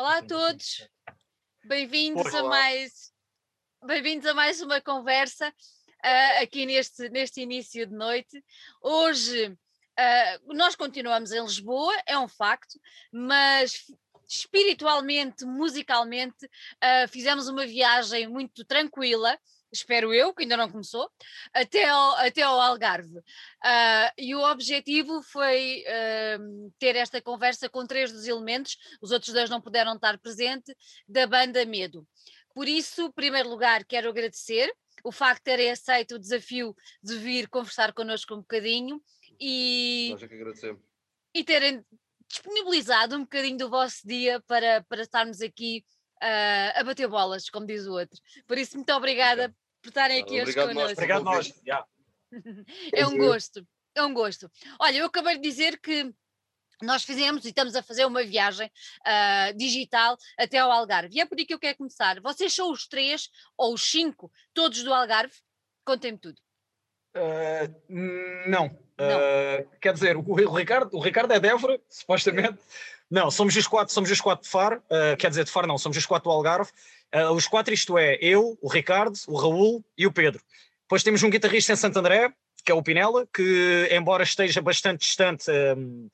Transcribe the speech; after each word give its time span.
Olá 0.00 0.16
a 0.16 0.22
todos, 0.22 0.88
bem-vindos 1.62 2.34
a 2.34 2.42
mais 2.44 3.12
bem-vindos 3.84 4.26
a 4.26 4.32
mais 4.32 4.62
uma 4.62 4.80
conversa 4.80 5.46
uh, 5.50 6.42
aqui 6.42 6.64
neste, 6.64 7.10
neste 7.10 7.42
início 7.42 7.86
de 7.86 7.92
noite. 7.94 8.42
Hoje 8.80 9.48
uh, 9.48 10.54
nós 10.54 10.74
continuamos 10.74 11.32
em 11.32 11.42
Lisboa, 11.42 11.92
é 12.06 12.18
um 12.18 12.26
facto, 12.26 12.80
mas 13.12 13.92
espiritualmente, 14.26 15.44
musicalmente, 15.44 16.46
uh, 16.46 17.06
fizemos 17.10 17.46
uma 17.46 17.66
viagem 17.66 18.26
muito 18.26 18.64
tranquila 18.64 19.38
espero 19.72 20.12
eu, 20.12 20.34
que 20.34 20.42
ainda 20.42 20.56
não 20.56 20.70
começou, 20.70 21.10
até 21.52 21.88
ao, 21.88 22.12
até 22.16 22.42
ao 22.42 22.60
Algarve. 22.60 23.18
Uh, 23.18 24.10
e 24.18 24.34
o 24.34 24.42
objetivo 24.42 25.22
foi 25.22 25.84
uh, 25.86 26.72
ter 26.78 26.96
esta 26.96 27.20
conversa 27.20 27.68
com 27.68 27.86
três 27.86 28.12
dos 28.12 28.26
elementos, 28.26 28.76
os 29.00 29.10
outros 29.10 29.32
dois 29.32 29.50
não 29.50 29.60
puderam 29.60 29.94
estar 29.94 30.18
presente, 30.18 30.76
da 31.08 31.26
banda 31.26 31.64
Medo. 31.64 32.06
Por 32.54 32.68
isso, 32.68 33.06
em 33.06 33.12
primeiro 33.12 33.48
lugar, 33.48 33.84
quero 33.84 34.08
agradecer 34.08 34.72
o 35.04 35.12
facto 35.12 35.38
de 35.38 35.44
terem 35.44 35.70
aceito 35.70 36.14
o 36.14 36.18
desafio 36.18 36.74
de 37.02 37.16
vir 37.16 37.48
conversar 37.48 37.92
connosco 37.92 38.34
um 38.34 38.40
bocadinho 38.40 39.00
e. 39.40 40.08
Nós 40.12 40.22
é 40.22 40.28
que 40.28 40.34
agradecemos. 40.34 40.82
E 41.32 41.44
terem 41.44 41.84
disponibilizado 42.28 43.16
um 43.16 43.20
bocadinho 43.20 43.58
do 43.58 43.70
vosso 43.70 44.06
dia 44.06 44.40
para, 44.46 44.84
para 44.88 45.02
estarmos 45.02 45.40
aqui 45.40 45.84
uh, 46.22 46.80
a 46.80 46.84
bater 46.84 47.08
bolas, 47.08 47.48
como 47.48 47.66
diz 47.66 47.86
o 47.86 47.92
outro. 47.92 48.20
Por 48.46 48.58
isso, 48.58 48.76
muito 48.76 48.92
obrigada 48.92 49.54
por 49.82 49.88
estarem 49.88 50.22
aqui 50.22 50.40
hoje 50.40 50.54
connosco. 50.54 50.92
Obrigado 50.92 51.24
nós. 51.24 51.52
Yeah. 51.66 51.86
é 52.94 53.06
um 53.06 53.16
gosto, 53.16 53.66
é 53.94 54.02
um 54.02 54.14
gosto. 54.14 54.50
Olha, 54.78 54.98
eu 54.98 55.06
acabei 55.06 55.36
de 55.36 55.42
dizer 55.42 55.78
que 55.80 56.12
nós 56.82 57.04
fizemos 57.04 57.44
e 57.44 57.48
estamos 57.48 57.74
a 57.74 57.82
fazer 57.82 58.06
uma 58.06 58.22
viagem 58.22 58.70
uh, 59.00 59.56
digital 59.56 60.16
até 60.38 60.58
ao 60.58 60.70
Algarve. 60.70 61.14
E 61.14 61.20
é 61.20 61.26
por 61.26 61.38
aí 61.38 61.44
que 61.44 61.54
eu 61.54 61.58
quero 61.58 61.78
começar. 61.78 62.20
Vocês 62.20 62.54
são 62.54 62.70
os 62.70 62.86
três 62.86 63.28
ou 63.56 63.74
os 63.74 63.82
cinco, 63.82 64.30
todos 64.54 64.82
do 64.82 64.92
Algarve? 64.92 65.34
Contem-me 65.84 66.18
tudo. 66.18 66.40
Uh, 67.14 67.74
não. 67.88 68.64
não. 68.64 68.70
Uh, 69.00 69.68
quer 69.80 69.92
dizer, 69.92 70.16
o, 70.16 70.20
o, 70.20 70.54
Ricardo, 70.54 70.96
o 70.96 71.00
Ricardo 71.00 71.32
é 71.32 71.40
de 71.40 71.48
Évora, 71.48 71.80
supostamente. 71.88 72.58
Não, 73.10 73.30
somos 73.30 73.56
os 73.56 73.66
quatro, 73.66 73.92
somos 73.92 74.10
os 74.10 74.20
quatro 74.20 74.44
de 74.44 74.50
Faro, 74.50 74.76
uh, 74.86 75.16
quer 75.18 75.28
dizer, 75.28 75.44
de 75.44 75.50
Faro 75.50 75.66
não, 75.66 75.76
somos 75.76 75.98
os 75.98 76.06
quatro 76.06 76.30
do 76.30 76.34
Algarve. 76.34 76.70
Uh, 77.12 77.32
os 77.32 77.48
quatro, 77.48 77.74
isto 77.74 77.98
é, 77.98 78.16
eu, 78.20 78.56
o 78.62 78.68
Ricardo, 78.68 79.18
o 79.26 79.36
Raul 79.36 79.84
e 79.98 80.06
o 80.06 80.12
Pedro. 80.12 80.40
Depois 80.82 81.02
temos 81.02 81.22
um 81.22 81.30
guitarrista 81.30 81.72
em 81.72 81.76
Santo 81.76 81.98
André, 81.98 82.32
que 82.64 82.70
é 82.70 82.74
o 82.74 82.82
Pinela, 82.82 83.26
que 83.34 83.88
embora 83.90 84.22
esteja 84.22 84.62
bastante 84.62 85.00
distante 85.00 85.50
um, 85.50 86.08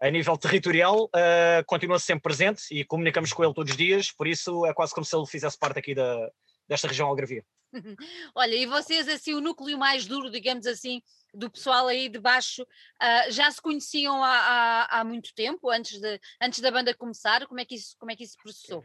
a 0.00 0.10
nível 0.10 0.36
territorial, 0.36 1.04
uh, 1.04 1.64
continua 1.66 1.98
sempre 1.98 2.24
presente 2.24 2.62
e 2.70 2.84
comunicamos 2.84 3.32
com 3.32 3.42
ele 3.44 3.54
todos 3.54 3.70
os 3.70 3.76
dias, 3.76 4.10
por 4.10 4.26
isso 4.26 4.66
é 4.66 4.74
quase 4.74 4.92
como 4.92 5.04
se 5.04 5.16
ele 5.16 5.26
fizesse 5.26 5.56
parte 5.58 5.78
aqui 5.78 5.94
da, 5.94 6.30
desta 6.68 6.88
região 6.88 7.08
algarvia. 7.08 7.44
Olha, 8.34 8.54
e 8.54 8.66
vocês, 8.66 9.08
assim, 9.08 9.34
o 9.34 9.40
núcleo 9.40 9.78
mais 9.78 10.06
duro, 10.06 10.30
digamos 10.30 10.66
assim, 10.66 11.02
do 11.34 11.50
pessoal 11.50 11.86
aí 11.88 12.08
de 12.08 12.18
baixo 12.18 12.62
uh, 12.62 13.30
já 13.30 13.50
se 13.50 13.60
conheciam 13.60 14.22
há, 14.22 14.36
há, 14.36 15.00
há, 15.00 15.04
muito 15.04 15.34
tempo, 15.34 15.70
antes, 15.70 15.98
de, 15.98 16.20
antes 16.40 16.60
da 16.60 16.70
banda 16.70 16.94
começar? 16.94 17.46
Como 17.46 17.60
é 17.60 17.64
que 17.64 17.74
isso, 17.74 17.96
como 17.98 18.10
é 18.10 18.16
que 18.16 18.24
isso 18.24 18.36
processou? 18.42 18.84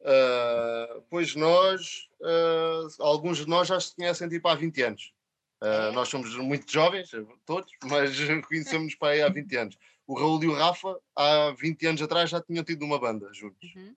Uh, 0.00 1.02
pois 1.08 1.34
nós, 1.34 2.08
uh, 2.20 3.02
alguns 3.02 3.38
de 3.38 3.48
nós 3.48 3.68
já 3.68 3.80
se 3.80 3.94
conhecem 3.94 4.28
tipo 4.28 4.46
há 4.48 4.54
20 4.54 4.82
anos. 4.82 5.12
É. 5.62 5.90
Nós 5.92 6.08
somos 6.08 6.36
muito 6.36 6.70
jovens, 6.70 7.10
todos, 7.46 7.72
mas 7.84 8.14
conhecemos 8.46 8.94
para 8.94 9.14
aí 9.14 9.22
há 9.22 9.28
20 9.28 9.56
anos. 9.56 9.78
O 10.06 10.14
Raul 10.14 10.42
e 10.44 10.46
o 10.46 10.52
Rafa, 10.52 11.00
há 11.16 11.50
20 11.58 11.86
anos 11.86 12.02
atrás, 12.02 12.30
já 12.30 12.40
tinham 12.42 12.62
tido 12.62 12.84
uma 12.84 12.98
banda 12.98 13.32
juntos. 13.32 13.74
Uhum. 13.74 13.96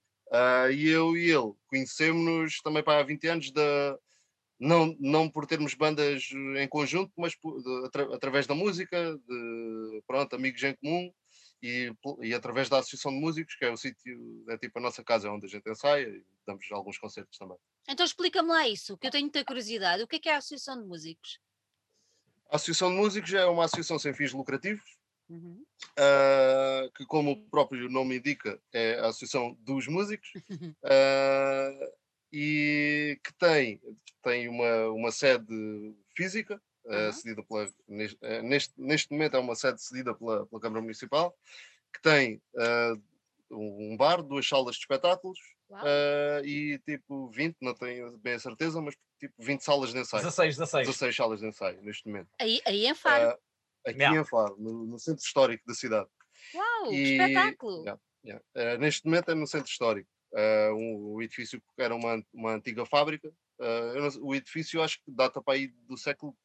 E 0.72 0.88
eu 0.88 1.18
e 1.18 1.32
ele 1.32 1.54
conhecemos-nos 1.68 2.62
também 2.62 2.84
para 2.84 3.00
há 3.00 3.04
20 3.04 3.28
anos 3.28 3.52
da, 3.52 3.98
não, 4.60 4.96
não 5.00 5.30
por 5.30 5.46
termos 5.48 5.74
bandas 5.74 6.30
em 6.58 6.68
conjunto, 6.68 7.12
mas 7.18 7.34
por, 7.36 7.62
de, 7.62 7.86
atra, 7.86 8.16
através 8.16 8.46
da 8.46 8.54
música, 8.54 9.18
de 9.28 10.04
pronto, 10.06 10.36
amigos 10.36 10.62
em 10.64 10.76
comum 10.76 11.12
e, 11.64 11.94
e 12.22 12.34
através 12.34 12.68
da 12.68 12.80
Associação 12.80 13.12
de 13.12 13.20
Músicos, 13.20 13.56
que 13.56 13.66
é 13.66 13.72
o 13.72 13.78
sítio, 13.78 14.44
é 14.50 14.58
tipo 14.58 14.78
a 14.78 14.82
nossa 14.82 15.04
casa 15.04 15.32
onde 15.32 15.46
a 15.46 15.50
gente 15.50 15.70
ensaia 15.70 16.08
e 16.08 16.24
damos 16.46 16.66
alguns 16.72 16.98
concertos 16.98 17.38
também. 17.38 17.58
Então 17.88 18.06
explica-me 18.06 18.50
lá 18.50 18.68
isso, 18.68 18.98
que 18.98 19.08
eu 19.08 19.12
tenho 19.12 19.24
muita 19.24 19.44
curiosidade. 19.46 20.04
O 20.04 20.08
que 20.08 20.18
é, 20.18 20.20
que 20.20 20.30
é 20.30 20.36
a 20.36 20.38
Associação 20.38 20.82
de 20.82 20.88
Músicos? 20.88 21.40
A 22.50 22.58
Associação 22.58 22.90
de 22.92 22.98
Músicos 22.98 23.34
é 23.34 23.46
uma 23.46 23.66
associação 23.66 23.98
sem 23.98 24.14
fins 24.14 24.34
lucrativos, 24.34 24.98
uhum. 25.30 25.64
uh, 25.98 26.92
que, 26.96 27.06
como 27.06 27.32
o 27.32 27.50
próprio 27.50 27.90
nome 27.90 28.18
indica, 28.18 28.60
é 28.74 29.00
a 29.00 29.08
Associação 29.08 29.56
dos 29.62 29.88
Músicos. 29.88 30.30
uh, 30.36 32.00
e 32.32 33.20
que 33.24 33.34
tem, 33.40 33.82
tem 34.22 34.48
uma, 34.48 34.90
uma 34.90 35.12
sede 35.12 35.96
física, 36.16 36.62
uhum. 36.86 37.10
uh, 37.10 37.14
cedida 37.14 37.44
pela, 37.44 37.70
neste, 37.88 38.74
neste, 38.78 39.12
momento 39.12 39.36
é 39.36 39.40
uma 39.40 39.56
sede 39.56 39.82
cedida 39.82 40.14
pela, 40.14 40.46
pela 40.46 40.62
Câmara 40.62 40.82
Municipal, 40.82 41.36
que 41.94 42.02
tem 42.02 42.42
um 43.52 43.98
bar, 43.98 44.22
duas 44.22 44.48
salas 44.48 44.76
de 44.76 44.82
espetáculos 44.82 45.40
e 46.44 46.80
tipo 46.86 47.30
20, 47.30 47.58
não 47.62 47.74
tenho 47.74 48.16
bem 48.20 48.34
a 48.34 48.40
certeza, 48.40 48.80
mas 48.80 48.96
tipo 49.20 49.34
20 49.40 49.62
salas 49.62 49.92
de 49.92 50.00
ensaio. 50.00 50.24
16, 50.24 50.58
16. 50.58 50.88
16 50.88 51.16
salas 51.16 51.40
de 51.40 51.48
ensaio 51.48 51.82
neste 51.82 52.08
momento. 52.08 52.30
Aí, 52.40 52.62
aí 52.66 52.86
em 52.86 52.94
Faro? 52.94 53.38
Aqui 53.90 54.00
yeah. 54.00 54.20
em 54.20 54.26
Faro, 54.26 54.56
no, 54.60 54.86
no, 54.86 55.00
centro 55.00 55.24
histórico 55.24 55.64
da 55.68 55.74
cidade. 55.74 56.08
Uau, 56.54 56.94
e, 56.94 57.18
espetáculo! 57.18 57.84
Yeah, 57.84 58.02
yeah. 58.56 58.78
neste 58.78 59.06
momento 59.06 59.32
é 59.32 59.36
no 59.36 59.48
centro 59.48 59.70
histórico. 59.70 60.10
Uh, 60.32 60.74
um, 60.76 61.14
o 61.14 61.22
edifício 61.22 61.62
era 61.78 61.96
uma, 61.96 62.24
uma 62.34 62.54
antiga 62.54 62.86
fábrica. 62.86 63.30
Uh, 63.60 64.00
não, 64.00 64.28
o 64.28 64.36
edifício 64.36 64.82
acho 64.82 65.02
que 65.04 65.12
data 65.12 65.42
para 65.42 65.56
aí 65.56 65.68
do 65.88 65.98
século 65.98 66.36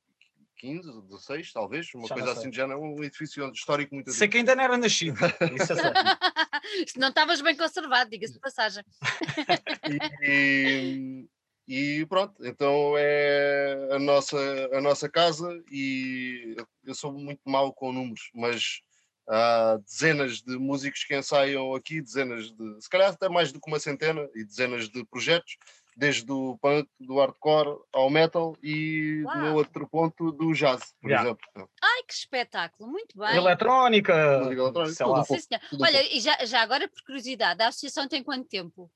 XV, 0.58 0.82
XVI, 1.18 1.52
talvez, 1.52 1.94
uma 1.94 2.08
Já 2.08 2.14
coisa 2.14 2.32
assim 2.32 2.50
de 2.50 2.56
género, 2.56 2.80
um 2.80 3.02
edifício 3.04 3.50
histórico 3.52 3.94
muito 3.94 4.10
Sei 4.12 4.28
que 4.28 4.38
ainda 4.38 4.54
não 4.54 4.64
era 4.64 4.78
nascido. 4.78 5.18
Isso 5.54 5.72
é 5.72 5.76
não 6.98 7.08
estavas 7.08 7.40
bem 7.42 7.56
conservado, 7.56 8.10
diga-se 8.10 8.34
de 8.34 8.40
passagem. 8.40 8.84
e, 10.22 11.28
e, 11.66 12.04
pronto, 12.06 12.34
então 12.44 12.94
é 12.96 13.88
a 13.92 13.98
nossa, 13.98 14.36
a 14.72 14.80
nossa 14.80 15.08
casa 15.08 15.62
e 15.70 16.56
eu 16.84 16.94
sou 16.94 17.12
muito 17.12 17.40
mau 17.44 17.72
com 17.72 17.92
números, 17.92 18.30
mas 18.34 18.82
Há 19.26 19.78
dezenas 19.78 20.42
de 20.42 20.58
músicos 20.58 21.04
que 21.04 21.16
ensaiam 21.16 21.74
aqui, 21.74 22.00
dezenas 22.00 22.50
de, 22.50 22.82
se 22.82 22.88
calhar 22.90 23.10
até 23.10 23.26
mais 23.28 23.52
do 23.52 23.60
que 23.60 23.70
uma 23.70 23.80
centena, 23.80 24.28
e 24.34 24.44
dezenas 24.44 24.88
de 24.88 25.02
projetos, 25.06 25.56
desde 25.96 26.30
o 26.30 26.58
punk, 26.58 26.88
do 27.00 27.18
hardcore 27.18 27.78
ao 27.92 28.10
metal 28.10 28.54
e 28.62 29.22
Uau. 29.24 29.38
no 29.38 29.54
outro 29.54 29.88
ponto 29.88 30.30
do 30.30 30.52
jazz, 30.52 30.92
por 31.00 31.08
yeah. 31.08 31.26
exemplo. 31.26 31.70
Ai, 31.82 32.02
que 32.02 32.12
espetáculo, 32.12 32.90
muito 32.90 33.16
bem. 33.16 33.34
Eletrónica, 33.34 34.40
música 34.40 34.60
eletrónica, 34.60 34.94
sei 34.94 35.06
lá. 35.06 35.24
Sim, 35.24 35.38
Olha, 35.80 36.14
e 36.14 36.20
já, 36.20 36.44
já 36.44 36.60
agora 36.60 36.86
por 36.86 37.02
curiosidade, 37.04 37.62
a 37.62 37.68
associação 37.68 38.06
tem 38.06 38.22
quanto 38.22 38.46
tempo? 38.46 38.90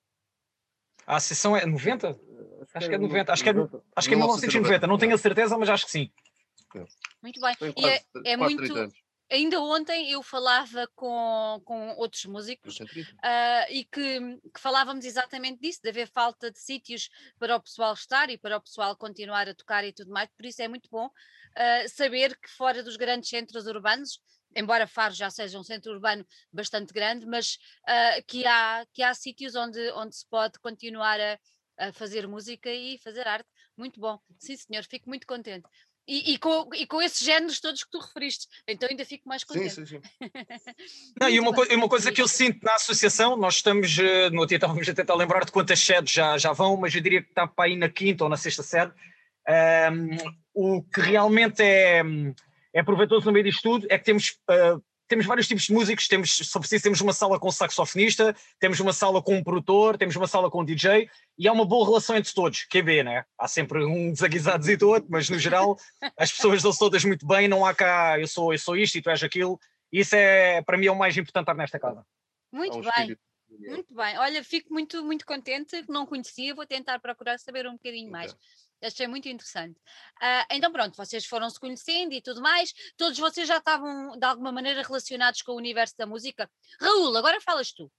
A 1.06 1.16
associação 1.16 1.56
é 1.56 1.64
90? 1.64 2.20
Acho 2.78 2.88
que 2.88 2.94
é 2.94 2.98
90, 2.98 3.32
acho 3.32 3.42
que 3.42 3.50
é, 3.50 3.52
acho 3.96 4.08
que 4.08 4.14
é 4.14 4.16
1990, 4.16 4.86
não 4.86 4.98
tenho 4.98 5.14
a 5.14 5.18
certeza, 5.18 5.58
mas 5.58 5.68
acho 5.68 5.84
que 5.84 5.90
sim. 5.90 6.10
Muito 7.22 7.40
bem. 7.40 7.54
E 7.76 7.86
é, 7.86 8.32
é 8.32 8.36
muito, 8.36 8.90
Ainda 9.30 9.60
ontem 9.60 10.10
eu 10.10 10.22
falava 10.22 10.88
com, 10.94 11.60
com 11.62 11.90
outros 11.96 12.24
músicos 12.24 12.80
uh, 12.80 13.66
e 13.68 13.84
que, 13.84 14.20
que, 14.54 14.58
falávamos 14.58 15.04
exatamente 15.04 15.60
disso, 15.60 15.80
de 15.82 15.90
haver 15.90 16.08
falta 16.08 16.50
de 16.50 16.58
sítios 16.58 17.10
para 17.38 17.54
o 17.54 17.60
pessoal 17.60 17.92
estar 17.92 18.30
e 18.30 18.38
para 18.38 18.56
o 18.56 18.60
pessoal 18.60 18.96
continuar 18.96 19.46
a 19.46 19.54
tocar 19.54 19.84
e 19.84 19.92
tudo 19.92 20.10
mais, 20.10 20.30
por 20.34 20.46
isso 20.46 20.62
é 20.62 20.68
muito 20.68 20.88
bom 20.90 21.06
uh, 21.06 21.88
saber 21.90 22.38
que 22.38 22.48
fora 22.48 22.82
dos 22.82 22.96
grandes 22.96 23.28
centros 23.28 23.66
urbanos, 23.66 24.18
embora 24.56 24.86
Faro 24.86 25.12
já 25.12 25.28
seja 25.28 25.58
um 25.58 25.64
centro 25.64 25.92
urbano 25.92 26.26
bastante 26.50 26.94
grande, 26.94 27.26
mas 27.26 27.58
uh, 27.86 28.24
que 28.26 28.46
há, 28.46 28.86
que 28.94 29.02
há 29.02 29.12
sítios 29.12 29.54
onde, 29.54 29.92
onde 29.92 30.16
se 30.16 30.26
pode 30.26 30.58
continuar 30.58 31.20
a, 31.20 31.38
a 31.78 31.92
fazer 31.92 32.26
música 32.26 32.70
e 32.70 32.98
fazer 32.98 33.26
arte. 33.26 33.48
Muito 33.76 34.00
bom, 34.00 34.18
sim 34.38 34.56
senhor, 34.56 34.84
fico 34.84 35.08
muito 35.08 35.26
contente. 35.26 35.66
E, 36.06 36.32
e, 36.32 36.38
com, 36.38 36.70
e 36.74 36.86
com 36.86 37.02
esses 37.02 37.22
géneros 37.22 37.60
todos 37.60 37.84
que 37.84 37.90
tu 37.90 37.98
referiste. 37.98 38.46
Então 38.66 38.88
ainda 38.88 39.04
fico 39.04 39.28
mais 39.28 39.44
contente. 39.44 39.74
Sim, 39.74 39.84
sim, 39.84 40.00
sim. 40.00 40.02
Não, 41.20 41.28
e 41.28 41.38
uma, 41.38 41.52
co 41.52 41.62
uma 41.74 41.88
coisa 41.88 42.10
que 42.10 42.22
eu 42.22 42.26
sinto 42.26 42.64
na 42.64 42.76
associação, 42.76 43.36
nós 43.36 43.56
estamos, 43.56 43.98
uh, 43.98 44.30
no 44.30 44.40
outro 44.40 44.48
dia 44.48 44.56
estávamos 44.56 44.88
a 44.88 44.94
tentar 44.94 45.14
lembrar 45.14 45.44
de 45.44 45.52
quantas 45.52 45.80
sedes 45.80 46.10
já, 46.10 46.38
já 46.38 46.52
vão, 46.52 46.78
mas 46.78 46.94
eu 46.94 47.02
diria 47.02 47.22
que 47.22 47.28
está 47.28 47.46
para 47.46 47.66
aí 47.66 47.76
na 47.76 47.90
quinta 47.90 48.24
ou 48.24 48.30
na 48.30 48.38
sexta 48.38 48.62
sede. 48.62 48.92
Um, 49.46 50.16
o 50.54 50.82
que 50.82 51.00
realmente 51.00 51.62
é, 51.62 52.02
é 52.72 52.82
proveitoso 52.82 53.26
no 53.26 53.32
meio 53.32 53.44
disto 53.44 53.62
tudo 53.62 53.86
é 53.90 53.98
que 53.98 54.04
temos 54.04 54.38
uh, 54.50 54.82
temos 55.08 55.26
vários 55.26 55.48
tipos 55.48 55.64
de 55.64 55.72
músicos, 55.72 56.06
temos, 56.06 56.36
se 56.36 56.58
preciso, 56.58 56.82
temos 56.82 57.00
uma 57.00 57.12
sala 57.12 57.40
com 57.40 57.50
saxofonista, 57.50 58.36
temos 58.60 58.78
uma 58.78 58.92
sala 58.92 59.22
com 59.22 59.36
um 59.36 59.42
produtor, 59.42 59.96
temos 59.96 60.14
uma 60.14 60.26
sala 60.26 60.50
com 60.50 60.60
um 60.60 60.64
DJ, 60.64 61.08
e 61.38 61.48
há 61.48 61.52
uma 61.52 61.64
boa 61.64 61.86
relação 61.86 62.16
entre 62.16 62.32
todos, 62.32 62.64
QB, 62.64 63.02
né? 63.02 63.24
Há 63.38 63.48
sempre 63.48 63.84
um 63.84 64.12
desaguisado 64.12 64.70
e 64.70 64.84
outro, 64.84 65.08
mas 65.10 65.28
no 65.30 65.38
geral 65.38 65.76
as 66.16 66.30
pessoas 66.30 66.62
dão-se 66.62 66.78
todas 66.78 67.04
muito 67.04 67.26
bem, 67.26 67.48
não 67.48 67.64
há 67.64 67.74
cá, 67.74 68.20
eu 68.20 68.28
sou, 68.28 68.52
eu 68.52 68.58
sou 68.58 68.76
isto 68.76 68.96
e 68.96 69.02
tu 69.02 69.10
és 69.10 69.22
aquilo, 69.22 69.58
e 69.90 70.00
isso 70.00 70.14
é, 70.14 70.60
para 70.62 70.76
mim, 70.76 70.86
é 70.86 70.92
o 70.92 70.98
mais 70.98 71.16
importante 71.16 71.44
estar 71.44 71.54
nesta 71.54 71.78
casa. 71.78 72.04
Muito 72.52 72.80
bem. 72.80 73.16
Muito 73.50 73.94
bem, 73.94 74.18
olha, 74.18 74.44
fico 74.44 74.72
muito, 74.72 75.02
muito 75.02 75.24
contente, 75.24 75.82
não 75.88 76.04
conhecia, 76.04 76.54
vou 76.54 76.66
tentar 76.66 76.98
procurar 77.00 77.38
saber 77.38 77.66
um 77.66 77.72
bocadinho 77.72 78.10
mais. 78.10 78.36
Achei 78.82 79.08
muito 79.08 79.28
interessante. 79.28 79.76
Uh, 80.22 80.46
então, 80.52 80.70
pronto, 80.70 80.96
vocês 80.96 81.26
foram 81.26 81.50
se 81.50 81.58
conhecendo 81.58 82.12
e 82.12 82.22
tudo 82.22 82.40
mais. 82.40 82.72
Todos 82.96 83.18
vocês 83.18 83.48
já 83.48 83.58
estavam 83.58 84.16
de 84.16 84.24
alguma 84.24 84.52
maneira 84.52 84.82
relacionados 84.82 85.42
com 85.42 85.52
o 85.52 85.56
universo 85.56 85.96
da 85.96 86.06
música. 86.06 86.48
Raul, 86.80 87.16
agora 87.16 87.40
falas 87.40 87.72
tu. 87.72 87.90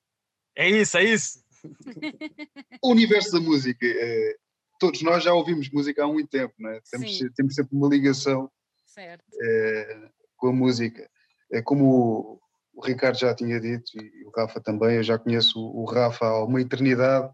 É 0.56 0.70
isso, 0.70 0.98
é 0.98 1.04
isso. 1.04 1.44
o 2.82 2.92
universo 2.92 3.32
da 3.34 3.40
música. 3.42 3.86
É, 3.86 4.36
todos 4.80 5.02
nós 5.02 5.24
já 5.24 5.34
ouvimos 5.34 5.70
música 5.70 6.04
há 6.04 6.08
muito 6.08 6.30
tempo, 6.30 6.54
não 6.58 6.70
é? 6.70 6.80
Temos, 6.90 7.20
temos 7.36 7.56
sempre 7.56 7.76
uma 7.76 7.90
ligação 7.90 8.50
é, 8.98 10.10
com 10.38 10.48
a 10.48 10.54
música. 10.54 11.10
É 11.52 11.62
como 11.62 12.42
o 12.74 12.86
Ricardo 12.86 13.20
já 13.20 13.36
tinha 13.36 13.60
dito 13.60 13.92
e 13.98 14.24
o 14.26 14.32
Rafa 14.36 14.62
também, 14.62 14.96
eu 14.96 15.04
já 15.04 15.20
conheço 15.20 15.60
o 15.60 15.84
Rafa 15.86 16.26
há 16.26 16.46
uma 16.46 16.62
eternidade 16.62 17.30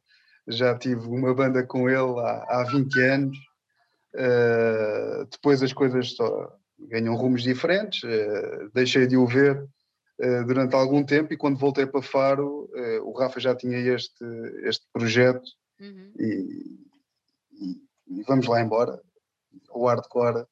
já 0.48 0.78
tive 0.78 1.08
uma 1.08 1.34
banda 1.34 1.64
com 1.64 1.90
ele 1.90 2.20
há, 2.20 2.46
há 2.48 2.64
20 2.64 3.00
anos. 3.02 3.38
Uh, 4.14 5.26
depois 5.30 5.62
as 5.62 5.74
coisas 5.74 6.16
só 6.16 6.54
ganham 6.80 7.16
rumos 7.16 7.44
diferentes, 7.44 8.02
uh, 8.04 8.70
deixei 8.74 9.08
de 9.08 9.18
o 9.18 9.26
ver 9.26 9.58
uh, 9.58 10.46
durante 10.46 10.74
algum 10.74 11.04
tempo 11.04 11.34
e 11.34 11.38
quando 11.38 11.58
voltei 11.58 11.86
para 11.86 12.02
Faro, 12.02 12.70
o 13.04 13.12
Rafa 13.18 13.40
já 13.40 13.54
tinha 13.54 13.78
este, 13.78 14.24
este 14.64 14.86
projeto 14.94 15.44
uhum. 15.82 16.14
e, 16.18 16.80
e, 17.52 18.20
e, 18.20 18.24
vamos 18.24 18.48
lá 18.48 18.62
embora. 18.62 19.02
O 19.70 19.88
hardcore 19.88 20.46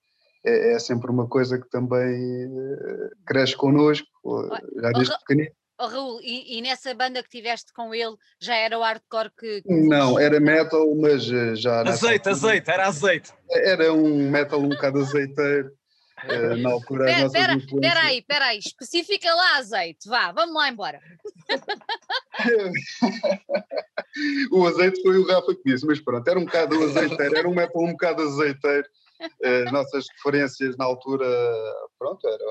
é, 0.43 0.73
é 0.73 0.79
sempre 0.79 1.09
uma 1.09 1.27
coisa 1.27 1.57
que 1.57 1.69
também 1.69 2.49
cresce 3.25 3.55
connosco, 3.55 4.07
já 4.75 4.91
desde 4.91 5.17
pequenino. 5.19 5.51
Oh, 5.83 5.87
Raul, 5.87 6.19
e, 6.21 6.57
e, 6.57 6.61
nessa 6.61 6.93
banda 6.93 7.21
que 7.21 7.27
tiveste 7.27 7.73
com 7.73 7.93
ele 7.93 8.15
já 8.39 8.55
era 8.55 8.79
o 8.79 8.81
hardcore 8.81 9.29
que. 9.37 9.63
que 9.63 9.69
não, 9.69 10.17
era 10.17 10.39
metal, 10.39 10.95
mas 10.95 11.29
eh, 11.29 11.57
já. 11.57 11.81
Azeite, 11.81 12.29
azeite, 12.29 12.71
era 12.71 12.87
azeite. 12.87 13.33
Era 13.49 13.91
um 13.91 14.31
metal 14.31 14.61
um 14.61 14.69
bocado 14.69 15.01
azeiteiro. 15.01 15.73
Uh, 16.23 16.55
na 16.63 16.71
altura, 16.71 17.03
pera, 17.03 17.29
pera, 17.29 17.57
pera 17.81 17.99
aí, 17.99 18.21
pera 18.21 18.45
aí, 18.45 18.59
especifica 18.59 19.33
lá 19.33 19.57
azeite, 19.57 20.07
vá, 20.07 20.31
vamos 20.31 20.55
lá 20.55 20.69
embora. 20.69 21.01
o 24.53 24.65
azeite 24.65 25.01
foi 25.01 25.17
o 25.17 25.27
Rafa 25.27 25.53
que 25.53 25.63
disse, 25.65 25.85
mas 25.85 25.99
pronto, 25.99 26.25
era 26.25 26.39
um 26.39 26.45
bocado 26.45 26.81
azeiteiro, 26.81 27.35
era 27.35 27.49
um 27.49 27.53
metal 27.53 27.83
um 27.83 27.91
bocado 27.91 28.21
azeiteiro. 28.21 28.87
Uh, 29.21 29.69
nossas 29.71 30.05
referências 30.15 30.77
na 30.77 30.85
altura, 30.85 31.27
pronto, 31.99 32.25
era 32.25 32.45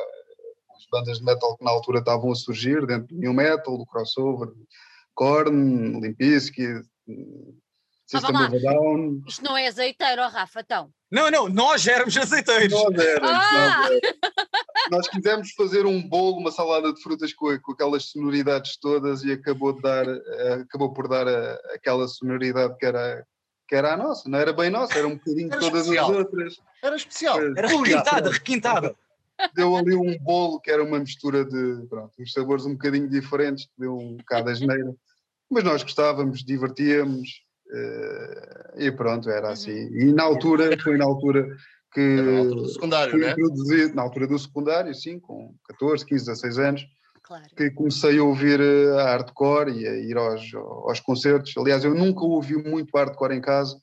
bandas 0.93 1.19
de 1.19 1.25
metal 1.25 1.57
que 1.57 1.65
na 1.65 1.71
altura 1.71 2.01
estavam 2.01 2.31
a 2.31 2.35
surgir, 2.35 2.87
dentro 2.87 3.09
do 3.09 3.19
new 3.19 3.33
metal, 3.33 3.79
do 3.79 3.87
crossover, 3.87 4.53
Korn, 5.15 6.01
Limp 6.01 6.19
Bizkit, 6.19 6.85
System 8.07 8.37
of 8.37 8.57
a 8.57 8.59
Down. 8.59 9.23
Isto 9.27 9.43
não 9.43 9.57
é 9.57 9.67
azeiteiro, 9.67 10.23
Rafa, 10.29 10.61
então? 10.61 10.91
Não, 11.11 11.31
não, 11.31 11.49
nós 11.49 11.87
éramos 11.87 12.17
azeiteiros. 12.17 12.73
Nós 12.73 12.99
éramos, 12.99 13.31
ah! 13.31 13.79
nós, 13.81 13.91
éramos. 13.91 14.01
nós 14.91 15.09
quisemos 15.09 15.53
fazer 15.53 15.87
um 15.87 16.07
bolo, 16.07 16.39
uma 16.39 16.51
salada 16.51 16.93
de 16.93 17.03
frutas 17.03 17.33
com, 17.33 17.59
com 17.61 17.73
aquelas 17.73 18.11
sonoridades 18.11 18.77
todas 18.79 19.23
e 19.25 19.33
acabou, 19.33 19.73
de 19.73 19.81
dar, 19.81 20.07
eh, 20.07 20.55
acabou 20.63 20.93
por 20.93 21.09
dar 21.09 21.27
a, 21.27 21.31
eh, 21.31 21.61
aquela 21.75 22.07
sonoridade 22.07 22.77
que 22.79 22.87
era, 22.87 23.27
que 23.69 23.75
era 23.75 23.95
a 23.95 23.97
nossa, 23.97 24.29
não 24.29 24.39
era 24.39 24.53
bem 24.53 24.71
nossa, 24.71 24.99
era 24.99 25.09
um 25.09 25.17
bocadinho 25.17 25.51
de 25.51 25.59
todas 25.59 25.83
especial. 25.83 26.11
as 26.11 26.17
outras. 26.17 26.57
Era 26.83 26.97
especial. 26.97 27.39
Era 27.57 27.69
requintada, 27.69 28.31
requintada 28.31 28.97
deu 29.55 29.77
ali 29.77 29.95
um 29.95 30.19
bolo 30.19 30.61
que 30.61 30.71
era 30.71 30.83
uma 30.83 30.99
mistura 30.99 31.45
de 31.45 31.87
pronto, 31.89 32.13
uns 32.19 32.33
sabores 32.33 32.65
um 32.65 32.73
bocadinho 32.73 33.09
diferentes, 33.09 33.67
que 33.67 33.73
deu 33.79 33.97
um 33.97 34.17
bocado 34.17 34.51
a 34.51 34.55
geneira. 34.55 34.95
Mas 35.51 35.65
nós 35.65 35.83
gostávamos, 35.83 36.43
divertíamos 36.45 37.43
uh, 37.71 38.79
e 38.81 38.91
pronto, 38.93 39.29
era 39.29 39.49
uhum. 39.49 39.53
assim. 39.53 39.89
E 39.93 40.13
na 40.13 40.23
altura, 40.23 40.77
foi 40.83 40.97
na 40.97 41.05
altura 41.05 41.47
que 41.93 42.01
na 42.01 42.39
altura 42.39 42.63
do 42.63 42.69
secundário, 42.69 43.19
né? 43.19 43.31
introduzido, 43.33 43.95
na 43.95 44.03
altura 44.03 44.27
do 44.27 44.39
secundário, 44.39 44.95
sim, 44.95 45.21
com 45.21 45.55
14, 45.69 46.07
15, 46.07 46.27
16 46.27 46.59
anos, 46.59 46.87
claro. 47.23 47.45
que 47.55 47.71
comecei 47.71 48.19
a 48.19 48.25
ouvir 48.25 48.61
eh, 48.61 48.99
a 48.99 49.05
hardcore 49.05 49.73
e 49.73 49.87
a 49.87 49.95
ir 49.97 50.17
aos, 50.17 50.55
aos 50.55 51.01
concertos. 51.01 51.55
Aliás, 51.57 51.85
eu 51.85 51.95
nunca 51.95 52.25
ouvi 52.25 52.57
muito 52.57 52.97
hardcore 52.97 53.35
em 53.35 53.43
casa, 53.43 53.77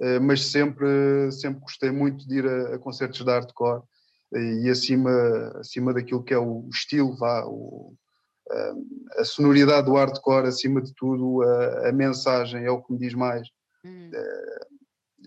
uh, 0.00 0.20
mas 0.22 0.44
sempre, 0.46 1.32
sempre 1.32 1.60
gostei 1.60 1.90
muito 1.90 2.28
de 2.28 2.38
ir 2.38 2.46
a, 2.46 2.76
a 2.76 2.78
concertos 2.78 3.24
de 3.24 3.30
hardcore 3.30 3.82
e 4.32 4.68
acima, 4.68 5.10
acima 5.56 5.92
daquilo 5.92 6.22
que 6.22 6.34
é 6.34 6.38
o 6.38 6.68
estilo, 6.70 7.16
vá, 7.16 7.44
o, 7.46 7.94
a, 8.50 9.20
a 9.20 9.24
sonoridade 9.24 9.86
do 9.86 9.94
hardcore, 9.94 10.48
acima 10.48 10.82
de 10.82 10.94
tudo, 10.94 11.42
a, 11.42 11.88
a, 11.88 11.92
mensagem 11.92 12.64
é 12.64 12.70
o 12.70 12.82
que 12.82 12.92
me 12.92 12.98
diz 12.98 13.14
mais. 13.14 13.48
Hum. 13.84 14.10
É, 14.12 14.58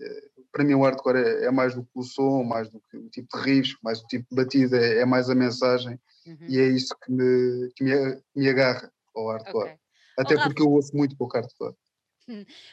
é, 0.02 0.22
para 0.52 0.64
mim, 0.64 0.74
o 0.74 0.82
hardcore 0.82 1.18
é, 1.18 1.44
é, 1.46 1.50
mais 1.50 1.74
do 1.74 1.82
que 1.82 1.90
o 1.94 2.02
som, 2.02 2.44
mais 2.44 2.68
do 2.68 2.80
que 2.90 2.96
o 2.96 3.08
tipo 3.08 3.38
de 3.38 3.44
risco, 3.44 3.80
mais 3.82 4.00
o 4.00 4.06
tipo 4.06 4.26
de 4.30 4.36
batida, 4.36 4.78
é, 4.78 5.00
é 5.00 5.04
mais 5.04 5.30
a 5.30 5.34
mensagem 5.34 5.98
uhum. 6.26 6.46
e 6.48 6.58
é 6.58 6.68
isso 6.68 6.94
que 7.02 7.10
me, 7.10 7.72
que 7.74 7.84
me, 7.84 8.22
me 8.36 8.48
agarra 8.48 8.92
ao 9.14 9.28
hardcore. 9.28 9.64
Okay. 9.64 9.78
Até 10.18 10.34
oh, 10.36 10.42
porque 10.42 10.62
eu 10.62 10.70
ouço 10.70 10.94
muito 10.94 11.16
pouco 11.16 11.36
hardcore. 11.36 11.74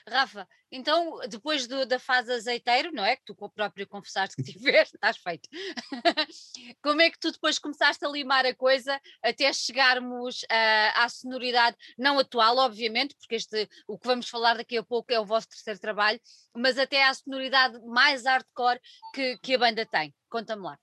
Rafa, 0.08 0.48
então 0.72 1.20
depois 1.28 1.68
do, 1.68 1.86
da 1.86 2.00
fase 2.00 2.32
azeiteiro, 2.32 2.92
não 2.92 3.04
é? 3.04 3.16
Que 3.16 3.26
tu 3.26 3.36
próprio 3.50 3.88
confessaste 3.88 4.36
que 4.36 4.44
tiveste, 4.54 4.96
estás 4.96 5.18
feito. 5.18 5.50
Como 6.82 7.02
é 7.02 7.10
que 7.10 7.20
tu 7.20 7.32
depois 7.32 7.60
começaste 7.60 8.06
a 8.06 8.10
limar 8.10 8.46
a 8.46 8.56
coisa 8.56 9.00
até 9.24 9.52
chegarmos 9.52 10.44
uh, 10.44 10.92
à 10.96 11.10
sonoridade, 11.10 11.76
não 11.98 12.20
atual, 12.20 12.58
obviamente, 12.58 13.16
porque 13.16 13.36
este, 13.36 13.68
o 13.88 13.98
que 13.98 14.08
vamos 14.08 14.30
falar 14.30 14.56
daqui 14.56 14.78
a 14.78 14.84
pouco 14.84 15.12
é 15.12 15.20
o 15.20 15.26
vosso 15.26 15.50
terceiro 15.50 15.80
trabalho, 15.80 16.20
mas 16.56 16.78
até 16.78 17.04
à 17.04 17.14
sonoridade 17.14 17.80
mais 17.86 18.26
hardcore 18.26 18.80
que, 19.14 19.38
que 19.38 19.56
a 19.56 19.58
banda 19.58 19.86
tem. 19.86 20.14
Conta-me 20.30 20.64
lá. 20.64 20.80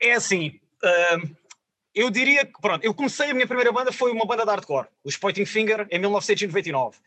É 0.00 0.12
assim. 0.12 0.60
Uh 0.82 1.44
eu 1.94 2.10
diria 2.10 2.44
que, 2.44 2.60
pronto, 2.60 2.84
eu 2.84 2.92
comecei, 2.92 3.30
a 3.30 3.34
minha 3.34 3.46
primeira 3.46 3.70
banda 3.70 3.92
foi 3.92 4.10
uma 4.10 4.26
banda 4.26 4.44
de 4.44 4.50
hardcore, 4.50 4.88
os 5.04 5.16
Pointing 5.16 5.46
Finger, 5.46 5.86
em 5.90 5.98
1999. 6.00 6.98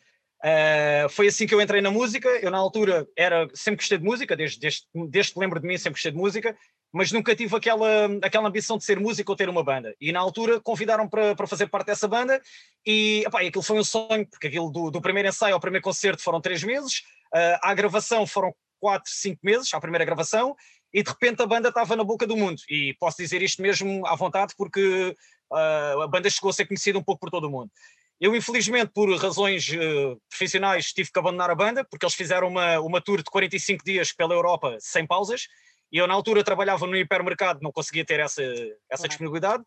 Uh, 0.43 1.09
foi 1.09 1.27
assim 1.27 1.47
que 1.47 1.55
eu 1.55 1.61
entrei 1.61 1.81
na 1.81 1.91
música. 1.91 2.29
Eu, 2.29 2.51
na 2.51 2.57
altura, 2.57 3.07
era 3.15 3.47
sempre 3.53 3.77
gostei 3.77 3.97
de 3.97 4.03
música, 4.03 4.35
desde, 4.35 4.59
desde, 4.59 4.81
desde 5.09 5.33
que 5.33 5.39
lembro 5.39 5.59
de 5.59 5.67
mim, 5.67 5.77
sempre 5.77 5.93
gostei 5.93 6.11
de 6.11 6.17
música, 6.17 6.55
mas 6.93 7.11
nunca 7.11 7.35
tive 7.35 7.55
aquela, 7.55 8.05
aquela 8.21 8.47
ambição 8.47 8.77
de 8.77 8.83
ser 8.83 8.99
músico 8.99 9.31
ou 9.31 9.35
ter 9.35 9.49
uma 9.49 9.63
banda. 9.63 9.95
E 9.99 10.11
na 10.11 10.19
altura 10.19 10.59
convidaram 10.59 11.07
para, 11.07 11.35
para 11.35 11.47
fazer 11.47 11.67
parte 11.67 11.87
dessa 11.87 12.07
banda, 12.07 12.41
e 12.85 13.25
aquilo 13.33 13.63
foi 13.63 13.79
um 13.79 13.83
sonho, 13.83 14.27
porque 14.27 14.47
aquilo 14.47 14.69
do, 14.71 14.91
do 14.91 15.01
primeiro 15.01 15.29
ensaio 15.29 15.53
ao 15.53 15.59
primeiro 15.59 15.83
concerto 15.83 16.21
foram 16.21 16.39
três 16.39 16.63
meses, 16.63 16.99
uh, 17.33 17.59
à 17.61 17.73
gravação 17.73 18.25
foram 18.25 18.53
quatro, 18.79 19.11
cinco 19.11 19.39
meses, 19.43 19.73
à 19.73 19.79
primeira 19.79 20.05
gravação, 20.05 20.55
e 20.93 21.03
de 21.03 21.09
repente 21.09 21.41
a 21.41 21.45
banda 21.45 21.69
estava 21.69 21.95
na 21.95 22.03
boca 22.03 22.25
do 22.25 22.37
mundo. 22.37 22.61
E 22.69 22.95
posso 22.99 23.17
dizer 23.17 23.41
isto 23.41 23.61
mesmo 23.61 24.05
à 24.07 24.15
vontade, 24.15 24.53
porque 24.57 25.15
uh, 25.51 26.01
a 26.01 26.07
banda 26.07 26.29
chegou 26.29 26.49
a 26.49 26.53
ser 26.53 26.65
conhecida 26.65 26.97
um 26.97 27.03
pouco 27.03 27.19
por 27.19 27.29
todo 27.29 27.47
o 27.47 27.51
mundo. 27.51 27.71
Eu, 28.19 28.35
infelizmente, 28.35 28.91
por 28.93 29.09
razões 29.15 29.69
uh, 29.69 30.19
profissionais, 30.29 30.91
tive 30.91 31.11
que 31.11 31.19
abandonar 31.19 31.51
a 31.51 31.55
banda, 31.55 31.85
porque 31.85 32.05
eles 32.05 32.15
fizeram 32.15 32.47
uma, 32.47 32.79
uma 32.79 32.99
tour 32.99 33.17
de 33.17 33.25
45 33.25 33.85
dias 33.85 34.11
pela 34.11 34.33
Europa 34.33 34.75
sem 34.79 35.05
pausas, 35.05 35.47
e 35.91 35.97
eu, 35.97 36.07
na 36.07 36.13
altura, 36.13 36.43
trabalhava 36.43 36.87
no 36.87 36.97
hipermercado, 36.97 37.59
não 37.61 37.71
conseguia 37.71 38.03
ter 38.03 38.19
essa, 38.19 38.41
essa 38.89 39.07
disponibilidade, 39.07 39.63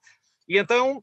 e 0.48 0.58
então, 0.58 1.02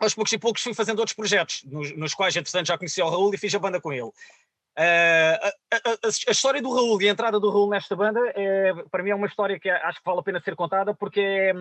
aos 0.00 0.14
poucos 0.14 0.32
e 0.32 0.38
poucos, 0.38 0.62
fui 0.62 0.74
fazendo 0.74 0.98
outros 0.98 1.14
projetos, 1.14 1.62
nos, 1.64 1.96
nos 1.96 2.14
quais, 2.14 2.34
entretanto, 2.36 2.66
já 2.66 2.76
conheci 2.76 3.00
o 3.00 3.08
Raul 3.08 3.32
e 3.32 3.38
fiz 3.38 3.54
a 3.54 3.58
banda 3.58 3.80
com 3.80 3.92
ele. 3.92 4.02
Uh, 4.02 5.36
a, 5.72 5.76
a, 5.76 6.08
a, 6.28 6.30
história 6.30 6.60
do 6.60 6.72
Raul 6.72 7.00
e 7.02 7.08
a 7.08 7.12
entrada 7.12 7.38
do 7.38 7.50
Raul 7.50 7.70
nesta 7.70 7.94
banda, 7.94 8.20
é, 8.34 8.72
para 8.90 9.02
mim, 9.02 9.10
é 9.10 9.14
uma 9.14 9.26
história 9.26 9.60
que 9.60 9.68
acho 9.68 9.98
que 9.98 10.04
vale 10.04 10.20
a 10.20 10.22
pena 10.22 10.40
ser 10.40 10.56
contada, 10.56 10.94
porque 10.94 11.20
é, 11.20 11.52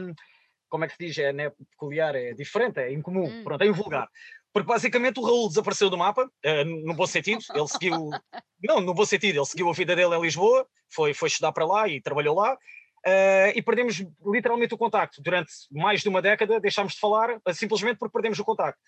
como 0.69 0.85
é 0.85 0.87
que 0.87 0.95
se 0.95 1.05
diz, 1.05 1.17
é 1.17 1.33
né, 1.33 1.51
peculiar, 1.71 2.15
é 2.15 2.33
diferente, 2.33 2.79
é 2.79 2.93
incomum, 2.93 3.25
hum. 3.25 3.43
pronto, 3.43 3.61
é 3.61 3.67
invulgar. 3.67 4.07
Porque 4.53 4.67
basicamente 4.67 5.19
o 5.19 5.23
Raul 5.23 5.47
desapareceu 5.47 5.89
do 5.89 5.97
mapa, 5.97 6.25
uh, 6.25 6.65
no 6.85 6.93
bom 6.93 7.05
sentido, 7.05 7.43
ele 7.53 7.67
seguiu. 7.67 8.09
Não, 8.63 8.81
no 8.81 8.93
bom 8.93 9.05
sentido, 9.05 9.37
ele 9.37 9.45
seguiu 9.45 9.69
a 9.69 9.73
vida 9.73 9.95
dele 9.95 10.15
em 10.15 10.21
Lisboa, 10.21 10.67
foi, 10.91 11.13
foi 11.13 11.27
estudar 11.27 11.51
para 11.51 11.65
lá 11.65 11.87
e 11.87 12.01
trabalhou 12.01 12.35
lá. 12.35 12.57
Uh, 13.05 13.55
e 13.55 13.61
perdemos 13.61 14.03
literalmente 14.25 14.73
o 14.73 14.77
contacto. 14.77 15.21
Durante 15.21 15.51
mais 15.71 16.01
de 16.01 16.09
uma 16.09 16.21
década 16.21 16.59
deixámos 16.59 16.93
de 16.93 16.99
falar, 16.99 17.37
uh, 17.37 17.53
simplesmente 17.53 17.97
porque 17.97 18.11
perdemos 18.11 18.39
o 18.39 18.43
contacto. 18.43 18.79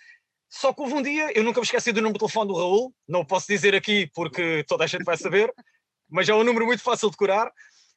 Só 0.49 0.73
que 0.73 0.81
houve 0.81 0.93
um 0.93 1.01
dia, 1.01 1.31
eu 1.33 1.43
nunca 1.43 1.61
me 1.61 1.65
esqueci 1.65 1.93
do 1.93 2.01
número 2.01 2.15
de 2.15 2.19
telefone 2.19 2.49
do 2.49 2.57
Raul, 2.57 2.93
não 3.07 3.23
posso 3.23 3.47
dizer 3.47 3.73
aqui 3.73 4.11
porque 4.13 4.65
toda 4.67 4.83
a 4.83 4.87
gente 4.87 5.05
vai 5.05 5.15
saber, 5.15 5.53
mas 6.09 6.27
é 6.27 6.35
um 6.35 6.43
número 6.43 6.65
muito 6.65 6.83
fácil 6.83 7.09
de 7.09 7.15
curar. 7.15 7.49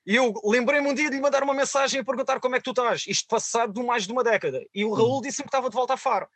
E 0.06 0.14
eu 0.14 0.33
lembrei-me 0.44 0.88
um 0.88 0.94
dia 0.94 1.11
de 1.11 1.16
lhe 1.16 1.23
mandar 1.23 1.42
uma 1.42 1.54
mensagem 1.54 2.00
a 2.00 2.04
perguntar 2.04 2.38
como 2.38 2.54
é 2.54 2.59
que 2.59 2.64
tu 2.64 2.71
estás, 2.71 3.04
isto 3.09 3.26
passado 3.26 3.73
de 3.73 3.83
mais 3.83 4.06
de 4.06 4.12
uma 4.12 4.23
década. 4.23 4.64
E 4.73 4.85
o 4.85 4.92
Raul 4.92 5.21
disse-me 5.21 5.44
que 5.44 5.49
estava 5.49 5.68
de 5.68 5.75
volta 5.75 5.94
a 5.94 5.97
Faro. 5.97 6.28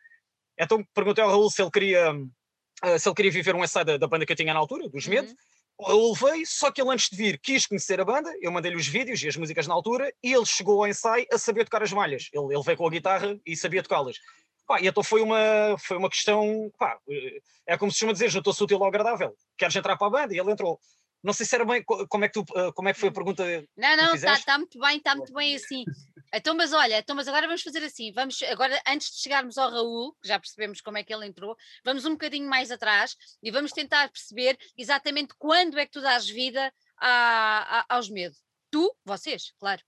Então 0.59 0.83
perguntei 0.93 1.23
ao 1.23 1.29
Raul 1.29 1.49
se 1.49 1.61
ele 1.61 1.71
queria, 1.71 2.13
uh, 2.13 2.99
se 2.99 3.07
ele 3.07 3.15
queria 3.15 3.31
viver 3.31 3.55
um 3.55 3.63
ensaio 3.63 3.85
da, 3.85 3.97
da, 3.97 4.07
banda 4.07 4.25
que 4.25 4.31
eu 4.31 4.35
tinha 4.35 4.53
na 4.53 4.59
altura, 4.59 4.89
dos 4.89 5.07
Medo. 5.07 5.29
Uhum. 5.29 5.35
O 5.77 5.83
Raul 5.85 6.15
veio, 6.15 6.45
só 6.45 6.69
que 6.69 6.81
ele 6.81 6.89
antes 6.89 7.09
de 7.09 7.15
vir 7.15 7.39
quis 7.39 7.65
conhecer 7.65 8.01
a 8.01 8.05
banda, 8.05 8.29
eu 8.41 8.51
mandei-lhe 8.51 8.75
os 8.75 8.87
vídeos 8.87 9.23
e 9.23 9.29
as 9.29 9.37
músicas 9.37 9.65
na 9.65 9.73
altura, 9.73 10.11
e 10.21 10.33
ele 10.33 10.45
chegou 10.45 10.83
ao 10.83 10.89
ensaio 10.89 11.25
a 11.31 11.37
saber 11.37 11.63
tocar 11.63 11.81
as 11.81 11.93
malhas. 11.93 12.27
Ele, 12.33 12.53
ele 12.53 12.63
veio 12.63 12.77
com 12.77 12.85
a 12.85 12.89
guitarra 12.89 13.39
e 13.45 13.55
sabia 13.55 13.81
tocá-las. 13.81 14.17
Pá, 14.67 14.81
e 14.81 14.87
então 14.87 15.01
foi 15.01 15.21
uma, 15.21 15.77
foi 15.79 15.97
uma 15.97 16.09
questão, 16.09 16.69
pá, 16.77 16.99
é 17.65 17.77
como 17.77 17.91
se 17.91 17.97
chama 17.97 18.11
dizer, 18.11 18.29
juntou-se 18.29 18.61
útil 18.61 18.77
ao 18.77 18.89
agradável. 18.89 19.33
Queres 19.57 19.75
entrar 19.75 19.97
para 19.97 20.07
a 20.07 20.09
banda? 20.09 20.35
E 20.35 20.39
ele 20.39 20.51
entrou. 20.51 20.79
Não 21.21 21.33
sei 21.33 21.45
se 21.45 21.55
era 21.55 21.65
bem, 21.65 21.83
como 21.83 22.23
é 22.23 22.29
que, 22.29 22.33
tu, 22.33 22.45
eh, 22.55 22.71
como 22.73 22.87
é 22.87 22.93
que 22.93 22.99
foi 22.99 23.09
a 23.09 23.11
pergunta 23.11 23.43
Não, 23.75 23.97
não, 23.97 24.15
está 24.15 24.39
tá 24.39 24.57
muito 24.57 24.79
bem, 24.79 24.97
está 24.97 25.15
muito 25.15 25.33
bem 25.33 25.55
assim. 25.55 25.83
Então, 26.33 26.55
mas 26.55 26.71
olha, 26.71 26.99
então, 26.99 27.15
mas 27.15 27.27
agora 27.27 27.47
vamos 27.47 27.61
fazer 27.61 27.83
assim, 27.83 28.11
vamos, 28.13 28.41
agora 28.43 28.79
antes 28.87 29.11
de 29.11 29.21
chegarmos 29.21 29.57
ao 29.57 29.69
Raul, 29.69 30.15
que 30.21 30.27
já 30.27 30.39
percebemos 30.39 30.79
como 30.79 30.97
é 30.97 31.03
que 31.03 31.13
ele 31.13 31.25
entrou, 31.25 31.57
vamos 31.83 32.05
um 32.05 32.11
bocadinho 32.11 32.47
mais 32.47 32.71
atrás 32.71 33.17
e 33.41 33.51
vamos 33.51 33.71
tentar 33.71 34.09
perceber 34.09 34.57
exatamente 34.77 35.33
quando 35.37 35.77
é 35.77 35.85
que 35.85 35.91
tu 35.91 36.01
dás 36.01 36.29
vida 36.29 36.71
a, 36.97 37.79
a, 37.79 37.95
aos 37.95 38.09
medos. 38.09 38.37
Tu, 38.71 38.95
vocês, 39.03 39.51
claro. 39.59 39.81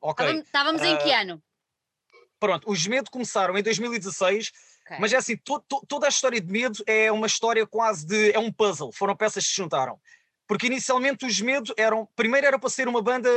Ok. 0.00 0.24
Estávamos, 0.24 0.46
estávamos 0.46 0.82
uh, 0.82 0.84
em 0.84 0.98
que 0.98 1.12
ano? 1.12 1.42
Pronto, 2.38 2.70
os 2.70 2.86
medos 2.86 3.08
começaram 3.08 3.56
em 3.56 3.62
2016, 3.62 4.52
okay. 4.84 4.98
mas 4.98 5.12
é 5.12 5.16
assim, 5.16 5.36
to, 5.36 5.60
to, 5.60 5.80
toda 5.88 6.06
a 6.06 6.08
história 6.08 6.40
de 6.40 6.52
medo 6.52 6.82
é 6.86 7.10
uma 7.10 7.26
história 7.26 7.66
quase 7.66 8.04
de. 8.06 8.32
é 8.32 8.38
um 8.38 8.52
puzzle, 8.52 8.92
foram 8.92 9.16
peças 9.16 9.44
que 9.44 9.50
se 9.50 9.56
juntaram. 9.56 10.00
Porque 10.46 10.66
inicialmente 10.66 11.26
os 11.26 11.40
medos 11.40 11.72
eram. 11.76 12.08
Primeiro 12.14 12.46
era 12.46 12.58
para 12.58 12.70
ser 12.70 12.88
uma 12.88 13.02
banda. 13.02 13.28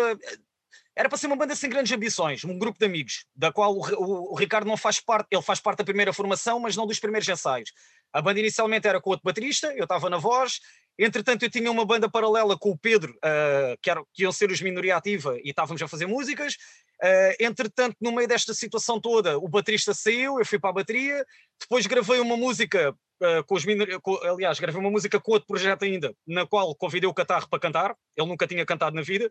Era 0.95 1.07
para 1.07 1.17
ser 1.17 1.27
uma 1.27 1.35
banda 1.35 1.55
sem 1.55 1.69
grandes 1.69 1.91
ambições, 1.91 2.43
um 2.43 2.57
grupo 2.57 2.77
de 2.77 2.85
amigos, 2.85 3.25
da 3.33 3.53
qual 3.53 3.73
o, 3.73 4.33
o, 4.33 4.35
Ricardo 4.35 4.67
não 4.67 4.75
faz 4.75 4.99
parte, 4.99 5.27
ele 5.31 5.41
faz 5.41 5.59
parte 5.59 5.77
da 5.77 5.83
primeira 5.85 6.11
formação, 6.11 6.59
mas 6.59 6.75
não 6.75 6.85
dos 6.85 6.99
primeiros 6.99 7.27
ensaios. 7.29 7.71
A 8.11 8.21
banda 8.21 8.39
inicialmente 8.39 8.85
era 8.85 8.99
com 8.99 9.11
outro 9.11 9.23
baterista, 9.23 9.73
eu 9.75 9.83
estava 9.83 10.09
na 10.09 10.17
voz, 10.17 10.59
Entretanto, 11.01 11.43
eu 11.43 11.49
tinha 11.49 11.71
uma 11.71 11.85
banda 11.85 12.09
paralela 12.09 12.57
com 12.59 12.71
o 12.71 12.77
Pedro, 12.77 13.13
uh, 13.13 13.77
que, 13.81 13.89
era, 13.89 14.03
que 14.13 14.23
iam 14.23 14.33
ser 14.33 14.51
os 14.51 14.61
minoria 14.61 14.97
ativa, 14.97 15.37
e 15.41 15.51
estávamos 15.51 15.81
a 15.81 15.87
fazer 15.87 16.05
músicas. 16.05 16.57
Uh, 17.01 17.33
entretanto, 17.39 17.95
no 18.01 18.11
meio 18.11 18.27
desta 18.27 18.53
situação 18.53 18.99
toda, 18.99 19.37
o 19.37 19.47
baterista 19.47 19.93
saiu, 19.93 20.39
eu 20.39 20.45
fui 20.45 20.59
para 20.59 20.69
a 20.69 20.73
bateria. 20.73 21.25
Depois 21.59 21.87
gravei 21.87 22.19
uma 22.19 22.35
música 22.35 22.91
uh, 22.91 23.43
com 23.45 23.55
os 23.55 23.63
com, 24.01 24.15
aliás, 24.23 24.59
gravei 24.59 24.81
uma 24.81 24.91
música 24.91 25.19
com 25.19 25.31
outro 25.31 25.47
projeto 25.47 25.83
ainda, 25.83 26.13
na 26.27 26.45
qual 26.45 26.75
convidei 26.75 27.09
o 27.09 27.13
Catarro 27.13 27.47
para 27.49 27.59
cantar. 27.59 27.95
Ele 28.17 28.27
nunca 28.27 28.45
tinha 28.47 28.65
cantado 28.65 28.95
na 28.95 29.01
vida. 29.01 29.29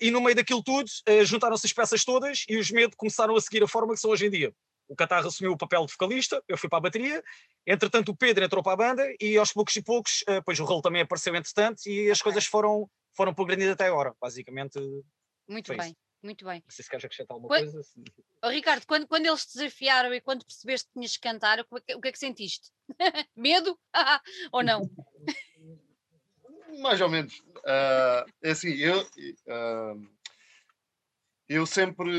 e 0.00 0.10
no 0.10 0.20
meio 0.20 0.36
daquilo 0.36 0.62
tudo, 0.62 0.88
juntaram-se 1.24 1.66
as 1.66 1.72
peças 1.72 2.04
todas 2.04 2.44
e 2.48 2.56
os 2.56 2.70
Medo 2.70 2.96
começaram 2.96 3.34
a 3.34 3.40
seguir 3.40 3.62
a 3.64 3.68
forma 3.68 3.94
que 3.94 4.00
são 4.00 4.10
hoje 4.10 4.26
em 4.26 4.30
dia 4.30 4.52
o 4.88 4.96
Catarro 4.96 5.28
assumiu 5.28 5.52
o 5.52 5.56
papel 5.56 5.84
de 5.84 5.92
vocalista, 5.92 6.42
eu 6.48 6.56
fui 6.56 6.68
para 6.68 6.78
a 6.78 6.82
bateria, 6.82 7.22
entretanto 7.66 8.10
o 8.10 8.16
Pedro 8.16 8.44
entrou 8.44 8.62
para 8.62 8.72
a 8.72 8.76
banda 8.76 9.14
e 9.20 9.36
aos 9.36 9.52
poucos 9.52 9.74
e 9.76 9.82
poucos, 9.82 10.22
uh, 10.22 10.42
pois 10.44 10.58
o 10.60 10.64
Raul 10.64 10.82
também 10.82 11.02
apareceu 11.02 11.34
entretanto 11.34 11.86
e 11.86 12.10
as 12.10 12.22
coisas 12.22 12.46
foram, 12.46 12.88
foram 13.16 13.34
progredindo 13.34 13.72
até 13.72 13.86
agora, 13.86 14.14
basicamente. 14.20 14.78
Muito 15.48 15.76
bem. 15.76 15.88
Isso. 15.88 16.05
Muito 16.26 16.44
bem. 16.44 16.60
Não 16.66 16.70
sei 16.70 16.82
se 16.82 16.90
queres 16.90 17.04
acrescentar 17.04 17.36
alguma 17.36 17.48
quando, 17.48 17.70
coisa. 17.70 17.88
Oh, 18.42 18.48
Ricardo, 18.48 18.84
quando, 18.84 19.06
quando 19.06 19.26
eles 19.26 19.46
te 19.46 19.58
desafiaram 19.58 20.12
e 20.12 20.20
quando 20.20 20.44
percebeste 20.44 20.88
que 20.88 20.94
tinhas 20.94 21.12
que 21.12 21.20
cantar, 21.20 21.60
o 21.60 21.80
que, 21.80 21.94
o 21.94 22.00
que 22.00 22.08
é 22.08 22.12
que 22.12 22.18
sentiste? 22.18 22.72
Medo? 23.36 23.78
Ou 24.52 24.64
não? 24.64 24.90
Mais 26.80 27.00
ou 27.00 27.08
menos. 27.08 27.38
Uh, 27.58 28.28
é 28.42 28.50
assim, 28.50 28.74
eu, 28.74 29.00
uh, 29.00 30.08
eu 31.48 31.64
sempre, 31.64 32.10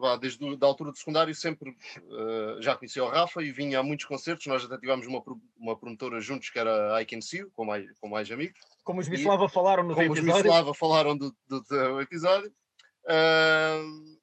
vá, 0.00 0.16
desde 0.16 0.44
a 0.44 0.66
altura 0.66 0.92
do 0.92 0.98
secundário, 0.98 1.34
sempre 1.34 1.70
uh, 1.70 2.60
já 2.60 2.76
conhecia 2.76 3.02
o 3.02 3.08
Rafa 3.08 3.42
e 3.42 3.50
vinha 3.50 3.80
a 3.80 3.82
muitos 3.82 4.04
concertos. 4.04 4.46
Nós 4.46 4.64
até 4.64 4.76
tivemos 4.78 5.06
uma, 5.06 5.22
uma 5.56 5.76
promotora 5.76 6.20
juntos 6.20 6.50
que 6.50 6.58
era 6.58 7.00
I 7.00 7.06
Can 7.06 7.22
See 7.22 7.40
You, 7.40 7.50
com 7.56 7.64
mais, 7.64 7.90
com 7.98 8.08
mais 8.08 8.30
amigos. 8.30 8.60
Como 8.84 9.00
os 9.00 9.08
Bislava 9.08 9.48
falaram 9.48 9.82
no 9.82 9.94
como 9.94 10.06
episódio. 10.06 10.24
Como 10.24 10.36
os 10.36 10.42
Bislava 10.42 10.74
falaram 10.74 11.16
do, 11.16 11.34
do, 11.48 11.60
do 11.62 12.00
episódio. 12.02 12.52
Uh, 13.10 14.18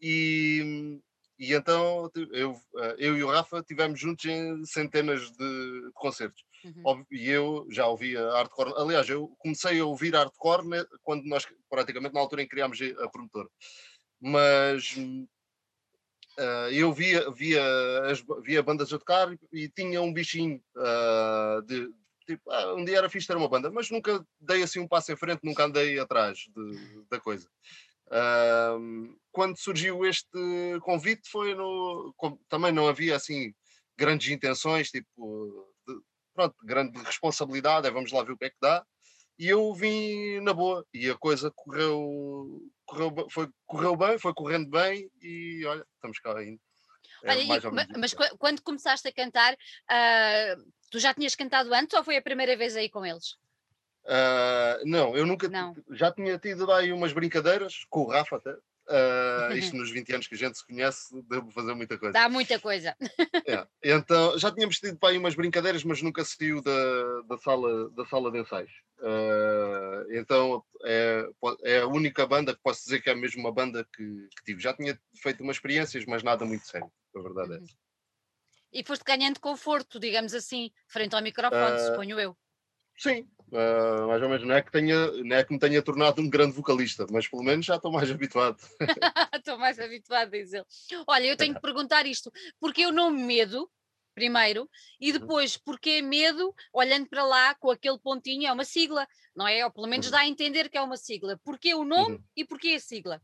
e, 0.00 1.00
e 1.38 1.54
então 1.54 2.10
eu, 2.32 2.60
eh, 2.78 2.96
eu 2.98 3.16
e 3.16 3.22
o 3.22 3.30
Rafa 3.30 3.62
tivemos 3.62 4.00
juntos 4.00 4.24
em 4.24 4.64
centenas 4.64 5.30
de, 5.30 5.36
de 5.38 5.90
concertos. 5.94 6.42
Uhum. 6.64 7.04
E 7.10 7.28
eu 7.30 7.66
já 7.70 7.86
ouvia 7.86 8.30
hardcore. 8.30 8.74
Aliás, 8.76 9.08
eu 9.08 9.28
comecei 9.38 9.78
a 9.78 9.84
ouvir 9.84 10.14
hardcore 10.14 10.64
quando 11.02 11.24
nós, 11.24 11.46
praticamente 11.70 12.14
na 12.14 12.20
altura 12.20 12.42
em 12.42 12.44
que 12.46 12.50
criámos 12.50 12.78
a 12.80 13.08
promotora. 13.08 13.48
Mas 14.20 14.96
uh, 14.96 16.70
eu 16.70 16.92
via, 16.92 17.30
via, 17.30 17.62
as, 18.04 18.22
via 18.42 18.62
bandas 18.62 18.92
a 18.92 18.98
tocar 18.98 19.36
e 19.52 19.68
tinha 19.68 20.00
um 20.02 20.12
bichinho 20.12 20.62
uh, 20.76 21.62
de. 21.62 21.88
Tipo, 22.24 22.52
ah, 22.52 22.74
um 22.74 22.84
dia 22.84 22.98
era 22.98 23.10
fixe 23.10 23.26
ter 23.26 23.36
uma 23.36 23.48
banda, 23.48 23.68
mas 23.68 23.90
nunca 23.90 24.24
dei 24.40 24.62
assim 24.62 24.78
um 24.78 24.86
passo 24.86 25.10
em 25.10 25.16
frente, 25.16 25.40
nunca 25.42 25.64
andei 25.64 25.98
atrás 25.98 26.38
de, 26.38 27.04
da 27.10 27.18
coisa. 27.18 27.48
Uh, 28.12 29.18
quando 29.30 29.56
surgiu 29.58 30.04
este 30.04 30.78
convite 30.82 31.30
foi 31.30 31.54
no. 31.54 32.14
Também 32.48 32.70
não 32.70 32.86
havia 32.86 33.16
assim 33.16 33.54
grandes 33.96 34.30
intenções, 34.30 34.90
tipo 34.90 35.72
pronto, 36.34 36.54
grande 36.64 36.98
responsabilidade, 37.02 37.86
é, 37.86 37.90
vamos 37.90 38.12
lá 38.12 38.22
ver 38.22 38.32
o 38.32 38.38
que 38.38 38.46
é 38.46 38.50
que 38.50 38.56
dá. 38.60 38.84
E 39.38 39.48
eu 39.48 39.72
vim 39.74 40.40
na 40.40 40.52
boa 40.52 40.86
e 40.92 41.10
a 41.10 41.16
coisa 41.16 41.50
correu, 41.54 42.62
correu, 42.84 43.26
foi, 43.30 43.48
correu 43.66 43.96
bem, 43.96 44.18
foi 44.18 44.34
correndo 44.34 44.68
bem 44.68 45.10
e 45.20 45.64
olha, 45.66 45.84
estamos 45.94 46.18
cá 46.18 46.38
ainda. 46.38 46.60
É 47.24 47.30
olha, 47.30 47.42
e, 47.42 47.98
mas 47.98 48.14
quando 48.38 48.62
começaste 48.62 49.08
a 49.08 49.12
cantar, 49.12 49.54
uh, 49.54 50.72
tu 50.90 50.98
já 50.98 51.14
tinhas 51.14 51.34
cantado 51.34 51.72
antes 51.72 51.96
ou 51.96 52.04
foi 52.04 52.16
a 52.16 52.22
primeira 52.22 52.56
vez 52.56 52.76
aí 52.76 52.88
com 52.88 53.04
eles? 53.04 53.36
Uh, 54.04 54.84
não, 54.84 55.16
eu 55.16 55.24
nunca 55.24 55.48
não. 55.48 55.74
já 55.90 56.10
tinha 56.10 56.38
tido 56.38 56.70
aí 56.72 56.92
umas 56.92 57.12
brincadeiras 57.12 57.84
com 57.88 58.00
o 58.00 58.08
Rafa 58.08 58.36
até, 58.36 58.56
Uh, 58.88 59.52
isto 59.56 59.76
nos 59.76 59.90
20 59.90 60.12
anos 60.12 60.26
que 60.26 60.34
a 60.34 60.38
gente 60.38 60.58
se 60.58 60.66
conhece, 60.66 61.22
devo 61.28 61.50
fazer 61.50 61.74
muita 61.74 61.96
coisa. 61.96 62.12
Dá 62.12 62.28
muita 62.28 62.58
coisa. 62.58 62.96
É. 63.46 63.66
Então, 63.82 64.38
já 64.38 64.50
tínhamos 64.50 64.78
tido 64.78 64.98
para 64.98 65.10
aí 65.10 65.18
umas 65.18 65.34
brincadeiras, 65.34 65.84
mas 65.84 66.02
nunca 66.02 66.24
saiu 66.24 66.60
da, 66.62 67.22
da, 67.28 67.38
sala, 67.38 67.90
da 67.90 68.04
sala 68.06 68.30
de 68.30 68.40
ensaios. 68.40 68.72
Uh, 68.98 70.12
então, 70.12 70.64
é, 70.84 71.28
é 71.64 71.78
a 71.80 71.86
única 71.86 72.26
banda 72.26 72.54
que 72.54 72.62
posso 72.62 72.84
dizer 72.84 73.00
que 73.00 73.10
é 73.10 73.14
mesmo 73.14 73.40
uma 73.40 73.52
banda 73.52 73.86
que, 73.96 74.28
que 74.36 74.44
tive. 74.44 74.60
Já 74.60 74.74
tinha 74.74 74.98
feito 75.22 75.42
umas 75.42 75.56
experiências, 75.56 76.04
mas 76.06 76.22
nada 76.22 76.44
muito 76.44 76.66
sério, 76.66 76.90
a 77.16 77.20
verdade 77.20 77.54
é 77.54 77.56
uhum. 77.58 77.64
essa. 77.64 77.74
E 78.72 78.82
foste 78.84 79.04
ganhando 79.04 79.38
conforto, 79.38 80.00
digamos 80.00 80.32
assim, 80.32 80.70
frente 80.88 81.14
ao 81.14 81.22
microfone, 81.22 81.76
uh, 81.76 81.86
suponho 81.86 82.18
eu. 82.18 82.36
Sim, 82.96 83.26
uh, 83.52 84.06
mais 84.06 84.22
ou 84.22 84.28
menos. 84.28 84.46
Não 84.46 84.54
é, 84.54 84.62
que 84.62 84.72
tenha, 84.72 85.10
não 85.10 85.36
é 85.36 85.44
que 85.44 85.52
me 85.52 85.58
tenha 85.58 85.82
tornado 85.82 86.20
um 86.20 86.28
grande 86.28 86.54
vocalista, 86.54 87.06
mas 87.10 87.28
pelo 87.28 87.42
menos 87.42 87.66
já 87.66 87.76
estou 87.76 87.92
mais 87.92 88.10
habituado. 88.10 88.58
estou 89.34 89.58
mais 89.58 89.78
habituado, 89.78 90.30
diz 90.30 90.52
ele. 90.52 90.64
Olha, 91.06 91.26
eu 91.26 91.36
tenho 91.36 91.54
que 91.54 91.60
perguntar 91.60 92.06
isto, 92.06 92.32
porque 92.60 92.86
o 92.86 92.92
nome 92.92 93.22
Medo, 93.22 93.70
primeiro, 94.14 94.68
e 95.00 95.10
uhum. 95.10 95.18
depois, 95.18 95.56
porque 95.56 96.02
medo, 96.02 96.54
olhando 96.72 97.08
para 97.08 97.24
lá 97.24 97.54
com 97.54 97.70
aquele 97.70 97.98
pontinho, 97.98 98.46
é 98.46 98.52
uma 98.52 98.64
sigla, 98.64 99.06
não 99.34 99.48
é? 99.48 99.64
Ou 99.64 99.70
pelo 99.70 99.86
menos 99.86 100.06
uhum. 100.06 100.12
dá 100.12 100.18
a 100.20 100.28
entender 100.28 100.68
que 100.68 100.76
é 100.76 100.82
uma 100.82 100.96
sigla. 100.96 101.40
Porquê 101.44 101.74
o 101.74 101.84
nome 101.84 102.16
uhum. 102.16 102.24
e 102.36 102.44
porquê 102.44 102.74
a 102.74 102.80
sigla? 102.80 103.22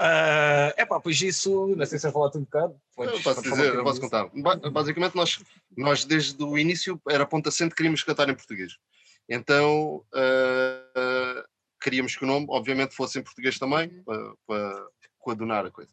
Uh, 0.00 0.70
é 0.76 0.86
pá, 0.86 1.00
pois 1.00 1.20
isso, 1.20 1.74
não 1.74 1.84
sei 1.84 1.98
se 1.98 2.06
eu 2.06 2.12
falar 2.12 2.30
um 2.36 2.42
bocado. 2.42 2.80
eu 2.98 3.20
posso 3.20 3.42
dizer, 3.42 3.74
eu 3.74 3.82
posso 3.82 4.00
contar. 4.00 4.30
Basicamente, 4.70 5.16
nós, 5.16 5.42
nós 5.76 6.04
desde 6.04 6.40
o 6.40 6.56
início, 6.56 7.00
era 7.08 7.26
ponto 7.26 7.48
assente, 7.48 7.74
queríamos 7.74 8.04
cantar 8.04 8.28
em 8.28 8.34
português. 8.34 8.76
Então, 9.28 10.04
uh, 10.14 11.44
queríamos 11.82 12.14
que 12.14 12.22
o 12.22 12.28
nome, 12.28 12.46
obviamente, 12.48 12.94
fosse 12.94 13.18
em 13.18 13.22
português 13.22 13.58
também, 13.58 13.88
para, 14.04 14.34
para 14.46 14.86
coadunar 15.18 15.66
a 15.66 15.70
coisa. 15.70 15.92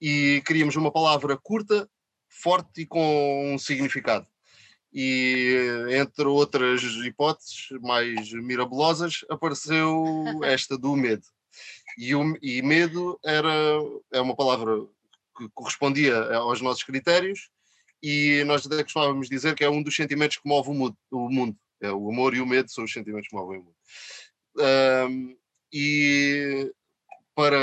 E 0.00 0.42
queríamos 0.44 0.74
uma 0.74 0.90
palavra 0.90 1.38
curta, 1.40 1.88
forte 2.28 2.82
e 2.82 2.86
com 2.86 3.54
um 3.54 3.58
significado. 3.58 4.26
E 4.92 5.86
entre 5.90 6.24
outras 6.24 6.82
hipóteses 6.82 7.68
mais 7.80 8.32
mirabolosas, 8.32 9.24
apareceu 9.30 10.14
esta 10.42 10.76
do 10.76 10.96
medo. 10.96 11.24
E, 11.96 12.14
o, 12.14 12.36
e 12.42 12.62
medo 12.62 13.18
era 13.24 13.50
é 14.12 14.20
uma 14.20 14.36
palavra 14.36 14.86
que 15.36 15.48
correspondia 15.54 16.16
aos 16.34 16.60
nossos 16.60 16.82
critérios 16.82 17.50
e 18.02 18.42
nós 18.44 18.66
até 18.66 18.82
costumávamos 18.82 19.28
dizer 19.28 19.54
que 19.54 19.64
é 19.64 19.70
um 19.70 19.82
dos 19.82 19.94
sentimentos 19.94 20.36
que 20.36 20.48
move 20.48 20.70
o 20.70 20.74
mundo. 20.74 20.96
O 21.10 21.28
mundo. 21.28 21.56
É, 21.80 21.92
o 21.92 22.10
amor 22.10 22.34
e 22.34 22.40
o 22.40 22.46
medo 22.46 22.70
são 22.70 22.84
os 22.84 22.92
sentimentos 22.92 23.28
que 23.28 23.36
movem 23.36 23.60
o 23.60 23.62
mundo. 23.62 23.76
Um, 25.10 25.36
e 25.72 26.72
para 27.34 27.56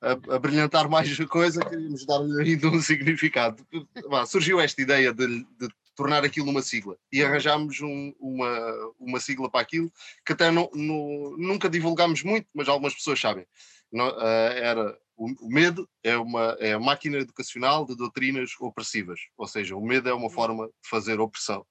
a, 0.00 0.12
a, 0.12 0.38
brilhantar 0.38 0.88
mais 0.88 1.20
a 1.20 1.26
coisa, 1.26 1.62
queríamos 1.62 2.06
dar 2.06 2.20
ainda 2.20 2.68
um 2.68 2.80
significado. 2.80 3.66
Bah, 4.08 4.24
surgiu 4.24 4.58
esta 4.58 4.80
ideia 4.80 5.12
de, 5.12 5.26
de 5.26 5.68
tornar 6.00 6.24
aquilo 6.24 6.48
uma 6.48 6.62
sigla. 6.62 6.96
E 7.12 7.22
arranjámos 7.22 7.78
um, 7.82 8.14
uma, 8.18 8.92
uma 8.98 9.20
sigla 9.20 9.50
para 9.50 9.60
aquilo 9.60 9.92
que 10.24 10.32
até 10.32 10.50
não, 10.50 10.70
no, 10.72 11.36
nunca 11.36 11.68
divulgámos 11.68 12.22
muito, 12.22 12.48
mas 12.54 12.70
algumas 12.70 12.94
pessoas 12.94 13.20
sabem. 13.20 13.46
Não, 13.92 14.08
uh, 14.08 14.52
era 14.54 14.98
o, 15.14 15.46
o, 15.46 15.52
medo 15.52 15.86
é 16.02 16.16
uma 16.16 16.56
é 16.58 16.72
a 16.72 16.80
máquina 16.80 17.18
educacional 17.18 17.84
de 17.84 17.94
doutrinas 17.94 18.52
opressivas, 18.58 19.20
ou 19.36 19.46
seja, 19.46 19.76
o 19.76 19.84
medo 19.84 20.08
é 20.08 20.14
uma 20.14 20.30
forma 20.30 20.68
de 20.68 20.88
fazer 20.88 21.20
opressão. 21.20 21.66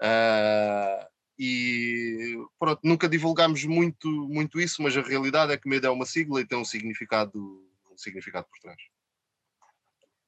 Uh, 0.00 1.06
e 1.38 2.38
pronto, 2.58 2.80
nunca 2.82 3.06
divulgámos 3.06 3.64
muito, 3.64 4.08
muito 4.30 4.58
isso, 4.58 4.82
mas 4.82 4.96
a 4.96 5.02
realidade 5.02 5.52
é 5.52 5.58
que 5.58 5.68
medo 5.68 5.86
é 5.86 5.90
uma 5.90 6.06
sigla 6.06 6.40
e 6.40 6.46
tem 6.46 6.56
um 6.56 6.64
significado 6.64 7.38
um 7.92 7.98
significado 7.98 8.46
por 8.48 8.58
trás. 8.60 8.80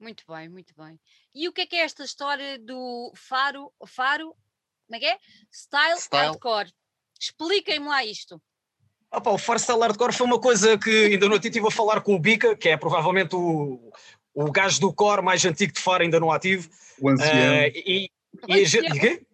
Muito 0.04 0.22
bem, 0.28 0.50
muito 0.50 0.74
bem. 0.76 1.00
E 1.34 1.48
o 1.48 1.52
que 1.52 1.62
é 1.62 1.66
que 1.66 1.76
é 1.76 1.80
esta 1.80 2.04
história 2.04 2.58
do 2.58 3.10
Faro, 3.16 3.72
Faro, 3.86 4.36
como 4.86 4.96
é 4.96 4.98
que 4.98 5.06
é? 5.06 5.18
Style, 5.50 5.98
Style. 5.98 6.26
Hardcore. 6.26 6.70
Expliquem-me 7.18 7.88
lá 7.88 8.04
isto. 8.04 8.38
Opa, 9.10 9.30
o 9.30 9.38
Style 9.38 9.80
Hardcore 9.80 10.12
foi 10.12 10.26
uma 10.26 10.38
coisa 10.38 10.76
que 10.76 11.06
ainda 11.06 11.26
não 11.26 11.36
estive 11.36 11.66
a 11.66 11.70
falar 11.70 12.02
com 12.02 12.14
o 12.14 12.18
Bica, 12.18 12.54
que 12.54 12.68
é 12.68 12.76
provavelmente 12.76 13.34
o, 13.34 13.90
o 14.34 14.52
gajo 14.52 14.78
do 14.78 14.92
core 14.92 15.22
mais 15.22 15.42
antigo 15.42 15.72
de 15.72 15.80
Faro, 15.80 16.02
ainda 16.02 16.20
não 16.20 16.30
ativo. 16.30 16.68
O 17.00 17.08
ancião. 17.08 17.30
Uh, 17.30 17.72
e, 17.74 18.10
e 18.46 18.52
a 18.52 18.64
gente, 18.66 19.26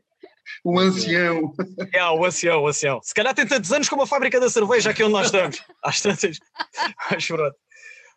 o 0.65 0.79
ancião. 0.79 1.53
É, 1.93 2.05
o 2.05 2.25
ancião, 2.25 2.63
o 2.63 2.69
ancião. 2.69 3.01
Se 3.03 3.13
calhar 3.13 3.35
tem 3.35 3.45
tantos 3.45 3.73
anos 3.73 3.89
como 3.89 4.03
a 4.03 4.07
fábrica 4.07 4.39
da 4.39 4.49
cerveja 4.49 4.91
aqui 4.91 5.03
onde 5.03 5.15
nós 5.15 5.27
estamos. 5.27 5.61
Às 5.83 6.01
tantas. 6.01 6.39
Mas 7.11 7.27
pronto. 7.27 7.57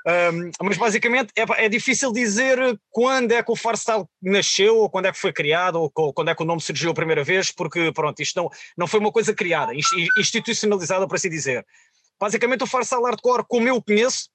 Um, 0.06 0.52
mas 0.62 0.78
basicamente 0.78 1.32
é, 1.36 1.66
é, 1.66 1.70
difícil 1.70 2.12
dizer 2.12 2.60
quando 2.90 3.32
é 3.32 3.42
que 3.42 3.52
o 3.52 3.56
Farstyle 3.56 4.06
nasceu, 4.22 4.78
ou 4.78 4.90
quando 4.90 5.06
é 5.06 5.12
que 5.12 5.18
foi 5.18 5.32
criado, 5.32 5.80
ou 5.80 6.14
quando 6.14 6.30
é 6.30 6.36
que 6.36 6.44
o 6.44 6.46
nome 6.46 6.62
surgiu 6.62 6.92
a 6.92 6.94
primeira 6.94 7.24
vez, 7.24 7.52
porque 7.52 7.92
pronto, 7.94 8.20
isto 8.22 8.36
não, 8.36 8.50
não 8.78 8.86
foi 8.86 9.00
uma 9.00 9.12
coisa 9.12 9.34
criada, 9.34 9.72
institucionalizada, 10.18 11.08
por 11.08 11.16
assim 11.16 11.30
dizer. 11.30 11.66
Basicamente, 12.20 12.64
o 12.64 12.68
Farstyle 12.68 13.04
Hardcore, 13.04 13.46
como 13.48 13.68
eu 13.68 13.82
conheço, 13.82 14.30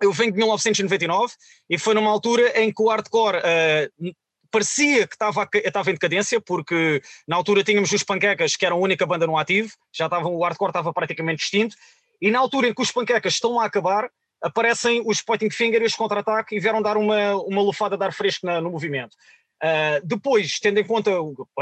eu 0.00 0.12
venho 0.12 0.32
de 0.32 0.38
1999 0.38 1.32
e 1.70 1.78
foi 1.78 1.94
numa 1.94 2.10
altura 2.10 2.60
em 2.60 2.72
que 2.72 2.82
o 2.82 2.88
hardcore 2.88 3.38
uh, 3.38 4.14
parecia 4.50 5.06
que 5.06 5.14
estava, 5.14 5.48
estava 5.52 5.90
em 5.90 5.94
decadência, 5.94 6.40
porque 6.40 7.00
na 7.26 7.36
altura 7.36 7.62
tínhamos 7.62 7.90
os 7.92 8.02
Panquecas, 8.02 8.56
que 8.56 8.66
eram 8.66 8.76
a 8.76 8.80
única 8.80 9.06
banda 9.06 9.26
no 9.26 9.38
ativo, 9.38 9.72
já 9.92 10.06
estavam, 10.06 10.34
o 10.34 10.42
hardcore 10.42 10.70
estava 10.70 10.92
praticamente 10.92 11.44
extinto, 11.44 11.76
e 12.20 12.30
na 12.30 12.38
altura 12.38 12.68
em 12.68 12.74
que 12.74 12.82
os 12.82 12.90
Panquecas 12.90 13.34
estão 13.34 13.58
a 13.58 13.64
acabar, 13.64 14.10
aparecem 14.44 15.02
os 15.06 15.22
Pointing 15.22 15.50
Finger 15.50 15.80
e 15.80 15.86
os 15.86 15.94
Contra-Ataque 15.94 16.54
e 16.54 16.60
vieram 16.60 16.82
dar 16.82 16.98
uma, 16.98 17.34
uma 17.34 17.62
lufada 17.62 17.96
de 17.96 18.04
ar 18.04 18.12
fresco 18.12 18.46
na, 18.46 18.60
no 18.60 18.70
movimento. 18.70 19.16
Uh, 19.62 20.04
depois, 20.04 20.58
tendo 20.60 20.78
em 20.78 20.86
conta, 20.86 21.10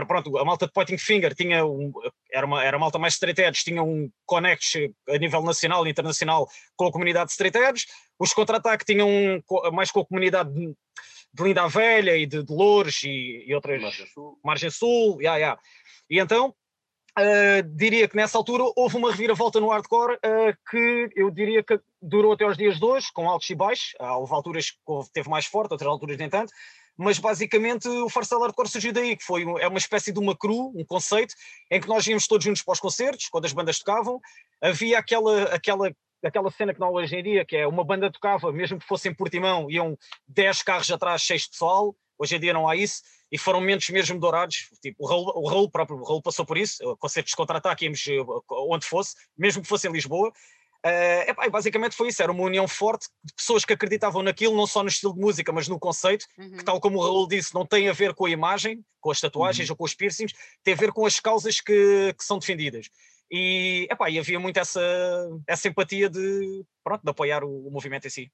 pronto, 0.09 0.37
a 0.37 0.45
malta 0.45 0.67
de 0.67 0.73
Pointing 0.73 0.99
Finger 0.99 1.33
tinha 1.33 1.65
um, 1.65 1.93
era, 2.33 2.45
uma, 2.45 2.65
era 2.65 2.77
a 2.77 2.81
malta 2.81 2.99
mais 2.99 3.15
straight 3.15 3.41
edge, 3.41 3.63
tinha 3.63 3.81
um 3.81 4.11
connect 4.27 4.93
a 5.09 5.17
nível 5.17 5.43
nacional 5.43 5.87
e 5.87 5.91
internacional 5.91 6.49
com 6.75 6.87
a 6.87 6.93
comunidade 6.93 7.27
de 7.27 7.33
straight 7.33 7.57
edge, 7.57 7.87
os 8.19 8.33
Contra-Ataque 8.33 8.85
tinham 8.85 9.09
um, 9.09 9.41
mais 9.73 9.93
com 9.93 10.01
a 10.01 10.05
comunidade 10.07 10.53
de, 10.53 10.75
de 11.33 11.45
Linda 11.45 11.69
Velha 11.69 12.17
e 12.17 12.27
de, 12.27 12.45
Loures 12.49 13.05
e, 13.05 13.45
e 13.47 13.55
outras... 13.55 13.81
Margem 13.81 14.07
Sul. 14.07 14.39
Margem 14.45 14.71
Sul, 14.71 15.19
yeah, 15.21 15.39
yeah. 15.39 15.61
E 16.11 16.19
então, 16.19 16.53
Uh, 17.19 17.63
diria 17.77 18.09
que 18.09 18.17
nessa 18.17 18.39
altura 18.39 18.65
houve 18.75 18.97
uma 18.97 19.11
reviravolta 19.11 19.61
no 19.61 19.69
hardcore 19.69 20.15
uh, 20.15 20.57
que 20.71 21.11
eu 21.15 21.31
diria 21.31 21.63
que 21.63 21.79
durou 22.01 22.33
até 22.33 22.45
aos 22.45 22.57
dias 22.57 22.79
de 22.79 22.85
hoje, 22.85 23.09
com 23.13 23.29
altos 23.29 23.51
e 23.51 23.55
baixos. 23.55 23.93
Uh, 24.01 24.19
houve 24.19 24.33
alturas 24.33 24.71
que 24.71 24.79
teve 25.13 25.29
mais 25.29 25.45
forte, 25.45 25.73
outras 25.73 25.91
alturas 25.91 26.17
nem 26.17 26.31
tanto. 26.31 26.51
Mas 26.97 27.19
basicamente 27.19 27.87
o 27.87 28.09
Farcel 28.09 28.41
Hardcore 28.41 28.69
surgiu 28.69 28.95
daí, 28.95 29.15
que 29.15 29.25
foi 29.25 29.43
é 29.61 29.69
uma 29.69 29.79
espécie 29.79 30.11
de 30.11 30.19
uma 30.19 30.37
cru, 30.37 30.73
um 30.75 30.85
conceito, 30.87 31.35
em 31.71 31.81
que 31.81 31.89
nós 31.89 32.07
íamos 32.07 32.27
todos 32.27 32.45
juntos 32.45 32.63
para 32.63 32.73
os 32.73 32.81
concertos, 32.81 33.29
quando 33.29 33.45
as 33.45 33.53
bandas 33.53 33.79
tocavam. 33.79 34.19
Havia 34.63 34.99
aquela, 34.99 35.43
aquela, 35.55 35.93
aquela 36.25 36.51
cena 36.51 36.73
que 36.73 36.81
nós 36.81 36.95
hoje 36.95 37.17
em 37.17 37.23
dia, 37.23 37.45
que 37.45 37.57
é 37.57 37.67
uma 37.67 37.85
banda 37.85 38.11
tocava, 38.11 38.51
mesmo 38.53 38.79
que 38.79 38.87
fosse 38.87 39.09
em 39.09 39.15
Portimão, 39.15 39.71
iam 39.71 39.99
10 40.29 40.63
carros 40.63 40.91
atrás, 40.91 41.21
cheios 41.21 41.43
de 41.43 41.51
pessoal. 41.51 41.95
Hoje 42.19 42.37
em 42.37 42.41
dia 42.41 42.55
não 42.55 42.67
há 42.67 42.75
isso 42.75 43.03
e 43.33 43.39
foram 43.39 43.61
momentos 43.61 43.89
mesmo 43.89 44.21
dourados. 44.21 44.69
Tipo, 44.83 45.05
o 45.05 45.09
Raul, 45.09 45.33
o 45.35 45.49
Raul 45.49 45.71
próprio 45.71 45.99
o 45.99 46.05
Raul 46.05 46.21
passou 46.21 46.45
por 46.45 46.59
isso, 46.59 46.79
concertos 46.99 47.31
de 47.31 47.37
contra-ataque, 47.37 47.87
íamos 47.87 48.07
eh, 48.07 48.19
onde 48.51 48.85
fosse, 48.85 49.17
mesmo 49.37 49.63
que 49.63 49.69
fosse 49.69 49.89
em 49.89 49.93
Lisboa. 49.93 50.31
Uh, 50.85 51.31
epá, 51.31 51.49
basicamente 51.49 51.95
foi 51.95 52.09
isso, 52.09 52.21
era 52.21 52.33
uma 52.33 52.43
união 52.43 52.67
forte 52.67 53.09
de 53.25 53.33
pessoas 53.35 53.65
que 53.65 53.73
acreditavam 53.73 54.21
naquilo, 54.21 54.57
não 54.57 54.67
só 54.67 54.83
no 54.83 54.89
estilo 54.89 55.15
de 55.15 55.21
música, 55.21 55.53
mas 55.53 55.69
no 55.69 55.79
conceito, 55.79 56.27
uhum. 56.37 56.57
que 56.57 56.65
tal 56.65 56.81
como 56.81 56.99
o 56.99 57.01
Raul 57.01 57.29
disse, 57.29 57.55
não 57.55 57.65
tem 57.65 57.89
a 57.89 57.93
ver 57.93 58.15
com 58.15 58.27
a 58.27 58.31
imagem, 58.31 58.85
com 59.01 59.11
as 59.11 59.21
tatuagens 59.21 59.69
uhum. 59.69 59.75
ou 59.75 59.77
com 59.77 59.85
os 59.85 59.95
piercings, 59.95 60.35
tem 60.63 60.75
a 60.75 60.77
ver 60.77 60.93
com 60.93 61.07
as 61.07 61.21
causas 61.21 61.61
que, 61.61 62.13
que 62.19 62.25
são 62.25 62.39
defendidas. 62.39 62.91
E, 63.31 63.87
epá, 63.91 64.11
e 64.11 64.19
havia 64.19 64.39
muito 64.39 64.59
essa, 64.59 64.83
essa 65.47 65.69
empatia 65.69 66.11
de, 66.11 66.65
pronto, 66.85 67.03
de 67.03 67.11
apoiar 67.11 67.45
o, 67.45 67.69
o 67.69 67.71
movimento 67.71 68.07
em 68.07 68.11
si. 68.11 68.33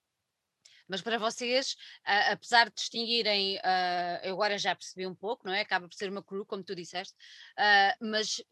Mas 0.88 1.02
para 1.02 1.18
vocês, 1.18 1.72
uh, 2.06 2.32
apesar 2.32 2.68
de 2.68 2.76
distinguirem, 2.76 3.56
uh, 3.58 4.24
eu 4.24 4.34
agora 4.34 4.56
já 4.56 4.74
percebi 4.74 5.06
um 5.06 5.14
pouco, 5.14 5.46
não 5.46 5.52
é? 5.52 5.60
Acaba 5.60 5.86
por 5.86 5.94
ser 5.94 6.08
uma 6.10 6.22
crew, 6.22 6.46
como 6.46 6.64
tu 6.64 6.74
disseste, 6.74 7.14
uh, 7.58 8.06
mas 8.06 8.42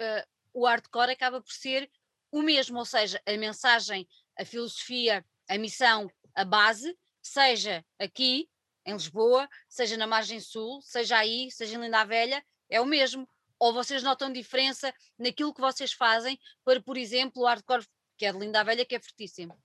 o 0.53 0.67
hardcore 0.67 1.13
acaba 1.13 1.41
por 1.41 1.53
ser 1.53 1.91
o 2.31 2.43
mesmo, 2.43 2.79
ou 2.79 2.85
seja, 2.85 3.21
a 3.27 3.33
mensagem, 3.37 4.07
a 4.39 4.45
filosofia, 4.45 5.25
a 5.49 5.57
missão, 5.57 6.11
a 6.35 6.45
base, 6.45 6.97
seja 7.23 7.85
aqui 7.99 8.49
em 8.85 8.93
Lisboa, 8.93 9.49
seja 9.69 9.97
na 9.97 10.07
margem 10.07 10.41
sul, 10.41 10.81
seja 10.83 11.19
aí, 11.19 11.51
seja 11.51 11.77
em 11.77 11.81
Linda 11.81 12.05
Velha, 12.05 12.45
é 12.69 12.81
o 12.81 12.87
mesmo. 12.87 13.29
Ou 13.59 13.73
vocês 13.73 14.03
notam 14.03 14.33
diferença 14.33 14.95
naquilo 15.19 15.53
que 15.55 15.61
vocês 15.61 15.93
fazem 15.93 16.39
para, 16.65 16.81
por 16.81 16.97
exemplo, 16.97 17.43
o 17.43 17.47
hardcore, 17.47 17.87
que 18.17 18.27
é 18.27 18.33
de 18.33 18.39
Linda 18.39 18.63
Velha, 18.63 18.85
que 18.85 18.95
é 18.95 19.01
fortíssimo? 19.01 19.59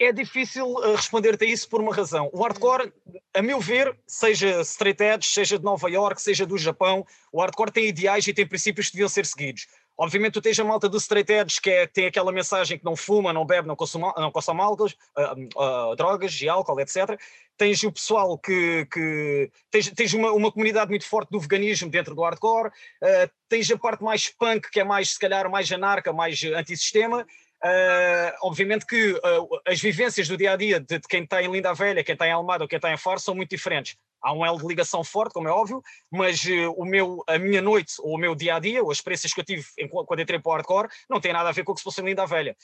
É 0.00 0.12
difícil 0.12 0.74
eh, 0.82 0.96
responder-te 0.96 1.44
a 1.44 1.48
isso 1.48 1.68
por 1.68 1.80
uma 1.80 1.94
razão. 1.94 2.30
O 2.32 2.42
hardcore, 2.42 2.90
a 3.34 3.42
meu 3.42 3.60
ver, 3.60 3.96
seja 4.06 4.62
straight 4.62 5.02
edge, 5.02 5.28
seja 5.28 5.58
de 5.58 5.64
Nova 5.64 5.90
York, 5.90 6.20
seja 6.20 6.46
do 6.46 6.56
Japão, 6.56 7.06
o 7.30 7.40
hardcore 7.40 7.70
tem 7.70 7.86
ideais 7.86 8.26
e 8.26 8.32
tem 8.32 8.46
princípios 8.46 8.86
que 8.86 8.94
deviam 8.94 9.08
ser 9.10 9.26
seguidos. 9.26 9.66
Obviamente 9.98 10.32
tu 10.32 10.40
tens 10.40 10.58
a 10.58 10.64
malta 10.64 10.88
do 10.88 10.96
straight 10.96 11.30
edge 11.30 11.60
que 11.60 11.68
é, 11.68 11.86
tem 11.86 12.06
aquela 12.06 12.32
mensagem 12.32 12.78
que 12.78 12.84
não 12.86 12.96
fuma, 12.96 13.34
não 13.34 13.44
bebe, 13.44 13.68
não 13.68 13.76
consome, 13.76 14.10
não 14.16 14.32
consome 14.32 14.62
álcool, 14.62 14.86
uh, 14.86 15.92
uh, 15.92 15.94
drogas 15.94 16.40
e 16.40 16.48
álcool, 16.48 16.80
etc. 16.80 17.20
Tens 17.58 17.82
o 17.82 17.92
pessoal 17.92 18.38
que... 18.38 18.86
que 18.90 19.50
tens, 19.70 19.90
tens 19.90 20.14
uma, 20.14 20.32
uma 20.32 20.50
comunidade 20.50 20.88
muito 20.88 21.06
forte 21.06 21.28
do 21.28 21.38
veganismo 21.38 21.90
dentro 21.90 22.14
do 22.14 22.22
hardcore, 22.22 22.68
uh, 22.68 23.30
tens 23.46 23.70
a 23.70 23.76
parte 23.76 24.02
mais 24.02 24.30
punk, 24.30 24.70
que 24.70 24.80
é 24.80 24.84
mais, 24.84 25.10
se 25.10 25.18
calhar, 25.18 25.50
mais 25.50 25.70
anarca, 25.70 26.14
mais 26.14 26.42
antissistema, 26.44 27.26
Uh, 27.62 28.32
obviamente 28.40 28.86
que 28.86 29.12
uh, 29.12 29.60
as 29.66 29.78
vivências 29.78 30.26
do 30.26 30.34
dia 30.34 30.54
a 30.54 30.56
dia 30.56 30.80
de, 30.80 30.98
de, 30.98 31.06
quem 31.06 31.24
está 31.24 31.42
em 31.42 31.52
Linda 31.52 31.74
Velha, 31.74 32.02
quem 32.02 32.14
está 32.14 32.26
em 32.26 32.32
Almada 32.32 32.64
ou 32.64 32.68
quem 32.68 32.78
está 32.78 32.90
em 32.90 32.96
Faro 32.96 33.20
são 33.20 33.34
muito 33.34 33.50
diferentes. 33.50 33.98
Há 34.22 34.32
um 34.32 34.44
elo 34.44 34.58
de 34.58 34.66
ligação 34.66 35.04
forte, 35.04 35.34
como 35.34 35.46
é 35.46 35.50
óbvio, 35.50 35.82
mas 36.10 36.42
uh, 36.44 36.72
o 36.74 36.86
meu, 36.86 37.22
a 37.26 37.38
minha 37.38 37.60
noite 37.60 37.92
ou 37.98 38.14
o 38.14 38.18
meu 38.18 38.34
dia 38.34 38.54
a 38.54 38.58
dia, 38.58 38.82
ou 38.82 38.90
as 38.90 38.96
experiências 38.96 39.34
que 39.34 39.40
eu 39.40 39.44
tive 39.44 39.62
em, 39.78 39.86
quando 39.86 40.20
entrei 40.20 40.38
para 40.38 40.48
o 40.48 40.52
hardcore, 40.54 40.88
não 41.08 41.20
tem 41.20 41.34
nada 41.34 41.50
a 41.50 41.52
ver 41.52 41.62
com 41.62 41.72
o 41.72 41.74
que 41.74 41.80
se 41.80 41.84
fosse 41.84 42.00
em 42.00 42.04
Linda 42.06 42.24
Velha. 42.24 42.56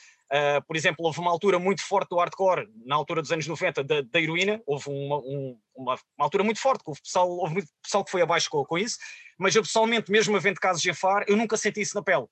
por 0.66 0.74
exemplo, 0.74 1.04
houve 1.04 1.20
uma 1.20 1.30
altura 1.30 1.58
muito 1.58 1.82
forte 1.82 2.08
do 2.08 2.16
hardcore, 2.16 2.66
na 2.86 2.96
altura 2.96 3.20
dos 3.20 3.30
anos 3.30 3.46
90, 3.46 3.84
da, 3.84 4.00
da 4.00 4.20
heroína, 4.20 4.62
houve 4.66 4.88
uma, 4.88 5.18
um, 5.18 5.58
uma, 5.74 5.94
uma, 5.94 6.24
altura 6.24 6.42
muito 6.42 6.60
forte, 6.60 6.82
houve 6.86 7.02
pessoal, 7.02 7.28
houve 7.28 7.52
muito 7.52 7.68
pessoal 7.82 8.02
que 8.02 8.10
foi 8.10 8.22
abaixo 8.22 8.48
com, 8.48 8.64
com 8.64 8.78
isso, 8.78 8.96
mas 9.38 9.54
eu 9.54 9.62
pessoalmente, 9.62 10.10
mesmo 10.10 10.34
havendo 10.36 10.58
casos 10.58 10.84
em 10.86 10.94
Faro, 10.94 11.26
eu 11.28 11.36
nunca 11.36 11.58
senti 11.58 11.82
isso 11.82 11.94
na 11.94 12.02
pele 12.02 12.26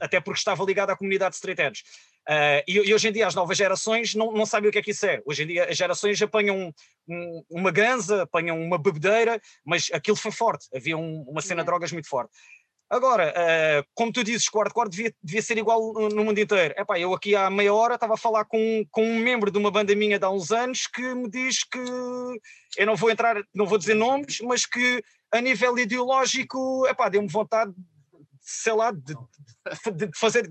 até 0.00 0.20
porque 0.20 0.38
estava 0.38 0.64
ligado 0.64 0.90
à 0.90 0.96
comunidade 0.96 1.30
de 1.30 1.36
straight 1.36 1.60
edge. 1.60 1.82
Uh, 2.28 2.60
e, 2.68 2.74
e, 2.74 2.94
hoje 2.94 3.08
em 3.08 3.12
dia 3.12 3.26
as 3.26 3.34
novas 3.34 3.56
gerações 3.56 4.14
não, 4.14 4.32
não 4.32 4.44
sabem 4.44 4.68
o 4.68 4.72
que 4.72 4.78
é 4.78 4.82
que 4.82 4.90
isso 4.90 5.06
é. 5.06 5.22
Hoje 5.24 5.44
em 5.44 5.46
dia 5.46 5.64
as 5.64 5.76
gerações 5.76 6.20
apanham 6.20 6.72
um, 7.08 7.44
uma 7.48 7.70
ganza, 7.70 8.22
apanham 8.22 8.60
uma 8.60 8.76
bebedeira, 8.76 9.40
mas 9.64 9.88
aquilo 9.92 10.16
foi 10.16 10.30
forte, 10.30 10.66
havia 10.74 10.96
um, 10.96 11.22
uma 11.22 11.40
cena 11.40 11.62
de 11.62 11.66
drogas 11.66 11.90
muito 11.90 12.08
forte. 12.08 12.30
Agora, 12.90 13.34
uh, 13.36 13.86
como 13.94 14.12
tu 14.12 14.24
dizes, 14.24 14.48
quarto 14.48 14.72
quarto 14.72 14.90
devia, 14.90 15.12
devia 15.22 15.42
ser 15.42 15.58
igual 15.58 15.92
no, 15.92 16.08
no 16.08 16.24
mundo 16.24 16.38
inteiro. 16.38 16.74
Epá, 16.76 16.98
eu 16.98 17.12
aqui 17.12 17.36
há 17.36 17.50
meia 17.50 17.72
hora 17.72 17.94
estava 17.94 18.14
a 18.14 18.18
falar 18.18 18.46
com, 18.46 18.84
com 18.90 19.02
um 19.02 19.18
membro 19.18 19.50
de 19.50 19.58
uma 19.58 19.70
banda 19.70 19.94
minha 19.94 20.18
de 20.18 20.24
há 20.24 20.30
uns 20.30 20.50
anos 20.50 20.86
que 20.86 21.14
me 21.14 21.28
diz 21.30 21.64
que 21.64 21.78
eu 21.78 22.86
não 22.86 22.96
vou 22.96 23.10
entrar, 23.10 23.42
não 23.54 23.66
vou 23.66 23.76
dizer 23.76 23.94
nomes, 23.94 24.38
mas 24.40 24.64
que 24.64 25.02
a 25.30 25.40
nível 25.40 25.78
ideológico, 25.78 26.86
epá, 26.86 27.10
deu-me 27.10 27.28
vontade 27.28 27.72
sei 28.48 28.72
lá, 28.72 28.90
de, 28.90 29.14
de 29.94 30.10
fazer, 30.18 30.48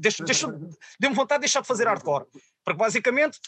deu-me 1.00 1.16
vontade 1.16 1.40
de 1.40 1.46
deixar 1.46 1.62
de 1.62 1.68
fazer 1.68 1.88
hardcore. 1.88 2.26
Porque 2.64 2.78
basicamente 2.78 3.40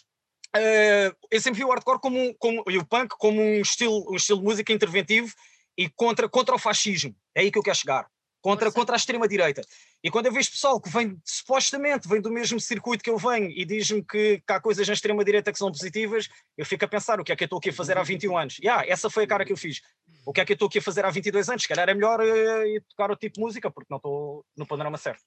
uh, 0.56 1.16
eu 1.30 1.40
sempre 1.40 1.60
vi 1.60 1.66
o 1.66 1.70
hardcore 1.70 2.00
como, 2.00 2.34
como, 2.40 2.64
e 2.68 2.78
o 2.80 2.86
punk 2.86 3.16
como 3.20 3.40
um 3.40 3.62
estilo, 3.62 4.12
um 4.12 4.16
estilo 4.16 4.40
de 4.40 4.46
música 4.46 4.74
interventivo 4.74 5.32
e 5.78 5.88
contra, 5.88 6.28
contra 6.28 6.56
o 6.56 6.60
fascismo. 6.60 7.16
É 7.36 7.42
aí 7.42 7.52
que 7.52 7.60
eu 7.60 7.64
quero 7.64 7.78
chegar 7.78 8.10
contra, 8.42 8.72
contra 8.72 8.96
a 8.96 8.98
extrema-direita. 8.98 9.62
E 10.04 10.10
quando 10.10 10.28
eu 10.28 10.32
vejo 10.32 10.50
pessoal 10.50 10.80
que 10.80 10.90
vem, 10.90 11.20
supostamente, 11.24 12.08
vem 12.08 12.22
do 12.22 12.32
mesmo 12.32 12.60
circuito 12.60 13.04
que 13.04 13.10
eu 13.10 13.18
venho 13.18 13.50
e 13.50 13.66
diz-me 13.66 14.04
que, 14.04 14.42
que, 14.46 14.54
há 14.54 14.60
coisas 14.60 14.88
na 14.88 14.94
extrema-direita 14.94 15.52
que 15.52 15.58
são 15.58 15.72
positivas, 15.72 16.30
eu 16.58 16.66
fico 16.66 16.86
a 16.86 16.88
pensar 16.88 17.20
o 17.20 17.24
que 17.24 17.32
é 17.32 17.36
que 17.36 17.44
eu 17.44 17.46
estou 17.46 17.60
aqui 17.60 17.70
a 17.70 17.74
fazer 17.74 17.98
há 17.98 18.04
21 18.04 18.38
anos. 18.38 18.58
E 18.62 18.68
ah, 18.68 18.84
essa 18.88 19.10
foi 19.10 19.26
a 19.26 19.28
cara 19.28 19.46
que 19.46 19.52
eu 19.52 19.58
fiz. 19.58 19.82
O 20.30 20.32
que 20.32 20.42
é 20.42 20.46
que 20.46 20.52
eu 20.52 20.54
estou 20.54 20.68
aqui 20.68 20.78
a 20.78 20.82
fazer 20.84 21.04
há 21.04 21.10
22 21.10 21.50
anos? 21.50 21.64
Se 21.64 21.68
calhar 21.68 21.90
é 21.90 21.94
melhor 21.96 22.22
uh, 22.22 22.82
tocar 22.88 23.10
o 23.10 23.16
tipo 23.16 23.34
de 23.34 23.42
música, 23.42 23.72
porque 23.72 23.88
não 23.90 23.98
estou 23.98 24.46
no 24.56 24.68
panorama 24.68 24.96
certo. 24.96 25.24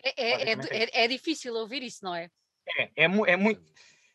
É, 0.00 0.22
é, 0.22 0.52
é, 0.52 0.52
é, 0.52 1.04
é, 1.04 1.08
difícil 1.08 1.52
ouvir 1.54 1.82
isso, 1.82 2.04
não 2.04 2.14
é? 2.14 2.30
É, 2.78 2.82
é, 2.94 3.04
é 3.04 3.36
muito 3.36 3.60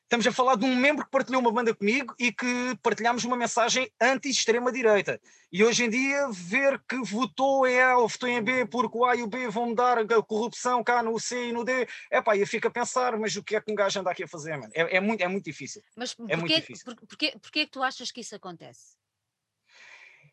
Estamos 0.03 0.27
a 0.27 0.31
falar 0.31 0.55
de 0.55 0.63
um 0.63 0.75
membro 0.75 1.03
que 1.03 1.11
partilhou 1.11 1.41
uma 1.41 1.51
banda 1.51 1.73
comigo 1.73 2.13
e 2.19 2.31
que 2.31 2.77
partilhámos 2.83 3.23
uma 3.23 3.35
mensagem 3.35 3.91
anti-extrema-direita. 3.99 5.19
E 5.51 5.63
hoje 5.63 5.85
em 5.85 5.89
dia, 5.89 6.29
ver 6.31 6.79
que 6.87 6.97
votou 6.97 7.65
em 7.65 7.81
A 7.81 7.97
ou 7.97 8.07
votou 8.07 8.29
em 8.29 8.41
B 8.41 8.65
porque 8.65 8.95
o 8.95 9.05
A 9.05 9.15
e 9.15 9.23
o 9.23 9.27
B 9.27 9.49
vão 9.49 9.69
mudar 9.69 9.97
a 9.97 10.21
corrupção 10.21 10.83
cá 10.83 11.01
no 11.01 11.19
C 11.19 11.49
e 11.49 11.51
no 11.51 11.65
D, 11.65 11.87
é 12.11 12.21
pá, 12.21 12.37
eu 12.37 12.45
fico 12.45 12.67
a 12.67 12.71
pensar, 12.71 13.17
mas 13.17 13.35
o 13.35 13.43
que 13.43 13.55
é 13.55 13.61
que 13.61 13.71
um 13.71 13.75
gajo 13.75 13.99
anda 13.99 14.11
aqui 14.11 14.23
a 14.23 14.27
fazer, 14.27 14.55
mano? 14.55 14.71
É, 14.75 14.97
é, 14.97 14.99
muito, 15.01 15.21
é 15.21 15.27
muito 15.27 15.45
difícil. 15.45 15.81
Mas 15.97 16.11
é 16.11 16.15
porquê, 16.15 16.35
muito 16.35 16.55
difícil. 16.55 16.85
Por, 16.85 17.07
porquê, 17.07 17.33
porquê 17.41 17.59
é 17.61 17.65
que 17.65 17.71
tu 17.71 17.81
achas 17.81 18.11
que 18.11 18.21
isso 18.21 18.35
acontece? 18.35 19.02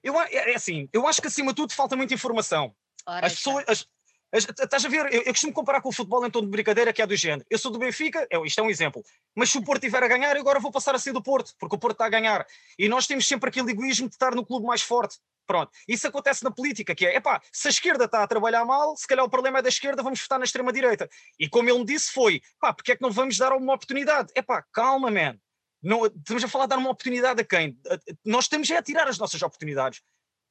Eu, 0.03 0.21
é, 0.21 0.53
é 0.53 0.55
assim, 0.55 0.89
eu 0.93 1.07
acho 1.07 1.21
que 1.21 1.29
acima 1.29 1.53
de 1.53 1.57
tudo 1.57 1.73
falta 1.73 1.97
muita 1.97 2.15
informação. 2.15 2.75
Ora, 3.07 3.27
as 3.27 3.35
pessoas, 3.35 3.65
as, 3.67 3.87
Estás 4.33 4.85
a 4.85 4.89
ver? 4.89 5.13
Eu, 5.13 5.23
eu, 5.23 5.33
costumo 5.33 5.53
comparar 5.53 5.81
com 5.81 5.89
o 5.89 5.93
futebol 5.93 6.25
em 6.25 6.31
tom 6.31 6.43
de 6.43 6.47
brincadeira, 6.47 6.93
que 6.93 7.03
é 7.03 7.07
do 7.07 7.17
género. 7.17 7.45
Eu 7.51 7.59
sou 7.59 7.71
do 7.71 7.81
Benfica, 7.81 8.27
é, 8.31 8.39
isto 8.47 8.61
é 8.61 8.63
um 8.63 8.71
exemplo. 8.71 9.03
Mas 9.35 9.51
se 9.51 9.59
o 9.59 9.65
Porto 9.65 9.83
estiver 9.83 10.03
a 10.05 10.09
ganhar, 10.09 10.37
eu 10.37 10.41
agora 10.41 10.61
vou 10.61 10.71
passar 10.71 10.95
a 10.95 10.99
ser 11.01 11.13
do 11.13 11.21
Porto, 11.21 11.53
porque 11.59 11.75
o 11.75 11.79
Porto 11.79 11.95
está 11.95 12.07
a 12.07 12.09
ganhar. 12.09 12.47
E 12.79 12.89
nós 12.89 13.09
temos 13.09 13.27
sempre 13.27 13.49
aquele 13.49 13.73
egoísmo 13.73 14.09
de 14.09 14.15
estar 14.15 14.33
no 14.35 14.47
clube 14.47 14.65
mais 14.65 14.83
forte. 14.83 15.19
Pronto. 15.49 15.73
Isso 15.89 16.07
acontece 16.07 16.45
na 16.45 16.51
política, 16.53 16.95
que 16.95 17.05
é, 17.05 17.17
epá, 17.17 17.43
se 17.53 17.67
a 17.67 17.71
esquerda 17.71 18.05
está 18.05 18.23
a 18.23 18.27
trabalhar 18.27 18.65
mal, 18.65 18.97
se 18.97 19.05
calhar 19.05 19.25
o 19.25 19.29
problema 19.29 19.59
é 19.59 19.63
da 19.63 19.69
esquerda, 19.69 20.01
vamos 20.01 20.21
votar 20.21 20.39
na 20.39 20.45
extrema-direita. 20.45 21.09
E 21.37 21.49
como 21.49 21.69
ele 21.69 21.81
me 21.81 21.85
disse 21.85 22.13
foi, 22.13 22.41
pá, 22.61 22.73
porque 22.73 22.93
é 22.93 22.97
que 22.97 23.03
não 23.03 23.11
vamos 23.11 23.37
dar 23.37 23.53
uma 23.53 23.75
oportunidade? 23.75 24.31
Epá, 24.37 24.65
calma, 24.73 25.11
man. 25.11 25.37
Não, 25.83 26.07
estamos 26.07 26.45
a 26.45 26.49
falar 26.49 26.67
de 26.67 26.71
dar 26.71 26.79
uma 26.79 26.91
oportunidade 26.91 27.41
a 27.41 27.45
quem? 27.45 27.79
Nós 28.25 28.45
estamos 28.45 28.71
a 28.71 28.83
tirar 28.83 29.09
as 29.09 29.19
nossas 29.19 29.41
oportunidades. 29.43 30.03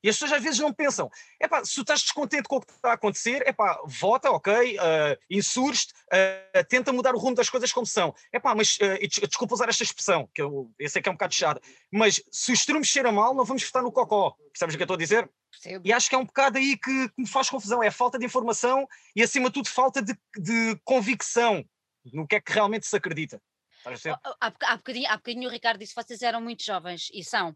E 0.03 0.09
as 0.09 0.15
pessoas 0.15 0.33
às 0.33 0.43
vezes 0.43 0.59
não 0.59 0.73
pensam, 0.73 1.09
é 1.39 1.47
pá, 1.47 1.63
se 1.63 1.75
tu 1.75 1.81
estás 1.81 2.01
descontente 2.01 2.47
com 2.47 2.55
o 2.57 2.61
que 2.61 2.71
está 2.71 2.91
a 2.91 2.93
acontecer, 2.93 3.43
é 3.45 3.51
pá, 3.51 3.81
vota, 3.85 4.31
ok, 4.31 4.77
uh, 4.77 4.79
insurge-te, 5.29 5.93
uh, 5.93 6.63
tenta 6.69 6.93
mudar 6.93 7.13
o 7.15 7.19
rumo 7.19 7.35
das 7.35 7.49
coisas 7.49 7.71
como 7.71 7.85
são. 7.85 8.15
É 8.31 8.39
pá, 8.39 8.55
mas, 8.55 8.77
uh, 8.77 9.27
desculpa 9.27 9.55
usar 9.55 9.67
esta 9.67 9.83
expressão, 9.83 10.29
que 10.33 10.41
eu, 10.41 10.71
eu 10.79 10.89
sei 10.89 11.01
que 11.01 11.09
é 11.09 11.11
um 11.11 11.15
bocado 11.15 11.33
chata, 11.33 11.61
mas 11.91 12.21
se 12.31 12.51
o 12.51 12.53
estrume 12.53 12.85
cheira 12.85 13.11
mal, 13.11 13.35
não 13.35 13.43
vamos 13.43 13.63
votar 13.63 13.83
no 13.83 13.91
cocó. 13.91 14.35
Percebes 14.53 14.75
o 14.75 14.77
que 14.77 14.83
eu 14.83 14.85
estou 14.85 14.95
a 14.95 14.99
dizer? 14.99 15.29
Sim. 15.59 15.81
E 15.83 15.91
acho 15.91 16.09
que 16.09 16.15
é 16.15 16.17
um 16.17 16.25
bocado 16.25 16.57
aí 16.57 16.77
que, 16.77 17.09
que, 17.09 17.21
me 17.21 17.27
faz 17.27 17.49
confusão, 17.49 17.83
é 17.83 17.87
a 17.87 17.91
falta 17.91 18.17
de 18.17 18.25
informação 18.25 18.87
e, 19.13 19.21
acima 19.21 19.49
de 19.49 19.53
tudo, 19.55 19.67
falta 19.67 20.01
de, 20.01 20.17
de 20.37 20.79
convicção 20.85 21.65
no 22.13 22.25
que 22.25 22.35
é 22.35 22.39
que 22.41 22.53
realmente 22.53 22.87
se 22.87 22.95
acredita. 22.95 23.41
Há, 24.39 24.54
há, 24.62 24.78
bocadinho, 24.78 25.10
há 25.10 25.17
bocadinho 25.17 25.47
o 25.47 25.52
Ricardo 25.52 25.80
disse 25.80 25.93
que 25.93 26.04
vocês 26.04 26.21
eram 26.21 26.41
muito 26.41 26.63
jovens 26.63 27.10
e 27.13 27.23
são. 27.23 27.56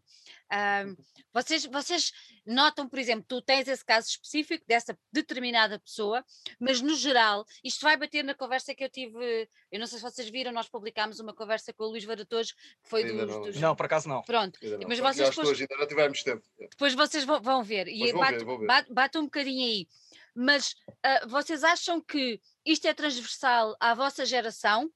Um, 0.52 0.96
vocês, 1.32 1.64
vocês 1.66 2.12
notam, 2.46 2.88
por 2.88 2.98
exemplo, 2.98 3.24
tu 3.26 3.42
tens 3.42 3.66
esse 3.66 3.84
caso 3.84 4.08
específico 4.08 4.64
dessa 4.68 4.96
determinada 5.12 5.78
pessoa, 5.80 6.24
mas 6.60 6.80
no 6.80 6.94
geral, 6.94 7.44
isto 7.62 7.82
vai 7.82 7.96
bater 7.96 8.22
na 8.22 8.34
conversa 8.34 8.74
que 8.74 8.84
eu 8.84 8.88
tive. 8.88 9.48
Eu 9.70 9.80
não 9.80 9.86
sei 9.86 9.98
se 9.98 10.04
vocês 10.04 10.28
viram, 10.28 10.52
nós 10.52 10.68
publicámos 10.68 11.18
uma 11.18 11.34
conversa 11.34 11.72
com 11.72 11.84
o 11.84 11.88
Luís 11.88 12.04
Varatojo, 12.04 12.54
que 12.54 12.88
foi 12.88 13.04
dos, 13.04 13.28
não. 13.28 13.42
dos. 13.42 13.56
Não, 13.60 13.74
por 13.74 13.86
acaso 13.86 14.08
não. 14.08 14.22
Pronto, 14.22 14.58
não. 14.62 14.88
mas 14.88 14.98
vocês. 14.98 15.30
Depois, 15.30 15.48
hoje 15.48 15.62
ainda 15.62 15.76
não 15.76 15.88
tivemos 15.88 16.22
tempo. 16.22 16.42
Depois 16.58 16.94
vocês 16.94 17.24
vão, 17.24 17.42
vão 17.42 17.62
ver, 17.62 17.88
e 17.88 18.12
bate, 18.12 18.44
ver, 18.44 18.58
ver. 18.58 18.66
Bate, 18.66 18.92
bate, 18.92 19.18
um 19.18 19.24
bocadinho 19.24 19.64
aí. 19.64 19.88
Mas 20.34 20.72
uh, 20.88 21.28
vocês 21.28 21.62
acham 21.62 22.00
que 22.00 22.40
isto 22.64 22.86
é 22.86 22.94
transversal 22.94 23.76
à 23.78 23.94
vossa 23.94 24.26
geração? 24.26 24.90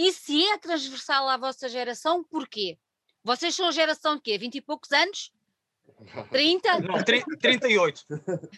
E 0.00 0.12
se 0.14 0.46
é 0.46 0.56
transversal 0.56 1.28
à 1.28 1.36
vossa 1.36 1.68
geração, 1.68 2.24
porquê? 2.24 2.78
Vocês 3.22 3.54
são 3.54 3.68
a 3.68 3.70
geração 3.70 4.16
de 4.16 4.22
quê? 4.22 4.38
20 4.38 4.54
e 4.54 4.60
poucos 4.62 4.90
anos? 4.92 5.30
30? 6.30 6.80
Não, 6.80 7.04
38. 7.04 8.06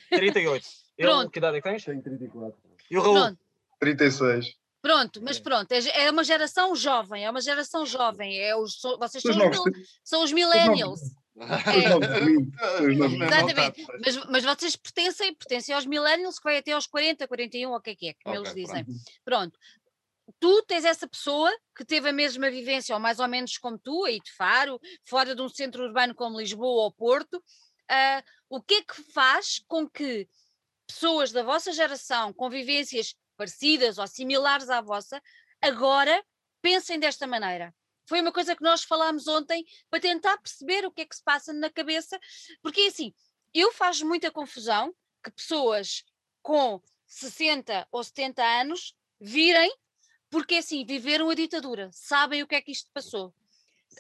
38. 0.08 0.64
Pronto. 0.96 1.24
Eu, 1.24 1.30
que 1.30 1.38
idade 1.40 1.56
é 1.56 1.60
que 1.60 1.68
tens? 1.68 1.84
Tenho 1.84 2.00
34. 2.00 2.54
E 2.88 2.96
o 2.96 3.02
Raul? 3.02 3.14
Pronto. 3.14 3.38
36. 3.80 4.56
Pronto, 4.80 5.20
mas 5.20 5.40
pronto, 5.40 5.72
é, 5.72 6.04
é 6.06 6.10
uma 6.10 6.22
geração 6.22 6.76
jovem, 6.76 7.24
é 7.24 7.30
uma 7.30 7.40
geração 7.40 7.84
jovem. 7.86 8.38
É 8.38 8.56
os, 8.56 8.80
vocês 8.98 9.22
são 9.22 9.32
os, 9.32 9.36
mil, 9.36 9.64
são 10.04 10.24
os 10.24 10.32
millennials. 10.32 11.00
É. 11.02 11.86
Exatamente, 13.24 13.86
mas, 14.04 14.16
mas 14.26 14.44
vocês 14.44 14.76
pertencem, 14.76 15.34
pertencem 15.34 15.74
aos 15.74 15.86
millennials 15.86 16.38
que 16.38 16.44
vai 16.44 16.58
até 16.58 16.72
aos 16.72 16.86
40, 16.86 17.26
41, 17.26 17.70
ou 17.70 17.76
o 17.76 17.80
que 17.80 17.90
é 17.90 17.94
que 17.94 18.08
é, 18.10 18.14
como 18.22 18.38
okay, 18.38 18.52
eles 18.52 18.54
dizem. 18.54 18.84
Pronto. 18.84 19.04
pronto 19.24 19.58
tu 20.42 20.60
tens 20.64 20.84
essa 20.84 21.06
pessoa 21.06 21.56
que 21.76 21.84
teve 21.84 22.08
a 22.08 22.12
mesma 22.12 22.50
vivência, 22.50 22.96
ou 22.96 23.00
mais 23.00 23.20
ou 23.20 23.28
menos 23.28 23.56
como 23.58 23.78
tu, 23.78 24.04
aí 24.04 24.18
de 24.20 24.32
Faro, 24.32 24.80
fora 25.04 25.36
de 25.36 25.40
um 25.40 25.48
centro 25.48 25.84
urbano 25.84 26.16
como 26.16 26.40
Lisboa 26.40 26.82
ou 26.82 26.90
Porto, 26.92 27.36
uh, 27.36 28.22
o 28.48 28.60
que 28.60 28.74
é 28.74 28.82
que 28.82 29.00
faz 29.12 29.62
com 29.68 29.88
que 29.88 30.28
pessoas 30.84 31.30
da 31.30 31.44
vossa 31.44 31.70
geração, 31.70 32.32
com 32.32 32.50
vivências 32.50 33.14
parecidas 33.36 33.98
ou 33.98 34.06
similares 34.08 34.68
à 34.68 34.80
vossa, 34.80 35.22
agora 35.60 36.20
pensem 36.60 36.98
desta 36.98 37.24
maneira? 37.24 37.72
Foi 38.08 38.20
uma 38.20 38.32
coisa 38.32 38.56
que 38.56 38.64
nós 38.64 38.82
falámos 38.82 39.28
ontem 39.28 39.64
para 39.88 40.00
tentar 40.00 40.36
perceber 40.38 40.84
o 40.84 40.90
que 40.90 41.02
é 41.02 41.06
que 41.06 41.14
se 41.14 41.22
passa 41.22 41.52
na 41.52 41.70
cabeça, 41.70 42.18
porque 42.60 42.80
assim, 42.80 43.14
eu 43.54 43.72
faz 43.72 44.02
muita 44.02 44.28
confusão 44.28 44.92
que 45.22 45.30
pessoas 45.30 46.02
com 46.42 46.82
60 47.06 47.86
ou 47.92 48.02
70 48.02 48.42
anos 48.42 48.92
virem 49.20 49.72
porque 50.32 50.54
assim, 50.54 50.82
viveram 50.82 51.28
a 51.28 51.34
ditadura, 51.34 51.90
sabem 51.92 52.42
o 52.42 52.46
que 52.46 52.54
é 52.54 52.62
que 52.62 52.72
isto 52.72 52.90
passou. 52.94 53.34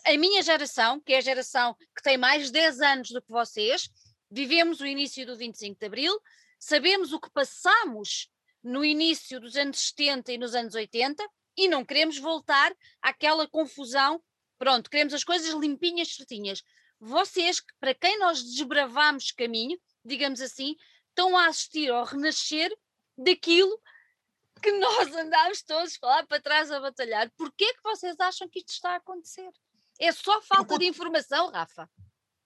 A 0.06 0.16
minha 0.16 0.42
geração, 0.42 0.98
que 0.98 1.12
é 1.12 1.18
a 1.18 1.20
geração 1.20 1.76
que 1.94 2.02
tem 2.02 2.16
mais 2.16 2.50
10 2.50 2.80
anos 2.80 3.10
do 3.10 3.20
que 3.20 3.30
vocês, 3.30 3.90
vivemos 4.30 4.80
o 4.80 4.86
início 4.86 5.26
do 5.26 5.36
25 5.36 5.78
de 5.78 5.86
Abril, 5.86 6.18
sabemos 6.58 7.12
o 7.12 7.20
que 7.20 7.30
passamos 7.30 8.30
no 8.64 8.82
início 8.82 9.38
dos 9.38 9.56
anos 9.56 9.78
70 9.88 10.32
e 10.32 10.38
nos 10.38 10.54
anos 10.54 10.74
80 10.74 11.22
e 11.54 11.68
não 11.68 11.84
queremos 11.84 12.16
voltar 12.16 12.74
àquela 13.02 13.46
confusão. 13.46 14.18
Pronto, 14.58 14.88
queremos 14.88 15.12
as 15.12 15.24
coisas 15.24 15.52
limpinhas, 15.52 16.14
certinhas. 16.14 16.62
Vocês, 16.98 17.62
para 17.78 17.94
quem 17.94 18.18
nós 18.18 18.42
desbravamos 18.42 19.32
caminho, 19.32 19.78
digamos 20.02 20.40
assim, 20.40 20.76
estão 21.10 21.36
a 21.36 21.48
assistir 21.48 21.90
ao 21.90 22.06
renascer 22.06 22.74
daquilo 23.18 23.78
que 24.62 24.72
nós 24.72 25.08
andámos 25.14 25.62
todos 25.62 25.98
lá 26.02 26.24
para 26.24 26.40
trás 26.40 26.70
a 26.70 26.80
batalhar. 26.80 27.30
Porquê 27.36 27.74
que 27.74 27.82
vocês 27.82 28.18
acham 28.20 28.48
que 28.48 28.60
isto 28.60 28.70
está 28.70 28.92
a 28.92 28.96
acontecer? 28.96 29.50
É 30.00 30.12
só 30.12 30.40
falta 30.42 30.74
eu, 30.74 30.78
de 30.78 30.86
informação, 30.86 31.50
Rafa? 31.50 31.88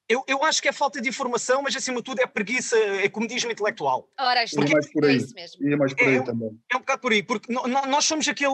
Eu, 0.08 0.24
eu 0.26 0.44
acho 0.44 0.62
que 0.62 0.68
é 0.68 0.72
falta 0.72 1.00
de 1.00 1.08
informação, 1.08 1.62
mas 1.62 1.74
acima 1.74 1.96
de 1.98 2.04
tudo 2.04 2.20
é 2.20 2.26
preguiça, 2.26 2.76
é 2.76 3.08
comodismo 3.08 3.50
intelectual. 3.50 4.08
Ora, 4.18 4.44
isto 4.44 4.56
porque, 4.56 4.72
é 4.72 4.74
mais 4.74 4.92
por 4.92 5.04
aí. 5.04 5.14
É 5.14 5.16
isso 5.16 5.34
mesmo. 5.34 5.68
E 5.68 5.72
é 5.72 5.76
mais 5.76 5.94
por 5.94 6.06
aí 6.06 6.16
é, 6.16 6.22
também. 6.22 6.60
É 6.72 6.76
um 6.76 6.80
bocado 6.80 7.00
por 7.00 7.12
aí, 7.12 7.22
porque 7.22 7.52
nós 7.52 8.04
somos 8.04 8.26
aquele. 8.28 8.52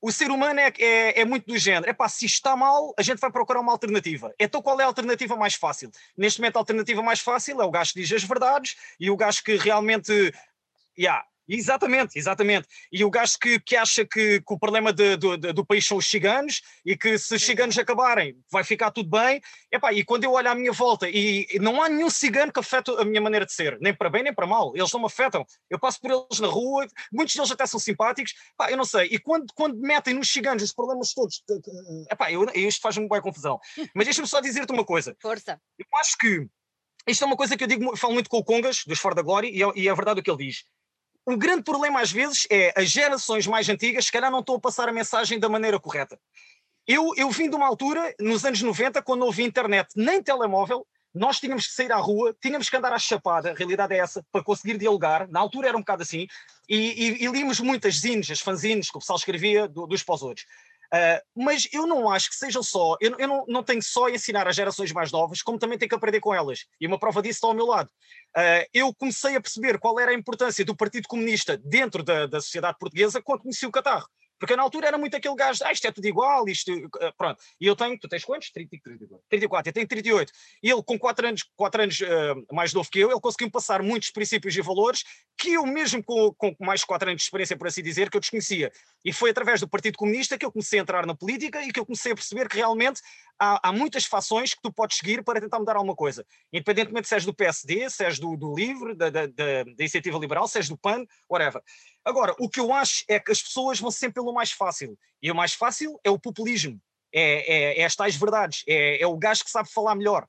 O 0.00 0.12
ser 0.12 0.30
humano 0.30 0.60
é, 0.60 0.70
é, 0.78 1.20
é 1.22 1.24
muito 1.24 1.46
do 1.46 1.56
género. 1.56 1.88
É 1.88 1.94
pá, 1.94 2.08
se 2.08 2.26
está 2.26 2.54
mal, 2.54 2.92
a 2.98 3.02
gente 3.02 3.18
vai 3.18 3.32
procurar 3.32 3.60
uma 3.60 3.72
alternativa. 3.72 4.34
Então 4.38 4.60
qual 4.60 4.78
é 4.78 4.84
a 4.84 4.86
alternativa 4.86 5.34
mais 5.34 5.54
fácil? 5.54 5.90
Neste 6.16 6.40
momento, 6.40 6.56
a 6.56 6.60
alternativa 6.60 7.02
mais 7.02 7.20
fácil 7.20 7.60
é 7.60 7.64
o 7.64 7.70
gajo 7.70 7.94
que 7.94 8.02
diz 8.02 8.12
as 8.12 8.22
verdades 8.22 8.76
e 9.00 9.10
o 9.10 9.16
gajo 9.16 9.42
que 9.42 9.56
realmente. 9.56 10.12
Yeah, 10.96 11.24
Exatamente, 11.48 12.18
exatamente. 12.18 12.66
E 12.90 13.04
o 13.04 13.10
gajo 13.10 13.38
que, 13.38 13.60
que 13.60 13.76
acha 13.76 14.04
que, 14.04 14.40
que 14.40 14.54
o 14.54 14.58
problema 14.58 14.92
de, 14.92 15.16
de, 15.16 15.36
de, 15.36 15.52
do 15.52 15.64
país 15.64 15.86
são 15.86 15.98
os 15.98 16.06
ciganos 16.06 16.62
e 16.84 16.96
que 16.96 17.18
se 17.18 17.34
os 17.34 17.44
ciganos 17.44 17.76
acabarem 17.78 18.36
vai 18.50 18.64
ficar 18.64 18.90
tudo 18.90 19.10
bem. 19.10 19.40
Epá, 19.70 19.92
e 19.92 20.04
quando 20.04 20.24
eu 20.24 20.32
olho 20.32 20.50
à 20.50 20.54
minha 20.54 20.72
volta 20.72 21.08
e, 21.08 21.46
e 21.52 21.58
não 21.58 21.82
há 21.82 21.88
nenhum 21.88 22.08
cigano 22.08 22.52
que 22.52 22.60
afeta 22.60 22.92
a 23.00 23.04
minha 23.04 23.20
maneira 23.20 23.44
de 23.44 23.52
ser, 23.52 23.78
nem 23.80 23.94
para 23.94 24.08
bem 24.08 24.22
nem 24.22 24.34
para 24.34 24.46
mal, 24.46 24.72
eles 24.74 24.90
não 24.92 25.00
me 25.00 25.06
afetam. 25.06 25.44
Eu 25.68 25.78
passo 25.78 26.00
por 26.00 26.10
eles 26.10 26.40
na 26.40 26.48
rua, 26.48 26.86
muitos 27.12 27.34
deles 27.34 27.50
até 27.50 27.66
são 27.66 27.78
simpáticos, 27.78 28.32
epá, 28.54 28.70
eu 28.70 28.76
não 28.76 28.84
sei. 28.84 29.08
E 29.10 29.18
quando, 29.18 29.46
quando 29.54 29.78
metem 29.78 30.14
nos 30.14 30.30
ciganos 30.30 30.62
os 30.62 30.72
problemas 30.72 31.12
todos, 31.12 31.42
epá, 32.10 32.32
eu, 32.32 32.44
isto 32.54 32.80
faz-me 32.80 33.06
boa 33.06 33.20
confusão. 33.20 33.60
Mas 33.94 34.06
deixa-me 34.06 34.26
só 34.26 34.40
dizer-te 34.40 34.72
uma 34.72 34.84
coisa. 34.84 35.14
Força. 35.20 35.60
Eu 35.78 35.86
acho 35.98 36.16
que 36.16 36.46
isto 37.06 37.22
é 37.22 37.26
uma 37.26 37.36
coisa 37.36 37.54
que 37.54 37.64
eu 37.64 37.68
digo, 37.68 37.94
falo 37.96 38.14
muito 38.14 38.30
com 38.30 38.38
o 38.38 38.44
Congas, 38.44 38.82
dos 38.86 38.98
Fora 38.98 39.14
da 39.14 39.22
Glória, 39.22 39.48
e 39.48 39.62
é, 39.62 39.72
e 39.76 39.88
é 39.88 39.94
verdade 39.94 40.20
o 40.20 40.22
que 40.22 40.30
ele 40.30 40.46
diz 40.46 40.64
o 41.26 41.36
grande 41.36 41.62
problema 41.62 42.00
às 42.00 42.12
vezes 42.12 42.46
é 42.50 42.72
as 42.76 42.90
gerações 42.90 43.46
mais 43.46 43.68
antigas, 43.68 44.06
se 44.06 44.12
calhar 44.12 44.30
não 44.30 44.40
estão 44.40 44.56
a 44.56 44.60
passar 44.60 44.88
a 44.88 44.92
mensagem 44.92 45.38
da 45.38 45.48
maneira 45.48 45.80
correta. 45.80 46.18
Eu, 46.86 47.12
eu 47.16 47.30
vim 47.30 47.48
de 47.48 47.56
uma 47.56 47.66
altura, 47.66 48.14
nos 48.20 48.44
anos 48.44 48.60
90, 48.60 49.02
quando 49.02 49.20
não 49.20 49.30
havia 49.30 49.46
internet 49.46 49.88
nem 49.96 50.22
telemóvel, 50.22 50.86
nós 51.14 51.38
tínhamos 51.38 51.66
que 51.66 51.72
sair 51.72 51.92
à 51.92 51.96
rua, 51.96 52.36
tínhamos 52.42 52.68
que 52.68 52.76
andar 52.76 52.92
à 52.92 52.98
chapada, 52.98 53.52
a 53.52 53.54
realidade 53.54 53.94
é 53.94 53.98
essa, 53.98 54.26
para 54.32 54.42
conseguir 54.42 54.76
dialogar. 54.76 55.28
Na 55.28 55.40
altura 55.40 55.68
era 55.68 55.76
um 55.76 55.80
bocado 55.80 56.02
assim, 56.02 56.26
e, 56.68 56.76
e, 56.76 57.24
e 57.24 57.26
líamos 57.28 57.60
muitas 57.60 58.00
zines, 58.00 58.30
as 58.30 58.40
fanzines 58.40 58.90
que 58.90 58.96
o 58.96 59.00
pessoal 59.00 59.16
escrevia 59.16 59.68
do, 59.68 59.86
dos 59.86 60.04
os 60.06 60.22
outros. 60.22 60.46
Uh, 60.92 61.42
mas 61.44 61.68
eu 61.72 61.86
não 61.86 62.08
acho 62.08 62.30
que 62.30 62.36
seja 62.36 62.62
só, 62.62 62.96
eu, 63.00 63.16
eu 63.18 63.26
não, 63.26 63.44
não, 63.48 63.62
tenho 63.62 63.82
só 63.82 64.06
a 64.06 64.10
ensinar 64.10 64.46
às 64.46 64.54
gerações 64.54 64.92
mais 64.92 65.10
novas, 65.10 65.42
como 65.42 65.58
também 65.58 65.78
tenho 65.78 65.88
que 65.88 65.94
aprender 65.94 66.20
com 66.20 66.34
elas. 66.34 66.66
E 66.80 66.86
uma 66.86 66.98
prova 66.98 67.20
disso 67.22 67.38
está 67.38 67.48
ao 67.48 67.54
meu 67.54 67.66
lado. 67.66 67.90
Uh, 68.36 68.66
eu 68.72 68.94
comecei 68.94 69.36
a 69.36 69.40
perceber 69.40 69.78
qual 69.78 69.98
era 69.98 70.10
a 70.10 70.14
importância 70.14 70.64
do 70.64 70.76
Partido 70.76 71.08
Comunista 71.08 71.56
dentro 71.56 72.02
da, 72.02 72.26
da 72.26 72.40
sociedade 72.40 72.78
portuguesa 72.78 73.22
quando 73.22 73.42
conheci 73.42 73.66
o 73.66 73.72
Catarro. 73.72 74.08
Porque 74.44 74.56
na 74.56 74.62
altura 74.62 74.88
era 74.88 74.98
muito 74.98 75.16
aquele 75.16 75.34
gajo, 75.34 75.64
ah, 75.64 75.72
isto 75.72 75.86
é 75.86 75.90
tudo 75.90 76.06
igual, 76.06 76.46
isto, 76.46 76.70
eh, 77.00 77.12
pronto. 77.16 77.42
E 77.58 77.66
eu 77.66 77.74
tenho, 77.74 77.98
tu 77.98 78.06
tens 78.06 78.22
quantos? 78.26 78.50
30, 78.50 78.76
34. 78.82 79.24
34, 79.30 79.70
eu 79.70 79.72
tenho 79.72 79.88
38. 79.88 80.32
E 80.62 80.70
ele, 80.70 80.82
com 80.82 80.98
4 80.98 81.28
anos, 81.28 81.42
4 81.56 81.82
anos 81.82 82.00
uh, 82.00 82.54
mais 82.54 82.74
novo 82.74 82.90
que 82.90 83.00
eu, 83.00 83.10
ele 83.10 83.20
conseguiu 83.22 83.50
passar 83.50 83.82
muitos 83.82 84.10
princípios 84.10 84.54
e 84.54 84.60
valores 84.60 85.02
que 85.38 85.54
eu 85.54 85.64
mesmo 85.64 86.04
com, 86.04 86.34
com 86.34 86.54
mais 86.60 86.84
4 86.84 87.08
anos 87.08 87.22
de 87.22 87.24
experiência, 87.24 87.56
por 87.56 87.68
assim 87.68 87.82
dizer, 87.82 88.10
que 88.10 88.18
eu 88.18 88.20
desconhecia. 88.20 88.70
E 89.02 89.14
foi 89.14 89.30
através 89.30 89.60
do 89.60 89.68
Partido 89.68 89.96
Comunista 89.96 90.36
que 90.36 90.44
eu 90.44 90.52
comecei 90.52 90.78
a 90.78 90.82
entrar 90.82 91.06
na 91.06 91.14
política 91.14 91.62
e 91.62 91.72
que 91.72 91.80
eu 91.80 91.86
comecei 91.86 92.12
a 92.12 92.14
perceber 92.14 92.46
que 92.46 92.56
realmente 92.56 93.00
há, 93.38 93.68
há 93.68 93.72
muitas 93.72 94.04
fações 94.04 94.52
que 94.52 94.60
tu 94.60 94.70
podes 94.70 94.98
seguir 94.98 95.24
para 95.24 95.40
tentar 95.40 95.58
mudar 95.58 95.76
alguma 95.76 95.96
coisa. 95.96 96.26
Independentemente 96.52 97.08
se 97.08 97.14
és 97.14 97.24
do 97.24 97.32
PSD, 97.32 97.88
se 97.88 98.04
és 98.04 98.18
do, 98.18 98.36
do 98.36 98.54
LIVRE, 98.54 98.94
da, 98.94 99.08
da, 99.08 99.26
da, 99.26 99.64
da 99.64 99.70
Iniciativa 99.78 100.18
Liberal, 100.18 100.46
se 100.46 100.58
és 100.58 100.68
do 100.68 100.76
PAN, 100.76 101.06
whatever. 101.30 101.62
Agora, 102.04 102.34
o 102.38 102.48
que 102.48 102.60
eu 102.60 102.72
acho 102.72 103.04
é 103.08 103.18
que 103.18 103.32
as 103.32 103.40
pessoas 103.40 103.80
vão 103.80 103.90
sempre 103.90 104.14
pelo 104.14 104.32
mais 104.32 104.50
fácil. 104.50 104.98
E 105.22 105.30
o 105.30 105.34
mais 105.34 105.54
fácil 105.54 105.98
é 106.04 106.10
o 106.10 106.18
populismo. 106.18 106.80
É, 107.12 107.78
é, 107.78 107.80
é 107.80 107.84
as 107.84 107.96
tais 107.96 108.16
verdades. 108.16 108.62
É, 108.66 109.00
é 109.00 109.06
o 109.06 109.16
gajo 109.16 109.44
que 109.44 109.50
sabe 109.50 109.70
falar 109.70 109.94
melhor. 109.94 110.26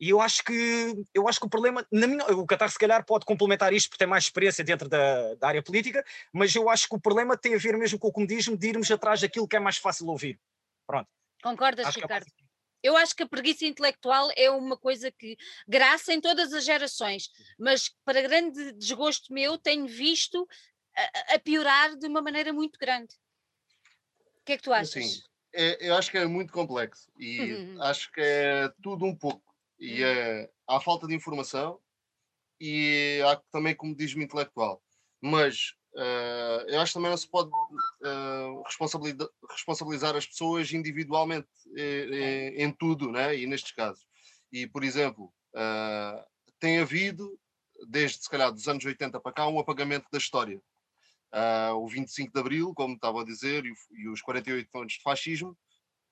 E 0.00 0.10
eu 0.10 0.20
acho 0.20 0.44
que 0.44 0.94
eu 1.12 1.28
acho 1.28 1.40
que 1.40 1.46
o 1.46 1.50
problema, 1.50 1.84
minha, 1.90 2.24
o 2.26 2.46
Qatar 2.46 2.70
se 2.70 2.78
calhar 2.78 3.04
pode 3.04 3.24
complementar 3.24 3.72
isto 3.72 3.88
porque 3.88 3.98
tem 3.98 4.06
mais 4.06 4.24
experiência 4.24 4.62
dentro 4.62 4.88
da, 4.88 5.34
da, 5.34 5.48
área 5.48 5.62
política, 5.62 6.04
mas 6.32 6.54
eu 6.54 6.70
acho 6.70 6.88
que 6.88 6.94
o 6.94 7.00
problema 7.00 7.36
tem 7.36 7.56
a 7.56 7.58
ver 7.58 7.76
mesmo 7.76 7.98
com 7.98 8.06
o 8.06 8.12
comodismo 8.12 8.56
de 8.56 8.68
irmos 8.68 8.88
atrás 8.92 9.20
daquilo 9.20 9.48
que 9.48 9.56
é 9.56 9.60
mais 9.60 9.76
fácil 9.76 10.06
ouvir. 10.06 10.38
Pronto. 10.86 11.08
Concordas, 11.42 11.86
acho 11.86 11.98
é 11.98 12.02
Ricardo? 12.02 12.26
É 12.26 12.48
eu 12.82 12.96
acho 12.96 13.14
que 13.14 13.24
a 13.24 13.28
preguiça 13.28 13.66
intelectual 13.66 14.30
é 14.36 14.50
uma 14.50 14.76
coisa 14.76 15.10
que 15.10 15.36
graça 15.66 16.12
em 16.12 16.20
todas 16.20 16.52
as 16.52 16.64
gerações, 16.64 17.28
mas 17.58 17.90
para 18.04 18.22
grande 18.22 18.72
desgosto 18.72 19.32
meu 19.32 19.58
tenho 19.58 19.86
visto 19.86 20.46
a, 20.98 21.34
a 21.34 21.38
piorar 21.38 21.96
de 21.96 22.06
uma 22.06 22.20
maneira 22.20 22.52
muito 22.52 22.78
grande. 22.78 23.14
O 24.40 24.44
que 24.44 24.52
é 24.52 24.56
que 24.56 24.62
tu 24.62 24.72
achas? 24.72 24.90
Sim, 24.90 25.22
é, 25.54 25.88
eu 25.88 25.94
acho 25.94 26.10
que 26.10 26.18
é 26.18 26.26
muito 26.26 26.52
complexo 26.52 27.10
e 27.18 27.40
uhum. 27.52 27.82
acho 27.82 28.10
que 28.12 28.20
é 28.20 28.68
tudo 28.82 29.04
um 29.04 29.14
pouco. 29.14 29.42
E 29.78 30.02
uhum. 30.02 30.08
é, 30.08 30.50
há 30.66 30.80
falta 30.80 31.06
de 31.06 31.14
informação 31.14 31.78
e 32.60 33.20
há 33.24 33.36
também 33.50 33.74
comodismo 33.74 34.22
intelectual. 34.22 34.82
Mas 35.20 35.74
uh, 35.94 36.68
eu 36.68 36.80
acho 36.80 36.92
que 36.92 36.98
também 36.98 37.10
não 37.10 37.16
se 37.16 37.28
pode 37.28 37.50
uh, 37.50 38.62
responsabilizar, 38.64 39.28
responsabilizar, 39.50 40.16
as 40.16 40.26
pessoas 40.26 40.72
individualmente 40.72 41.48
em, 41.76 42.62
em, 42.62 42.72
tudo, 42.72 43.10
né? 43.10 43.36
e 43.36 43.46
nestes 43.46 43.72
casos. 43.72 44.06
E, 44.52 44.66
por 44.66 44.82
exemplo, 44.82 45.32
uh, 45.54 46.24
tem 46.58 46.78
havido, 46.78 47.38
desde 47.88 48.22
se 48.22 48.30
calhar 48.30 48.52
dos 48.52 48.66
anos 48.66 48.84
80 48.84 49.20
para 49.20 49.32
cá, 49.32 49.48
um 49.48 49.58
apagamento 49.58 50.06
da 50.10 50.18
história. 50.18 50.60
O 51.76 51.86
25 51.86 52.32
de 52.32 52.40
Abril, 52.40 52.72
como 52.74 52.94
estava 52.94 53.22
a 53.22 53.24
dizer, 53.24 53.64
e, 53.64 53.72
e 53.92 54.08
os 54.08 54.22
48 54.22 54.68
anos 54.78 54.92
de 54.94 55.02
fascismo, 55.02 55.56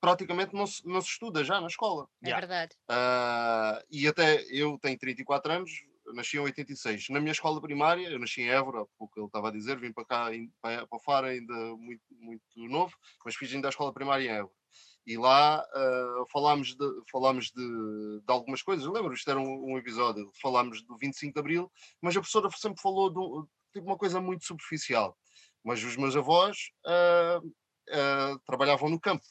praticamente 0.00 0.54
não 0.54 0.66
se, 0.66 0.86
não 0.86 1.00
se 1.00 1.08
estuda 1.08 1.42
já 1.44 1.60
na 1.60 1.66
escola. 1.66 2.08
É 2.22 2.34
verdade. 2.34 2.76
Uh, 2.90 3.82
e 3.90 4.06
até 4.06 4.44
eu 4.50 4.78
tenho 4.78 4.98
34 4.98 5.52
anos, 5.52 5.70
nasci 6.14 6.36
em 6.36 6.40
86. 6.40 7.08
Na 7.10 7.20
minha 7.20 7.32
escola 7.32 7.60
primária, 7.60 8.08
eu 8.08 8.18
nasci 8.18 8.42
em 8.42 8.50
Évora, 8.50 8.86
o 8.98 9.08
que 9.08 9.18
ele 9.18 9.26
estava 9.26 9.48
a 9.48 9.52
dizer, 9.52 9.78
vim 9.78 9.92
para 9.92 10.04
cá, 10.04 10.26
para, 10.60 10.86
para 10.86 11.00
Faro 11.00 11.26
ainda 11.26 11.54
muito, 11.76 12.02
muito 12.10 12.44
novo, 12.68 12.94
mas 13.24 13.34
fiz 13.34 13.52
ainda 13.52 13.68
a 13.68 13.70
escola 13.70 13.92
primária 13.92 14.24
em 14.24 14.32
Évora. 14.32 14.54
E 15.06 15.16
lá 15.16 15.64
uh, 15.64 16.26
falámos, 16.32 16.74
de, 16.74 16.86
falámos 17.10 17.52
de, 17.52 18.20
de 18.20 18.32
algumas 18.32 18.60
coisas. 18.60 18.84
lembro, 18.86 19.14
isto 19.14 19.30
era 19.30 19.38
um, 19.38 19.72
um, 19.72 19.78
episódio, 19.78 20.30
falámos 20.42 20.82
do 20.82 20.96
25 20.96 21.32
de 21.32 21.40
Abril, 21.40 21.72
mas 22.02 22.16
a 22.16 22.20
professora 22.20 22.50
sempre 22.50 22.82
falou 22.82 23.10
de, 23.10 23.48
tipo, 23.76 23.86
uma 23.86 23.98
coisa 23.98 24.20
muito 24.20 24.44
superficial. 24.44 25.16
Mas 25.64 25.82
os 25.82 25.96
meus 25.96 26.16
avós 26.16 26.56
uh, 26.86 27.46
uh, 27.46 28.38
trabalhavam 28.46 28.88
no 28.88 29.00
campo 29.00 29.24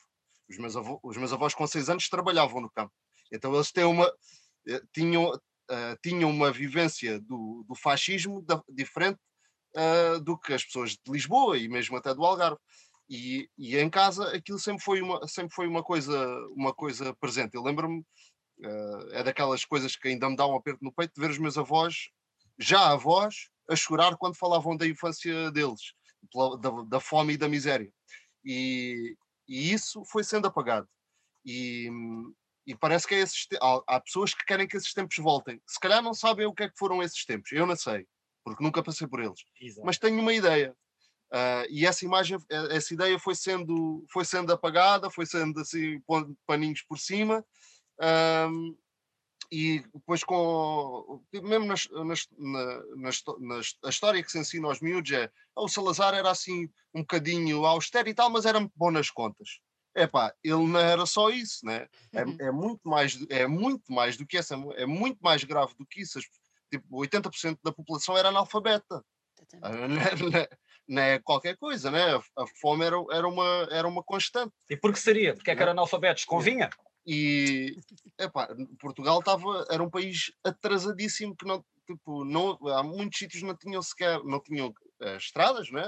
os 0.49 0.57
meus, 0.57 0.75
avós, 0.77 0.99
os 1.01 1.17
meus 1.17 1.33
avós 1.33 1.53
com 1.53 1.65
seis 1.65 1.89
anos 1.89 2.07
trabalhavam 2.07 2.61
no 2.61 2.69
campo. 2.69 2.93
Então 3.31 3.53
eles 3.53 3.71
têm 3.71 3.83
uma, 3.83 4.05
eh, 4.67 4.81
tinham, 4.93 5.31
uh, 5.31 5.97
tinham 6.03 6.29
uma 6.29 6.51
vivência 6.51 7.19
do, 7.19 7.65
do 7.67 7.75
fascismo 7.75 8.41
da, 8.43 8.61
diferente 8.69 9.19
do 10.23 10.37
que 10.37 10.53
as 10.53 10.63
pessoas 10.63 10.91
de 10.91 11.11
Lisboa 11.11 11.57
e 11.57 11.67
mesmo 11.67 11.97
até 11.97 12.13
do 12.13 12.23
Algarve. 12.23 12.57
E, 13.09 13.49
e, 13.57 13.77
em 13.77 13.89
casa 13.89 14.33
aquilo 14.33 14.57
sempre 14.57 14.81
foi 14.81 15.01
uma, 15.01 15.27
sempre 15.27 15.53
foi 15.53 15.67
uma, 15.67 15.83
coisa, 15.83 16.17
uma 16.55 16.73
coisa 16.73 17.13
presente. 17.15 17.55
Eu 17.55 17.61
lembro-me, 17.61 17.99
uh, 17.99 19.11
é 19.11 19.23
daquelas 19.23 19.65
coisas 19.65 19.95
que 19.95 20.07
ainda 20.07 20.29
me 20.29 20.35
dá 20.35 20.47
um 20.47 20.55
aperto 20.55 20.83
no 20.83 20.93
peito 20.93 21.13
de 21.13 21.21
ver 21.21 21.29
os 21.29 21.37
meus 21.37 21.57
avós, 21.57 22.09
já 22.57 22.91
avós, 22.91 23.49
a 23.69 23.75
chorar 23.75 24.15
quando 24.17 24.35
falavam 24.35 24.75
da 24.75 24.87
infância 24.87 25.51
deles, 25.51 25.93
da, 26.59 26.69
da 26.87 26.99
fome 26.99 27.33
e 27.33 27.37
da 27.37 27.49
miséria. 27.49 27.91
E, 28.43 29.15
e 29.47 29.73
isso 29.73 30.03
foi 30.05 30.23
sendo 30.23 30.47
apagado. 30.47 30.87
E, 31.45 31.89
e 32.65 32.75
parece 32.75 33.07
que 33.07 33.15
é 33.15 33.19
esses, 33.19 33.47
há, 33.61 33.81
há, 33.87 33.99
pessoas 33.99 34.33
que 34.33 34.45
querem 34.45 34.67
que 34.67 34.77
esses 34.77 34.93
tempos 34.93 35.17
voltem. 35.17 35.61
Se 35.67 35.79
calhar 35.79 36.01
não 36.01 36.13
sabem 36.13 36.45
o 36.45 36.53
que 36.53 36.63
é 36.63 36.69
que 36.69 36.77
foram 36.77 37.01
esses 37.01 37.25
tempos. 37.25 37.51
Eu 37.51 37.65
não 37.65 37.75
sei, 37.75 38.07
porque 38.43 38.63
nunca 38.63 38.83
passei 38.83 39.07
por 39.07 39.19
eles. 39.19 39.39
Exato. 39.59 39.85
Mas 39.85 39.97
tenho 39.97 40.19
uma 40.19 40.33
ideia. 40.33 40.75
Uh, 41.31 41.65
e 41.69 41.85
essa 41.85 42.05
imagem, 42.05 42.37
eh, 42.49 42.75
essa 42.75 42.93
ideia 42.93 43.17
foi 43.19 43.35
sendo, 43.35 44.05
foi 44.11 44.23
sendo 44.23 44.53
apagada, 44.53 45.09
foi 45.09 45.25
sendo 45.25 45.59
assim, 45.59 46.01
paninhos 46.45 46.81
por 46.83 46.97
cima. 46.99 47.43
Um, 47.99 48.77
e 49.51 49.83
depois 49.93 50.23
com 50.23 51.21
tipo, 51.31 51.47
mesmo 51.47 51.65
nas, 51.65 51.87
nas, 51.89 52.27
nas, 52.95 53.23
nas, 53.39 53.75
a 53.83 53.89
história 53.89 54.23
que 54.23 54.31
se 54.31 54.39
ensina 54.39 54.67
aos 54.67 54.79
miúdos 54.79 55.11
é 55.11 55.29
oh, 55.55 55.65
o 55.65 55.67
Salazar 55.67 56.13
era 56.13 56.29
assim 56.29 56.69
um 56.93 57.01
bocadinho 57.01 57.65
austero 57.65 58.09
e 58.09 58.13
tal, 58.13 58.29
mas 58.29 58.45
era 58.45 58.59
muito 58.59 58.73
bom 58.75 58.91
nas 58.91 59.09
contas. 59.09 59.59
Epá, 59.95 60.33
ele 60.43 60.67
não 60.67 60.79
era 60.79 61.05
só 61.05 61.29
isso, 61.29 61.65
né? 61.65 61.87
É, 62.13 62.25
uhum. 62.25 62.37
é, 62.39 62.51
muito 62.51 62.81
mais, 62.87 63.17
é 63.29 63.47
muito 63.47 63.93
mais 63.93 64.17
do 64.17 64.25
que 64.25 64.37
essa, 64.37 64.55
é 64.75 64.85
muito 64.85 65.19
mais 65.21 65.43
grave 65.43 65.73
do 65.75 65.85
que 65.85 66.01
isso. 66.01 66.19
Tipo, 66.69 66.97
80% 66.97 67.59
da 67.63 67.71
população 67.71 68.17
era 68.17 68.27
analfabeta. 68.27 69.01
Ah, 69.61 69.87
não 69.87 70.01
é, 70.01 70.15
não, 70.15 70.37
é, 70.37 70.49
não 70.87 71.01
é, 71.01 71.19
qualquer 71.19 71.55
coisa, 71.55 71.89
né? 71.89 72.15
A 72.37 72.47
fome 72.59 72.85
era, 72.85 72.97
era, 73.11 73.27
uma, 73.27 73.67
era 73.71 73.87
uma 73.87 74.03
constante. 74.03 74.53
E 74.69 74.75
por 74.75 74.91
que 74.91 74.99
seria? 74.99 75.33
Porque 75.33 75.51
é 75.51 75.55
que 75.55 75.61
eram 75.61 75.71
analfabetos? 75.71 76.25
Convinha? 76.25 76.69
E 77.05 77.77
epá, 78.19 78.47
Portugal 78.79 79.19
estava, 79.19 79.65
era 79.69 79.83
um 79.83 79.89
país 79.89 80.31
atrasadíssimo 80.43 81.35
que 81.35 81.45
não, 81.45 81.63
tipo, 81.85 82.25
não, 82.25 82.57
há 82.67 82.81
muitos 82.81 83.19
sítios 83.19 83.43
não 83.43 83.55
tinham 83.55 83.81
sequer, 83.81 84.23
não 84.23 84.41
tinham 84.41 84.69
uh, 84.69 85.17
estradas, 85.17 85.69
não 85.69 85.81
é? 85.81 85.87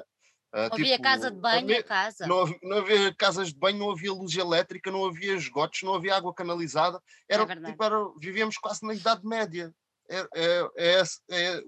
Uh, 0.53 0.73
havia 0.73 0.91
tipo, 0.91 1.03
casa 1.03 1.32
de 1.32 1.39
banho, 1.39 1.63
havia, 1.63 1.84
casa. 1.84 2.27
Não, 2.27 2.45
não, 2.62 2.77
havia 2.77 3.13
casas 3.15 3.49
de 3.49 3.60
banho, 3.60 3.80
não 3.80 3.91
havia 3.91 4.13
luz 4.13 4.36
elétrica, 4.36 4.91
não 4.91 5.06
havia 5.06 5.34
esgotos, 5.34 5.82
não 5.84 5.95
havia 5.95 6.15
água 6.15 6.34
canalizada. 6.34 7.01
Era, 7.27 7.43
é 7.43 7.56
tipo, 7.56 7.84
era, 7.84 7.97
vivíamos 8.19 8.58
quase 8.58 8.86
na 8.86 8.93
Idade 8.93 9.25
Média. 9.25 9.73
É, 10.10 10.27
é, 10.36 10.69
é, 10.77 11.03
é 11.32 11.62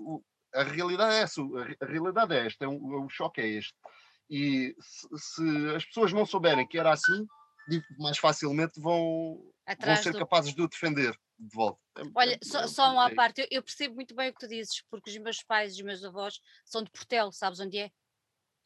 a 0.54 0.64
realidade 0.64 1.16
é 1.16 1.20
essa, 1.20 1.42
a 1.82 1.86
realidade 1.86 2.34
é 2.34 2.46
esta, 2.46 2.66
é 2.66 2.68
um, 2.68 3.06
o 3.06 3.10
choque 3.10 3.42
é 3.42 3.48
este. 3.48 3.74
E 4.30 4.76
se, 4.80 5.08
se, 5.18 5.76
as 5.76 5.86
pessoas 5.86 6.14
não 6.14 6.26
souberem 6.26 6.68
que 6.68 6.78
era 6.78 6.92
assim, 6.92 7.28
mais 7.98 8.18
facilmente 8.18 8.80
vão, 8.80 9.42
vão 9.80 9.96
ser 9.98 10.14
do... 10.14 10.20
capazes 10.20 10.54
de 10.54 10.62
o 10.62 10.68
defender 10.68 11.14
de 11.38 11.56
volta. 11.56 11.80
É, 11.98 12.04
Olha, 12.16 12.34
é, 12.34 12.40
só, 12.44 12.62
é, 12.62 12.68
só 12.68 12.92
uma 12.92 13.14
parte, 13.14 13.42
eu, 13.42 13.48
eu, 13.52 13.64
percebo 13.64 13.96
muito 13.96 14.16
bem 14.16 14.30
o 14.30 14.34
que 14.34 14.40
tu 14.40 14.48
dizes, 14.48 14.84
porque 14.90 15.10
os 15.10 15.18
meus 15.18 15.42
pais 15.44 15.74
e 15.74 15.76
os 15.78 15.82
meus 15.82 16.04
avós 16.04 16.40
são 16.66 16.84
de 16.84 16.92
Portel, 16.92 17.32
sabes 17.32 17.60
onde 17.60 17.78
é? 17.78 17.92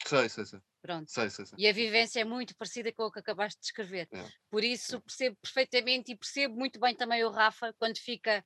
Sei, 0.06 0.28
sei, 0.30 0.46
sei. 0.46 0.60
Pronto. 0.82 1.10
Sei, 1.10 1.30
sei, 1.30 1.46
sei. 1.46 1.56
E 1.58 1.68
a 1.68 1.72
vivência 1.72 2.20
é 2.20 2.26
muito 2.26 2.56
parecida 2.58 2.92
com 2.92 3.04
o 3.04 3.12
que 3.12 3.20
acabaste 3.20 3.60
de 3.60 3.68
escrever. 3.68 4.08
É. 4.12 4.28
Por 4.50 4.64
isso 4.64 5.00
percebo 5.02 5.38
perfeitamente 5.42 6.12
e 6.12 6.18
percebo 6.18 6.56
muito 6.56 6.78
bem 6.78 6.94
também 6.94 7.24
o 7.24 7.32
Rafa 7.32 7.74
quando 7.80 7.98
fica, 7.98 8.44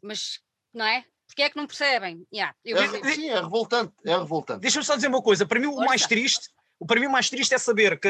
mas 0.00 0.40
não 0.72 0.86
é? 0.86 1.04
Porque 1.26 1.42
é 1.42 1.50
que 1.50 1.56
não 1.56 1.66
percebem? 1.66 2.26
Yeah, 2.32 2.54
é, 2.64 3.14
sim, 3.14 3.28
é 3.28 3.40
revoltante, 3.40 3.92
é 4.04 4.16
revoltante. 4.16 4.60
Deixa-me 4.60 4.84
só 4.84 4.94
dizer 4.94 5.08
uma 5.08 5.22
coisa, 5.22 5.46
para 5.46 5.58
mim 5.58 5.66
o 5.66 5.76
mais 5.76 6.06
triste 6.06 6.48
para 6.86 7.00
mim 7.00 7.06
o 7.06 7.10
mais 7.10 7.30
triste 7.30 7.54
é 7.54 7.58
saber 7.58 7.98
que 7.98 8.08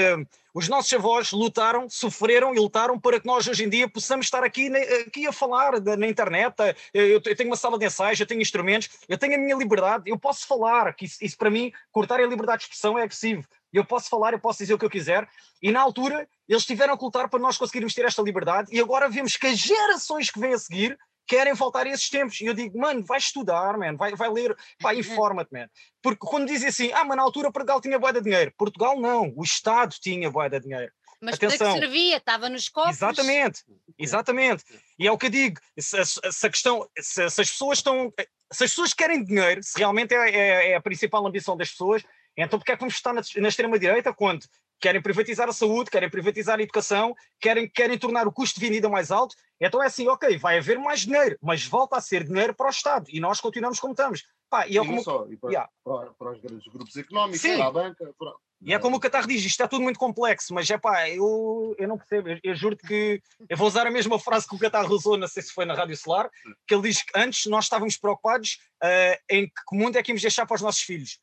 os 0.55 0.69
nossos 0.69 0.93
avós 0.93 1.33
lutaram, 1.33 1.89
sofreram 1.89 2.55
e 2.55 2.59
lutaram 2.59 2.99
para 2.99 3.21
que 3.21 3.27
nós 3.27 3.47
hoje 3.47 3.65
em 3.65 3.69
dia 3.69 3.89
possamos 3.89 4.27
estar 4.27 4.43
aqui, 4.43 4.69
aqui 5.07 5.27
a 5.27 5.33
falar 5.33 5.81
na 5.81 6.07
internet. 6.07 6.55
Eu, 6.93 7.21
tenho 7.21 7.51
uma 7.51 7.57
sala 7.57 7.79
de 7.79 7.87
ensaios, 7.87 8.19
eu 8.19 8.27
tenho 8.27 8.41
instrumentos, 8.41 8.89
eu 9.09 9.19
tenho 9.19 9.35
a 9.35 9.39
minha 9.39 9.57
liberdade, 9.57 10.11
eu 10.11 10.19
posso 10.19 10.47
falar, 10.47 10.93
que 10.95 11.05
isso, 11.05 11.19
isso 11.21 11.37
para 11.37 11.51
mim, 11.51 11.73
cortar 11.93 12.21
a 12.21 12.27
liberdade 12.27 12.59
de 12.59 12.65
expressão 12.65 12.99
é 12.99 13.03
agressivo. 13.03 13.45
Eu 13.73 13.85
posso 13.85 14.09
falar, 14.09 14.33
eu 14.33 14.39
posso 14.39 14.61
dizer 14.61 14.75
o 14.75 14.79
que 14.79 14.85
eu 14.85 14.91
quiser, 14.91 15.29
e 15.61 15.73
na 15.73 15.81
altura 15.81 16.29
eles 16.49 16.65
tiveram 16.65 16.97
que 16.97 17.05
lutar 17.05 17.29
para 17.29 17.41
nós 17.41 17.57
conseguirmos 17.57 17.93
ter 17.93 18.05
esta 18.05 18.23
liberdade, 18.23 18.69
e 18.73 18.81
agora 18.81 19.09
vemos 19.09 19.37
que 19.37 19.49
as 19.49 19.59
gerações 19.59 20.31
que 20.31 20.39
vêm 20.39 20.55
a 20.55 20.59
seguir 20.59 20.99
querem 21.27 21.55
voltar 21.55 21.87
a 21.87 21.91
esses 21.91 22.09
tempos. 22.09 22.41
E 22.41 22.47
eu 22.47 22.55
digo, 22.55 22.79
mano, 22.79 23.05
vai 23.05 23.19
estudar, 23.19 23.79
man, 23.79 23.97
vai, 23.97 24.15
vai 24.15 24.31
ler, 24.31 24.57
vai 24.81 24.99
informa-te, 24.99 25.53
man. 25.53 25.69
Porque 26.03 26.27
quando 26.27 26.47
dizem 26.47 26.69
assim, 26.69 26.93
ah, 26.93 27.05
mas 27.05 27.17
na 27.17 27.23
altura 27.23 27.53
Portugal 27.53 27.81
tinha 27.81 27.99
boa 27.99 28.13
de 28.13 28.21
dinheiro. 28.21 28.53
Portugal 28.57 29.01
não, 29.01 29.33
o 29.37 29.43
Estado 29.43 29.95
tinha 30.01 30.31
boa 30.31 30.49
de 30.49 30.61
dinheiro. 30.61 30.93
Mas 31.21 31.37
Atenção. 31.37 31.59
para 31.59 31.75
que 31.75 31.81
servia? 31.81 32.17
Estava 32.19 32.49
nos 32.51 32.69
cofres. 32.69 32.97
Exatamente, 32.97 33.63
exatamente. 33.99 34.65
E 34.99 35.07
é 35.07 35.13
o 35.13 35.17
que 35.17 35.27
eu 35.27 35.31
digo, 35.31 35.59
se, 35.79 36.05
se 36.05 36.47
a 36.47 36.51
questão, 36.51 36.87
se, 36.99 37.31
se, 37.31 37.41
as 37.41 37.51
pessoas 37.51 37.79
estão, 37.79 38.13
se 38.53 38.65
as 38.65 38.71
pessoas 38.71 38.93
querem 38.93 39.25
dinheiro, 39.25 39.63
se 39.63 39.79
realmente 39.79 40.15
é, 40.15 40.31
é, 40.31 40.71
é 40.73 40.77
a 40.77 40.83
principal 40.83 41.27
ambição 41.27 41.57
das 41.57 41.71
pessoas, 41.71 42.03
então 42.37 42.59
porque 42.59 42.73
é 42.73 42.75
que 42.75 42.81
vamos 42.81 42.95
estar 42.95 43.15
na, 43.15 43.23
na 43.37 43.49
extrema-direita 43.49 44.13
quando 44.13 44.45
querem 44.81 45.01
privatizar 45.01 45.49
a 45.49 45.53
saúde, 45.53 45.91
querem 45.91 46.11
privatizar 46.11 46.59
a 46.59 46.63
educação, 46.63 47.15
querem, 47.41 47.69
querem 47.69 47.97
tornar 47.97 48.27
o 48.27 48.33
custo 48.33 48.61
de 48.61 48.69
vida 48.69 48.89
mais 48.89 49.11
alto. 49.11 49.35
Então 49.65 49.83
é 49.83 49.87
assim, 49.87 50.07
ok, 50.09 50.37
vai 50.37 50.59
haver 50.59 50.79
mais 50.79 51.01
dinheiro, 51.01 51.39
mas 51.41 51.67
volta 51.67 51.97
a 51.97 52.01
ser 52.01 52.23
dinheiro 52.25 52.55
para 52.55 52.67
o 52.67 52.71
Estado 52.71 53.07
e 53.09 53.19
nós 53.19 53.41
continuamos 53.41 53.81
como 53.81 53.93
estamos. 53.93 54.23
Pá, 54.51 54.69
e, 54.69 54.77
é 54.77 54.85
como... 54.85 55.03
só, 55.03 55.27
e 55.31 55.37
para, 55.39 55.51
yeah. 55.51 55.71
para, 55.83 56.13
para, 56.13 56.33
os 56.33 56.41
grandes 56.41 56.71
grupos 56.71 56.95
económicos, 56.97 57.41
Sim. 57.41 57.57
para 57.57 57.67
a 57.67 57.73
banca. 57.73 58.15
Para... 58.19 58.33
E 58.61 58.75
é 58.75 58.79
como 58.79 58.97
o 58.97 59.01
Qatar 59.01 59.27
diz, 59.27 59.39
isto 59.39 59.49
está 59.49 59.67
tudo 59.67 59.83
muito 59.83 59.99
complexo, 59.99 60.53
mas 60.53 60.69
é 60.69 60.77
pá, 60.77 61.09
eu, 61.09 61.75
eu 61.79 61.89
não 61.89 61.97
percebo, 61.97 62.29
eu, 62.29 62.39
eu 62.43 62.55
juro 62.55 62.77
que 62.77 63.23
eu 63.49 63.57
vou 63.57 63.67
usar 63.67 63.87
a 63.87 63.91
mesma 63.91 64.19
frase 64.19 64.47
que 64.47 64.55
o 64.55 64.59
Qatar 64.59 64.91
usou, 64.91 65.17
não 65.17 65.27
sei 65.27 65.43
se 65.43 65.53
foi 65.53 65.65
na 65.65 65.75
Rádio 65.75 65.97
Solar, 65.97 66.31
que 66.67 66.75
ele 66.75 66.83
diz 66.83 67.03
que 67.03 67.19
antes 67.19 67.47
nós 67.47 67.65
estávamos 67.65 67.97
preocupados 67.97 68.59
uh, 68.83 69.17
em 69.31 69.47
que 69.47 69.77
mundo 69.77 69.97
é 69.97 70.03
que 70.03 70.13
íamos 70.13 70.23
deixar 70.23 70.45
para 70.47 70.57
os 70.57 70.63
nossos 70.63 70.83
filhos. 70.83 71.19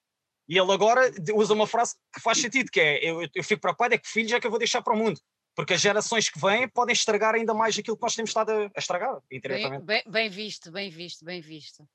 E 0.49 0.57
ele 0.57 0.71
agora 0.71 1.11
usa 1.35 1.53
uma 1.53 1.67
frase 1.67 1.95
que 2.13 2.19
faz 2.19 2.39
sentido, 2.39 2.71
que 2.71 2.81
é 2.81 2.97
eu, 3.07 3.21
eu 3.33 3.43
fico 3.43 3.61
preocupado 3.61 3.93
é 3.93 3.97
que 3.97 4.09
filhos 4.09 4.31
é 4.31 4.39
que 4.39 4.47
eu 4.47 4.51
vou 4.51 4.59
deixar 4.59 4.81
para 4.81 4.93
o 4.93 4.97
mundo. 4.97 5.19
Porque 5.61 5.75
as 5.75 5.81
gerações 5.81 6.27
que 6.27 6.39
vêm 6.39 6.67
podem 6.67 6.91
estragar 6.91 7.35
ainda 7.35 7.53
mais 7.53 7.77
aquilo 7.77 7.95
que 7.95 8.01
nós 8.01 8.15
temos 8.15 8.31
estado 8.31 8.51
a, 8.51 8.79
estragar. 8.79 9.21
Bem, 9.29 9.79
bem, 9.85 10.03
bem 10.07 10.27
visto, 10.27 10.71
bem 10.71 10.89
visto, 10.89 11.23
bem 11.23 11.39
visto. 11.39 11.87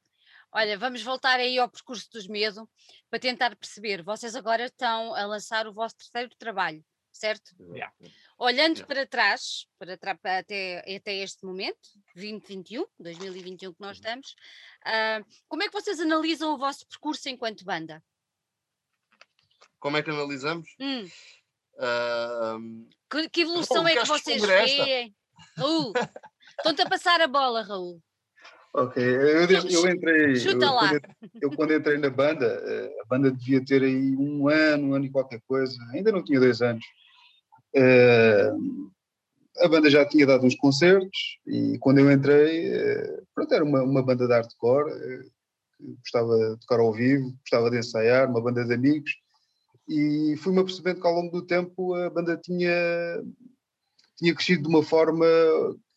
Olha, 0.52 0.78
vamos 0.78 1.02
voltar 1.02 1.40
aí 1.40 1.58
ao 1.58 1.68
percurso 1.68 2.08
dos 2.12 2.28
medo 2.28 2.70
para 3.10 3.18
tentar 3.18 3.56
perceber. 3.56 4.04
Vocês 4.04 4.36
agora 4.36 4.66
estão 4.66 5.12
a 5.16 5.26
lançar 5.26 5.66
o 5.66 5.72
vosso 5.72 5.96
terceiro 5.96 6.30
trabalho, 6.38 6.80
certo? 7.10 7.56
Yeah. 7.74 7.92
Olhando 8.38 8.76
yeah. 8.76 8.86
para 8.86 9.04
trás, 9.04 9.66
para 9.80 9.98
tra 9.98 10.12
até, 10.12 10.84
até 10.96 11.14
este 11.16 11.44
momento, 11.44 11.88
2021, 12.14 12.86
2021 13.00 13.72
que 13.72 13.80
nós 13.80 13.96
uhum. 13.96 14.00
estamos, 14.00 14.36
uh, 14.86 15.26
como 15.48 15.64
é 15.64 15.66
que 15.66 15.72
vocês 15.72 15.98
analisam 15.98 16.54
o 16.54 16.56
vosso 16.56 16.86
percurso 16.86 17.28
enquanto 17.28 17.64
banda? 17.64 18.00
Como 19.80 19.96
é 19.96 20.04
que 20.04 20.10
analisamos? 20.10 20.68
Hum. 20.78 21.08
Uh, 21.76 22.86
que, 23.10 23.28
que, 23.28 23.40
evolução 23.42 23.86
é 23.86 23.94
que 23.94 24.06
vocês 24.06 24.42
veem? 24.42 25.14
Raul, 25.56 25.92
estão-te 26.58 26.82
a 26.82 26.88
passar 26.88 27.20
a 27.20 27.26
bola, 27.26 27.62
Raul. 27.62 28.00
Ok, 28.74 29.02
eu, 29.02 29.48
eu 29.48 29.88
entrei. 29.88 30.36
Chuta 30.36 30.66
eu, 30.66 30.72
lá. 30.72 30.88
Quando, 30.88 31.02
eu, 31.40 31.50
quando 31.50 31.74
entrei 31.74 31.98
na 31.98 32.10
banda, 32.10 32.44
eh, 32.44 32.96
a 33.00 33.04
banda 33.06 33.30
devia 33.30 33.64
ter 33.64 33.82
aí 33.82 34.14
um 34.16 34.48
ano, 34.48 34.88
um 34.88 34.94
ano 34.94 35.06
e 35.06 35.10
qualquer 35.10 35.40
coisa, 35.46 35.74
ainda 35.92 36.12
não 36.12 36.22
tinha 36.22 36.38
dois 36.38 36.60
anos. 36.60 36.84
Uh, 37.74 38.90
a 39.64 39.68
banda 39.68 39.88
já 39.88 40.04
tinha 40.06 40.26
dado 40.26 40.44
uns 40.44 40.54
concertos 40.56 41.38
e 41.46 41.78
quando 41.78 42.00
eu 42.00 42.10
entrei, 42.10 42.70
uh, 42.70 43.26
pronto, 43.34 43.54
era 43.54 43.64
uma, 43.64 43.82
uma 43.82 44.02
banda 44.02 44.26
de 44.26 44.32
hardcore, 44.32 44.92
gostava 46.02 46.36
de 46.36 46.60
tocar 46.60 46.80
ao 46.80 46.92
vivo, 46.92 47.34
gostava 47.40 47.70
de 47.70 47.78
ensaiar, 47.78 48.28
uma 48.28 48.42
banda 48.42 48.64
de 48.64 48.74
amigos 48.74 49.10
e 49.88 50.36
fui-me 50.38 50.60
apercebendo 50.60 51.00
que 51.00 51.06
ao 51.06 51.14
longo 51.14 51.30
do 51.30 51.46
tempo 51.46 51.94
a 51.94 52.10
banda 52.10 52.36
tinha, 52.36 52.72
tinha 54.16 54.34
crescido 54.34 54.62
de 54.62 54.68
uma 54.68 54.82
forma 54.82 55.26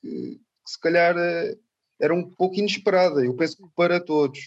que, 0.02 0.36
que 0.36 0.72
se 0.72 0.80
calhar 0.80 1.16
era 2.00 2.14
um 2.14 2.24
pouco 2.24 2.56
inesperada, 2.56 3.24
eu 3.24 3.36
penso 3.36 3.58
que 3.58 3.70
para 3.76 4.00
todos. 4.00 4.40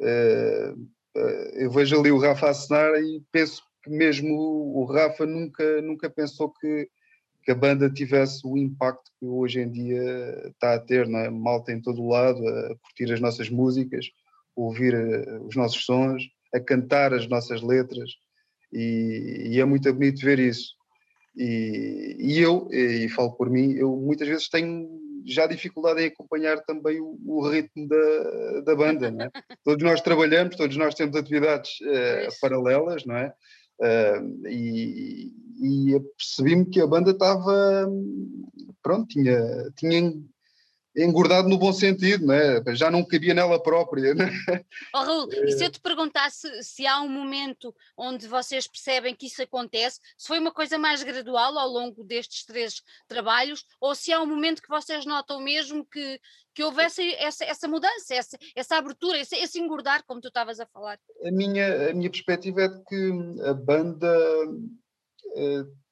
Uh, 0.00 0.78
uh, 1.16 1.48
eu 1.54 1.70
vejo 1.70 1.98
ali 1.98 2.10
o 2.10 2.18
Rafa 2.18 2.50
acenar 2.50 2.94
e 3.00 3.22
penso 3.32 3.62
que 3.82 3.88
mesmo 3.88 4.34
o, 4.76 4.84
Rafa 4.84 5.24
nunca, 5.24 5.80
nunca 5.80 6.10
pensou 6.10 6.52
que, 6.52 6.88
que, 7.42 7.50
a 7.50 7.54
banda 7.54 7.88
tivesse 7.88 8.46
o 8.46 8.58
impacto 8.58 9.10
que 9.18 9.26
hoje 9.26 9.60
em 9.60 9.70
dia 9.70 10.48
está 10.48 10.74
a 10.74 10.78
ter, 10.78 11.08
não 11.08 11.20
é? 11.20 11.30
malta 11.30 11.72
em 11.72 11.80
todo 11.80 12.02
o 12.02 12.08
lado, 12.08 12.46
a 12.46 12.76
curtir 12.82 13.10
as 13.10 13.20
nossas 13.20 13.48
músicas, 13.48 14.10
a 14.56 14.60
ouvir 14.60 14.94
os 15.46 15.56
nossos 15.56 15.82
sons, 15.84 16.24
a 16.52 16.60
cantar 16.60 17.14
as 17.14 17.26
nossas 17.26 17.62
letras, 17.62 18.10
e, 18.76 19.48
e 19.52 19.60
é 19.60 19.64
muito 19.64 19.92
bonito 19.92 20.20
ver 20.20 20.38
isso. 20.38 20.74
E, 21.36 22.16
e, 22.18 22.38
eu, 22.38 22.68
e 22.70 23.08
falo 23.08 23.32
por 23.32 23.50
mim, 23.50 23.72
eu 23.72 23.94
muitas 23.96 24.26
vezes 24.28 24.48
tenho 24.48 24.88
já 25.26 25.46
dificuldade 25.46 26.00
em 26.02 26.06
acompanhar 26.06 26.62
também 26.64 27.00
o, 27.00 27.18
o 27.26 27.48
ritmo 27.48 27.88
da, 27.88 28.60
da 28.64 28.76
banda, 28.76 29.10
não 29.10 29.24
é? 29.24 29.30
todos 29.64 29.82
nós 29.82 30.00
trabalhamos, 30.00 30.56
todos 30.56 30.76
nós 30.76 30.94
temos 30.94 31.16
atividades 31.16 31.70
uh, 31.80 32.40
paralelas, 32.40 33.04
não 33.04 33.16
é? 33.16 33.32
Uh, 33.80 34.48
e, 34.48 35.32
e 35.60 36.00
percebi-me 36.16 36.66
que 36.66 36.80
a 36.80 36.86
banda 36.86 37.10
estava, 37.10 37.90
pronto, 38.82 39.08
tinha, 39.08 39.38
tinha 39.76 40.12
engordado 40.96 41.48
no 41.48 41.58
bom 41.58 41.72
sentido, 41.72 42.26
né? 42.26 42.62
já 42.74 42.90
não 42.90 43.04
cabia 43.04 43.34
nela 43.34 43.62
própria. 43.62 44.14
Né? 44.14 44.30
Oh, 44.94 44.98
Raul, 44.98 45.28
e 45.30 45.52
se 45.52 45.64
eu 45.64 45.70
te 45.70 45.80
perguntasse 45.80 46.62
se 46.62 46.86
há 46.86 47.00
um 47.00 47.08
momento 47.08 47.74
onde 47.96 48.26
vocês 48.26 48.66
percebem 48.66 49.14
que 49.14 49.26
isso 49.26 49.42
acontece, 49.42 50.00
se 50.16 50.26
foi 50.26 50.38
uma 50.38 50.52
coisa 50.52 50.78
mais 50.78 51.02
gradual 51.02 51.58
ao 51.58 51.68
longo 51.68 52.02
destes 52.02 52.44
três 52.44 52.82
trabalhos, 53.06 53.64
ou 53.80 53.94
se 53.94 54.12
há 54.12 54.20
um 54.20 54.26
momento 54.26 54.62
que 54.62 54.68
vocês 54.68 55.04
notam 55.04 55.40
mesmo 55.40 55.84
que, 55.84 56.20
que 56.54 56.62
houvesse 56.62 57.02
essa, 57.16 57.44
essa 57.44 57.68
mudança, 57.68 58.14
essa, 58.14 58.38
essa 58.54 58.76
abertura, 58.76 59.18
esse, 59.18 59.36
esse 59.36 59.58
engordar, 59.58 60.02
como 60.06 60.20
tu 60.20 60.28
estavas 60.28 60.58
a 60.60 60.66
falar? 60.66 60.98
A 61.24 61.30
minha, 61.30 61.90
a 61.90 61.94
minha 61.94 62.10
perspectiva 62.10 62.62
é 62.62 62.68
de 62.68 62.82
que 62.84 63.12
a 63.44 63.52
banda 63.52 64.06
eh, 64.08 64.85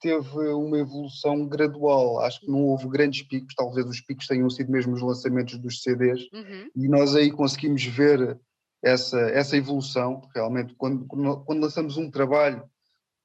teve 0.01 0.49
uma 0.49 0.79
evolução 0.79 1.47
gradual. 1.47 2.21
Acho 2.21 2.41
que 2.41 2.51
não 2.51 2.65
houve 2.65 2.89
grandes 2.89 3.23
picos, 3.23 3.55
talvez 3.55 3.87
os 3.87 4.01
picos 4.01 4.27
tenham 4.27 4.49
sido 4.51 4.71
mesmo 4.71 4.95
os 4.95 5.03
lançamentos 5.03 5.59
dos 5.59 5.83
CDs, 5.83 6.23
uhum. 6.33 6.71
e 6.77 6.89
nós 6.89 7.15
aí 7.15 7.31
conseguimos 7.31 7.85
ver 7.85 8.39
essa, 8.83 9.19
essa 9.31 9.57
evolução. 9.57 10.21
Realmente, 10.35 10.75
quando, 10.75 11.07
quando 11.07 11.61
lançamos 11.61 11.97
um 11.97 12.11
trabalho, 12.11 12.63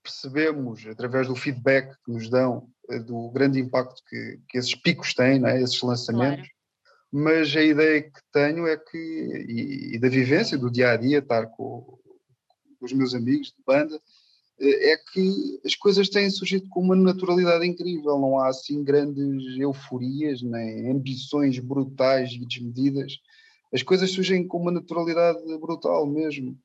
percebemos, 0.01 0.85
através 0.87 1.27
do 1.27 1.35
feedback 1.35 1.95
que 2.03 2.11
nos 2.11 2.29
dão, 2.29 2.69
eh, 2.89 2.99
do 2.99 3.29
grande 3.31 3.59
impacto 3.59 4.01
que, 4.07 4.39
que 4.47 4.57
esses 4.57 4.73
picos 4.75 5.13
têm, 5.13 5.45
é? 5.45 5.61
esses 5.61 5.81
lançamentos. 5.81 6.47
Claro. 6.47 6.59
Mas 7.11 7.55
a 7.55 7.63
ideia 7.63 8.03
que 8.03 8.19
tenho 8.31 8.67
é 8.67 8.77
que, 8.77 8.97
e, 9.47 9.95
e 9.95 9.99
da 9.99 10.07
vivência 10.07 10.57
do 10.57 10.71
dia 10.71 10.91
a 10.91 10.97
dia, 10.97 11.19
estar 11.19 11.47
com, 11.47 11.97
com 12.79 12.85
os 12.85 12.93
meus 12.93 13.13
amigos 13.13 13.47
de 13.47 13.63
banda, 13.65 13.99
é 14.61 14.97
que 14.97 15.59
as 15.65 15.75
coisas 15.75 16.09
têm 16.09 16.29
surgido 16.29 16.67
com 16.69 16.81
uma 16.81 16.95
naturalidade 16.95 17.65
incrível, 17.65 18.19
não 18.19 18.39
há 18.39 18.49
assim 18.49 18.83
grandes 18.83 19.57
euforias, 19.57 20.41
nem 20.41 20.91
ambições 20.91 21.57
brutais 21.59 22.31
e 22.31 22.45
desmedidas. 22.45 23.19
As 23.73 23.83
coisas 23.83 24.11
surgem 24.11 24.47
com 24.47 24.57
uma 24.57 24.71
naturalidade 24.71 25.41
brutal 25.59 26.05
mesmo. 26.05 26.57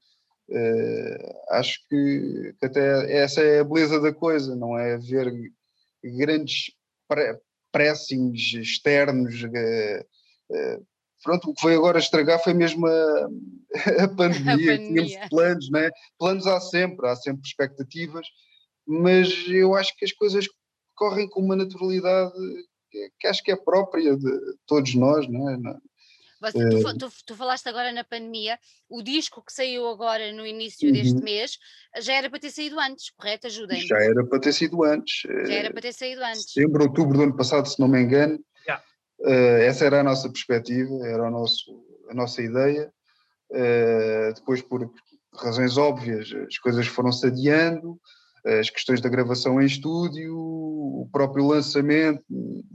Uh, 0.49 1.35
acho 1.51 1.81
que, 1.89 2.55
que, 2.59 2.67
até 2.67 3.17
essa 3.17 3.41
é 3.41 3.61
a 3.61 3.65
beleza 3.65 4.01
da 4.01 4.13
coisa, 4.13 4.55
não 4.55 4.77
é 4.77 4.99
ver 4.99 5.33
grandes 6.03 6.73
pressings 7.73 8.55
externos, 8.55 9.43
uh, 9.43 10.05
uh, 10.51 10.87
pronto, 11.25 11.51
o 11.51 11.55
que 11.55 11.61
foi 11.61 11.75
agora 11.75 11.99
estragar 11.99 12.43
foi 12.43 12.55
mesmo 12.55 12.87
a, 12.87 13.29
a 14.05 14.09
pandemia, 14.09 14.53
a 14.53 14.77
pandemia. 14.77 14.79
tínhamos 14.79 15.29
planos, 15.31 15.71
né? 15.71 15.91
planos 16.19 16.47
há 16.47 16.61
sempre, 16.61 17.09
há 17.09 17.17
sempre 17.17 17.43
expectativas, 17.45 18.27
mas 18.87 19.49
eu 19.49 19.75
acho 19.75 19.97
que 19.97 20.05
as 20.05 20.13
coisas 20.13 20.47
correm 20.95 21.29
com 21.29 21.41
uma 21.41 21.57
naturalidade 21.57 22.33
que, 22.91 23.11
que 23.19 23.27
acho 23.27 23.43
que 23.43 23.51
é 23.51 23.57
própria 23.57 24.17
de 24.17 24.31
todos 24.67 24.95
nós, 24.95 25.27
não 25.29 25.51
é? 25.51 25.57
Você, 26.41 26.69
tu, 26.69 26.89
eh, 26.89 26.95
tu, 26.99 27.13
tu, 27.27 27.35
falaste 27.35 27.67
agora 27.69 27.91
na 27.91 28.05
pandemia, 28.05 28.59
o 28.89 29.03
disco 29.03 29.43
que 29.43 29.53
saiu 29.53 29.89
agora 29.89 30.31
no 30.33 30.47
início 30.47 30.87
uhum. 30.87 30.93
deste 30.93 31.23
mês 31.23 31.59
já 32.01 32.13
era 32.13 32.29
para 32.29 32.39
ter 32.39 32.51
saído 32.51 32.79
antes, 32.79 33.11
correto? 33.17 33.47
Ajudem-me. 33.47 33.87
Já 33.87 33.97
era 33.97 34.27
para 34.27 34.39
ter 34.39 34.53
saído 34.53 34.85
antes. 34.85 35.23
Já 35.47 35.55
era 35.55 35.73
para 35.73 35.81
ter 35.81 35.93
saído 35.95 36.23
antes. 36.23 36.53
Setembro, 36.53 36.83
outubro 36.85 37.17
do 37.17 37.25
ano 37.25 37.37
passado, 37.37 37.67
se 37.67 37.81
não 37.81 37.89
me 37.89 38.03
engano. 38.03 38.35
Uh, 38.35 38.94
essa 39.31 39.85
era 39.85 40.01
a 40.01 40.05
nossa 40.05 40.29
perspectiva, 40.29 41.07
era 41.07 41.27
o 41.27 41.31
nosso, 41.31 41.85
a 42.11 42.15
nossa 42.15 42.43
ideia. 42.43 42.93
Uh, 43.51 44.35
depois, 44.35 44.63
por 44.63 44.91
razões 45.35 45.77
óbvias, 45.77 46.33
as 46.47 46.59
coisas 46.59 46.87
foram-se 46.87 47.27
adiando, 47.27 47.99
as 48.45 48.69
questões 48.69 49.01
da 49.01 49.09
gravação 49.09 49.61
em 49.61 49.67
estúdio, 49.67 50.37
o 50.37 51.09
próprio 51.11 51.47
lançamento 51.47 52.23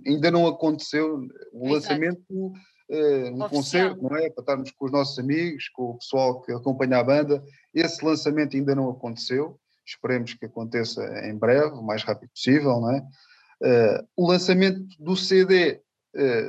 ainda 0.05 0.31
não 0.31 0.47
aconteceu. 0.47 1.17
O 1.53 1.67
Exato. 1.67 1.73
lançamento 1.73 2.53
um 2.89 3.47
concerto, 3.49 4.01
não 4.01 4.17
é? 4.17 4.29
Para 4.29 4.41
estarmos 4.41 4.71
com 4.71 4.85
os 4.85 4.91
nossos 4.91 5.19
amigos, 5.19 5.69
com 5.69 5.91
o 5.91 5.97
pessoal 5.97 6.41
que 6.41 6.51
acompanha 6.51 6.97
a 6.97 7.03
banda. 7.03 7.43
Esse 7.73 8.03
lançamento 8.03 8.57
ainda 8.57 8.73
não 8.73 8.89
aconteceu. 8.89 9.59
Esperemos 9.85 10.33
que 10.33 10.45
aconteça 10.45 11.03
em 11.27 11.37
breve, 11.37 11.75
o 11.75 11.83
mais 11.83 12.03
rápido 12.03 12.29
possível, 12.31 12.79
não 12.79 12.91
é? 12.91 12.99
Uh, 13.61 14.07
o 14.15 14.27
lançamento 14.27 14.81
do 14.99 15.15
CD 15.15 15.71
eh, 15.71 15.81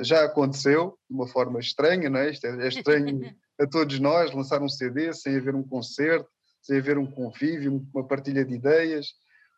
já 0.03 0.23
aconteceu 0.23 0.97
de 1.09 1.15
uma 1.15 1.27
forma 1.27 1.59
estranha, 1.59 2.09
não 2.09 2.19
é? 2.19 2.31
Isto 2.31 2.47
é, 2.47 2.65
é 2.65 2.67
estranho 2.67 3.21
a 3.59 3.67
todos 3.67 3.99
nós 3.99 4.33
lançar 4.33 4.61
um 4.61 4.69
CD 4.69 5.13
sem 5.13 5.37
haver 5.37 5.55
um 5.55 5.63
concerto, 5.63 6.27
sem 6.61 6.77
haver 6.77 6.97
um 6.97 7.05
convívio, 7.05 7.85
uma 7.93 8.07
partilha 8.07 8.45
de 8.45 8.55
ideias 8.55 9.07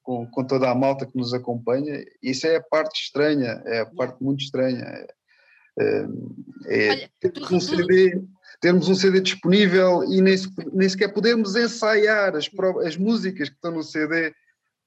com, 0.03 0.27
com 0.29 0.43
toda 0.43 0.69
a 0.69 0.75
malta 0.75 1.05
que 1.05 1.17
nos 1.17 1.33
acompanha. 1.33 2.03
Isso 2.21 2.45
é 2.45 2.57
a 2.57 2.61
parte 2.61 3.01
estranha, 3.01 3.61
é 3.65 3.79
a 3.79 3.85
parte 3.85 4.21
muito 4.21 4.43
estranha. 4.43 4.83
É, 5.79 6.05
é, 6.67 6.89
Olha, 6.89 7.11
termos, 7.19 7.51
um 7.51 7.59
CD, 7.59 8.21
termos 8.61 8.89
um 8.89 8.95
CD 8.95 9.21
disponível 9.21 10.03
e 10.03 10.21
nem, 10.21 10.35
nem 10.71 10.89
sequer 10.89 11.13
podemos 11.13 11.55
ensaiar 11.55 12.35
as, 12.35 12.49
as 12.85 12.97
músicas 12.97 13.49
que 13.49 13.55
estão 13.55 13.71
no 13.71 13.81
CD 13.81 14.33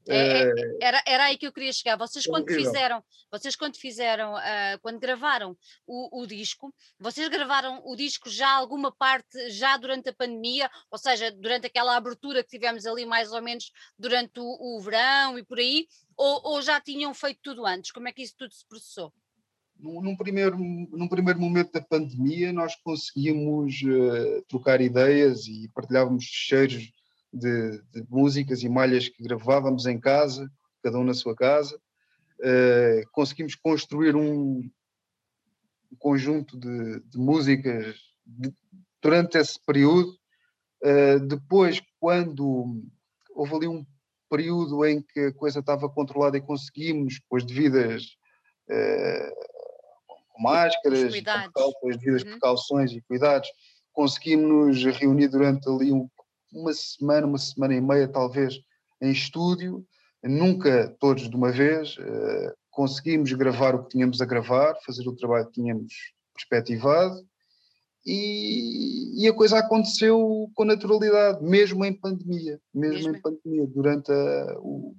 É, 0.08 0.42
é, 0.42 0.52
era, 0.80 1.02
era 1.06 1.24
aí 1.24 1.36
que 1.36 1.46
eu 1.46 1.52
queria 1.52 1.72
chegar. 1.72 1.96
Vocês 1.96 2.26
quando 2.26 2.46
fizeram, 2.46 3.02
vocês 3.30 3.56
quando 3.56 3.76
fizeram, 3.76 4.34
uh, 4.34 4.78
quando 4.80 5.00
gravaram 5.00 5.56
o, 5.86 6.22
o, 6.22 6.26
disco, 6.26 6.72
vocês 6.98 7.28
gravaram 7.28 7.82
o 7.84 7.96
disco 7.96 8.30
já 8.30 8.50
alguma 8.50 8.92
parte 8.92 9.50
já 9.50 9.76
durante 9.76 10.08
a 10.08 10.14
pandemia, 10.14 10.70
ou 10.90 10.98
seja, 10.98 11.30
durante 11.32 11.66
aquela 11.66 11.96
abertura 11.96 12.42
que 12.42 12.50
tivemos 12.50 12.86
ali 12.86 13.04
mais 13.04 13.32
ou 13.32 13.42
menos 13.42 13.72
durante 13.98 14.38
o, 14.38 14.44
o 14.44 14.80
verão 14.80 15.38
e 15.38 15.44
por 15.44 15.58
aí, 15.58 15.86
ou, 16.16 16.40
ou, 16.44 16.62
já 16.62 16.80
tinham 16.80 17.12
feito 17.12 17.40
tudo 17.42 17.66
antes? 17.66 17.90
Como 17.90 18.08
é 18.08 18.12
que 18.12 18.22
isso 18.22 18.34
tudo 18.38 18.54
se 18.54 18.66
processou? 18.66 19.12
Num, 19.78 20.16
primeiro, 20.16 20.56
num 20.56 21.08
primeiro 21.08 21.38
momento 21.38 21.72
da 21.72 21.82
pandemia, 21.82 22.50
nós 22.50 22.74
conseguimos 22.76 23.82
uh, 23.82 24.42
trocar 24.48 24.80
ideias 24.80 25.46
e 25.46 25.68
partilhávamos 25.74 26.24
cheiros 26.24 26.90
de, 27.36 27.82
de, 27.92 28.04
músicas 28.08 28.62
e 28.62 28.68
malhas 28.68 29.08
que 29.08 29.22
gravávamos 29.22 29.86
em 29.86 29.98
casa, 29.98 30.50
cada 30.82 30.98
um 30.98 31.04
na 31.04 31.14
sua 31.14 31.34
casa. 31.34 31.78
Uh, 32.38 33.08
conseguimos 33.12 33.54
construir 33.54 34.14
um, 34.14 34.68
conjunto 35.98 36.58
de, 36.58 37.00
de 37.00 37.18
músicas 37.18 37.96
de, 38.24 38.52
durante 39.02 39.38
esse 39.38 39.58
período. 39.64 40.16
Uh, 40.82 41.20
depois, 41.26 41.80
quando 41.98 42.82
houve 43.34 43.54
ali 43.54 43.68
um 43.68 43.84
período 44.28 44.84
em 44.84 45.00
que 45.00 45.20
a 45.20 45.32
coisa 45.32 45.60
estava 45.60 45.88
controlada 45.88 46.36
e 46.36 46.42
conseguimos, 46.42 47.20
com 47.28 47.36
as 47.36 47.44
devidas 47.44 48.16
uh, 48.68 50.42
máscaras, 50.42 51.12
com 51.52 51.88
as 51.88 51.96
devidas 51.96 52.22
uhum. 52.22 52.30
precauções 52.30 52.92
e 52.92 53.00
cuidados, 53.02 53.48
conseguimos 53.92 54.82
nos 54.84 54.96
reunir 54.98 55.28
durante 55.28 55.68
ali 55.68 55.92
um, 55.92 56.08
uma 56.52 56.72
semana, 56.72 57.26
uma 57.26 57.38
semana 57.38 57.74
e 57.74 57.80
meia 57.80 58.08
talvez 58.08 58.60
em 59.00 59.10
estúdio, 59.10 59.86
nunca 60.22 60.94
todos 60.98 61.28
de 61.28 61.36
uma 61.36 61.52
vez, 61.52 61.96
uh, 61.98 62.52
conseguimos 62.70 63.32
gravar 63.32 63.74
o 63.74 63.84
que 63.84 63.90
tínhamos 63.90 64.20
a 64.20 64.26
gravar, 64.26 64.74
fazer 64.84 65.06
o 65.08 65.16
trabalho 65.16 65.46
que 65.46 65.52
tínhamos 65.52 65.92
perspectivado 66.34 67.26
e, 68.04 69.24
e, 69.24 69.28
a 69.28 69.34
coisa 69.34 69.58
aconteceu 69.58 70.48
com 70.54 70.64
naturalidade, 70.64 71.42
mesmo 71.42 71.84
em 71.84 71.92
pandemia, 71.92 72.60
mesmo, 72.72 72.94
mesmo. 72.94 73.16
em 73.16 73.20
pandemia, 73.20 73.66
durante 73.66 74.12
a, 74.12 74.58
o, 74.60 74.94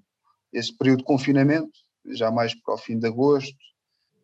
esse 0.51 0.75
período 0.75 0.99
de 0.99 1.05
confinamento, 1.05 1.71
já 2.07 2.29
mais 2.29 2.53
para 2.53 2.73
o 2.73 2.77
fim 2.77 2.99
de 2.99 3.07
agosto, 3.07 3.55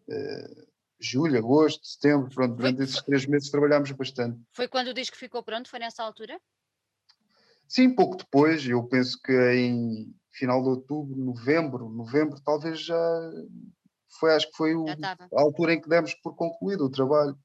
uh, 0.10 0.68
julho, 1.00 1.38
agosto, 1.38 1.86
setembro, 1.86 2.30
pronto, 2.34 2.56
durante 2.56 2.78
foi, 2.78 2.86
esses 2.86 3.02
três 3.02 3.26
meses 3.26 3.50
trabalhámos 3.50 3.92
bastante. 3.92 4.38
Foi 4.52 4.68
quando 4.68 4.90
o 4.90 4.94
disco 4.94 5.16
ficou 5.16 5.42
pronto? 5.42 5.70
Foi 5.70 5.80
nessa 5.80 6.04
altura? 6.04 6.38
Sim, 7.74 7.90
pouco 7.96 8.18
depois, 8.18 8.68
eu 8.68 8.84
penso 8.84 9.20
que 9.20 9.34
em 9.34 10.14
final 10.32 10.62
de 10.62 10.70
outubro, 10.70 11.18
novembro, 11.18 11.90
novembro, 11.90 12.40
talvez 12.40 12.80
já 12.80 13.32
foi, 14.20 14.36
acho 14.36 14.52
que 14.52 14.58
foi 14.58 14.76
o, 14.76 14.86
a 14.88 15.42
altura 15.42 15.74
em 15.74 15.82
que 15.82 15.90
demos 15.90 16.14
por 16.14 16.36
concluído 16.36 16.86
o 16.86 16.92
trabalho 16.92 17.36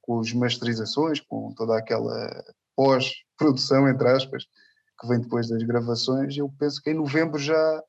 com 0.00 0.20
as 0.20 0.32
masterizações, 0.32 1.18
com 1.18 1.52
toda 1.56 1.76
aquela 1.76 2.44
pós-produção, 2.76 3.88
entre 3.88 4.08
aspas, 4.08 4.44
que 5.00 5.08
vem 5.08 5.20
depois 5.20 5.48
das 5.48 5.64
gravações, 5.64 6.36
eu 6.36 6.48
penso 6.60 6.80
que 6.80 6.90
em 6.90 6.94
novembro 6.94 7.40
já, 7.40 7.82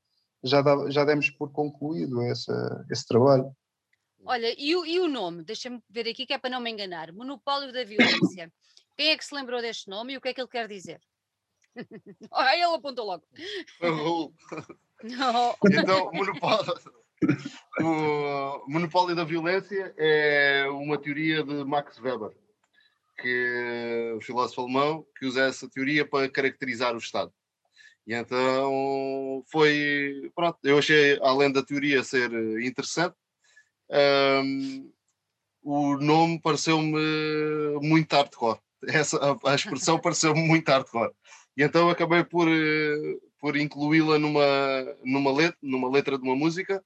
já, 0.43 0.63
dá, 0.63 0.89
já 0.89 1.05
demos 1.05 1.29
por 1.29 1.51
concluído 1.51 2.23
essa, 2.23 2.83
esse 2.89 3.05
trabalho. 3.05 3.55
Olha, 4.25 4.51
e 4.57 4.75
o, 4.75 4.83
e 4.83 4.99
o 4.99 5.07
nome? 5.07 5.43
Deixa-me 5.43 5.79
ver 5.87 6.09
aqui 6.09 6.25
que 6.25 6.33
é 6.33 6.39
para 6.39 6.49
não 6.49 6.59
me 6.59 6.71
enganar. 6.71 7.13
Monopólio 7.13 7.71
da 7.71 7.83
Violência. 7.83 8.51
Quem 8.97 9.11
é 9.11 9.17
que 9.17 9.23
se 9.23 9.35
lembrou 9.35 9.61
deste 9.61 9.87
nome 9.87 10.13
e 10.13 10.17
o 10.17 10.21
que 10.21 10.29
é 10.29 10.33
que 10.33 10.41
ele 10.41 10.47
quer 10.47 10.67
dizer? 10.67 10.99
ah, 12.31 12.53
ele 12.55 12.63
apontou 12.63 13.05
logo. 13.05 13.23
então, 15.71 16.11
monopólio, 16.13 16.73
o 17.79 18.63
monopólio 18.67 19.15
da 19.15 19.23
violência 19.23 19.93
é 19.97 20.65
uma 20.69 20.97
teoria 20.97 21.43
de 21.43 21.63
Max 21.63 21.99
Weber, 21.99 22.31
que 23.19 24.13
o 24.17 24.21
filósofo 24.21 24.61
alemão 24.61 25.05
que 25.17 25.25
usa 25.25 25.43
essa 25.43 25.69
teoria 25.69 26.07
para 26.07 26.29
caracterizar 26.29 26.93
o 26.93 26.99
Estado. 26.99 27.33
E 28.05 28.13
então 28.13 29.43
foi, 29.49 30.31
pronto, 30.35 30.59
eu 30.63 30.77
achei, 30.77 31.17
além 31.21 31.51
da 31.51 31.63
teoria 31.63 32.03
ser 32.03 32.31
interessante, 32.61 33.15
um, 33.89 34.91
o 35.61 35.97
nome 35.97 36.41
pareceu-me 36.41 37.79
muito 37.81 38.13
hardcore. 38.13 38.59
Essa, 38.85 39.17
a, 39.17 39.51
a 39.51 39.55
expressão 39.55 39.97
pareceu-me 39.97 40.41
muito 40.45 40.67
hardcore. 40.69 41.13
E 41.55 41.63
então 41.63 41.89
acabei 41.89 42.23
por, 42.23 42.47
eh, 42.47 43.17
por 43.39 43.55
incluí-la 43.55 44.17
numa, 44.17 44.43
numa, 45.03 45.31
letra, 45.31 45.57
numa 45.61 45.89
letra 45.89 46.17
de 46.17 46.23
uma 46.23 46.35
música 46.35 46.83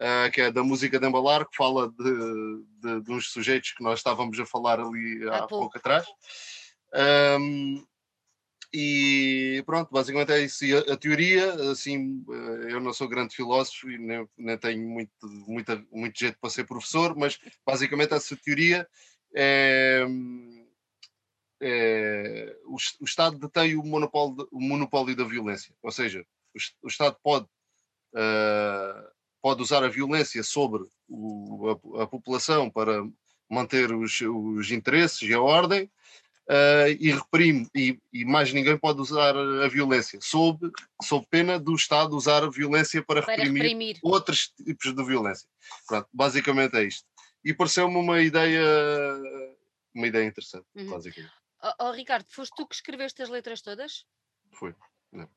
uh, 0.00 0.30
que 0.32 0.40
é 0.42 0.50
da 0.50 0.62
música 0.62 0.98
de 0.98 1.06
embalar, 1.06 1.46
que 1.48 1.56
fala 1.56 1.88
de, 1.90 2.64
de, 2.80 3.02
de, 3.02 3.12
uns 3.12 3.30
sujeitos 3.30 3.72
que 3.72 3.82
nós 3.82 4.00
estávamos 4.00 4.38
a 4.38 4.46
falar 4.46 4.80
ali 4.80 5.28
há, 5.28 5.36
há 5.36 5.38
pouco. 5.46 5.64
pouco 5.64 5.78
atrás. 5.78 6.06
Um, 7.40 7.84
e 8.72 9.62
pronto, 9.64 9.90
basicamente 9.90 10.32
é 10.32 10.40
isso. 10.40 10.64
E 10.64 10.76
a, 10.76 10.80
a, 10.80 10.96
teoria, 10.96 11.70
assim, 11.70 12.22
eh, 12.28 12.72
eu 12.72 12.80
não 12.80 12.92
sou 12.92 13.08
grande 13.08 13.34
filósofo 13.34 13.88
e 13.88 13.96
nem, 13.96 14.28
nem 14.36 14.58
tenho 14.58 14.86
muito, 14.86 15.12
muita, 15.22 15.82
muito 15.90 16.18
jeito 16.18 16.36
para 16.38 16.50
ser 16.50 16.64
professor, 16.64 17.16
mas 17.16 17.38
basicamente 17.64 18.12
essa 18.12 18.36
teoria 18.36 18.86
é, 19.34 20.04
é 21.60 22.56
o, 22.66 22.76
o, 23.00 23.04
Estado 23.04 23.38
detém 23.38 23.76
o 23.76 23.82
monopólio, 23.82 24.48
o 24.50 24.60
monopólio 24.60 25.16
da 25.16 25.24
violência, 25.24 25.74
ou 25.82 25.90
seja, 25.90 26.24
o, 26.54 26.86
o 26.86 26.88
Estado 26.88 27.16
pode 27.22 27.46
uh, 28.14 29.16
pode 29.40 29.62
usar 29.62 29.84
a 29.84 29.88
violência 29.88 30.42
sobre 30.42 30.82
o, 31.08 31.68
a, 31.96 32.02
a, 32.02 32.06
população 32.06 32.68
para 32.68 33.06
manter 33.48 33.92
os, 33.92 34.20
os 34.20 34.72
interesses 34.72 35.22
e 35.22 35.32
a 35.32 35.40
ordem 35.40 35.84
uh, 35.84 36.88
e 36.98 37.12
reprime, 37.12 37.68
e, 37.74 37.98
e, 38.12 38.24
mais 38.24 38.52
ninguém 38.52 38.76
pode 38.76 39.00
usar 39.00 39.36
a 39.36 39.68
violência, 39.68 40.18
sob, 40.20 40.70
sob 41.02 41.24
pena 41.30 41.58
do 41.58 41.74
Estado 41.74 42.16
usar 42.16 42.42
a 42.42 42.50
violência 42.50 43.02
para, 43.04 43.22
para 43.22 43.36
reprimir, 43.36 43.62
reprimir, 43.62 43.98
outros 44.02 44.52
tipos 44.64 44.92
de 44.92 45.04
violência. 45.04 45.48
Pronto, 45.86 46.08
basicamente 46.12 46.76
é 46.76 46.84
isto. 46.84 47.06
E 47.44 47.54
pareceu-me 47.54 47.96
uma 47.96 48.20
ideia, 48.20 48.60
uma 49.94 50.08
ideia 50.08 50.26
interessante, 50.26 50.66
uhum. 50.74 50.90
basicamente. 50.90 51.32
Oh, 51.62 51.86
oh, 51.86 51.90
Ricardo, 51.92 52.26
foste 52.28 52.54
tu 52.56 52.66
que 52.66 52.74
escreveste 52.74 53.22
as 53.22 53.28
letras 53.28 53.60
todas? 53.62 54.06
Foi. 54.52 54.74
Não. 55.12 55.28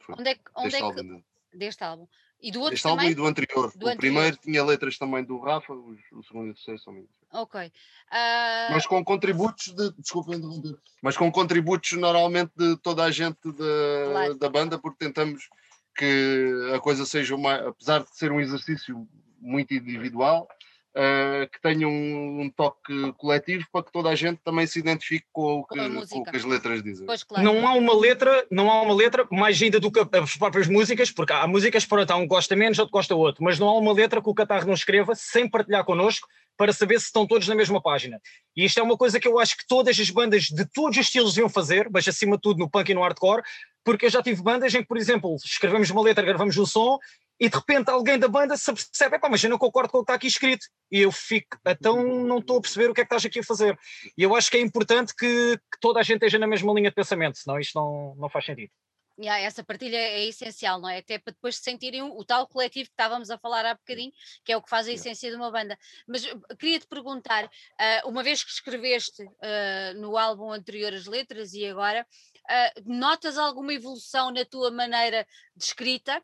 Foi. 0.00 0.14
Onde 0.18 0.30
é 0.30 0.34
que, 0.34 0.42
onde 0.56 0.70
deste, 0.70 0.76
é 0.76 0.78
que, 0.78 0.84
álbum. 0.84 1.22
deste 1.52 1.84
álbum? 1.84 2.08
E 2.42 2.50
do 2.50 2.60
outro 2.60 2.74
Este 2.74 2.82
também? 2.82 2.98
álbum 2.98 3.12
e 3.12 3.14
do 3.14 3.26
anterior. 3.26 3.70
Do 3.70 3.86
o 3.86 3.88
anterior. 3.88 3.96
primeiro 3.96 4.36
tinha 4.36 4.64
letras 4.64 4.98
também 4.98 5.22
do 5.24 5.38
Rafa, 5.38 5.72
o, 5.72 5.96
o 6.12 6.22
segundo 6.24 6.48
e 6.48 6.50
o 6.50 6.54
terceiro 6.54 6.80
são 6.80 6.92
minhas. 6.92 7.10
Ok. 7.32 7.66
Uh... 7.66 8.72
Mas 8.72 8.84
com 8.84 9.04
contributos 9.04 9.72
de. 9.72 9.92
Desculpa 9.92 10.34
interromper. 10.34 10.76
Mas 11.00 11.16
com 11.16 11.30
contributos 11.30 11.92
normalmente 11.92 12.50
de 12.56 12.76
toda 12.78 13.04
a 13.04 13.10
gente 13.12 13.38
de, 13.44 14.10
claro. 14.10 14.34
da 14.34 14.48
banda, 14.48 14.78
porque 14.78 15.04
tentamos 15.04 15.48
que 15.94 16.72
a 16.74 16.80
coisa 16.80 17.06
seja 17.06 17.36
uma. 17.36 17.68
Apesar 17.68 18.02
de 18.02 18.16
ser 18.16 18.32
um 18.32 18.40
exercício 18.40 19.08
muito 19.38 19.72
individual, 19.72 20.48
uh, 20.96 21.48
que 21.50 21.60
tenha 21.60 21.88
um, 21.88 22.42
um, 22.42 22.50
toque 22.50 23.12
coletivo 23.18 23.64
para 23.72 23.84
que 23.84 23.92
toda 23.92 24.08
a 24.08 24.14
gente 24.14 24.40
também 24.44 24.66
se 24.66 24.78
identifique 24.78 25.26
com 25.32 25.60
o 25.60 25.64
que, 25.64 25.78
com 25.78 26.18
o 26.18 26.24
que 26.24 26.36
as 26.36 26.44
letras 26.44 26.82
dizem. 26.82 27.06
Pois, 27.06 27.24
claro. 27.24 27.44
Não 27.44 27.66
há 27.66 27.74
uma 27.74 27.94
letra, 27.94 28.46
não 28.50 28.70
há 28.70 28.82
uma 28.82 28.94
letra 28.94 29.26
mais 29.30 29.60
ainda 29.60 29.80
do 29.80 29.90
que 29.90 30.00
as 30.00 30.36
próprias 30.36 30.68
músicas, 30.68 31.10
porque 31.10 31.32
há 31.32 31.46
músicas 31.46 31.84
para 31.84 32.16
um 32.16 32.26
gosta 32.26 32.54
menos, 32.54 32.78
outro 32.78 32.92
gosta 32.92 33.14
outro, 33.14 33.42
mas 33.42 33.58
não 33.58 33.68
há 33.68 33.78
uma 33.78 33.92
letra 33.92 34.22
que 34.22 34.28
o 34.28 34.34
Catarro 34.34 34.66
não 34.66 34.74
escreva 34.74 35.14
sem 35.14 35.48
partilhar 35.48 35.84
connosco 35.84 36.28
para 36.56 36.72
saber 36.72 37.00
se 37.00 37.06
estão 37.06 37.26
todos 37.26 37.48
na 37.48 37.54
mesma 37.54 37.80
página. 37.80 38.20
E 38.56 38.64
isto 38.64 38.78
é 38.78 38.82
uma 38.82 38.96
coisa 38.96 39.18
que 39.18 39.26
eu 39.26 39.38
acho 39.38 39.56
que 39.56 39.66
todas 39.66 39.98
as 39.98 40.10
bandas 40.10 40.44
de 40.44 40.64
todos 40.66 40.96
os 40.96 41.04
estilos 41.04 41.34
deviam 41.34 41.48
fazer, 41.48 41.88
mas 41.90 42.06
acima 42.06 42.36
de 42.36 42.42
tudo 42.42 42.58
no 42.58 42.70
punk 42.70 42.90
e 42.90 42.94
no 42.94 43.02
hardcore, 43.02 43.42
porque 43.84 44.06
eu 44.06 44.10
já 44.10 44.22
tive 44.22 44.42
bandas 44.42 44.74
em 44.74 44.82
que, 44.82 44.86
por 44.86 44.96
exemplo, 44.96 45.34
escrevemos 45.44 45.90
uma 45.90 46.02
letra, 46.02 46.24
gravamos 46.24 46.56
um 46.56 46.66
som 46.66 46.98
e 47.42 47.48
de 47.48 47.56
repente 47.56 47.90
alguém 47.90 48.16
da 48.20 48.28
banda 48.28 48.56
se 48.56 48.72
percebe, 48.72 49.18
mas 49.28 49.42
eu 49.42 49.50
não 49.50 49.58
concordo 49.58 49.90
com 49.90 49.98
o 49.98 50.00
que 50.02 50.04
está 50.04 50.14
aqui 50.14 50.28
escrito. 50.28 50.64
E 50.92 51.00
eu 51.00 51.10
fico, 51.10 51.58
então 51.66 52.00
não 52.24 52.38
estou 52.38 52.58
a 52.58 52.60
perceber 52.60 52.88
o 52.88 52.94
que 52.94 53.00
é 53.00 53.04
que 53.04 53.08
estás 53.08 53.26
aqui 53.26 53.40
a 53.40 53.42
fazer. 53.42 53.76
E 54.16 54.22
eu 54.22 54.36
acho 54.36 54.48
que 54.48 54.58
é 54.58 54.60
importante 54.60 55.12
que, 55.12 55.56
que 55.56 55.80
toda 55.80 55.98
a 55.98 56.04
gente 56.04 56.18
esteja 56.18 56.38
na 56.38 56.46
mesma 56.46 56.72
linha 56.72 56.88
de 56.88 56.94
pensamento, 56.94 57.38
senão 57.38 57.58
isto 57.58 57.74
não, 57.74 58.14
não 58.14 58.30
faz 58.30 58.44
sentido. 58.44 58.70
Yeah, 59.18 59.44
essa 59.44 59.62
partilha 59.62 59.96
é 59.96 60.24
essencial, 60.24 60.80
não 60.80 60.88
é? 60.88 60.98
Até 60.98 61.18
para 61.18 61.32
depois 61.32 61.56
sentirem 61.56 62.02
o, 62.02 62.16
o, 62.16 62.24
tal 62.24 62.46
coletivo 62.46 62.86
que 62.86 62.92
estávamos 62.92 63.28
a 63.28 63.36
falar 63.36 63.66
há 63.66 63.74
bocadinho, 63.74 64.12
que 64.44 64.52
é 64.52 64.56
o 64.56 64.62
que 64.62 64.70
faz 64.70 64.86
a 64.88 64.92
essência 64.92 65.28
de 65.28 65.36
uma 65.36 65.50
banda. 65.50 65.76
Mas 66.06 66.24
uh, 66.24 66.40
queria-te 66.58 66.86
perguntar, 66.86 67.44
uh, 67.44 68.08
uma 68.08 68.22
vez 68.22 68.42
que 68.42 68.50
escreveste 68.50 69.22
uh, 69.22 70.00
no 70.00 70.16
álbum 70.16 70.50
anterior 70.50 70.94
as 70.94 71.06
letras 71.06 71.52
e 71.52 71.66
agora, 71.66 72.06
uh, 72.50 72.82
notas 72.84 73.38
alguma 73.38 73.72
evolução 73.72 74.30
na 74.30 74.44
tua 74.44 74.70
maneira 74.70 75.26
de 75.56 75.64
escrita? 75.64 76.22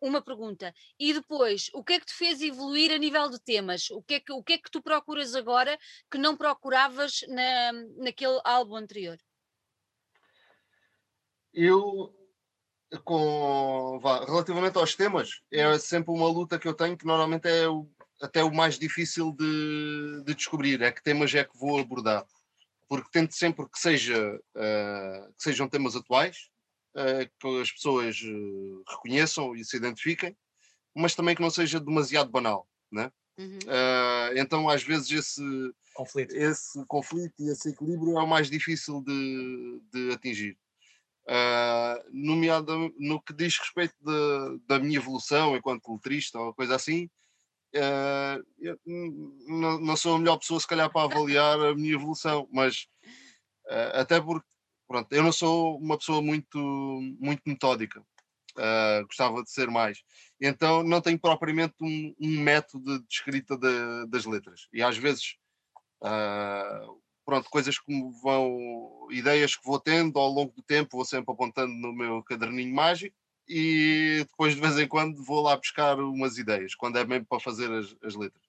uma 0.00 0.20
pergunta. 0.20 0.74
E 0.98 1.14
depois, 1.14 1.70
o 1.72 1.84
que 1.84 1.92
é 1.92 2.00
que 2.00 2.06
te 2.06 2.14
fez 2.14 2.42
evoluir 2.42 2.90
a 2.90 2.98
nível 2.98 3.30
de 3.30 3.38
temas? 3.38 3.88
O 3.90 4.02
que 4.02 4.14
é 4.14 4.20
que, 4.20 4.32
o 4.32 4.42
que, 4.42 4.54
é 4.54 4.58
que 4.58 4.70
tu 4.70 4.82
procuras 4.82 5.36
agora 5.36 5.78
que 6.10 6.18
não 6.18 6.36
procuravas 6.36 7.20
na, 7.28 7.72
naquele 7.98 8.40
álbum 8.44 8.74
anterior? 8.74 9.16
eu, 11.52 12.14
com, 13.04 13.98
vá, 14.00 14.24
relativamente 14.24 14.78
aos 14.78 14.94
temas, 14.94 15.42
é 15.50 15.78
sempre 15.78 16.12
uma 16.12 16.28
luta 16.28 16.58
que 16.58 16.66
eu 16.66 16.74
tenho 16.74 16.96
que 16.96 17.06
normalmente 17.06 17.46
é 17.48 17.68
o, 17.68 17.88
até 18.20 18.42
o 18.42 18.52
mais 18.52 18.78
difícil 18.78 19.32
de, 19.32 20.22
de, 20.24 20.34
descobrir, 20.34 20.80
é 20.82 20.90
que 20.90 21.02
temas 21.02 21.34
é 21.34 21.44
que 21.44 21.56
vou 21.56 21.78
abordar. 21.78 22.26
Porque 22.92 23.08
tento 23.10 23.34
sempre 23.34 23.64
que, 23.70 23.78
seja, 23.78 24.38
uh, 24.54 25.32
que 25.32 25.42
sejam 25.42 25.66
temas 25.66 25.96
atuais, 25.96 26.50
uh, 26.94 27.26
que 27.40 27.60
as 27.62 27.72
pessoas 27.72 28.20
uh, 28.20 28.84
reconheçam 28.86 29.56
e 29.56 29.64
se 29.64 29.78
identifiquem, 29.78 30.36
mas 30.94 31.14
também 31.14 31.34
que 31.34 31.40
não 31.40 31.48
seja 31.48 31.80
demasiado 31.80 32.30
banal. 32.30 32.68
Né? 32.92 33.10
Uhum. 33.38 33.58
então, 34.36 34.68
às 34.68 34.82
vezes, 34.82 35.10
esse 35.10 35.42
conflito. 35.94 36.34
esse 36.34 36.84
conflito 36.84 37.32
e 37.38 37.50
esse 37.50 37.70
equilíbrio 37.70 38.18
é 38.18 38.22
o 38.22 38.28
mais 38.28 38.50
difícil 38.50 39.02
de, 39.02 39.80
de 39.90 40.12
atingir. 40.12 40.58
Uh, 41.26 41.96
nomeado 42.12 42.92
no 42.98 43.22
que 43.22 43.32
diz 43.32 43.56
respeito 43.56 43.94
de, 44.02 44.60
da 44.66 44.78
minha 44.78 44.98
evolução 44.98 45.56
enquanto 45.56 45.94
letrista 45.94 46.38
ou 46.38 46.52
coisa 46.52 46.74
assim, 46.74 47.08
uh, 47.74 48.44
eu 48.58 48.78
não, 49.48 49.80
não, 49.80 49.96
sou 49.96 50.16
a 50.16 50.18
melhor 50.18 50.38
pessoa 50.38 50.60
se 50.60 50.66
calhar 50.66 50.90
para 50.90 51.04
avaliar 51.04 51.58
a 51.60 51.74
minha 51.74 51.94
evolução, 51.94 52.48
mas 52.52 52.86
uh, 53.66 54.00
até 54.00 54.20
porque 54.20 54.46
pronto, 54.86 55.12
eu 55.12 55.22
não 55.22 55.32
sou 55.32 55.78
uma 55.78 55.96
pessoa 55.96 56.20
muito, 56.20 56.58
muito 57.18 57.42
metódica, 57.46 58.04
gostava 59.06 59.42
de 59.42 59.50
ser 59.50 59.70
mais, 59.70 60.02
então 60.38 60.82
não 60.82 61.00
tenho 61.00 61.18
propriamente 61.18 61.74
um, 61.80 62.14
um 62.20 62.40
método 62.40 62.98
de 62.98 63.06
escrita 63.10 63.56
de, 63.56 64.06
das 64.08 64.26
letras, 64.26 64.68
e 64.70 64.82
às 64.82 64.98
vezes 64.98 65.36
pronto, 67.24 67.48
coisas 67.48 67.78
que 67.78 67.92
vão, 68.22 69.08
ideias 69.10 69.56
que 69.56 69.64
vou 69.64 69.80
tendo 69.80 70.18
ao 70.18 70.28
longo 70.28 70.52
do 70.52 70.62
tempo, 70.62 70.96
vou 70.96 71.06
sempre 71.06 71.32
apontando 71.32 71.72
no 71.72 71.94
meu 71.94 72.22
caderninho 72.22 72.74
mágico 72.74 73.16
e 73.52 74.24
depois 74.24 74.54
de 74.54 74.60
vez 74.60 74.78
em 74.78 74.88
quando 74.88 75.22
vou 75.22 75.42
lá 75.42 75.54
buscar 75.56 76.00
umas 76.00 76.38
ideias, 76.38 76.74
quando 76.74 76.98
é 76.98 77.04
mesmo 77.04 77.26
para 77.26 77.38
fazer 77.38 77.70
as, 77.70 77.94
as 78.02 78.14
letras. 78.14 78.42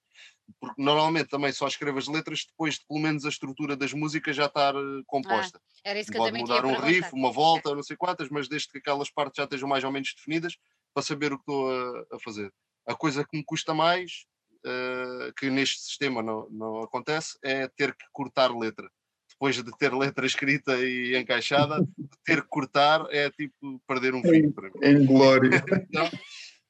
Porque 0.60 0.82
normalmente 0.82 1.30
também 1.30 1.52
só 1.52 1.68
escrevo 1.68 1.98
as 1.98 2.08
letras 2.08 2.46
depois 2.46 2.76
de 2.76 2.86
pelo 2.88 3.02
menos 3.02 3.26
a 3.26 3.30
estrutura 3.30 3.76
das 3.76 3.92
músicas 3.94 4.36
já 4.36 4.46
estar 4.46 4.74
eh, 4.76 5.02
composta. 5.06 5.60
Ah, 5.60 5.90
era 5.90 6.00
isso 6.00 6.12
que 6.12 6.18
Pode 6.18 6.30
eu 6.30 6.46
também 6.46 6.58
mudar 6.58 6.66
um 6.66 6.80
riff, 6.80 7.10
uma 7.14 7.32
volta, 7.32 7.76
não 7.76 7.84
sei 7.84 7.98
quantas, 7.98 8.30
mas 8.30 8.48
desde 8.48 8.70
que 8.70 8.78
aquelas 8.78 9.10
partes 9.10 9.38
já 9.38 9.44
estejam 9.44 9.68
mais 9.68 9.84
ou 9.84 9.92
menos 9.92 10.14
definidas 10.16 10.58
para 10.94 11.04
saber 11.04 11.34
o 11.34 11.38
que 11.38 11.42
estou 11.42 11.70
a, 11.70 12.16
a 12.16 12.20
fazer. 12.20 12.54
A 12.88 12.96
coisa 12.96 13.26
que 13.26 13.38
me 13.38 13.44
custa 13.44 13.74
mais 13.74 14.26
uh, 14.66 15.34
que 15.38 15.50
neste 15.50 15.82
sistema 15.82 16.22
não, 16.22 16.48
não 16.50 16.84
acontece, 16.84 17.38
é 17.44 17.68
ter 17.68 17.94
que 17.94 18.06
cortar 18.12 18.56
letra. 18.56 18.90
Depois 19.34 19.56
de 19.56 19.78
ter 19.78 19.94
letra 19.94 20.26
escrita 20.26 20.76
e 20.78 21.18
encaixada, 21.18 21.86
ter 22.24 22.42
que 22.42 22.48
cortar 22.48 23.06
é 23.10 23.30
tipo 23.30 23.82
perder 23.88 24.14
um 24.14 24.22
filho 24.22 24.54
para 24.54 24.70
mim. 24.70 24.80
Em 24.82 25.06
glória. 25.06 25.50
então, 25.90 26.10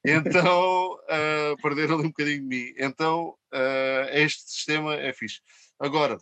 então 0.04 0.94
uh, 0.94 1.62
perder 1.62 1.90
ali 1.92 2.02
um 2.02 2.08
bocadinho 2.08 2.40
de 2.40 2.46
mim. 2.46 2.74
Então, 2.76 3.36
uh, 3.52 4.08
este 4.12 4.50
sistema 4.50 4.94
é 4.94 5.12
fixe. 5.12 5.40
Agora, 5.78 6.18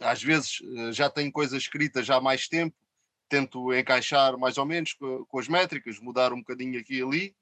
às 0.00 0.22
vezes 0.22 0.58
já 0.92 1.10
tenho 1.10 1.30
coisas 1.32 1.62
escritas 1.62 2.06
já 2.06 2.16
há 2.16 2.20
mais 2.20 2.48
tempo, 2.48 2.74
tento 3.28 3.74
encaixar 3.74 4.38
mais 4.38 4.56
ou 4.56 4.64
menos 4.64 4.94
com, 4.94 5.24
com 5.26 5.38
as 5.38 5.48
métricas, 5.48 5.98
mudar 5.98 6.32
um 6.32 6.38
bocadinho 6.38 6.80
aqui 6.80 6.98
e 6.98 7.02
ali, 7.02 7.36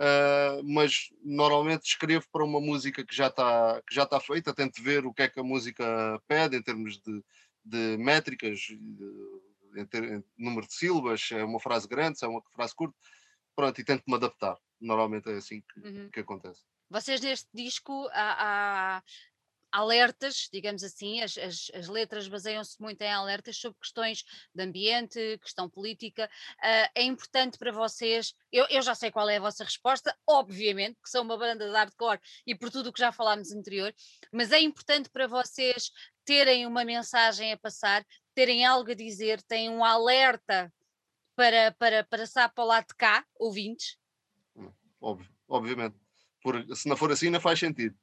Uh, 0.00 0.64
mas 0.64 1.10
normalmente 1.22 1.84
escrevo 1.84 2.24
para 2.32 2.42
uma 2.42 2.58
música 2.58 3.04
que 3.04 3.14
já 3.14 3.26
está 3.26 3.82
que 3.86 3.94
já 3.94 4.04
está 4.04 4.18
feita, 4.18 4.54
tento 4.54 4.82
ver 4.82 5.04
o 5.04 5.12
que 5.12 5.20
é 5.20 5.28
que 5.28 5.38
a 5.38 5.42
música 5.42 5.84
pede 6.26 6.56
em 6.56 6.62
termos 6.62 6.98
de, 7.02 7.22
de 7.64 7.96
métricas, 7.98 8.58
de, 8.60 9.86
ter, 9.86 10.04
em, 10.04 10.24
número 10.38 10.66
de 10.66 10.74
sílabas, 10.74 11.28
é 11.32 11.44
uma 11.44 11.60
frase 11.60 11.88
grande, 11.88 12.18
se 12.18 12.24
é 12.24 12.28
uma 12.28 12.42
frase 12.52 12.74
curta, 12.74 12.96
pronto, 13.54 13.80
e 13.80 13.84
tento 13.84 14.04
me 14.06 14.14
adaptar. 14.14 14.56
Normalmente 14.80 15.28
é 15.30 15.34
assim 15.36 15.60
que, 15.60 15.80
uhum. 15.80 16.10
que 16.10 16.20
acontece. 16.20 16.62
Vocês 16.88 17.20
neste 17.20 17.48
disco 17.54 18.08
há, 18.12 18.96
há, 18.96 19.02
alertas, 19.72 20.48
digamos 20.52 20.82
assim, 20.82 21.20
as, 21.20 21.36
as, 21.38 21.70
as 21.74 21.88
letras 21.88 22.28
baseiam-se 22.28 22.80
muito 22.80 23.00
em 23.02 23.10
alertas 23.10 23.56
sobre 23.56 23.78
questões 23.78 24.24
de 24.54 24.62
ambiente, 24.62 25.38
questão 25.42 25.68
política. 25.68 26.28
Uh, 26.58 26.90
é 26.94 27.02
importante 27.02 27.58
para 27.58 27.72
vocês, 27.72 28.34
eu, 28.52 28.66
eu, 28.68 28.82
já 28.82 28.94
sei 28.94 29.10
qual 29.10 29.28
é 29.28 29.36
a 29.36 29.40
vossa 29.40 29.64
resposta, 29.64 30.16
obviamente, 30.26 30.98
que 31.02 31.10
são 31.10 31.22
uma 31.22 31.36
banda 31.36 31.66
de 31.66 31.72
hardcore 31.72 32.20
e 32.46 32.54
por 32.54 32.70
tudo 32.70 32.88
o 32.90 32.92
que 32.92 33.00
já 33.00 33.12
falámos 33.12 33.52
anterior, 33.52 33.94
mas 34.32 34.52
é 34.52 34.60
importante 34.60 35.08
para 35.10 35.26
vocês 35.26 35.90
terem 36.24 36.66
uma 36.66 36.84
mensagem 36.84 37.52
a 37.52 37.56
passar, 37.56 38.04
terem 38.34 38.64
algo 38.64 38.90
a 38.90 38.94
dizer, 38.94 39.42
têm 39.42 39.70
um 39.70 39.84
alerta 39.84 40.72
para, 41.36 41.72
para, 41.78 42.04
para 42.04 42.18
passar 42.20 42.48
para 42.50 42.64
o 42.64 42.66
lado 42.66 42.86
de 42.88 42.94
cá, 42.94 43.24
ouvintes? 43.38 43.98
Hum, 44.54 44.72
óbvio, 45.00 45.28
obviamente. 45.48 45.96
Se 46.74 46.88
não 46.88 46.96
for 46.96 47.12
assim, 47.12 47.28
não 47.28 47.40
faz 47.40 47.58
sentido 47.58 47.94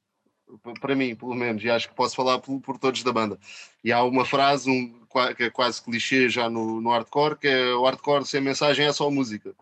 para 0.80 0.94
mim, 0.94 1.14
pelo 1.14 1.34
menos, 1.34 1.62
e 1.62 1.70
acho 1.70 1.88
que 1.88 1.94
posso 1.94 2.16
falar 2.16 2.38
por, 2.38 2.60
por, 2.60 2.78
todos 2.78 3.02
da 3.02 3.12
banda. 3.12 3.38
E 3.82 3.92
há 3.92 4.02
uma 4.02 4.24
frase 4.24 4.70
um, 4.70 5.06
que 5.36 5.44
é 5.44 5.50
quase 5.50 5.82
clichê 5.82 6.28
já 6.28 6.48
no, 6.48 6.80
no 6.80 6.90
hardcore, 6.90 7.36
que 7.36 7.48
é 7.48 7.74
o 7.74 7.84
hardcore 7.84 8.26
sem 8.26 8.40
mensagem 8.40 8.86
é 8.86 8.92
só 8.92 9.10
música. 9.10 9.54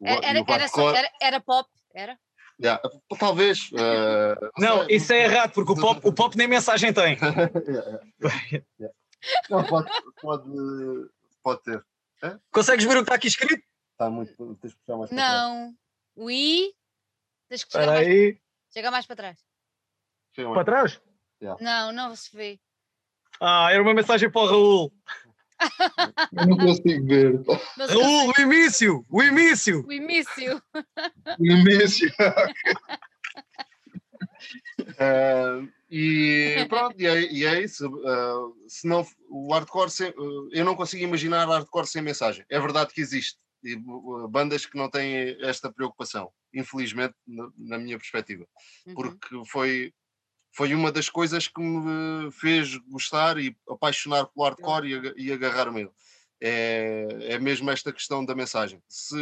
O, 0.00 0.06
era, 0.06 0.26
era, 0.26 0.42
hardcore... 0.42 0.68
só, 0.68 0.96
era, 0.96 1.10
era, 1.20 1.40
pop, 1.40 1.68
era? 1.94 2.18
Yeah, 2.60 2.80
talvez. 3.18 3.70
Uh, 3.72 4.50
não, 4.58 4.86
isso 4.90 5.12
é 5.12 5.24
errado, 5.24 5.52
porque 5.52 5.72
o 5.72 5.76
pop, 5.76 6.00
o 6.04 6.12
pop 6.12 6.36
nem 6.36 6.46
mensagem 6.46 6.92
tem. 6.92 7.16
yeah, 7.66 8.00
yeah, 8.80 8.94
não, 9.50 9.64
pode, 9.64 9.90
pode, 10.20 10.50
pode 11.42 11.62
ter. 11.62 11.84
É? 12.22 12.38
Consegues 12.52 12.84
ver 12.84 12.92
o 12.92 12.94
que 12.96 13.02
está 13.02 13.14
aqui 13.14 13.28
escrito? 13.28 13.62
Está 13.92 14.08
muito. 14.10 14.56
Tens 14.56 14.74
que 14.74 14.80
puxar 14.80 14.96
mais 14.96 15.10
Não. 15.10 15.74
O 16.14 16.30
I. 16.30 16.72
Tens 17.48 17.64
que 17.64 17.72
chegar 17.72 17.86
mais, 17.86 18.06
aí. 18.06 18.38
chega 18.72 18.90
mais 18.90 19.06
para 19.06 19.16
trás. 19.16 19.51
Para 20.34 20.64
trás? 20.64 21.00
Yeah. 21.40 21.62
Não, 21.62 21.92
não 21.92 22.16
se 22.16 22.34
vê. 22.34 22.60
Ah, 23.40 23.68
era 23.72 23.82
uma 23.82 23.94
mensagem 23.94 24.30
para 24.30 24.42
o 24.42 24.46
Raul. 24.46 24.92
Eu 26.32 26.46
não 26.46 26.56
consigo 26.56 27.06
ver. 27.06 27.40
Raul, 27.76 28.32
o 28.36 28.40
início! 28.40 29.04
O 29.08 29.22
início! 29.22 29.84
O 29.86 29.92
início! 29.92 30.62
O 31.38 31.44
início! 31.44 32.10
uh, 34.80 35.68
e 35.90 36.64
pronto, 36.68 37.00
e 37.00 37.06
é, 37.06 37.32
e 37.32 37.44
é 37.44 37.60
isso. 37.60 37.86
Uh, 37.88 38.54
se 38.68 38.86
não, 38.86 39.06
o 39.28 39.52
hardcore, 39.52 39.90
sem, 39.90 40.10
uh, 40.10 40.48
eu 40.52 40.64
não 40.64 40.76
consigo 40.76 41.02
imaginar 41.02 41.46
hardcore 41.46 41.86
sem 41.86 42.02
mensagem. 42.02 42.44
É 42.48 42.58
verdade 42.58 42.92
que 42.94 43.00
existe. 43.00 43.38
E, 43.64 43.76
bandas 44.28 44.66
que 44.66 44.76
não 44.76 44.90
têm 44.90 45.36
esta 45.40 45.72
preocupação, 45.72 46.32
infelizmente, 46.52 47.14
na, 47.26 47.48
na 47.56 47.78
minha 47.78 47.96
perspectiva. 47.96 48.44
Uhum. 48.86 48.94
Porque 48.94 49.42
foi 49.46 49.92
foi 50.52 50.74
uma 50.74 50.92
das 50.92 51.08
coisas 51.08 51.48
que 51.48 51.60
me 51.60 52.30
fez 52.30 52.76
gostar 52.88 53.38
e 53.38 53.56
apaixonar 53.68 54.26
pelo 54.26 54.44
hardcore 54.44 55.14
e, 55.16 55.26
e 55.26 55.32
agarrar-me 55.32 55.90
é, 56.40 57.06
é 57.34 57.38
mesmo 57.38 57.70
esta 57.70 57.92
questão 57.92 58.24
da 58.24 58.34
mensagem. 58.34 58.82
Se 58.88 59.16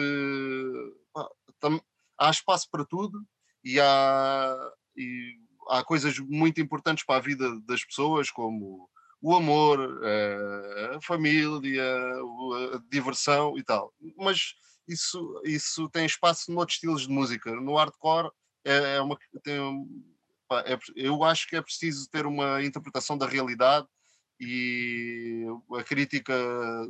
tam, 1.60 1.80
há 2.18 2.30
espaço 2.30 2.66
para 2.70 2.84
tudo 2.84 3.22
e 3.62 3.78
há, 3.78 4.72
e 4.96 5.36
há 5.68 5.84
coisas 5.84 6.18
muito 6.18 6.60
importantes 6.60 7.04
para 7.04 7.16
a 7.16 7.20
vida 7.20 7.60
das 7.66 7.84
pessoas, 7.84 8.30
como 8.30 8.88
o 9.20 9.36
amor, 9.36 10.00
eh, 10.02 10.92
a 10.96 11.00
família, 11.02 11.84
a 12.74 12.82
diversão 12.90 13.58
e 13.58 13.62
tal. 13.62 13.92
Mas 14.16 14.54
isso, 14.88 15.42
isso 15.44 15.90
tem 15.90 16.06
espaço 16.06 16.50
noutros 16.50 16.76
estilos 16.76 17.02
de 17.02 17.12
música. 17.12 17.54
No 17.54 17.76
hardcore 17.76 18.30
é, 18.64 18.96
é 18.96 19.00
uma, 19.00 19.18
tem 19.44 19.60
é, 20.66 20.78
eu 20.96 21.22
acho 21.22 21.48
que 21.48 21.56
é 21.56 21.62
preciso 21.62 22.08
ter 22.10 22.26
uma 22.26 22.62
interpretação 22.62 23.16
da 23.16 23.26
realidade 23.26 23.86
e 24.40 25.44
a 25.78 25.84
crítica 25.84 26.34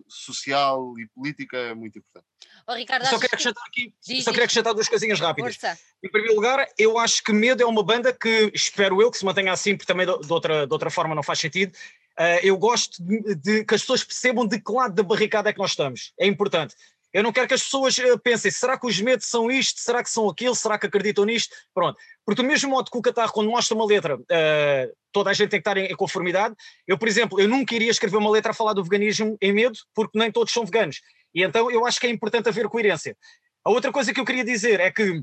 social 0.09 0.95
e 0.99 1.07
política 1.09 1.57
é 1.57 1.75
muito 1.75 1.99
importante. 1.99 2.27
Oh, 2.67 2.75
Ricardo, 2.75 3.05
só 3.07 3.17
queria 3.17 3.27
acrescentar 3.27 3.65
aqui, 3.67 3.93
diz, 4.07 4.23
só 4.23 4.31
queria 4.31 4.45
acrescentar 4.45 4.73
duas 4.73 4.89
coisinhas 4.89 5.19
rápidas. 5.19 5.57
Força. 5.57 5.79
Em 6.03 6.09
primeiro 6.09 6.37
lugar, 6.37 6.65
eu 6.79 6.97
acho 6.97 7.25
que 7.25 7.33
Medo 7.33 7.63
é 7.63 7.67
uma 7.67 7.83
banda 7.83 8.13
que 8.13 8.53
espero 8.55 9.03
eu 9.03 9.11
que 9.11 9.19
se 9.19 9.25
mantenha 9.25 9.53
assim, 9.53 9.77
porque 9.77 9.93
também 9.93 10.07
de, 10.07 10.33
outra, 10.33 10.65
de 10.67 10.73
outra 10.73 10.91
forma 10.91 11.15
não 11.15 11.25
faz 11.25 11.41
sentido. 11.41 11.73
Uh, 12.17 12.39
eu 12.43 12.57
gosto 12.57 13.03
de, 13.03 13.35
de, 13.35 13.65
que 13.65 13.75
as 13.75 13.81
pessoas 13.81 14.05
percebam 14.05 14.47
de 14.47 14.61
que 14.61 14.73
lado 14.73 14.95
da 14.95 15.03
barricada 15.03 15.51
é 15.51 15.53
que 15.53 15.59
nós 15.59 15.71
estamos. 15.71 16.13
É 16.19 16.27
importante. 16.27 16.77
Eu 17.13 17.23
não 17.23 17.33
quero 17.33 17.49
que 17.49 17.55
as 17.55 17.63
pessoas 17.63 17.99
eh, 17.99 18.17
pensem, 18.23 18.51
será 18.51 18.79
que 18.79 18.87
os 18.87 19.01
medos 19.01 19.27
são 19.27 19.51
isto, 19.51 19.81
será 19.81 20.03
que 20.03 20.11
são 20.11 20.29
aquilo, 20.29 20.55
será 20.55 20.79
que 20.79 20.87
acreditam 20.87 21.25
nisto? 21.25 21.55
Pronto. 21.75 21.99
Porque 22.25 22.41
do 22.41 22.47
mesmo 22.47 22.71
modo 22.71 22.91
que 22.91 22.97
o 22.97 23.03
Catarro, 23.03 23.33
quando 23.33 23.51
mostra 23.51 23.75
uma 23.75 23.85
letra, 23.85 24.17
uh, 24.17 24.97
toda 25.11 25.31
a 25.31 25.33
gente 25.33 25.51
tem 25.51 25.61
que 25.61 25.69
estar 25.69 25.77
em, 25.77 25.87
em, 25.87 25.97
conformidade. 25.97 26.55
Eu, 26.87 26.97
por 26.97 27.09
exemplo, 27.09 27.41
eu 27.41 27.49
nunca 27.49 27.75
iria 27.75 27.91
escrever 27.91 28.17
uma 28.17 28.31
letra 28.31 28.53
a 28.53 28.55
falar 28.55 28.75
do 28.75 28.85
veganismo 28.85 29.37
em 29.41 29.53
medo, 29.53 29.77
porque 29.95 30.17
nem 30.17 30.31
todos 30.31 30.53
são 30.53 30.65
veganos. 30.65 31.01
E 31.35 31.43
então 31.43 31.71
eu 31.71 31.85
acho 31.85 31.99
que 31.99 32.07
é 32.07 32.11
importante 32.11 32.49
haver 32.49 32.69
coerência. 32.69 33.17
A 33.65 33.71
outra 33.71 33.91
coisa 33.93 34.13
que 34.15 34.21
eu 34.21 34.25
queria 34.25 34.45
dizer 34.45 34.79
é 34.79 34.91
que 34.91 35.23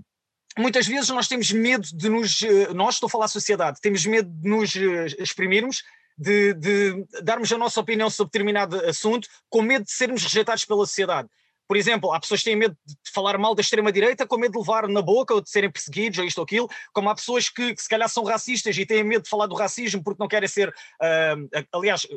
muitas 0.58 0.88
vezes 0.88 1.10
nós 1.10 1.28
temos 1.28 1.52
medo 1.52 1.88
de 1.94 2.10
nos, 2.10 2.42
eh, 2.44 2.74
nós 2.74 2.96
estou 2.96 3.08
a 3.08 3.10
falar 3.10 3.28
sociedade, 3.28 3.80
temos 3.82 4.06
medo 4.06 4.30
de 4.30 4.50
nos 4.50 4.76
exprimirmos, 5.18 5.84
de, 6.18 6.54
de 6.54 7.06
darmos 7.22 7.52
a 7.52 7.58
nossa 7.58 7.80
opinião 7.80 8.10
sobre 8.10 8.32
determinado 8.32 8.84
assunto, 8.86 9.28
com 9.50 9.62
medo 9.62 9.86
de 9.86 9.92
sermos 9.92 10.24
rejeitados 10.24 10.66
pela 10.66 10.86
sociedade. 10.86 11.30
Por 11.68 11.76
exemplo, 11.76 12.14
há 12.14 12.20
pessoas 12.20 12.40
que 12.40 12.46
têm 12.46 12.56
medo 12.56 12.78
de 12.86 13.12
falar 13.12 13.38
mal 13.38 13.54
da 13.54 13.62
extrema-direita 13.62 14.26
com 14.26 14.38
medo 14.38 14.54
de 14.54 14.60
levar 14.60 14.88
na 14.88 15.02
boca 15.02 15.34
ou 15.34 15.42
de 15.42 15.50
serem 15.50 15.70
perseguidos 15.70 16.18
ou 16.18 16.26
isto 16.26 16.38
ou 16.38 16.44
aquilo, 16.44 16.70
como 16.94 17.10
há 17.10 17.16
pessoas 17.16 17.50
que, 17.50 17.76
que 17.76 17.82
se 17.82 17.90
calhar 17.90 18.08
são 18.08 18.24
racistas 18.24 18.78
e 18.78 18.86
têm 18.86 19.04
medo 19.04 19.24
de 19.24 19.30
falar 19.30 19.48
do 19.48 19.56
racismo 19.56 20.02
porque 20.04 20.22
não 20.22 20.28
querem 20.28 20.48
ser, 20.48 20.70
uh, 20.70 21.68
aliás, 21.74 22.08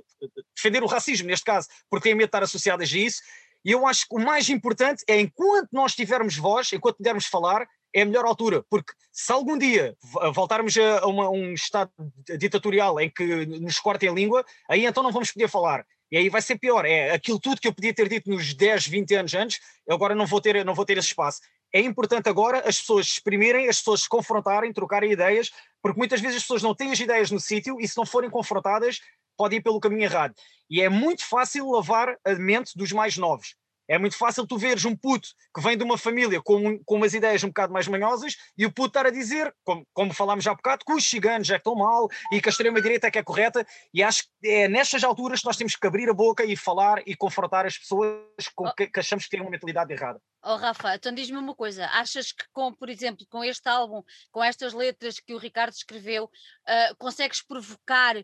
defender 0.54 0.82
o 0.82 0.86
racismo 0.86 1.26
neste 1.26 1.44
caso, 1.44 1.66
porque 1.88 2.08
têm 2.08 2.14
medo 2.14 2.26
de 2.26 2.28
estar 2.28 2.42
associadas 2.42 2.92
a 2.92 2.96
isso. 2.96 3.20
E 3.64 3.72
eu 3.72 3.86
acho 3.86 4.06
que 4.08 4.14
o 4.14 4.20
mais 4.20 4.48
importante 4.48 5.04
é 5.06 5.20
enquanto 5.20 5.68
nós 5.72 5.94
tivermos 5.94 6.36
voz, 6.36 6.72
enquanto 6.72 6.96
pudermos 6.96 7.26
falar, 7.26 7.66
é 7.94 8.02
a 8.02 8.06
melhor 8.06 8.24
altura, 8.24 8.64
porque 8.70 8.92
se 9.12 9.32
algum 9.32 9.58
dia 9.58 9.96
voltarmos 10.32 10.76
a, 10.76 11.06
uma, 11.06 11.28
um 11.28 11.52
estado 11.52 11.90
ditatorial 12.38 13.00
em 13.00 13.10
que 13.10 13.46
nos 13.46 13.78
cortem 13.78 14.08
a 14.08 14.12
língua, 14.12 14.44
aí 14.68 14.86
então 14.86 15.02
não 15.02 15.12
vamos 15.12 15.32
poder 15.32 15.48
falar. 15.48 15.84
E 16.10 16.16
aí 16.16 16.28
vai 16.28 16.42
ser 16.42 16.58
pior. 16.58 16.84
É 16.84 17.12
aquilo 17.12 17.38
tudo 17.38 17.60
que 17.60 17.68
eu 17.68 17.74
podia 17.74 17.94
ter 17.94 18.08
dito 18.08 18.28
nos 18.28 18.52
10, 18.54 18.86
20 18.86 19.14
anos 19.14 19.34
antes, 19.34 19.60
eu 19.86 19.94
agora 19.94 20.14
não 20.14 20.26
vou 20.26 20.40
ter, 20.40 20.64
não 20.64 20.74
vou 20.74 20.84
ter 20.84 20.98
esse 20.98 21.08
espaço. 21.08 21.40
É 21.72 21.80
importante 21.80 22.28
agora 22.28 22.68
as 22.68 22.80
pessoas 22.80 23.06
exprimirem, 23.06 23.68
as 23.68 23.78
pessoas 23.78 24.02
se 24.02 24.08
confrontarem, 24.08 24.72
trocarem 24.72 25.12
ideias, 25.12 25.50
porque 25.80 25.98
muitas 25.98 26.20
vezes 26.20 26.38
as 26.38 26.42
pessoas 26.42 26.62
não 26.62 26.74
têm 26.74 26.90
as 26.90 26.98
ideias 26.98 27.30
no 27.30 27.38
sítio 27.38 27.80
e 27.80 27.86
se 27.86 27.96
não 27.96 28.04
forem 28.04 28.28
confrontadas, 28.28 28.98
podem 29.36 29.58
ir 29.58 29.62
pelo 29.62 29.80
caminho 29.80 30.02
errado. 30.02 30.34
E 30.68 30.82
é 30.82 30.88
muito 30.88 31.24
fácil 31.24 31.70
lavar 31.70 32.16
a 32.24 32.34
mente 32.34 32.76
dos 32.76 32.92
mais 32.92 33.16
novos. 33.16 33.54
É 33.90 33.98
muito 33.98 34.16
fácil 34.16 34.46
tu 34.46 34.56
veres 34.56 34.84
um 34.84 34.94
puto 34.94 35.30
que 35.52 35.60
vem 35.60 35.76
de 35.76 35.82
uma 35.82 35.98
família 35.98 36.40
com, 36.40 36.78
com 36.84 36.94
umas 36.94 37.12
ideias 37.12 37.42
um 37.42 37.48
bocado 37.48 37.72
mais 37.72 37.88
manhosas 37.88 38.36
e 38.56 38.64
o 38.64 38.70
puto 38.72 38.90
estar 38.90 39.04
a 39.04 39.10
dizer, 39.10 39.52
como, 39.64 39.84
como 39.92 40.14
falámos 40.14 40.44
já 40.44 40.52
há 40.52 40.54
bocado, 40.54 40.84
que 40.84 40.92
os 40.92 41.04
ciganos 41.04 41.50
é 41.50 41.54
que 41.54 41.58
estão 41.58 41.74
mal 41.74 42.08
e 42.30 42.40
que 42.40 42.48
a 42.48 42.52
extrema-direita 42.52 43.08
é 43.08 43.10
que 43.10 43.18
é 43.18 43.22
correta. 43.24 43.66
E 43.92 44.00
acho 44.00 44.22
que 44.22 44.48
é 44.48 44.68
nestas 44.68 45.02
alturas 45.02 45.40
que 45.40 45.46
nós 45.46 45.56
temos 45.56 45.74
que 45.74 45.84
abrir 45.84 46.08
a 46.08 46.14
boca 46.14 46.44
e 46.44 46.54
falar 46.56 47.02
e 47.04 47.16
confrontar 47.16 47.66
as 47.66 47.76
pessoas 47.76 48.22
com 48.54 48.68
oh. 48.68 48.74
que, 48.74 48.86
que 48.86 49.00
achamos 49.00 49.24
que 49.24 49.30
têm 49.30 49.40
uma 49.40 49.50
mentalidade 49.50 49.92
errada. 49.92 50.22
Oh 50.44 50.54
Rafa, 50.54 50.94
então 50.94 51.12
diz-me 51.12 51.36
uma 51.36 51.56
coisa, 51.56 51.86
achas 51.86 52.30
que 52.30 52.44
com, 52.52 52.72
por 52.72 52.88
exemplo, 52.88 53.26
com 53.28 53.42
este 53.42 53.68
álbum, 53.68 54.04
com 54.30 54.42
estas 54.42 54.72
letras 54.72 55.18
que 55.18 55.34
o 55.34 55.38
Ricardo 55.38 55.72
escreveu, 55.72 56.24
uh, 56.24 56.96
consegues 56.96 57.42
provocar 57.42 58.14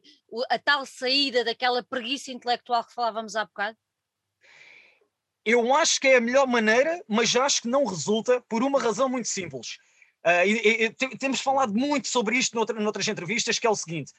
a 0.49 0.59
tal 0.61 0.87
saída 0.87 1.45
daquela 1.45 1.83
preguiça 1.83 2.31
intelectual 2.31 2.85
que 2.85 2.95
falávamos 2.95 3.35
há 3.35 3.45
bocado? 3.45 3.77
Eu 5.47 5.73
acho 5.77 6.01
que 6.01 6.09
é 6.09 6.17
a 6.17 6.21
melhor 6.21 6.45
maneira, 6.49 7.01
mas 7.07 7.35
acho 7.37 7.63
que 7.63 7.69
não 7.69 7.85
resulta 7.85 8.43
por 8.49 8.65
uma 8.65 8.83
razão 8.83 9.09
muito 9.09 9.29
simples. 9.29 9.79
Uh, 10.25 10.45
e, 10.45 10.85
e, 10.87 10.91
temos 11.17 11.41
falado 11.41 11.73
muito 11.73 12.09
sobre 12.09 12.37
isto 12.37 12.57
noutra, 12.57 12.81
noutras 12.81 13.07
entrevistas, 13.07 13.57
que 13.57 13.67
é 13.67 13.71
o 13.71 13.77
seguinte: 13.77 14.13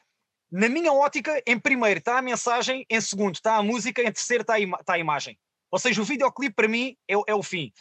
na 0.49 0.69
minha 0.69 0.93
ótica, 0.93 1.43
em 1.45 1.59
primeiro 1.59 1.99
está 1.99 2.17
a 2.17 2.21
mensagem, 2.21 2.85
em 2.89 3.01
segundo 3.01 3.35
está 3.35 3.57
a 3.57 3.63
música, 3.63 4.01
em 4.01 4.11
terceiro 4.11 4.41
está 4.41 4.53
a, 4.53 4.59
está 4.59 4.93
a 4.93 4.99
imagem. 4.99 5.37
Ou 5.69 5.77
seja, 5.77 6.01
o 6.01 6.05
videoclipe 6.05 6.55
para 6.55 6.69
mim 6.69 6.95
é, 7.05 7.15
é, 7.27 7.35
o 7.35 7.43
fim. 7.43 7.73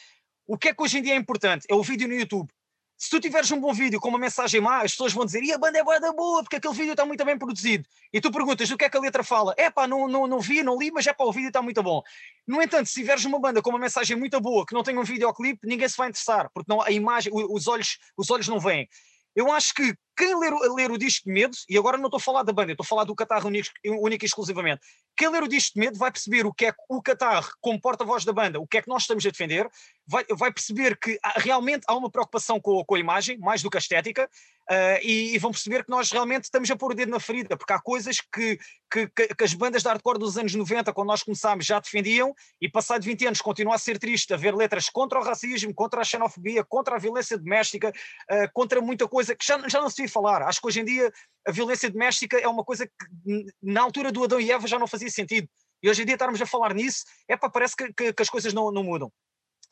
O 0.44 0.58
que 0.58 0.70
é 0.70 0.74
que 0.74 0.82
hoje 0.82 0.98
em 0.98 1.02
dia 1.02 1.14
é 1.14 1.16
importante? 1.16 1.64
É 1.70 1.74
o 1.76 1.84
vídeo 1.84 2.08
no 2.08 2.14
YouTube 2.14 2.50
se 2.98 3.10
tu 3.10 3.20
tiveres 3.20 3.50
um 3.50 3.60
bom 3.60 3.74
vídeo 3.74 4.00
com 4.00 4.08
uma 4.08 4.18
mensagem 4.18 4.60
má, 4.60 4.82
as 4.82 4.92
pessoas 4.92 5.12
vão 5.12 5.24
dizer 5.26 5.42
e 5.42 5.52
a 5.52 5.58
banda 5.58 5.78
é 5.78 5.84
boa 5.84 6.00
da 6.00 6.12
boa, 6.12 6.42
porque 6.42 6.56
aquele 6.56 6.74
vídeo 6.74 6.92
está 6.92 7.04
muito 7.04 7.24
bem 7.24 7.36
produzido. 7.36 7.86
E 8.12 8.20
tu 8.20 8.30
perguntas 8.30 8.70
o 8.70 8.76
que 8.76 8.84
é 8.84 8.88
que 8.88 8.96
a 8.96 9.00
letra 9.00 9.22
fala. 9.22 9.54
É 9.58 9.70
pá, 9.70 9.86
não, 9.86 10.08
não, 10.08 10.26
não 10.26 10.40
vi, 10.40 10.62
não 10.62 10.78
li, 10.78 10.90
mas 10.90 11.06
é 11.06 11.12
pá, 11.12 11.24
o 11.24 11.32
vídeo 11.32 11.48
está 11.48 11.60
muito 11.60 11.82
bom. 11.82 12.02
No 12.46 12.62
entanto, 12.62 12.86
se 12.86 12.94
tiveres 12.94 13.24
uma 13.26 13.38
banda 13.38 13.60
com 13.60 13.70
uma 13.70 13.78
mensagem 13.78 14.16
muito 14.16 14.40
boa, 14.40 14.64
que 14.64 14.74
não 14.74 14.82
tem 14.82 14.96
um 14.96 15.04
videoclipe, 15.04 15.66
ninguém 15.66 15.88
se 15.88 15.96
vai 15.96 16.08
interessar, 16.08 16.50
porque 16.54 16.72
não, 16.72 16.80
a 16.80 16.90
imagem, 16.90 17.30
os 17.34 17.68
olhos, 17.68 17.98
os 18.16 18.30
olhos 18.30 18.48
não 18.48 18.58
vêm. 18.58 18.88
Eu 19.34 19.52
acho 19.52 19.74
que 19.74 19.94
quem 20.16 20.38
ler, 20.38 20.52
ler 20.74 20.90
o 20.90 20.98
disco 20.98 21.26
de 21.26 21.32
medo, 21.32 21.56
e 21.68 21.76
agora 21.76 21.98
não 21.98 22.06
estou 22.06 22.18
a 22.18 22.20
falar 22.20 22.42
da 22.42 22.52
banda, 22.52 22.72
estou 22.72 22.84
a 22.84 22.88
falar 22.88 23.04
do 23.04 23.14
catarro 23.14 23.48
único, 23.48 24.24
e 24.24 24.26
exclusivamente, 24.26 24.80
quem 25.16 25.28
ler 25.28 25.42
o 25.42 25.48
disco 25.48 25.74
de 25.74 25.80
medo 25.80 25.98
vai 25.98 26.12
perceber 26.12 26.46
o 26.46 26.52
que 26.52 26.66
é 26.66 26.72
que 26.72 26.78
o 26.88 27.02
catarro, 27.02 27.50
como 27.60 27.80
porta-voz 27.80 28.24
da 28.24 28.32
banda, 28.32 28.60
o 28.60 28.66
que 28.66 28.78
é 28.78 28.82
que 28.82 28.88
nós 28.88 29.02
estamos 29.02 29.24
a 29.26 29.30
defender, 29.30 29.68
vai, 30.06 30.24
vai 30.30 30.52
perceber 30.52 30.96
que 30.98 31.18
há, 31.22 31.40
realmente 31.40 31.84
há 31.88 31.94
uma 31.94 32.10
preocupação 32.10 32.60
com, 32.60 32.84
com, 32.84 32.94
a 32.94 32.98
imagem, 32.98 33.38
mais 33.38 33.62
do 33.62 33.70
que 33.70 33.76
a 33.76 33.80
estética, 33.80 34.28
uh, 34.70 34.98
e, 35.02 35.34
e, 35.34 35.38
vão 35.38 35.50
perceber 35.50 35.84
que 35.84 35.90
nós 35.90 36.10
realmente 36.10 36.44
estamos 36.44 36.70
a 36.70 36.76
pôr 36.76 36.92
o 36.92 36.94
dedo 36.94 37.10
na 37.10 37.18
ferida, 37.18 37.56
porque 37.56 37.72
há 37.72 37.80
coisas 37.80 38.20
que, 38.20 38.58
que, 38.90 39.08
que, 39.08 39.44
as 39.44 39.54
bandas 39.54 39.82
de 39.82 39.88
hardcore 39.88 40.18
dos 40.18 40.36
anos 40.36 40.54
90, 40.54 40.92
quando 40.92 41.08
nós 41.08 41.22
começámos, 41.22 41.64
já 41.64 41.80
defendiam, 41.80 42.34
e 42.60 42.68
passado 42.68 43.02
20 43.02 43.26
anos 43.26 43.40
continua 43.40 43.74
a 43.74 43.78
ser 43.78 43.98
triste 43.98 44.32
a 44.32 44.36
ver 44.36 44.54
letras 44.54 44.88
contra 44.88 45.18
o 45.18 45.22
racismo, 45.22 45.74
contra 45.74 46.00
a 46.00 46.04
xenofobia, 46.04 46.62
contra 46.62 46.96
a 46.96 46.98
violência 46.98 47.38
doméstica, 47.38 47.90
uh, 48.30 48.52
contra 48.52 48.80
muita 48.80 49.08
coisa 49.08 49.34
que 49.34 49.44
já, 49.44 49.58
já 49.68 49.80
não 49.80 49.90
se 49.90 49.96
falar. 50.08 50.42
Acho 50.42 50.60
que 50.60 50.66
hoje 50.66 50.80
em 50.80 50.84
dia 50.84 51.12
a 51.46 51.52
violência 51.52 51.90
doméstica 51.90 52.38
é 52.38 52.48
uma 52.48 52.64
coisa 52.64 52.86
que 52.86 53.46
na 53.62 53.82
altura 53.82 54.10
do 54.10 54.24
Adão 54.24 54.40
e 54.40 54.50
Eva 54.50 54.66
já 54.66 54.78
não 54.78 54.86
fazia 54.86 55.10
sentido. 55.10 55.48
E 55.82 55.90
hoje 55.90 56.02
em 56.02 56.06
dia 56.06 56.14
estarmos 56.14 56.40
a 56.40 56.46
falar 56.46 56.74
nisso, 56.74 57.04
é 57.28 57.36
para 57.36 57.50
parece 57.50 57.76
que, 57.76 57.92
que, 57.92 58.12
que, 58.12 58.22
as 58.22 58.30
coisas 58.30 58.52
não, 58.52 58.70
não 58.70 58.82
mudam. 58.82 59.12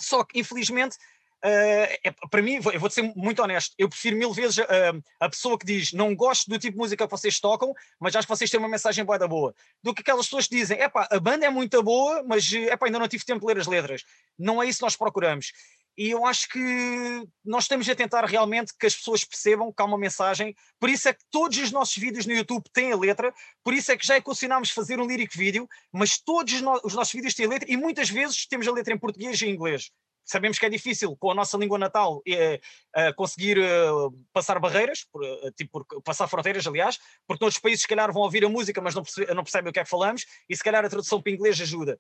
Só 0.00 0.22
que, 0.22 0.38
infelizmente, 0.38 0.96
uh, 1.44 1.98
é, 2.04 2.14
para 2.30 2.42
mim, 2.42 2.60
eu 2.72 2.80
vou 2.80 2.90
ser 2.90 3.02
muito 3.16 3.42
honesto, 3.42 3.74
eu 3.78 3.88
prefiro 3.88 4.16
mil 4.16 4.32
vezes 4.32 4.58
uh, 4.58 5.02
a 5.20 5.28
pessoa 5.28 5.58
que 5.58 5.66
diz 5.66 5.92
não 5.92 6.14
gosto 6.14 6.48
do 6.48 6.58
tipo 6.58 6.72
de 6.72 6.78
música 6.78 7.06
que 7.06 7.10
vocês 7.10 7.40
tocam, 7.40 7.72
mas 7.98 8.14
acho 8.14 8.26
que 8.26 8.36
vocês 8.36 8.50
têm 8.50 8.60
uma 8.60 8.68
mensagem 8.68 9.04
boa 9.04 9.18
da 9.18 9.26
boa, 9.26 9.54
do 9.82 9.94
que 9.94 10.02
aquelas 10.02 10.26
pessoas 10.26 10.46
que 10.46 10.56
dizem, 10.56 10.80
epá, 10.80 11.08
a 11.10 11.18
banda 11.18 11.46
é 11.46 11.50
muito 11.50 11.82
boa, 11.82 12.22
mas 12.22 12.52
epá, 12.52 12.86
ainda 12.86 12.98
não 12.98 13.08
tive 13.08 13.24
tempo 13.24 13.40
de 13.40 13.46
ler 13.46 13.60
as 13.60 13.66
letras. 13.66 14.04
Não 14.38 14.62
é 14.62 14.66
isso 14.66 14.78
que 14.78 14.84
nós 14.84 14.96
procuramos. 14.96 15.52
E 15.96 16.10
eu 16.10 16.26
acho 16.26 16.48
que 16.48 17.26
nós 17.44 17.64
estamos 17.64 17.88
a 17.88 17.94
tentar 17.94 18.24
realmente 18.24 18.72
que 18.76 18.86
as 18.86 18.96
pessoas 18.96 19.24
percebam 19.24 19.72
que 19.72 19.80
há 19.80 19.84
uma 19.84 19.98
mensagem. 19.98 20.54
Por 20.80 20.90
isso 20.90 21.08
é 21.08 21.12
que 21.12 21.24
todos 21.30 21.56
os 21.58 21.70
nossos 21.70 21.96
vídeos 21.96 22.26
no 22.26 22.32
YouTube 22.32 22.64
têm 22.72 22.92
a 22.92 22.96
letra, 22.96 23.32
por 23.62 23.72
isso 23.72 23.92
é 23.92 23.96
que 23.96 24.06
já 24.06 24.16
equacionámos 24.16 24.70
fazer 24.70 24.98
um 24.98 25.06
lyric 25.06 25.36
vídeo, 25.36 25.68
mas 25.92 26.18
todos 26.18 26.54
os 26.82 26.94
nossos 26.94 27.12
vídeos 27.12 27.34
têm 27.34 27.46
a 27.46 27.48
letra 27.48 27.70
e 27.70 27.76
muitas 27.76 28.10
vezes 28.10 28.46
temos 28.46 28.66
a 28.66 28.72
letra 28.72 28.92
em 28.92 28.98
português 28.98 29.40
e 29.40 29.46
em 29.46 29.50
inglês. 29.50 29.90
Sabemos 30.24 30.58
que 30.58 30.64
é 30.64 30.70
difícil 30.70 31.14
com 31.16 31.30
a 31.30 31.34
nossa 31.34 31.56
língua 31.58 31.78
natal 31.78 32.22
é, 32.26 32.58
é, 32.96 33.12
conseguir 33.12 33.58
uh, 33.58 34.10
passar 34.32 34.58
barreiras, 34.58 35.04
por, 35.12 35.22
uh, 35.22 35.52
tipo, 35.52 35.84
passar 36.02 36.26
fronteiras, 36.28 36.66
aliás, 36.66 36.98
porque 37.26 37.44
noutros 37.44 37.60
países 37.60 37.82
se 37.82 37.88
calhar 37.88 38.10
vão 38.10 38.22
ouvir 38.22 38.42
a 38.42 38.48
música, 38.48 38.80
mas 38.80 38.94
não, 38.94 39.02
não 39.34 39.44
percebem 39.44 39.68
o 39.68 39.72
que 39.72 39.80
é 39.80 39.84
que 39.84 39.90
falamos, 39.90 40.24
e 40.48 40.56
se 40.56 40.64
calhar 40.64 40.82
a 40.82 40.88
tradução 40.88 41.20
para 41.20 41.30
inglês 41.30 41.60
ajuda 41.60 41.98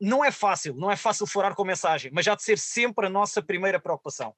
não 0.00 0.24
é 0.24 0.30
fácil, 0.30 0.74
não 0.74 0.90
é 0.90 0.96
fácil 0.96 1.26
furar 1.26 1.54
com 1.54 1.64
mensagem, 1.64 2.10
mas 2.12 2.24
já 2.24 2.34
de 2.34 2.42
ser 2.42 2.58
sempre 2.58 3.06
a 3.06 3.10
nossa 3.10 3.42
primeira 3.42 3.80
preocupação. 3.80 4.34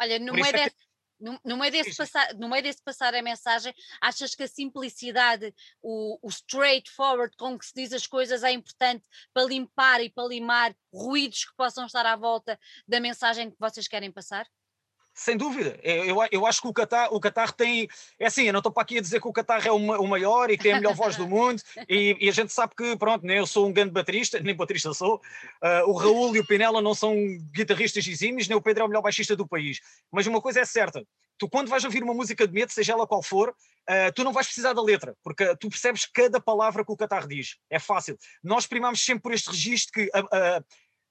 Olha, 0.00 0.18
no 0.18 0.32
meio, 0.32 0.46
é 0.46 0.52
desse, 0.52 0.70
que... 0.70 0.84
no, 1.20 1.40
no, 1.44 1.56
meio 1.56 1.70
desse 1.70 1.96
passar, 1.96 2.34
no 2.34 2.48
meio 2.48 2.62
desse 2.62 2.82
passar 2.82 3.14
a 3.14 3.22
mensagem, 3.22 3.72
achas 4.00 4.34
que 4.34 4.42
a 4.42 4.48
simplicidade, 4.48 5.54
o, 5.80 6.18
o 6.22 6.28
straightforward 6.28 7.36
com 7.36 7.58
que 7.58 7.66
se 7.66 7.72
diz 7.74 7.92
as 7.92 8.06
coisas 8.06 8.42
é 8.42 8.50
importante 8.50 9.06
para 9.32 9.46
limpar 9.46 10.00
e 10.02 10.10
para 10.10 10.26
limar 10.26 10.74
ruídos 10.92 11.44
que 11.44 11.54
possam 11.56 11.86
estar 11.86 12.04
à 12.06 12.16
volta 12.16 12.58
da 12.86 12.98
mensagem 13.00 13.50
que 13.50 13.56
vocês 13.60 13.86
querem 13.86 14.10
passar? 14.10 14.46
Sem 15.14 15.36
dúvida, 15.36 15.78
eu, 15.82 16.16
eu 16.30 16.46
acho 16.46 16.62
que 16.62 16.68
o 16.68 16.72
Qatar, 16.72 17.12
o 17.12 17.20
Qatar 17.20 17.52
tem. 17.52 17.86
É 18.18 18.26
assim, 18.26 18.44
eu 18.44 18.52
não 18.52 18.60
estou 18.60 18.72
para 18.72 18.82
aqui 18.82 18.96
a 18.96 19.00
dizer 19.00 19.20
que 19.20 19.28
o 19.28 19.32
Qatar 19.32 19.66
é 19.66 19.70
o, 19.70 19.76
o 19.76 20.08
maior 20.08 20.50
e 20.50 20.56
que 20.56 20.62
tem 20.62 20.72
a 20.72 20.76
melhor 20.76 20.94
voz 20.94 21.16
do 21.16 21.28
mundo, 21.28 21.62
e, 21.86 22.16
e, 22.18 22.28
a 22.30 22.32
gente 22.32 22.50
sabe 22.50 22.74
que, 22.74 22.96
pronto, 22.96 23.26
nem 23.26 23.36
eu 23.36 23.46
sou 23.46 23.68
um 23.68 23.72
grande 23.72 23.90
baterista, 23.90 24.40
nem 24.40 24.54
baterista 24.54 24.94
sou, 24.94 25.16
uh, 25.16 25.90
o 25.90 25.92
Raul 25.92 26.34
e 26.34 26.40
o 26.40 26.46
Pinela 26.46 26.80
não 26.80 26.94
são 26.94 27.14
guitarristas 27.54 28.06
exímios, 28.06 28.48
nem 28.48 28.56
o 28.56 28.62
Pedro 28.62 28.84
é 28.84 28.86
o 28.86 28.88
melhor 28.88 29.02
baixista 29.02 29.36
do 29.36 29.46
país. 29.46 29.80
Mas 30.10 30.26
uma 30.26 30.40
coisa 30.40 30.60
é 30.60 30.64
certa: 30.64 31.06
tu, 31.36 31.46
quando 31.46 31.68
vais 31.68 31.84
ouvir 31.84 32.02
uma 32.02 32.14
música 32.14 32.46
de 32.46 32.54
medo, 32.54 32.72
seja 32.72 32.94
ela 32.94 33.06
qual 33.06 33.22
for, 33.22 33.50
uh, 33.50 34.12
tu 34.14 34.24
não 34.24 34.32
vais 34.32 34.46
precisar 34.46 34.72
da 34.72 34.82
letra, 34.82 35.14
porque 35.22 35.54
tu 35.56 35.68
percebes 35.68 36.06
cada 36.06 36.40
palavra 36.40 36.86
que 36.86 36.92
o 36.92 36.96
Qatar 36.96 37.26
diz. 37.26 37.58
É 37.68 37.78
fácil. 37.78 38.16
Nós 38.42 38.66
primamos 38.66 39.04
sempre 39.04 39.22
por 39.22 39.34
este 39.34 39.50
registro 39.50 39.92
que. 39.92 40.04
Uh, 40.06 40.64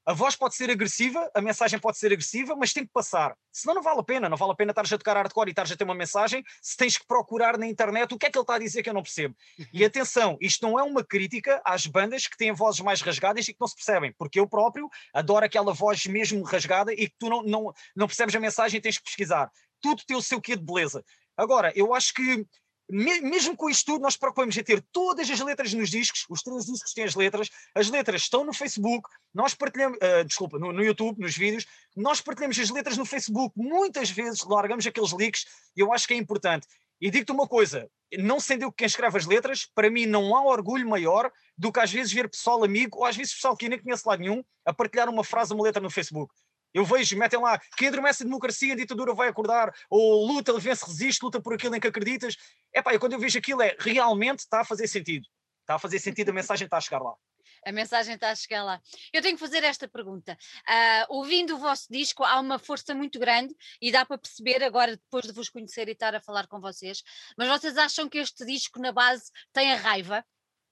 a 0.05 0.13
voz 0.13 0.35
pode 0.35 0.55
ser 0.55 0.69
agressiva, 0.71 1.29
a 1.33 1.41
mensagem 1.41 1.79
pode 1.79 1.97
ser 1.97 2.07
agressiva, 2.07 2.55
mas 2.55 2.73
tem 2.73 2.85
que 2.85 2.91
passar. 2.91 3.35
Senão 3.51 3.75
não 3.75 3.83
vale 3.83 3.99
a 3.99 4.03
pena. 4.03 4.27
Não 4.27 4.37
vale 4.37 4.51
a 4.51 4.55
pena 4.55 4.71
estar 4.71 4.81
a 4.83 4.97
tocar 4.97 5.15
hardcore 5.15 5.49
e 5.49 5.51
estar 5.51 5.71
a 5.71 5.75
ter 5.75 5.83
uma 5.83 5.93
mensagem 5.93 6.43
se 6.61 6.75
tens 6.75 6.97
que 6.97 7.05
procurar 7.05 7.57
na 7.57 7.67
internet 7.67 8.13
o 8.13 8.17
que 8.17 8.25
é 8.25 8.31
que 8.31 8.37
ele 8.37 8.43
está 8.43 8.55
a 8.55 8.59
dizer 8.59 8.81
que 8.81 8.89
eu 8.89 8.93
não 8.93 9.03
percebo. 9.03 9.35
E 9.71 9.81
uhum. 9.81 9.87
atenção, 9.87 10.37
isto 10.41 10.65
não 10.65 10.79
é 10.79 10.83
uma 10.83 11.03
crítica 11.03 11.61
às 11.63 11.85
bandas 11.85 12.25
que 12.25 12.35
têm 12.37 12.51
vozes 12.51 12.81
mais 12.81 13.01
rasgadas 13.01 13.47
e 13.47 13.53
que 13.53 13.61
não 13.61 13.67
se 13.67 13.75
percebem, 13.75 14.13
porque 14.17 14.39
eu 14.39 14.47
próprio 14.47 14.89
adoro 15.13 15.45
aquela 15.45 15.73
voz 15.73 16.05
mesmo 16.05 16.41
rasgada 16.43 16.91
e 16.93 17.07
que 17.07 17.15
tu 17.19 17.29
não, 17.29 17.43
não, 17.43 17.73
não 17.95 18.07
percebes 18.07 18.35
a 18.35 18.39
mensagem 18.39 18.79
e 18.79 18.81
tens 18.81 18.97
que 18.97 19.03
pesquisar. 19.03 19.51
Tudo 19.79 20.03
tem 20.05 20.17
o 20.17 20.21
seu 20.21 20.41
quê 20.41 20.55
de 20.55 20.63
beleza. 20.63 21.03
Agora, 21.37 21.71
eu 21.75 21.93
acho 21.93 22.13
que 22.13 22.45
mesmo 22.91 23.55
com 23.55 23.69
isto 23.69 23.85
tudo, 23.85 24.01
nós 24.01 24.17
procuramos 24.17 24.55
ter 24.55 24.83
todas 24.91 25.29
as 25.29 25.39
letras 25.39 25.73
nos 25.73 25.89
discos, 25.89 26.25
os 26.29 26.41
três 26.41 26.65
discos 26.65 26.93
têm 26.93 27.05
as 27.05 27.15
letras, 27.15 27.49
as 27.73 27.89
letras 27.89 28.23
estão 28.23 28.43
no 28.43 28.53
Facebook, 28.53 29.09
nós 29.33 29.53
partilhamos, 29.53 29.97
uh, 29.97 30.25
desculpa, 30.25 30.59
no, 30.59 30.73
no, 30.73 30.83
YouTube, 30.83 31.19
nos 31.19 31.35
vídeos, 31.35 31.65
nós 31.95 32.19
partilhamos 32.19 32.59
as 32.59 32.69
letras 32.69 32.97
no 32.97 33.05
Facebook, 33.05 33.53
muitas 33.57 34.09
vezes 34.09 34.43
largamos 34.43 34.85
aqueles 34.85 35.11
links, 35.13 35.45
e 35.75 35.79
eu 35.79 35.93
acho 35.93 36.07
que 36.07 36.13
é 36.13 36.17
importante. 36.17 36.67
E 36.99 37.09
digo-te 37.09 37.31
uma 37.31 37.47
coisa, 37.47 37.89
não 38.19 38.39
sendo 38.39 38.63
eu 38.63 38.71
quem 38.71 38.85
escreve 38.85 39.17
as 39.17 39.25
letras, 39.25 39.65
para 39.73 39.89
mim 39.89 40.05
não 40.05 40.35
há 40.35 40.43
orgulho 40.43 40.87
maior 40.87 41.31
do 41.57 41.71
que 41.71 41.79
às 41.79 41.91
vezes 41.91 42.11
ver 42.11 42.29
pessoal 42.29 42.63
amigo, 42.63 42.99
ou 42.99 43.05
às 43.05 43.15
vezes 43.15 43.33
pessoal 43.33 43.55
que 43.55 43.69
nem 43.69 43.79
conheço 43.79 44.07
lado 44.07 44.19
nenhum, 44.19 44.43
a 44.65 44.73
partilhar 44.73 45.09
uma 45.09 45.23
frase, 45.23 45.53
uma 45.53 45.63
letra 45.63 45.81
no 45.81 45.89
Facebook. 45.89 46.31
Eu 46.73 46.85
vejo, 46.85 47.17
metem 47.17 47.39
lá, 47.39 47.59
quem 47.77 47.87
adormece 47.89 48.23
a 48.23 48.25
democracia, 48.25 48.73
a 48.73 48.77
ditadura 48.77 49.13
vai 49.13 49.27
acordar, 49.27 49.73
ou 49.89 50.25
luta, 50.25 50.57
vence, 50.59 50.85
resiste, 50.85 51.23
luta 51.23 51.41
por 51.41 51.53
aquilo 51.53 51.75
em 51.75 51.79
que 51.79 51.87
acreditas. 51.87 52.37
É 52.73 52.81
pá, 52.81 52.97
quando 52.97 53.13
eu 53.13 53.19
vejo 53.19 53.37
aquilo 53.37 53.61
é, 53.61 53.75
realmente 53.79 54.39
está 54.39 54.61
a 54.61 54.65
fazer 54.65 54.87
sentido. 54.87 55.27
Está 55.61 55.75
a 55.75 55.79
fazer 55.79 55.99
sentido, 55.99 56.29
a 56.29 56.33
mensagem 56.33 56.65
está 56.65 56.77
a 56.77 56.81
chegar 56.81 56.99
lá. 56.99 57.13
A 57.63 57.71
mensagem 57.71 58.15
está 58.15 58.31
a 58.31 58.35
chegar 58.35 58.63
lá. 58.63 58.81
Eu 59.13 59.21
tenho 59.21 59.35
que 59.35 59.39
fazer 59.39 59.63
esta 59.63 59.87
pergunta. 59.87 60.35
Uh, 60.67 61.05
ouvindo 61.15 61.55
o 61.55 61.59
vosso 61.59 61.85
disco, 61.91 62.23
há 62.23 62.39
uma 62.39 62.57
força 62.57 62.95
muito 62.95 63.19
grande 63.19 63.55
e 63.79 63.91
dá 63.91 64.03
para 64.03 64.17
perceber 64.17 64.63
agora, 64.63 64.97
depois 64.97 65.25
de 65.25 65.31
vos 65.31 65.47
conhecer 65.47 65.87
e 65.87 65.91
estar 65.91 66.15
a 66.15 66.19
falar 66.19 66.47
com 66.47 66.59
vocês, 66.59 67.03
mas 67.37 67.47
vocês 67.47 67.77
acham 67.77 68.09
que 68.09 68.17
este 68.17 68.45
disco, 68.45 68.79
na 68.79 68.91
base, 68.91 69.31
tem 69.53 69.73
a 69.73 69.75
raiva? 69.75 70.25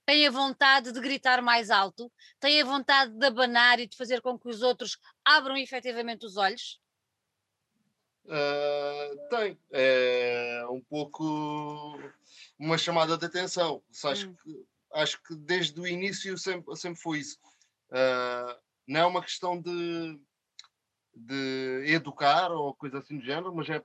Tem 0.10 0.26
a 0.26 0.32
vontade 0.32 0.92
de 0.92 1.00
gritar 1.00 1.40
mais 1.40 1.70
alto? 1.70 2.12
Tem 2.40 2.60
a 2.60 2.66
vontade 2.66 3.14
de 3.14 3.24
abanar 3.28 3.80
e 3.80 3.86
de 3.86 3.96
fazer 3.96 4.22
com 4.22 4.40
que 4.40 4.50
os 4.50 4.64
outros 4.64 4.98
abram 5.24 5.56
efetivamente 5.56 6.26
os 6.26 6.36
olhos? 6.36 6.82
Uh, 8.26 9.30
tem. 9.30 9.60
É 9.72 10.66
um 10.68 10.82
pouco 10.82 11.96
uma 12.58 12.76
chamada 12.76 13.20
de 13.20 13.24
atenção. 13.24 13.84
Acho, 14.04 14.30
hum. 14.30 14.36
que, 14.44 14.66
acho 14.96 15.22
que 15.22 15.36
desde 15.36 15.80
o 15.80 15.86
início 15.86 16.36
sempre, 16.40 16.76
sempre 16.76 17.00
foi 17.00 17.20
isso. 17.20 17.38
Uh, 17.92 18.60
não 18.88 19.02
é 19.02 19.06
uma 19.06 19.22
questão 19.22 19.62
de, 19.62 20.20
de 21.16 21.84
educar 21.86 22.52
ou 22.52 22.74
coisa 22.74 22.98
assim 22.98 23.20
do 23.20 23.24
género, 23.24 23.54
mas 23.54 23.70
é 23.70 23.80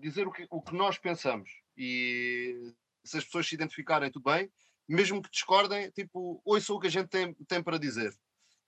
dizer 0.00 0.26
o 0.26 0.32
que, 0.32 0.44
o 0.50 0.60
que 0.60 0.74
nós 0.74 0.98
pensamos. 0.98 1.48
E 1.76 2.74
se 3.04 3.18
as 3.18 3.24
pessoas 3.24 3.46
se 3.46 3.54
identificarem, 3.54 4.10
tudo 4.10 4.24
bem. 4.24 4.50
Mesmo 4.88 5.22
que 5.22 5.30
discordem, 5.30 5.90
tipo, 5.90 6.40
ouçam 6.44 6.76
o 6.76 6.80
que 6.80 6.88
a 6.88 6.90
gente 6.90 7.08
tem, 7.08 7.34
tem 7.46 7.62
para 7.62 7.78
dizer. 7.78 8.12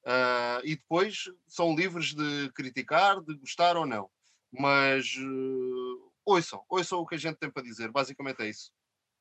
Uh, 0.04 0.60
e 0.64 0.76
depois 0.76 1.24
são 1.46 1.74
livres 1.74 2.14
de 2.14 2.50
criticar, 2.54 3.20
de 3.22 3.34
gostar 3.36 3.76
ou 3.76 3.86
não 3.86 4.10
mas 4.58 5.16
uh, 5.16 6.12
ouçam, 6.24 6.64
ouçam 6.68 7.00
o 7.00 7.06
que 7.06 7.16
a 7.16 7.18
gente 7.18 7.36
tem 7.36 7.50
para 7.50 7.62
dizer, 7.62 7.90
basicamente 7.90 8.42
é 8.42 8.48
isso. 8.48 8.72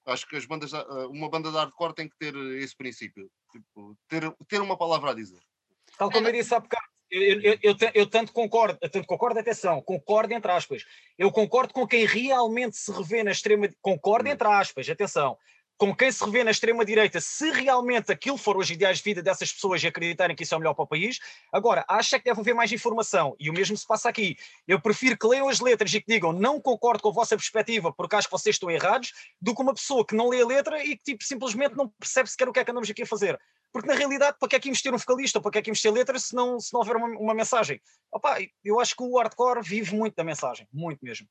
Acho 0.06 0.28
que 0.28 0.36
as 0.36 0.46
bandas, 0.46 0.74
uh, 0.74 1.10
uma 1.10 1.30
banda 1.30 1.50
de 1.50 1.58
hardcore 1.58 1.96
tem 1.96 2.08
que 2.08 2.18
ter 2.18 2.36
esse 2.62 2.76
princípio, 2.76 3.30
tipo, 3.52 3.98
ter, 4.08 4.32
ter 4.48 4.62
uma 4.62 4.78
palavra 4.78 5.12
a 5.12 5.14
dizer. 5.14 5.40
Tal 5.98 6.12
como 6.12 6.28
eu 6.28 6.34
disse 6.34 6.54
há 6.54 6.60
bocado, 6.60 6.86
eu, 7.10 7.42
eu, 7.42 7.60
eu, 7.62 7.76
eu, 7.94 8.08
tanto 8.08 8.32
concordo, 8.32 8.78
tanto 8.80 9.06
concordo, 9.06 9.40
atenção, 9.40 9.82
concordo 9.82 10.34
entre 10.34 10.52
aspas. 10.52 10.84
Eu 11.18 11.32
concordo 11.32 11.74
com 11.74 11.88
quem 11.88 12.06
realmente 12.06 12.76
se 12.76 12.92
revê 12.92 13.24
na 13.24 13.32
extrema. 13.32 13.70
Concordo 13.82 14.30
hum. 14.30 14.32
entre 14.32 14.48
aspas, 14.48 14.90
atenção 14.90 15.38
com 15.78 15.96
quem 15.96 16.12
se 16.12 16.24
revê 16.24 16.44
na 16.44 16.52
extrema-direita, 16.52 17.20
se 17.20 17.52
realmente 17.52 18.12
aquilo 18.12 18.38
for 18.38 18.58
os 18.58 18.70
ideais 18.70 19.00
de 19.00 19.04
vida 19.04 19.22
dessas 19.22 19.52
pessoas 19.52 19.84
e 19.84 19.88
acreditarem 19.88 20.36
que 20.36 20.44
isso 20.44 20.54
é 20.54 20.58
o 20.58 20.60
melhor 20.60 20.74
para 20.74 20.84
o 20.84 20.88
país, 20.88 21.20
agora, 21.52 21.84
acha 21.88 22.18
que 22.18 22.26
deve 22.26 22.40
haver 22.40 22.54
mais 22.54 22.72
informação, 22.72 23.36
e 23.40 23.50
o 23.50 23.54
mesmo 23.54 23.76
se 23.76 23.86
passa 23.86 24.10
aqui. 24.10 24.36
Eu 24.68 24.80
prefiro 24.80 25.18
que 25.18 25.28
leiam 25.28 25.50
as 25.50 25.60
letras 25.60 25.94
e 25.94 26.00
que 26.00 26.12
digam 26.12 26.32
não 26.32 26.62
concordo 26.62 27.02
com 27.02 27.10
a 27.10 27.14
vossa 27.14 27.36
perspectiva 27.36 27.92
porque 27.92 28.16
acho 28.16 28.28
que 28.28 28.32
vocês 28.32 28.56
estão 28.56 28.70
errados, 28.70 29.12
do 29.42 29.56
que 29.56 29.62
uma 29.62 29.74
pessoa 29.74 30.06
que 30.06 30.16
não 30.16 30.30
lê 30.30 30.42
a 30.42 30.46
letra 30.46 30.84
e 30.84 30.98
que 30.98 31.04
tipo, 31.04 31.24
simplesmente 31.24 31.76
não 31.76 31.90
percebe 32.00 32.30
sequer 32.30 32.48
o 32.48 32.54
que 32.54 32.60
é 32.60 32.66
que 32.66 32.72
andamos 32.72 32.90
aqui 32.90 33.04
a 33.04 33.08
fazer. 33.08 33.40
Porque 33.72 33.88
na 33.88 33.96
realidade, 33.96 34.38
para 34.40 34.48
que 34.48 34.56
é 34.56 34.60
que 34.60 34.70
investir 34.70 34.94
um 34.94 34.98
vocalista 34.98 35.42
para 35.42 35.52
que 35.52 35.58
é 35.58 35.62
que 35.62 35.70
investir 35.72 35.92
letra 35.92 36.20
se 36.20 36.36
não, 36.36 36.60
se 36.60 36.72
não 36.72 36.82
houver 36.82 36.96
uma, 36.96 37.08
uma 37.08 37.34
mensagem? 37.34 37.82
Opa, 38.12 38.38
eu 38.64 38.80
acho 38.80 38.96
que 38.96 39.04
o 39.04 39.18
hardcore 39.18 39.62
vive 39.64 39.96
muito 39.96 40.16
da 40.16 40.24
mensagem, 40.24 40.68
muito 40.72 41.00
mesmo. 41.04 41.28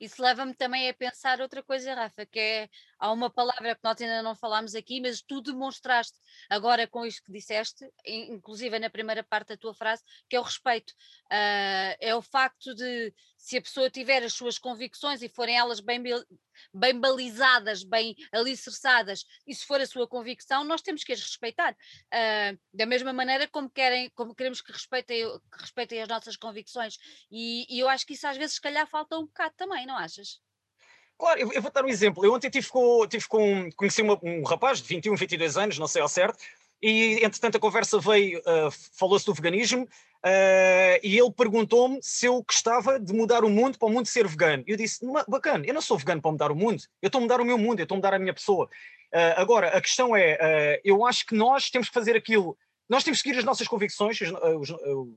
Isso 0.00 0.22
leva-me 0.22 0.54
também 0.54 0.88
a 0.88 0.94
pensar 0.94 1.40
outra 1.40 1.62
coisa, 1.62 1.94
Rafa, 1.94 2.26
que 2.26 2.38
é 2.38 2.68
há 2.98 3.10
uma 3.10 3.30
palavra 3.30 3.74
que 3.74 3.80
nós 3.82 4.00
ainda 4.00 4.22
não 4.22 4.34
falámos 4.34 4.74
aqui, 4.74 5.00
mas 5.00 5.22
tu 5.22 5.40
demonstraste 5.40 6.18
agora 6.48 6.86
com 6.86 7.04
isto 7.06 7.22
que 7.24 7.32
disseste, 7.32 7.84
inclusive 8.06 8.78
na 8.78 8.90
primeira 8.90 9.22
parte 9.22 9.48
da 9.48 9.56
tua 9.56 9.74
frase, 9.74 10.02
que 10.28 10.36
é 10.36 10.40
o 10.40 10.44
respeito. 10.44 10.90
Uh, 11.26 11.96
é 12.00 12.14
o 12.14 12.22
facto 12.22 12.74
de 12.74 13.12
se 13.42 13.56
a 13.56 13.60
pessoa 13.60 13.90
tiver 13.90 14.22
as 14.22 14.34
suas 14.34 14.56
convicções 14.56 15.20
e 15.20 15.28
forem 15.28 15.58
elas 15.58 15.80
bem, 15.80 16.00
bem 16.72 17.00
balizadas, 17.00 17.82
bem 17.82 18.14
alicerçadas, 18.30 19.26
e 19.44 19.52
se 19.52 19.66
for 19.66 19.80
a 19.80 19.86
sua 19.86 20.06
convicção, 20.06 20.62
nós 20.62 20.80
temos 20.80 21.02
que 21.02 21.12
as 21.12 21.20
respeitar. 21.20 21.72
Uh, 21.72 22.56
da 22.72 22.86
mesma 22.86 23.12
maneira 23.12 23.48
como 23.48 23.68
querem, 23.68 24.08
como 24.10 24.32
queremos 24.32 24.60
que 24.60 24.70
respeitem, 24.70 25.26
que 25.26 25.60
respeitem 25.60 26.00
as 26.00 26.08
nossas 26.08 26.36
convicções. 26.36 26.96
E, 27.32 27.66
e 27.68 27.80
eu 27.80 27.88
acho 27.88 28.06
que 28.06 28.12
isso 28.12 28.28
às 28.28 28.36
vezes, 28.36 28.54
se 28.54 28.60
calhar, 28.60 28.86
falta 28.86 29.18
um 29.18 29.26
bocado 29.26 29.54
também, 29.56 29.86
não 29.86 29.96
achas? 29.96 30.40
Claro, 31.18 31.40
eu, 31.40 31.60
vou 31.60 31.70
dar 31.72 31.84
um 31.84 31.88
exemplo. 31.88 32.24
Eu 32.24 32.32
ontem 32.32 32.48
tive 32.48 32.68
com, 32.68 33.06
tive 33.08 33.26
com 33.26 33.68
conheci 33.72 34.02
uma, 34.02 34.16
um 34.22 34.44
rapaz 34.44 34.80
de 34.80 34.86
21, 34.86 35.16
22 35.16 35.56
anos, 35.56 35.78
não 35.80 35.88
sei 35.88 36.00
ao 36.00 36.08
certo, 36.08 36.38
e 36.82 37.24
entretanto 37.24 37.56
a 37.56 37.60
conversa 37.60 38.00
veio, 38.00 38.40
uh, 38.40 38.70
falou-se 38.98 39.24
do 39.24 39.32
veganismo, 39.32 39.84
uh, 39.84 40.98
e 41.02 41.16
ele 41.16 41.30
perguntou-me 41.30 42.00
se 42.02 42.26
eu 42.26 42.42
gostava 42.42 42.98
de 42.98 43.12
mudar 43.12 43.44
o 43.44 43.48
mundo 43.48 43.78
para 43.78 43.86
o 43.86 43.90
mundo 43.90 44.06
ser 44.06 44.26
vegano. 44.26 44.64
Eu 44.66 44.76
disse, 44.76 44.98
bacana, 45.28 45.64
eu 45.64 45.72
não 45.72 45.80
sou 45.80 45.96
vegano 45.96 46.20
para 46.20 46.32
mudar 46.32 46.50
o 46.50 46.56
mundo, 46.56 46.82
eu 47.00 47.06
estou 47.06 47.20
a 47.20 47.22
mudar 47.22 47.40
o 47.40 47.44
meu 47.44 47.56
mundo, 47.56 47.78
eu 47.78 47.84
estou 47.84 47.94
a 47.94 47.98
mudar 47.98 48.14
a 48.14 48.18
minha 48.18 48.34
pessoa. 48.34 48.68
Uh, 49.14 49.34
agora, 49.36 49.68
a 49.68 49.80
questão 49.80 50.16
é, 50.16 50.80
eu 50.84 51.06
acho 51.06 51.24
que 51.26 51.34
nós 51.34 51.70
temos 51.70 51.88
que 51.88 51.94
fazer 51.94 52.16
aquilo, 52.16 52.58
nós 52.88 53.04
temos 53.04 53.22
que 53.22 53.28
seguir 53.28 53.38
as 53.38 53.44
nossas 53.44 53.68
convicções, 53.68 54.20
os, 54.20 54.70
os, 54.70 54.70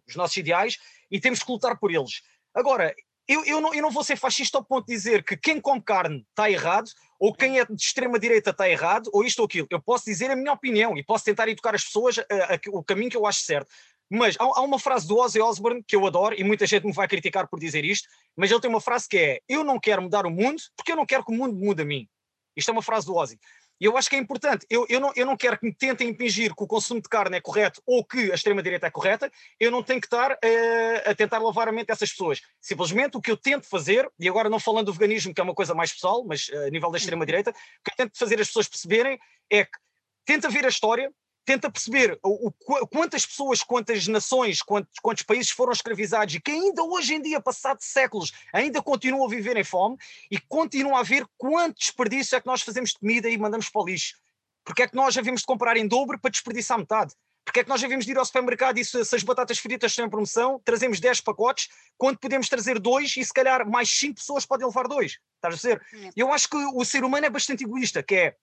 os 0.08 0.16
nossos 0.16 0.38
ideais, 0.38 0.78
e 1.10 1.20
temos 1.20 1.42
que 1.42 1.52
lutar 1.52 1.80
por 1.80 1.92
eles. 1.92 2.22
Agora, 2.54 2.94
eu, 3.28 3.44
eu, 3.46 3.62
não, 3.62 3.74
eu 3.74 3.82
não 3.82 3.92
vou 3.92 4.04
ser 4.04 4.16
fascista 4.16 4.58
ao 4.58 4.64
ponto 4.64 4.86
de 4.86 4.94
dizer 4.94 5.24
que 5.24 5.36
quem 5.36 5.60
come 5.60 5.82
carne 5.82 6.26
está 6.30 6.50
errado, 6.50 6.90
ou 7.20 7.34
quem 7.34 7.60
é 7.60 7.66
de 7.66 7.74
extrema-direita 7.74 8.52
está 8.52 8.70
errado, 8.70 9.10
ou 9.14 9.24
isto 9.24 9.40
ou 9.40 9.46
aquilo. 9.46 9.68
Eu 9.70 9.82
posso 9.82 10.06
dizer 10.06 10.30
a 10.30 10.36
minha 10.36 10.54
opinião 10.54 10.98
e 10.98 11.04
posso 11.04 11.26
tentar 11.26 11.48
educar 11.48 11.74
as 11.74 11.84
pessoas 11.84 12.20
a, 12.20 12.22
a, 12.22 12.56
a, 12.56 12.60
o 12.70 12.84
caminho 12.84 13.10
que 13.10 13.18
eu 13.18 13.26
acho 13.26 13.42
certo. 13.42 13.72
Mas 14.10 14.36
há, 14.40 14.44
há, 14.44 14.62
uma 14.62 14.78
frase 14.78 15.08
do 15.08 15.18
Ozzy 15.18 15.42
Osbourne 15.42 15.84
que 15.88 15.96
eu 15.96 16.06
adoro, 16.06 16.36
e 16.38 16.44
muita 16.44 16.68
gente 16.68 16.86
me 16.86 16.94
vai 16.94 17.08
criticar 17.08 17.48
por 17.48 17.60
dizer 17.60 17.84
isto, 17.84 18.08
mas 18.36 18.52
ele 18.52 18.60
tem 18.60 18.70
uma 18.70 18.82
frase 18.82 19.08
que 19.10 19.18
é: 19.18 19.40
Eu 19.50 19.64
não 19.64 19.80
quero 19.80 20.02
mudar 20.02 20.26
o 20.26 20.30
mundo 20.30 20.62
porque 20.76 20.92
eu 20.92 20.96
não 20.96 21.06
quero 21.06 21.26
que 21.26 21.32
o 21.32 21.36
mundo 21.36 21.56
mude 21.56 21.82
a 21.82 21.86
mim. 21.86 22.08
Isto 22.56 22.70
é 22.70 22.72
uma 22.74 22.84
frase 22.84 23.08
do 23.08 23.16
Ozzy. 23.16 23.40
E 23.80 23.86
eu 23.86 23.98
acho 23.98 24.10
que 24.10 24.16
é 24.16 24.20
importante. 24.20 24.66
Eu, 24.70 24.86
eu, 24.90 25.00
não, 25.00 25.12
eu 25.16 25.26
não 25.26 25.36
quero 25.36 25.58
que 25.58 25.66
me 25.66 25.74
tentem 25.74 26.10
impingir 26.10 26.56
que 26.56 26.64
o 26.64 26.68
consumo 26.68 27.02
de 27.02 27.10
carne 27.10 27.38
é 27.38 27.42
correto 27.42 27.82
ou 27.86 28.06
que 28.06 28.32
a 28.32 28.36
extrema-direita 28.36 28.88
é 28.88 28.92
correta. 28.92 29.32
Eu 29.60 29.70
não 29.70 29.84
tenho 29.84 30.00
que 30.00 30.08
estar 30.08 30.32
uh, 30.32 31.10
a 31.10 31.14
tentar 31.14 31.40
lavar 31.40 31.68
a 31.68 31.72
mente 31.72 31.88
dessas 31.88 32.10
pessoas. 32.10 32.42
Simplesmente 32.62 33.18
o 33.18 33.22
que 33.22 33.32
eu 33.32 33.38
tento 33.38 33.68
fazer, 33.68 34.10
e 34.20 34.30
agora 34.30 34.50
não 34.50 34.60
falando 34.60 34.88
do 34.88 34.94
veganismo, 34.94 35.34
que 35.34 35.42
é 35.42 35.44
uma 35.44 35.54
coisa 35.54 35.74
mais 35.74 35.92
pessoal, 35.92 36.24
mas 36.26 36.48
uh, 36.48 36.68
a 36.68 36.70
nível 36.70 36.90
da 36.90 36.98
extrema-direita, 36.98 37.52
o 37.52 37.54
que 37.54 37.92
eu 37.92 37.96
tento 37.98 38.18
fazer 38.18 38.40
as 38.40 38.48
pessoas 38.48 38.68
perceberem 38.68 39.20
é 39.52 39.66
que 39.66 39.78
tenta 40.26 40.50
ver 40.50 40.66
a 40.66 40.70
história, 40.70 41.12
tenta 41.46 41.70
perceber 41.70 42.20
o, 42.24 42.48
o, 42.48 42.88
quantas 42.88 43.26
pessoas, 43.26 43.62
quantas 43.62 44.08
nações, 44.08 44.62
quantos, 44.62 45.00
quantos, 45.00 45.24
países 45.24 45.52
foram 45.52 45.72
escravizados 45.72 46.34
e 46.34 46.40
que 46.40 46.52
ainda 46.52 46.84
hoje 46.84 47.14
em 47.14 47.22
dia, 47.22 47.40
passados 47.40 47.86
séculos, 47.86 48.34
ainda 48.52 48.82
continuam 48.82 49.26
a 49.26 49.30
viver 49.30 49.56
em 49.56 49.64
fome 49.64 49.98
e 50.30 50.40
continua 50.40 51.00
a 51.00 51.04
ver 51.04 51.26
quanto 51.38 51.78
desperdício 51.78 52.36
é 52.36 52.42
que 52.42 52.48
nós 52.48 52.64
fazemos 52.64 52.90
de 52.90 53.00
comida 53.00 53.30
e 53.30 53.38
mandamos 53.38 53.70
para 53.70 53.82
o 53.82 53.86
lixo. 53.86 54.16
Porque 54.64 54.82
é 54.82 54.88
que 54.88 54.96
nós 54.96 55.16
havemos 55.16 55.42
de 55.42 55.48
comprar 55.48 55.78
em 55.78 55.88
dobro 55.88 56.20
para 56.20 56.32
desperdiçar 56.32 56.78
metade? 56.80 57.14
Porque 57.46 57.60
é 57.60 57.64
que 57.64 57.70
nós 57.70 57.84
havemos 57.84 58.06
de 58.06 58.12
ir 58.12 58.18
ao 58.18 58.26
supermercado 58.26 58.80
e 58.80 58.84
se, 58.84 59.06
se 59.06 59.16
as 59.16 59.22
batatas 59.22 59.60
fritas 59.60 59.92
estão 59.92 60.08
em 60.08 60.10
promoção, 60.10 60.60
trazemos 60.66 61.00
10 61.00 61.22
pacotes, 61.22 61.70
quando 61.96 62.18
podemos 62.18 62.50
trazer 62.50 62.80
dois 62.80 63.16
e 63.16 63.24
se 63.24 63.32
calhar 63.32 63.70
mais 63.70 63.88
5 63.88 64.16
pessoas 64.16 64.48
podem 64.48 64.66
levar 64.66 64.88
dois. 64.88 65.20
Estás 65.36 65.54
a 65.54 65.58
dizer? 65.58 65.82
Eu 66.16 66.34
acho 66.34 66.50
que 66.50 66.58
o 66.58 66.84
ser 66.84 67.04
humano 67.04 67.28
é 67.28 67.30
bastante 67.30 67.64
egoísta, 67.64 68.02
que 68.02 68.16
é 68.16 68.36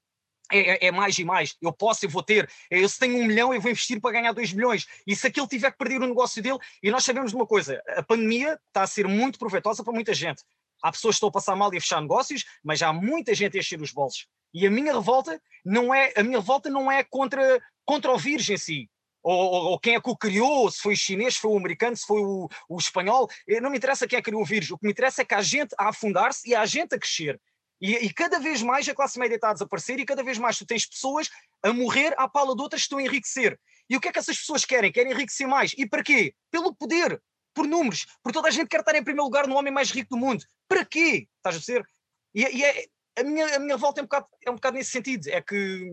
é, 0.52 0.58
é, 0.58 0.86
é, 0.86 0.92
mais 0.92 1.18
e 1.18 1.24
mais. 1.24 1.56
Eu 1.60 1.72
posso, 1.72 2.04
eu 2.04 2.10
vou 2.10 2.22
ter. 2.22 2.48
Eu, 2.70 2.88
se 2.88 2.98
tenho 2.98 3.16
um 3.16 3.24
milhão, 3.24 3.54
eu 3.54 3.60
vou 3.60 3.70
investir 3.70 4.00
para 4.00 4.12
ganhar 4.12 4.32
dois 4.32 4.52
milhões. 4.52 4.86
E 5.06 5.16
se 5.16 5.26
aquele 5.26 5.48
tiver 5.48 5.70
que 5.70 5.78
perder 5.78 6.00
o 6.00 6.06
negócio 6.06 6.42
dele, 6.42 6.58
e 6.82 6.90
nós 6.90 7.04
sabemos 7.04 7.30
de 7.30 7.36
uma 7.36 7.46
coisa: 7.46 7.82
a 7.96 8.02
pandemia 8.02 8.58
está 8.68 8.82
a 8.82 8.86
ser 8.86 9.08
muito 9.08 9.38
proveitosa 9.38 9.82
para 9.82 9.92
muita 9.92 10.12
gente. 10.12 10.42
Há 10.82 10.92
pessoas 10.92 11.14
que 11.14 11.16
estão 11.16 11.28
a 11.28 11.32
passar 11.32 11.56
mal 11.56 11.72
e 11.72 11.78
a 11.78 11.80
fechar 11.80 12.00
negócios, 12.00 12.44
mas 12.62 12.82
há 12.82 12.92
muita 12.92 13.34
gente 13.34 13.56
a 13.56 13.60
encher 13.60 13.80
os 13.80 13.92
bolsos. 13.92 14.26
E 14.52 14.66
a 14.66 14.70
minha 14.70 14.92
revolta 14.92 15.40
não 15.64 15.94
é 15.94 16.12
a 16.16 16.22
minha 16.22 16.38
revolta 16.38 16.68
não 16.68 16.90
é 16.90 17.02
contra, 17.04 17.60
contra 17.84 18.12
o 18.12 18.18
vírus 18.18 18.48
em 18.50 18.58
si. 18.58 18.90
Ou, 19.22 19.34
ou, 19.34 19.64
ou, 19.70 19.78
quem 19.78 19.94
é 19.94 20.00
que 20.00 20.10
o 20.10 20.16
criou, 20.16 20.68
se 20.68 20.80
foi 20.80 20.94
o 20.94 20.96
chinês, 20.96 21.34
se 21.34 21.40
foi 21.40 21.52
o 21.52 21.56
americano, 21.56 21.96
se 21.96 22.04
foi 22.04 22.20
o, 22.20 22.48
o 22.68 22.76
espanhol, 22.76 23.28
não 23.62 23.70
me 23.70 23.78
interessa 23.78 24.06
quem 24.06 24.18
é 24.18 24.20
que 24.20 24.24
criou 24.24 24.42
o 24.42 24.44
vírus, 24.44 24.72
o 24.72 24.76
que 24.76 24.84
me 24.84 24.90
interessa 24.90 25.22
é 25.22 25.24
que 25.24 25.34
há 25.34 25.40
gente 25.40 25.72
a 25.78 25.90
afundar-se 25.90 26.48
e 26.48 26.56
há 26.56 26.66
gente 26.66 26.96
a 26.96 26.98
crescer. 26.98 27.40
E, 27.82 27.96
e, 27.96 28.14
cada 28.14 28.38
vez 28.38 28.62
mais 28.62 28.88
a 28.88 28.94
classe 28.94 29.18
média 29.18 29.34
está 29.34 29.50
a 29.50 29.52
desaparecer 29.54 29.98
e 29.98 30.04
cada 30.04 30.22
vez 30.22 30.38
mais 30.38 30.56
tu 30.56 30.64
tens 30.64 30.86
pessoas 30.86 31.28
a 31.64 31.72
morrer 31.72 32.14
à 32.16 32.28
pala 32.28 32.54
de 32.54 32.62
outras 32.62 32.82
que 32.82 32.84
estão 32.84 32.98
a 32.98 33.02
enriquecer. 33.02 33.58
E 33.90 33.96
o 33.96 34.00
que 34.00 34.06
é 34.06 34.12
que 34.12 34.20
essas 34.20 34.38
pessoas 34.38 34.64
querem? 34.64 34.92
Querem 34.92 35.10
enriquecer 35.10 35.48
mais. 35.48 35.74
E 35.76 35.84
para 35.84 36.00
quê? 36.00 36.32
Pelo 36.48 36.72
poder, 36.72 37.20
por 37.52 37.66
números. 37.66 38.06
Porque 38.22 38.38
toda 38.38 38.46
a 38.46 38.52
gente 38.52 38.68
quer 38.68 38.80
estar 38.80 38.94
em 38.94 39.02
primeiro 39.02 39.24
lugar 39.24 39.48
no 39.48 39.56
homem 39.56 39.72
mais 39.72 39.90
rico 39.90 40.10
do 40.10 40.16
mundo. 40.16 40.44
Para 40.68 40.84
quê? 40.84 41.26
Estás 41.38 41.56
a 41.56 41.58
dizer? 41.58 41.84
E, 42.32 42.42
e 42.42 42.64
é, 42.64 42.86
a, 43.18 43.24
minha, 43.24 43.56
a 43.56 43.58
minha 43.58 43.76
volta 43.76 44.00
é 44.00 44.02
um, 44.02 44.06
bocado, 44.06 44.26
é 44.46 44.50
um 44.52 44.54
bocado 44.54 44.76
nesse 44.76 44.92
sentido. 44.92 45.26
É 45.26 45.42
que 45.42 45.90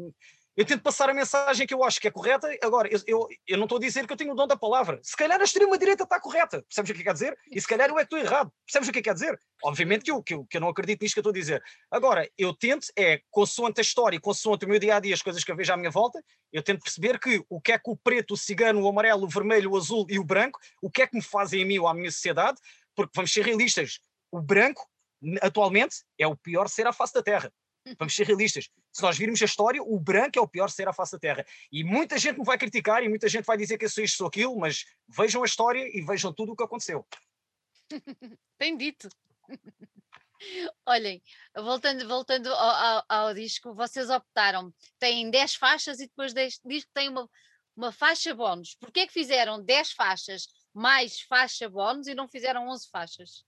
eu 0.60 0.66
tento 0.66 0.84
passar 0.84 1.10
a 1.10 1.14
mensagem 1.14 1.66
que 1.66 1.74
eu 1.74 1.86
acho 1.86 2.02
que 2.02 2.10
é 2.10 2.12
correta. 2.12 2.54
Agora, 2.62 2.90
eu, 2.92 3.00
eu, 3.08 3.28
eu 3.48 3.58
não 3.58 3.64
estou 3.64 3.78
a 3.78 3.80
dizer 3.80 4.06
que 4.06 4.12
eu 4.12 4.18
tenho 4.18 4.34
o 4.34 4.36
dom 4.36 4.46
da 4.46 4.58
palavra. 4.58 5.00
Se 5.02 5.16
calhar 5.16 5.40
a 5.40 5.44
extrema-direita 5.46 6.04
está 6.04 6.20
correta. 6.20 6.62
Percebes 6.64 6.92
o 6.92 6.94
que 6.94 7.02
quer 7.02 7.14
dizer? 7.14 7.40
E 7.50 7.62
se 7.62 7.66
calhar 7.66 7.88
eu 7.88 7.98
é 7.98 8.00
que 8.00 8.14
estou 8.14 8.20
errado. 8.20 8.52
Percebes 8.66 8.90
o 8.90 8.92
que 8.92 9.02
quer 9.02 9.14
dizer? 9.14 9.40
Obviamente 9.64 10.04
que 10.04 10.12
eu, 10.12 10.22
que, 10.22 10.34
eu, 10.34 10.44
que 10.44 10.58
eu 10.58 10.60
não 10.60 10.68
acredito 10.68 11.02
nisto 11.02 11.14
que 11.14 11.20
eu 11.20 11.22
estou 11.22 11.32
a 11.32 11.34
dizer. 11.34 11.64
Agora, 11.90 12.30
eu 12.38 12.54
tento, 12.54 12.88
é, 12.98 13.22
consoante 13.32 13.80
a 13.80 13.82
história 13.82 14.20
consoante 14.20 14.66
o 14.66 14.68
meu 14.68 14.80
dia 14.80 14.98
a 14.98 15.00
dia, 15.00 15.14
as 15.14 15.22
coisas 15.22 15.46
que 15.46 15.50
eu 15.50 15.56
vejo 15.56 15.72
à 15.72 15.78
minha 15.78 15.90
volta, 15.90 16.22
eu 16.52 16.62
tento 16.62 16.84
perceber 16.84 17.18
que 17.22 17.42
o 17.48 17.62
que 17.62 17.72
é 17.72 17.80
que 17.80 17.90
o 17.90 17.96
preto, 17.96 18.34
o 18.34 18.38
cigano, 18.38 18.82
o 18.82 18.90
amarelo, 18.90 19.24
o 19.24 19.30
vermelho, 19.30 19.72
o 19.72 19.78
azul 19.78 20.06
e 20.10 20.20
o 20.20 20.26
branco, 20.26 20.60
o 20.82 20.92
que 20.92 21.04
é 21.04 21.08
que 21.08 21.16
me 21.16 21.24
fazem 21.24 21.64
a 21.64 21.66
mim 21.66 21.80
ou 21.80 21.88
à 21.88 21.94
minha 21.94 22.12
sociedade, 22.12 22.60
porque 22.94 23.14
vamos 23.16 23.32
ser 23.32 23.46
realistas, 23.46 24.02
o 24.30 24.42
branco, 24.42 24.86
atualmente, 25.42 26.04
é 26.18 26.28
o 26.28 26.36
pior 26.36 26.68
ser 26.68 26.86
à 26.86 26.92
face 26.92 27.14
da 27.14 27.24
Terra. 27.24 27.50
Vamos 27.98 28.16
ser 28.16 28.28
realistas. 28.28 28.70
Se 28.92 29.02
nós 29.02 29.18
virmos 29.18 29.42
a 29.42 29.46
história, 29.46 29.82
o 29.82 30.00
branco 30.00 30.38
é 30.38 30.42
o 30.42 30.48
pior 30.48 30.70
ser 30.70 30.88
à 30.88 30.94
face 30.94 31.14
da 31.14 31.20
Terra. 31.20 31.46
E 31.72 31.84
muita 31.84 32.18
gente 32.18 32.40
me 32.40 32.46
vai 32.46 32.58
criticar 32.58 33.04
e 33.04 33.10
muita 33.10 33.28
gente 33.28 33.46
vai 33.46 33.58
dizer 33.58 33.78
que 33.78 33.86
eu 33.86 33.90
sou 33.90 34.04
isto, 34.04 34.18
sou 34.18 34.28
aquilo, 34.28 34.58
mas 34.58 34.86
vejam 35.08 35.42
a 35.44 35.46
história 35.46 35.86
e 35.96 36.02
vejam 36.02 36.34
tudo 36.34 36.54
o 36.54 36.56
que 36.56 36.64
aconteceu. 36.64 37.06
Tem 38.58 38.78
dito. 38.78 39.10
Olhem, 40.86 41.22
voltando, 41.56 42.08
voltando 42.08 42.54
ao, 42.54 42.70
ao, 42.70 43.06
ao, 43.10 43.34
disco, 43.34 43.74
vocês 43.74 44.10
optaram, 44.10 44.74
têm 44.98 45.30
10 45.30 45.56
faixas 45.56 46.00
e 46.00 46.08
depois 46.08 46.34
deste 46.34 46.66
disco 46.66 46.90
tem 46.94 47.10
uma, 47.10 47.30
uma 47.76 47.92
faixa 47.92 48.34
bónus. 48.34 48.76
Porquê 48.76 49.02
é 49.02 49.08
que 49.08 49.14
fizeram 49.14 49.62
10 49.62 49.92
faixas 49.92 50.48
mais 50.74 51.20
faixa 51.22 51.70
bónus 51.70 52.08
e 52.08 52.16
não 52.16 52.28
fizeram 52.28 52.70
11 52.70 52.90
faixas? 52.90 53.44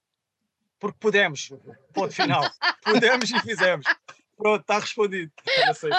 Porque 0.79 0.97
podemos, 0.99 1.49
ponto 1.93 2.13
final. 2.13 2.41
podemos 2.83 3.29
e 3.29 3.39
fizemos. 3.39 3.85
Pronto, 4.41 4.61
está 4.61 4.79
respondido. 4.79 5.31
Não, 5.67 5.73
sei, 5.75 5.91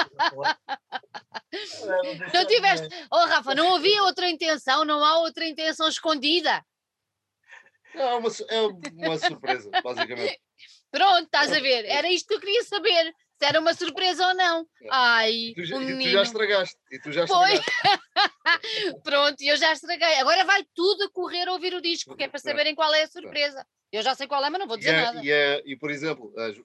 não 2.35 2.45
tiveste. 2.45 2.89
Oh, 3.09 3.25
Rafa, 3.27 3.55
não 3.55 3.77
havia 3.77 4.03
outra 4.03 4.29
intenção, 4.29 4.85
não 4.85 5.05
há 5.05 5.19
outra 5.19 5.47
intenção 5.47 5.87
escondida. 5.87 6.61
É 7.95 8.05
uma, 8.17 8.29
é 8.49 8.61
uma 9.07 9.17
surpresa, 9.17 9.71
basicamente. 9.81 10.41
Pronto, 10.91 11.25
estás 11.25 11.53
a 11.53 11.61
ver? 11.61 11.85
Era 11.85 12.11
isto 12.11 12.27
que 12.27 12.35
eu 12.35 12.41
queria 12.41 12.65
saber. 12.65 13.15
Se 13.43 13.47
era 13.47 13.59
uma 13.59 13.75
surpresa 13.75 14.25
ou 14.25 14.35
não. 14.35 14.61
É. 14.81 14.89
Ai, 14.89 15.33
e 15.33 15.55
tu, 15.55 15.77
um 15.77 16.01
e 16.01 16.05
tu 16.05 16.11
já 16.11 16.23
estragaste. 16.23 16.77
E 16.93 16.99
tu 17.01 17.11
já 17.11 17.25
estragaste. 17.25 17.67
Pronto, 19.03 19.37
eu 19.41 19.57
já 19.57 19.73
estraguei. 19.73 20.15
Agora 20.21 20.45
vai 20.45 20.65
tudo 20.73 21.03
a 21.03 21.11
correr 21.11 21.49
a 21.49 21.53
ouvir 21.53 21.75
o 21.75 21.81
disco, 21.81 22.15
que 22.15 22.23
é 22.23 22.29
para 22.29 22.39
saberem 22.39 22.73
qual 22.73 22.95
é 22.95 23.03
a 23.03 23.09
surpresa. 23.09 23.67
Eu 23.91 24.01
já 24.01 24.15
sei 24.15 24.29
qual 24.29 24.45
é, 24.45 24.49
mas 24.49 24.61
não 24.61 24.69
vou 24.69 24.77
dizer 24.77 24.91
e 24.91 24.95
é, 24.95 25.03
nada. 25.03 25.25
E, 25.25 25.31
é, 25.33 25.63
e 25.67 25.77
por 25.77 25.91
exemplo, 25.91 26.33
as, 26.39 26.57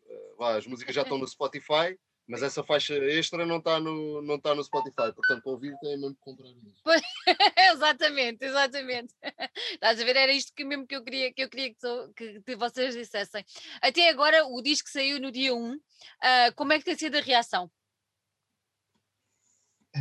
as 0.56 0.68
músicas 0.68 0.94
já 0.94 1.02
estão 1.02 1.18
no 1.18 1.28
Spotify, 1.28 1.98
mas 2.28 2.44
essa 2.44 2.62
faixa 2.62 2.94
extra 2.94 3.46
não 3.46 3.58
está 3.58 3.80
no, 3.80 4.22
não 4.22 4.38
tá 4.38 4.54
no 4.54 4.62
Spotify, 4.62 5.14
portanto, 5.14 5.42
para 5.42 5.52
ouvir 5.52 5.78
tem 5.80 5.98
mesmo 5.98 6.14
que 6.14 6.22
comprar 6.22 6.50
isso. 6.50 6.84
exatamente, 7.74 8.44
exatamente. 8.44 9.16
Estás 9.72 10.02
a 10.02 10.04
ver? 10.04 10.18
Era 10.18 10.34
isto 10.34 10.54
que 10.54 10.66
mesmo 10.66 10.86
que 10.86 10.96
eu 10.96 11.04
queria 11.04 11.34
que, 11.34 11.42
eu 11.42 11.50
queria 11.50 11.74
que, 12.16 12.42
que 12.42 12.56
vocês 12.58 12.94
dissessem. 12.94 13.46
Até 13.82 14.10
agora, 14.10 14.46
o 14.46 14.62
disco 14.62 14.90
saiu 14.90 15.22
no 15.22 15.32
dia 15.32 15.56
1. 15.56 15.74
Uh, 15.74 15.80
ah, 16.20 16.52
como 16.54 16.74
é 16.74 16.80
que 16.80 16.86
tem 16.86 16.98
sido 16.98 17.18
a 17.18 17.22
reação? 17.22 17.72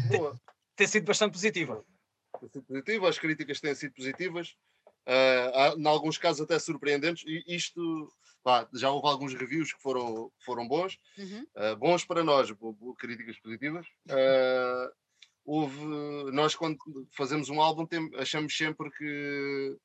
Boa. 0.09 0.41
Tem 0.75 0.87
sido 0.89 1.07
bastante 1.07 1.33
positiva. 1.33 1.85
Tem 2.41 2.49
sido 2.49 2.65
positiva, 2.65 3.09
as 3.09 3.19
críticas 3.21 3.61
têm 3.61 3.75
sido 3.75 3.95
positivas. 3.95 4.57
Uh, 5.07 5.79
em 5.79 5.87
alguns 5.87 6.19
casos 6.19 6.41
até 6.43 6.59
surpreendentes, 6.59 7.25
e 7.27 7.45
isto 7.55 8.13
pá, 8.43 8.69
já 8.75 8.91
houve 8.91 9.09
alguns 9.09 9.35
reviews 9.35 9.73
que 9.73 9.81
foram, 9.83 10.31
foram 10.45 10.67
bons, 10.67 10.99
uhum. 11.19 11.47
uh, 11.57 11.77
bons 11.77 12.05
para 12.05 12.25
nós, 12.25 12.49
críticas 12.99 13.39
positivas. 13.41 13.87
Uh, 14.09 14.93
houve, 15.45 15.81
nós 16.33 16.55
quando 16.55 16.79
fazemos 17.17 17.49
um 17.49 17.61
álbum 17.61 17.87
tem, 17.87 18.11
achamos 18.17 18.57
sempre 18.57 18.91
que 18.91 19.77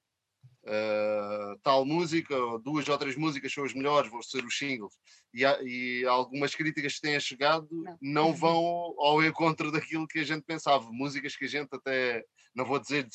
uh, 0.63 1.59
tal 1.63 1.85
música, 1.85 2.35
ou 2.35 2.59
duas 2.59 2.87
ou 2.87 2.97
três 2.97 3.15
músicas 3.15 3.53
são 3.53 3.63
as 3.63 3.73
melhores, 3.73 4.11
vão 4.11 4.21
ser 4.21 4.43
os 4.43 4.57
singles. 4.57 4.93
E, 5.33 5.45
há, 5.45 5.57
e 5.61 6.05
algumas 6.05 6.53
críticas 6.55 6.95
que 6.95 7.01
têm 7.01 7.19
chegado 7.19 7.67
não. 7.71 7.97
não 8.01 8.27
uhum. 8.27 8.33
vão 8.33 8.95
ao 8.99 9.23
encontro 9.23 9.71
daquilo 9.71 10.07
que 10.07 10.19
a 10.19 10.23
gente 10.23 10.43
pensava. 10.43 10.91
Músicas 10.91 11.35
que 11.35 11.45
a 11.45 11.49
gente 11.49 11.69
até, 11.73 12.23
não 12.53 12.65
vou 12.65 12.79
dizer 12.79 13.07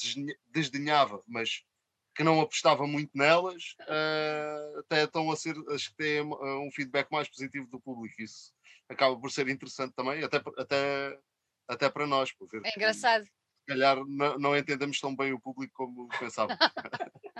desdenhava, 0.53 1.23
mas 1.27 1.63
que 2.17 2.25
não 2.25 2.41
apostava 2.41 2.87
muito 2.87 3.11
nelas, 3.15 3.77
uh, 3.83 4.79
até 4.81 5.05
estão 5.05 5.31
a 5.31 5.37
ser 5.37 5.55
as 5.69 5.87
que 5.87 5.95
têm 5.97 6.23
um 6.23 6.71
feedback 6.73 7.11
mais 7.11 7.29
positivo 7.29 7.69
do 7.69 7.79
público. 7.79 8.23
Isso 8.23 8.53
acaba 8.89 9.19
por 9.21 9.31
ser 9.31 9.49
interessante 9.49 9.93
também, 9.95 10.25
até, 10.25 10.39
até, 10.57 11.19
até 11.69 11.91
para 11.91 12.07
nós. 12.07 12.33
Por 12.33 12.49
ver 12.49 12.63
é 12.65 12.71
engraçado. 12.75 13.25
Que, 13.25 13.31
se 13.31 13.67
calhar 13.67 14.03
não, 14.07 14.39
não 14.39 14.57
entendemos 14.57 14.99
tão 14.99 15.15
bem 15.15 15.33
o 15.35 15.41
público 15.41 15.75
como 15.75 16.09
pensávamos. 16.19 16.59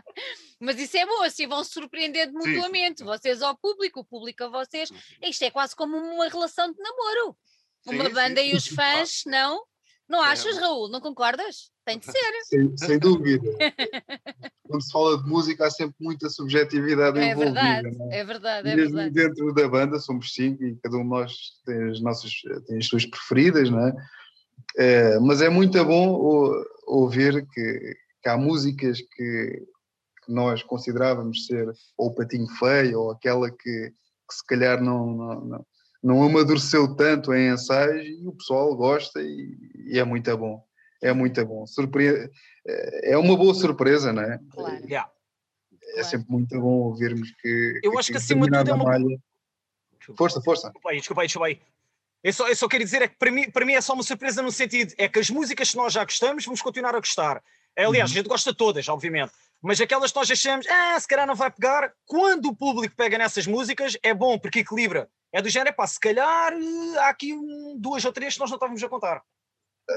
Mas 0.61 0.79
isso 0.79 0.97
é 0.97 1.07
bom, 1.07 1.23
assim 1.23 1.47
vão 1.47 1.63
se 1.65 1.73
surpreender 1.73 2.31
mutuamente, 2.33 2.99
sim, 2.99 3.05
sim. 3.05 3.05
vocês 3.05 3.43
ao 3.43 3.57
público, 3.57 4.01
o 4.01 4.05
público 4.05 4.45
a 4.45 4.49
vocês. 4.49 4.91
Isto 5.23 5.45
é 5.45 5.51
quase 5.51 5.75
como 5.75 5.97
uma 5.97 6.29
relação 6.29 6.71
de 6.71 6.79
namoro. 6.79 7.37
Uma 7.87 8.07
sim, 8.07 8.13
banda 8.13 8.43
e 8.43 8.55
os 8.55 8.67
fãs, 8.67 9.23
não? 9.27 9.65
Não 10.09 10.25
é. 10.25 10.29
achas, 10.29 10.57
Raul? 10.59 10.89
Não 10.89 11.01
concordas? 11.01 11.71
Tem 11.85 11.99
de 11.99 12.07
ser. 12.07 12.33
Sem, 12.45 12.77
sem 12.77 12.99
dúvida. 12.99 13.43
Quando 14.67 14.83
se 14.83 14.93
fala 14.93 15.23
de 15.23 15.29
música 15.29 15.67
há 15.67 15.71
sempre 15.71 15.97
muita 16.01 16.29
subjetividade 16.29 17.19
é 17.19 17.31
envolvida. 17.31 17.53
Verdade, 17.63 17.97
é? 18.11 18.19
é? 18.19 18.25
verdade, 18.25 18.69
é 18.69 18.77
Mesmo 18.77 18.97
verdade. 18.97 19.15
dentro 19.15 19.55
da 19.55 19.69
banda 19.69 19.99
somos 19.99 20.33
cinco 20.33 20.65
e 20.65 20.77
cada 20.77 20.97
um 20.97 21.03
de 21.03 21.09
nós 21.09 21.33
tem 21.65 21.91
as 21.91 22.01
nossas 22.01 22.33
tem 22.67 22.79
as 22.79 22.87
suas 22.87 23.07
preferidas, 23.07 23.71
não 23.71 23.87
é? 23.87 23.97
é 24.77 25.19
mas 25.21 25.41
é 25.43 25.49
muito 25.49 25.85
bom 25.85 26.63
ouvir 26.87 27.47
que, 27.53 27.97
que 28.23 28.29
há 28.29 28.37
músicas 28.37 28.99
que, 29.01 29.67
que, 30.25 30.33
nós 30.33 30.63
considerávamos 30.63 31.47
ser 31.47 31.73
ou 31.97 32.09
o 32.09 32.15
patinho 32.15 32.49
feio 32.59 33.01
ou 33.01 33.11
aquela 33.13 33.51
que, 33.51 33.57
que 33.59 34.35
se 34.35 34.45
calhar 34.47 34.83
não, 34.83 35.07
não, 35.07 35.41
não 35.45 35.67
não 36.07 36.23
amadureceu 36.23 36.95
tanto 36.95 37.35
em 37.35 37.53
ensaios 37.53 38.07
e 38.07 38.29
o 38.29 38.33
pessoal 38.33 38.77
gosta 38.77 39.21
e, 39.21 39.57
e 39.87 39.99
é 39.99 40.05
muito 40.05 40.35
bom. 40.37 40.65
É 41.03 41.13
muito 41.13 41.45
bom. 41.45 41.67
Surpre... 41.67 42.31
É, 42.65 43.13
é 43.13 43.19
uma 43.19 43.37
boa 43.37 43.53
surpresa, 43.53 44.13
não 44.13 44.23
é? 44.23 44.39
Claro. 44.53 44.85
Yeah. 44.85 45.11
É 45.73 45.93
claro. 45.95 46.09
sempre 46.09 46.27
muito 46.31 46.61
bom 46.61 46.85
ouvirmos 46.85 47.33
que. 47.43 47.81
Eu 47.83 47.91
que, 47.91 47.99
acho 47.99 48.07
que, 48.07 48.13
que 48.13 48.19
acima 48.19 48.47
de 48.47 48.57
tudo 48.57 48.71
é 48.71 48.75
uma. 48.75 48.85
Malha... 48.85 49.19
Força, 50.17 50.41
força. 50.41 50.69
Desculpa 50.69 50.91
aí, 50.91 50.99
desculpa 50.99 51.23
aí, 51.23 51.27
desculpa 51.27 51.47
aí. 51.49 51.61
Eu 52.23 52.33
só, 52.33 52.49
eu 52.49 52.57
só 52.57 52.69
quero 52.69 52.85
dizer 52.85 53.03
é 53.03 53.09
que 53.09 53.17
para 53.17 53.31
mim, 53.33 53.51
para 53.51 53.67
mim 53.67 53.73
é 53.73 53.81
só 53.81 53.93
uma 53.93 54.05
surpresa 54.05 54.41
no 54.43 54.53
sentido 54.53 54.95
é 54.97 55.09
que 55.09 55.19
as 55.19 55.29
músicas 55.29 55.71
que 55.71 55.77
nós 55.77 55.93
já 55.93 56.05
gostamos 56.05 56.45
vamos 56.45 56.63
continuar 56.63 56.95
a 56.95 57.01
gostar. 57.01 57.43
Aliás, 57.77 58.11
uhum. 58.11 58.15
a 58.15 58.19
gente 58.19 58.29
gosta 58.29 58.53
de 58.53 58.57
todas, 58.57 58.89
obviamente. 58.89 59.33
Mas 59.67 59.81
aquelas 59.81 60.13
que 60.13 60.19
nós 60.19 60.31
achamos, 60.31 60.65
ah, 60.69 61.01
se 61.01 61.09
calhar 61.09 61.27
não 61.27 61.35
vai 61.35 61.51
pegar, 61.51 61.93
quando 62.07 62.47
o 62.47 62.55
público 62.55 62.95
pega 62.95 63.19
nessas 63.19 63.49
músicas, 63.49 63.99
é 64.01 64.15
bom, 64.15 64.39
porque 64.39 64.61
equilibra. 64.61 65.11
É 65.33 65.43
do 65.43 65.49
género, 65.49 65.75
pá, 65.75 65.85
se 65.89 65.99
calhar 65.99 66.53
eh, 66.53 66.99
há 67.01 67.09
aqui 67.09 67.35
um, 67.35 67.77
duas 67.77 68.05
ou 68.05 68.13
três 68.13 68.35
que 68.35 68.41
nós 68.41 68.49
não 68.49 68.55
estávamos 68.59 68.81
a 68.85 68.89
contar. 68.89 69.23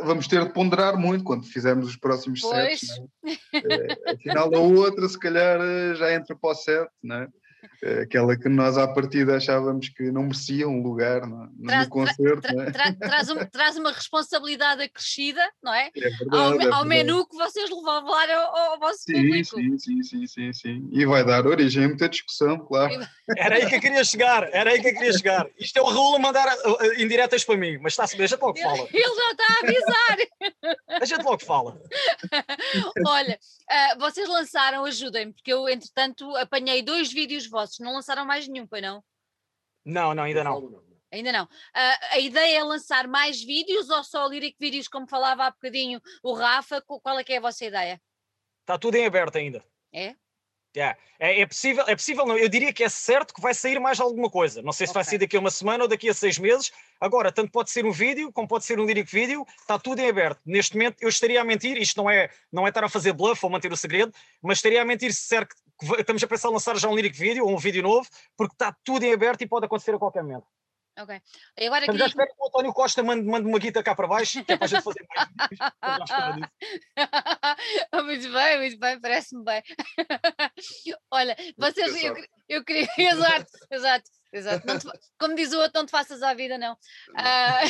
Vamos 0.05 0.27
ter 0.27 0.43
de 0.43 0.53
ponderar 0.53 0.97
muito 0.97 1.23
quando 1.23 1.45
fizermos 1.45 1.87
os 1.87 1.95
próximos 1.95 2.41
pois. 2.41 2.79
sets. 2.79 2.99
Né? 3.23 3.37
É, 3.53 4.11
afinal, 4.13 4.49
a 4.55 4.59
outra, 4.59 5.07
se 5.07 5.19
calhar, 5.19 5.61
eh, 5.61 5.93
já 5.93 6.15
entra 6.15 6.35
para 6.35 6.49
o 6.49 6.55
set, 6.55 6.89
não 7.03 7.17
é? 7.17 7.27
É 7.81 8.01
aquela 8.01 8.37
que 8.37 8.49
nós 8.49 8.77
à 8.77 8.87
partida 8.87 9.37
achávamos 9.37 9.89
que 9.89 10.11
não 10.11 10.23
merecia 10.23 10.67
um 10.67 10.81
lugar 10.81 11.25
no, 11.25 11.49
traz, 11.65 11.85
no 11.85 11.89
concerto. 11.89 12.41
Tra, 12.41 12.63
é? 12.63 12.71
tra, 12.71 12.93
traz, 12.93 13.29
um, 13.29 13.45
traz, 13.45 13.77
uma 13.77 13.91
responsabilidade 13.91 14.83
acrescida, 14.83 15.41
não 15.63 15.73
é? 15.73 15.89
é 15.95 16.09
verdade, 16.09 16.33
ao, 16.33 16.61
é 16.61 16.73
ao 16.73 16.85
menu 16.85 17.25
que 17.25 17.35
vocês 17.37 17.69
levaram 17.69 18.39
ao, 18.39 18.71
ao 18.71 18.79
vosso 18.79 19.03
sim, 19.03 19.13
público. 19.13 19.55
Sim, 19.55 19.77
sim, 19.77 20.03
sim, 20.03 20.27
sim, 20.27 20.53
sim. 20.53 20.89
E 20.91 21.05
vai 21.05 21.23
dar 21.23 21.47
origem 21.47 21.85
a 21.85 21.87
muita 21.87 22.09
discussão, 22.09 22.59
claro. 22.59 22.93
Era 23.37 23.55
aí 23.55 23.65
que 23.65 23.75
eu 23.75 23.81
queria 23.81 24.03
chegar, 24.03 24.49
era 24.51 24.71
aí 24.71 24.81
que 24.81 24.89
eu 24.89 24.93
queria 24.93 25.13
chegar. 25.13 25.47
Isto 25.57 25.77
é 25.77 25.81
o 25.81 25.85
Raul 25.85 26.15
a 26.15 26.19
mandar 26.19 26.47
uh, 26.47 26.71
uh, 26.71 27.01
indiretas 27.01 27.45
para 27.45 27.57
mim, 27.57 27.77
mas 27.77 27.93
está-se 27.93 28.17
bem, 28.17 28.27
já 28.27 28.37
logo 28.41 28.57
fala. 28.59 28.87
Ele 28.91 29.03
já 29.03 29.31
está 29.31 29.45
a 29.47 29.59
avisar. 29.63 30.79
A 31.01 31.05
gente 31.05 31.23
logo 31.23 31.45
fala. 31.45 31.81
Olha, 33.05 33.39
uh, 33.71 33.99
vocês 33.99 34.27
lançaram, 34.27 34.85
ajudem-me, 34.85 35.33
porque 35.33 35.51
eu, 35.53 35.67
entretanto, 35.69 36.35
apanhei 36.37 36.81
dois 36.81 37.11
vídeos 37.11 37.47
vossos, 37.47 37.79
não 37.79 37.93
lançaram 37.93 38.25
mais 38.25 38.47
nenhum, 38.47 38.67
pois 38.67 38.81
não? 38.81 39.03
Não, 39.85 40.13
não, 40.13 40.23
ainda 40.23 40.43
não. 40.43 40.83
Ainda 41.11 41.31
não. 41.31 41.45
Uh, 41.45 41.99
a 42.11 42.19
ideia 42.19 42.59
é 42.59 42.63
lançar 42.63 43.07
mais 43.07 43.41
vídeos 43.41 43.89
ou 43.89 44.03
só 44.03 44.27
lyric 44.27 44.55
vídeos, 44.59 44.87
como 44.87 45.07
falava 45.07 45.45
há 45.45 45.51
bocadinho 45.51 45.99
o 46.21 46.33
Rafa? 46.33 46.81
Qual 46.81 47.17
é 47.17 47.23
que 47.23 47.33
é 47.33 47.37
a 47.37 47.41
vossa 47.41 47.65
ideia? 47.65 47.99
Está 48.61 48.77
tudo 48.77 48.95
em 48.95 49.05
aberto 49.05 49.37
ainda. 49.37 49.65
É? 49.91 50.15
Yeah. 50.75 50.97
É, 51.19 51.41
é, 51.41 51.45
possível, 51.45 51.83
é 51.87 51.95
possível, 51.95 52.25
não, 52.25 52.37
eu 52.37 52.47
diria 52.47 52.71
que 52.71 52.83
é 52.83 52.89
certo 52.89 53.33
que 53.33 53.41
vai 53.41 53.53
sair 53.53 53.79
mais 53.79 53.99
alguma 53.99 54.29
coisa. 54.29 54.61
Não 54.61 54.71
sei 54.71 54.85
se 54.85 54.91
okay. 54.91 55.01
vai 55.01 55.03
sair 55.03 55.17
daqui 55.17 55.35
a 55.35 55.39
uma 55.39 55.49
semana 55.49 55.83
ou 55.83 55.89
daqui 55.89 56.07
a 56.07 56.13
seis 56.13 56.37
meses. 56.37 56.71
Agora, 57.01 57.31
tanto 57.31 57.51
pode 57.51 57.71
ser 57.71 57.85
um 57.85 57.91
vídeo, 57.91 58.31
como 58.31 58.47
pode 58.47 58.65
ser 58.65 58.79
um 58.79 58.85
lyric 58.85 59.11
vídeo, 59.11 59.45
está 59.59 59.79
tudo 59.79 59.99
em 59.99 60.07
aberto. 60.07 60.39
Neste 60.45 60.75
momento, 60.75 60.97
eu 61.01 61.09
estaria 61.09 61.41
a 61.41 61.43
mentir, 61.43 61.77
isto 61.77 61.97
não 61.97 62.09
é, 62.09 62.29
não 62.51 62.65
é 62.65 62.69
estar 62.69 62.83
a 62.83 62.89
fazer 62.89 63.13
bluff 63.13 63.43
ou 63.43 63.51
manter 63.51 63.71
o 63.71 63.77
segredo, 63.77 64.13
mas 64.41 64.59
estaria 64.59 64.81
a 64.81 64.85
mentir 64.85 65.11
se 65.11 65.21
disser 65.21 65.47
que 65.47 65.55
estamos 65.99 66.23
a 66.23 66.27
pensar 66.27 66.49
em 66.49 66.53
lançar 66.53 66.77
já 66.77 66.87
um 66.87 66.95
lyric 66.95 67.17
vídeo 67.17 67.45
ou 67.45 67.53
um 67.53 67.57
vídeo 67.57 67.81
novo, 67.81 68.07
porque 68.37 68.53
está 68.53 68.75
tudo 68.83 69.03
em 69.03 69.13
aberto 69.13 69.41
e 69.41 69.47
pode 69.47 69.65
acontecer 69.65 69.95
a 69.95 69.99
qualquer 69.99 70.23
momento. 70.23 70.45
Ok. 70.99 71.21
E 71.57 71.67
agora 71.67 71.85
aqui... 71.85 72.03
espero 72.03 72.27
que 72.27 72.41
o 72.41 72.47
António 72.47 72.73
Costa 72.73 73.01
mande, 73.01 73.25
mande 73.25 73.47
uma 73.47 73.57
guita 73.57 73.81
cá 73.81 73.95
para 73.95 74.07
baixo, 74.07 74.43
que 74.43 74.51
é 74.51 74.57
para 74.57 74.65
a 74.65 74.67
gente 74.67 74.83
fazer 74.83 75.07
mais 75.15 75.29
Muito 78.03 78.31
bem, 78.33 78.57
muito 78.57 78.77
bem, 78.79 78.99
parece-me 78.99 79.43
bem. 79.45 79.63
Olha, 81.11 81.37
vocês, 81.57 82.03
eu, 82.03 82.15
eu 82.49 82.65
queria. 82.65 82.87
Exato, 82.97 83.51
exato. 83.71 84.09
Exato. 84.31 84.79
Te, 84.79 84.87
como 85.17 85.35
diz 85.35 85.53
o 85.53 85.59
outro, 85.59 85.79
não 85.79 85.85
te 85.85 85.91
faças 85.91 86.21
à 86.21 86.33
vida, 86.33 86.57
não. 86.57 86.73
Uh, 86.73 87.67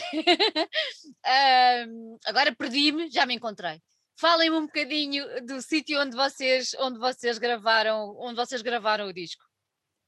uh, 1.25 2.19
agora 2.25 2.53
perdi-me, 2.53 3.09
já 3.11 3.25
me 3.25 3.35
encontrei. 3.35 3.81
Falem-me 4.19 4.57
um 4.57 4.65
bocadinho 4.65 5.45
do 5.45 5.61
sítio 5.61 6.01
onde 6.01 6.17
vocês, 6.17 6.75
onde 6.79 6.99
vocês 6.99 7.37
gravaram, 7.37 8.13
onde 8.19 8.35
vocês 8.35 8.61
gravaram 8.61 9.07
o 9.07 9.13
disco. 9.13 9.43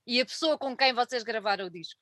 E 0.05 0.19
a 0.19 0.25
pessoa 0.25 0.57
com 0.57 0.75
quem 0.75 0.91
vocês 0.91 1.23
gravaram 1.23 1.67
o 1.67 1.69
disco. 1.69 2.01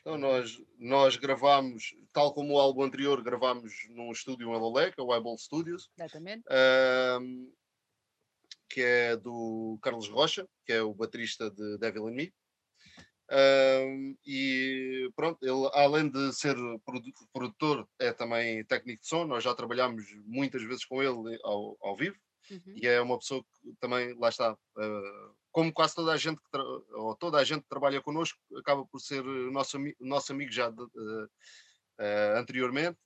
Então 0.00 0.18
nós, 0.18 0.60
nós 0.78 1.16
gravámos, 1.16 1.94
tal 2.12 2.32
como 2.32 2.54
o 2.54 2.58
álbum 2.58 2.82
anterior, 2.82 3.22
gravámos 3.22 3.72
num 3.90 4.12
estúdio 4.12 4.48
em 4.54 4.92
que 4.92 5.00
é 5.00 5.02
o 5.02 5.14
Eyeball 5.14 5.38
Studios. 5.38 5.90
Exatamente. 5.98 6.44
Um, 7.20 7.52
que 8.68 8.80
é 8.80 9.16
do 9.16 9.78
Carlos 9.82 10.08
Rocha, 10.08 10.48
que 10.64 10.72
é 10.72 10.82
o 10.82 10.94
baterista 10.94 11.50
de 11.50 11.78
Devil 11.78 12.08
in 12.08 12.14
Me. 12.14 12.34
Um, 13.32 14.16
e 14.26 15.08
pronto, 15.14 15.38
ele 15.42 15.70
além 15.72 16.10
de 16.10 16.32
ser 16.32 16.56
produtor, 17.32 17.88
é 17.98 18.12
também 18.12 18.64
técnico 18.64 19.02
de 19.02 19.08
som. 19.08 19.24
Nós 19.24 19.44
já 19.44 19.54
trabalhámos 19.54 20.04
muitas 20.24 20.62
vezes 20.62 20.84
com 20.84 21.02
ele 21.02 21.38
ao, 21.44 21.76
ao 21.80 21.96
vivo 21.96 22.16
uhum. 22.50 22.74
e 22.76 22.86
é 22.86 23.00
uma 23.00 23.18
pessoa 23.18 23.42
que 23.42 23.72
também, 23.78 24.14
lá 24.18 24.28
está, 24.28 24.52
uh, 24.52 25.36
como 25.52 25.72
quase 25.72 25.94
toda 25.94 26.12
a 26.12 26.16
gente 26.16 26.38
que 26.38 26.58
ou 26.94 27.14
toda 27.16 27.38
a 27.38 27.44
gente 27.44 27.62
que 27.62 27.68
trabalha 27.68 28.00
connosco, 28.00 28.38
acaba 28.56 28.84
por 28.86 29.00
ser 29.00 29.22
nosso, 29.24 29.78
nosso 30.00 30.32
amigo 30.32 30.52
já 30.52 30.70
de, 30.70 30.82
uh, 30.82 31.24
uh, 31.24 32.38
anteriormente. 32.38 32.98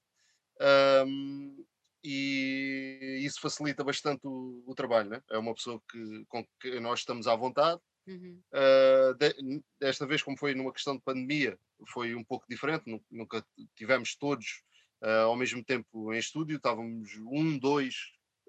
Um, 1.07 1.65
e 2.03 3.21
isso 3.23 3.41
facilita 3.41 3.83
bastante 3.83 4.27
o, 4.27 4.63
o 4.67 4.75
trabalho, 4.75 5.09
né? 5.09 5.23
é 5.31 5.39
uma 5.39 5.55
pessoa 5.55 5.81
que, 5.91 6.25
com 6.29 6.47
que 6.61 6.79
nós 6.79 7.01
estamos 7.01 7.27
à 7.27 7.35
vontade 7.35 7.81
Uhum. 8.07 8.39
Uh, 8.53 9.15
de, 9.15 9.63
desta 9.81 10.07
vez, 10.07 10.23
como 10.23 10.37
foi 10.37 10.55
numa 10.55 10.73
questão 10.73 10.97
de 10.97 11.03
pandemia, 11.03 11.59
foi 11.89 12.15
um 12.15 12.25
pouco 12.25 12.47
diferente, 12.49 12.85
nunca 13.11 13.45
tivemos 13.75 14.15
todos 14.15 14.63
uh, 15.03 15.27
ao 15.27 15.37
mesmo 15.37 15.65
tempo 15.65 16.13
em 16.13 16.19
estúdio, 16.19 16.57
estávamos 16.57 17.15
um, 17.27 17.59
dois, 17.59 17.95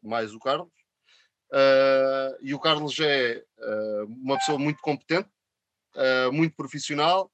mais 0.03 0.33
o 0.33 0.39
Carlos. 0.39 0.71
Uh, 1.51 2.37
e 2.41 2.53
o 2.53 2.59
Carlos 2.59 2.99
é 2.99 3.43
uma 4.07 4.37
pessoa 4.37 4.57
muito 4.57 4.81
competente, 4.81 5.29
muito 6.31 6.55
profissional, 6.55 7.31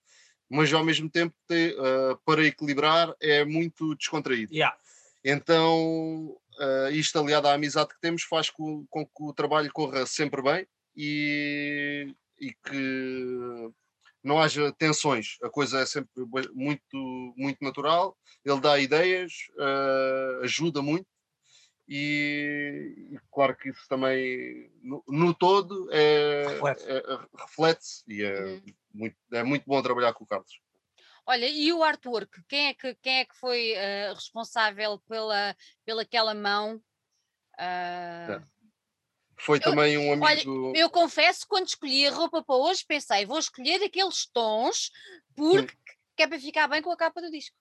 mas 0.50 0.72
ao 0.72 0.84
mesmo 0.84 1.10
tempo, 1.10 1.34
te, 1.48 1.76
para 2.26 2.46
equilibrar, 2.46 3.14
é 3.20 3.44
muito 3.44 3.96
descontraído. 3.96 4.54
Yeah. 4.54 4.78
Então, 5.24 6.38
isto 6.92 7.18
aliado 7.18 7.48
à 7.48 7.54
amizade 7.54 7.90
que 7.90 8.02
temos 8.02 8.24
faz 8.24 8.50
com, 8.50 8.86
com 8.90 9.06
que 9.06 9.24
o 9.24 9.34
trabalho 9.34 9.72
corra 9.74 10.06
sempre 10.06 10.42
bem 10.42 10.68
e, 10.96 12.14
e 12.40 12.54
que 12.54 13.72
não 14.24 14.40
haja 14.40 14.72
tensões. 14.74 15.38
A 15.42 15.50
coisa 15.50 15.80
é 15.80 15.86
sempre 15.86 16.12
muito, 16.54 17.34
muito 17.36 17.64
natural. 17.64 18.16
Ele 18.46 18.60
dá 18.60 18.80
ideias, 18.80 19.32
uh, 19.58 20.44
ajuda 20.44 20.82
muito. 20.82 21.08
E, 21.94 23.10
e, 23.12 23.20
claro 23.30 23.54
que 23.54 23.68
isso 23.68 23.86
também, 23.90 24.72
no, 24.82 25.04
no 25.10 25.34
todo, 25.34 25.90
é, 25.92 26.48
reflete-se 26.48 26.90
é, 26.90 27.04
reflete 27.38 27.86
e 28.08 28.24
é, 28.24 28.42
uhum. 28.46 28.64
muito, 28.94 29.18
é 29.34 29.44
muito 29.44 29.66
bom 29.68 29.82
trabalhar 29.82 30.14
com 30.14 30.24
o 30.24 30.28
Carlos. 30.28 30.62
Olha, 31.26 31.50
e 31.50 31.74
o 31.74 31.84
artwork? 31.84 32.42
Quem 32.48 32.68
é 32.68 32.74
que, 32.74 32.96
quem 32.96 33.20
é 33.20 33.26
que 33.26 33.36
foi 33.36 33.74
uh, 33.74 34.14
responsável 34.14 35.00
pela, 35.00 35.54
pela 35.84 36.04
aquela 36.04 36.34
mão? 36.34 36.82
Uh, 37.56 38.42
foi 39.38 39.58
eu, 39.58 39.62
também 39.62 39.98
um 39.98 40.14
amigo. 40.14 40.70
Olha, 40.72 40.78
eu 40.80 40.90
confesso, 40.90 41.46
quando 41.46 41.68
escolhi 41.68 42.08
a 42.08 42.12
roupa 42.12 42.42
para 42.42 42.56
hoje, 42.56 42.86
pensei, 42.88 43.26
vou 43.26 43.38
escolher 43.38 43.84
aqueles 43.84 44.26
tons 44.28 44.92
porque 45.36 45.74
hum. 45.76 45.94
que 46.16 46.24
é 46.24 46.28
para 46.28 46.40
ficar 46.40 46.70
bem 46.70 46.82
com 46.82 46.92
a 46.92 46.96
capa 46.96 47.22
do 47.22 47.30
disco. 47.30 47.58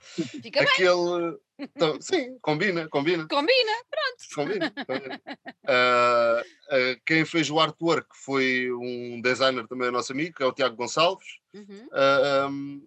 Fica 0.00 0.62
Aquele. 0.62 1.38
Então, 1.58 1.98
sim, 2.00 2.38
combina, 2.40 2.88
combina. 2.88 3.26
Combina, 3.28 3.72
pronto. 3.90 4.34
Combina. 4.34 4.72
combina. 4.86 5.20
Uh, 5.64 6.40
uh, 6.40 7.00
quem 7.06 7.24
fez 7.24 7.50
o 7.50 7.60
artwork 7.60 8.08
foi 8.14 8.72
um 8.72 9.20
designer 9.20 9.66
também 9.68 9.90
nosso 9.90 10.12
amigo, 10.12 10.34
que 10.34 10.42
é 10.42 10.46
o 10.46 10.52
Tiago 10.52 10.76
Gonçalves, 10.76 11.38
uhum. 11.54 11.86
uh, 11.86 11.90
ah, 11.92 12.48
um, 12.50 12.86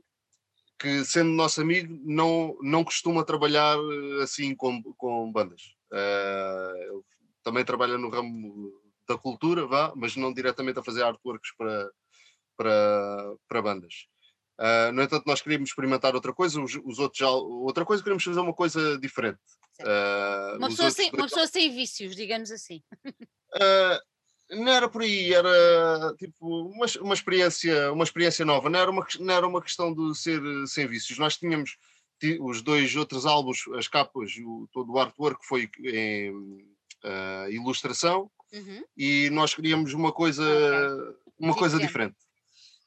que 0.80 1.06
sendo 1.06 1.30
nosso 1.30 1.62
amigo 1.62 1.98
não, 2.04 2.58
não 2.62 2.84
costuma 2.84 3.24
trabalhar 3.24 3.78
assim 4.22 4.56
com, 4.56 4.82
com 4.98 5.32
bandas. 5.32 5.76
Também 7.44 7.64
trabalha 7.64 7.98
no 7.98 8.10
ramo 8.10 8.74
da 9.08 9.18
cultura, 9.18 9.66
vá, 9.66 9.94
mas 9.96 10.16
não 10.16 10.34
diretamente 10.34 10.80
a 10.80 10.84
fazer 10.84 11.04
artworks 11.04 11.52
para, 11.56 11.92
para, 12.58 13.36
para 13.48 13.62
bandas. 13.62 14.08
Uh, 14.60 14.92
no 14.92 15.02
entanto, 15.02 15.24
nós 15.26 15.42
queríamos 15.42 15.70
experimentar 15.70 16.14
outra 16.14 16.32
coisa, 16.32 16.62
os, 16.62 16.76
os, 16.84 17.00
outros 17.00 17.18
já, 17.18 17.30
outra 17.30 17.84
coisa, 17.84 18.04
queríamos 18.04 18.24
fazer 18.24 18.40
uma 18.40 18.54
coisa 18.54 18.98
diferente. 19.00 19.40
Uh, 19.82 20.58
uma, 20.58 20.70
pessoa 20.70 20.92
sem, 20.92 21.10
uma 21.12 21.24
pessoa 21.24 21.48
sem 21.48 21.74
vícios, 21.74 22.16
digamos 22.16 22.52
assim. 22.52 22.84
Uh, 23.06 24.56
não 24.56 24.72
era 24.72 24.88
por 24.88 25.02
aí, 25.02 25.34
era 25.34 26.14
tipo 26.20 26.68
uma, 26.68 26.86
uma, 27.02 27.14
experiência, 27.16 27.92
uma 27.92 28.04
experiência 28.04 28.46
nova, 28.46 28.70
não 28.70 28.80
era 28.80 28.92
uma, 28.92 29.06
não 29.20 29.34
era 29.34 29.48
uma 29.48 29.62
questão 29.62 29.94
de 29.94 30.16
ser 30.16 30.40
sem 30.68 30.88
vícios. 30.88 31.18
Nós 31.18 31.38
tínhamos 31.38 31.76
os 32.40 32.62
dois 32.62 32.96
outros 32.96 33.26
álbuns, 33.26 33.64
as 33.76 33.88
capas, 33.88 34.32
o, 34.38 34.68
todo 34.72 34.94
o 34.94 35.00
artwork 35.00 35.46
foi 35.46 35.70
em, 35.84 36.32
ilustração 37.50 38.32
uhum. 38.54 38.84
e 38.96 39.30
nós 39.32 39.54
queríamos 39.54 39.94
uma 39.94 40.12
coisa, 40.12 40.46
uma 41.38 41.54
coisa 41.54 41.78
diferente. 41.80 42.16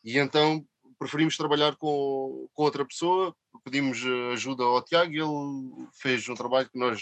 E 0.03 0.19
então 0.19 0.65
preferimos 0.99 1.37
trabalhar 1.37 1.77
com, 1.77 2.49
com 2.53 2.63
outra 2.63 2.85
pessoa, 2.85 3.35
pedimos 3.65 3.99
ajuda 4.33 4.65
ao 4.65 4.83
Tiago 4.83 5.13
e 5.13 5.19
ele 5.19 5.89
fez 5.93 6.29
um 6.29 6.35
trabalho 6.35 6.69
que 6.69 6.79
nós 6.79 7.01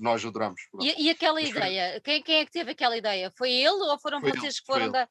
nós 0.00 0.24
adoramos. 0.24 0.62
E, 0.80 1.06
e, 1.06 1.10
aquela 1.10 1.40
Mas 1.40 1.50
ideia, 1.50 2.00
quem, 2.00 2.22
quem, 2.22 2.36
é 2.36 2.46
que 2.46 2.50
teve 2.50 2.70
aquela 2.70 2.96
ideia? 2.96 3.30
Foi 3.36 3.50
ele 3.50 3.68
ou 3.68 3.98
foram 3.98 4.20
foi 4.20 4.30
vocês 4.30 4.54
ele, 4.54 4.60
que 4.60 4.66
foram 4.66 4.90
da. 4.90 5.06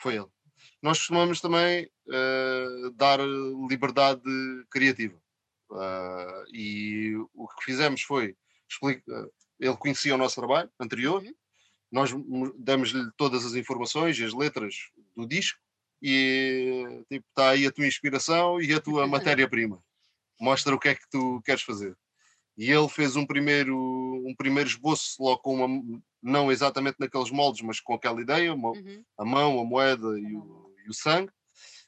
Foi 0.00 0.16
ele. 0.16 0.26
Nós 0.82 0.98
costumamos 0.98 1.40
também 1.40 1.88
uh, 2.08 2.90
dar 2.92 3.20
liberdade 3.20 4.22
criativa. 4.70 5.16
Uh, 5.70 6.44
e 6.52 7.14
o 7.32 7.46
que 7.46 7.64
fizemos 7.64 8.02
foi 8.02 8.36
explicar, 8.68 9.26
ele 9.58 9.76
conhecia 9.76 10.14
o 10.14 10.18
nosso 10.18 10.34
trabalho 10.34 10.70
anterior, 10.80 11.22
uhum. 11.22 11.34
nós 11.92 12.10
damos-lhe 12.58 13.08
todas 13.16 13.44
as 13.46 13.54
informações, 13.54 14.20
as 14.20 14.32
letras 14.32 14.74
do 15.16 15.26
disco, 15.26 15.60
e 16.02 17.04
tipo, 17.08 17.26
está 17.28 17.50
aí 17.50 17.66
a 17.66 17.72
tua 17.72 17.86
inspiração 17.86 18.60
e 18.60 18.72
a 18.72 18.80
tua 18.80 19.06
matéria-prima. 19.06 19.82
Mostra 20.40 20.74
o 20.74 20.78
que 20.78 20.88
é 20.88 20.94
que 20.94 21.08
tu 21.10 21.40
queres 21.44 21.62
fazer. 21.62 21.96
E 22.56 22.70
ele 22.70 22.88
fez 22.88 23.16
um 23.16 23.26
primeiro, 23.26 23.76
um 24.26 24.34
primeiro 24.36 24.68
esboço 24.68 25.22
logo 25.22 25.38
com 25.38 25.64
uma, 25.64 26.00
não 26.22 26.50
exatamente 26.50 26.96
naqueles 26.98 27.30
moldes, 27.30 27.62
mas 27.62 27.80
com 27.80 27.94
aquela 27.94 28.20
ideia, 28.20 28.52
uma, 28.52 28.70
uhum. 28.70 29.04
a 29.18 29.24
mão, 29.24 29.60
a 29.60 29.64
moeda 29.64 30.18
e 30.18 30.36
o, 30.36 30.74
e 30.84 30.90
o 30.90 30.94
sangue. 30.94 31.32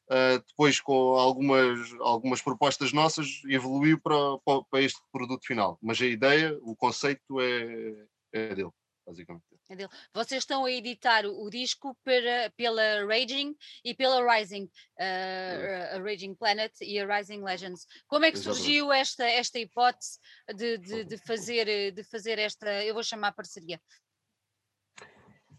Uh, 0.08 0.42
depois, 0.46 0.80
com 0.80 1.14
algumas, 1.14 1.78
algumas 2.00 2.42
propostas 2.42 2.92
nossas, 2.92 3.40
evoluiu 3.46 3.98
para, 4.00 4.38
para, 4.70 4.82
este 4.82 5.00
produto 5.10 5.46
final. 5.46 5.78
Mas 5.80 6.00
a 6.02 6.06
ideia, 6.06 6.58
o 6.62 6.76
conceito 6.76 7.40
é, 7.40 8.06
é 8.32 8.54
dele, 8.54 8.70
basicamente. 9.06 9.44
É 9.72 9.76
dele. 9.76 9.88
Vocês 10.12 10.42
estão 10.42 10.66
a 10.66 10.70
editar 10.70 11.24
o, 11.24 11.48
disco 11.48 11.96
para, 12.04 12.52
pela 12.56 13.06
Raging 13.06 13.56
e 13.82 13.94
pela 13.94 14.20
Rising, 14.22 14.64
uh, 14.64 14.70
é. 14.98 15.96
a 15.96 15.98
Raging 15.98 16.34
Planet 16.34 16.72
e 16.82 17.00
a 17.00 17.06
Rising 17.06 17.42
Legends. 17.42 17.86
Como 18.06 18.26
é 18.26 18.30
que 18.30 18.38
surgiu 18.38 18.92
esta, 18.92 19.24
esta 19.24 19.58
hipótese 19.58 20.18
de, 20.54 20.76
de, 20.76 21.04
de, 21.04 21.16
fazer, 21.26 21.92
de 21.92 22.04
fazer 22.04 22.38
esta, 22.38 22.84
eu 22.84 22.92
vou 22.92 23.02
chamar 23.02 23.32
parceria? 23.32 23.80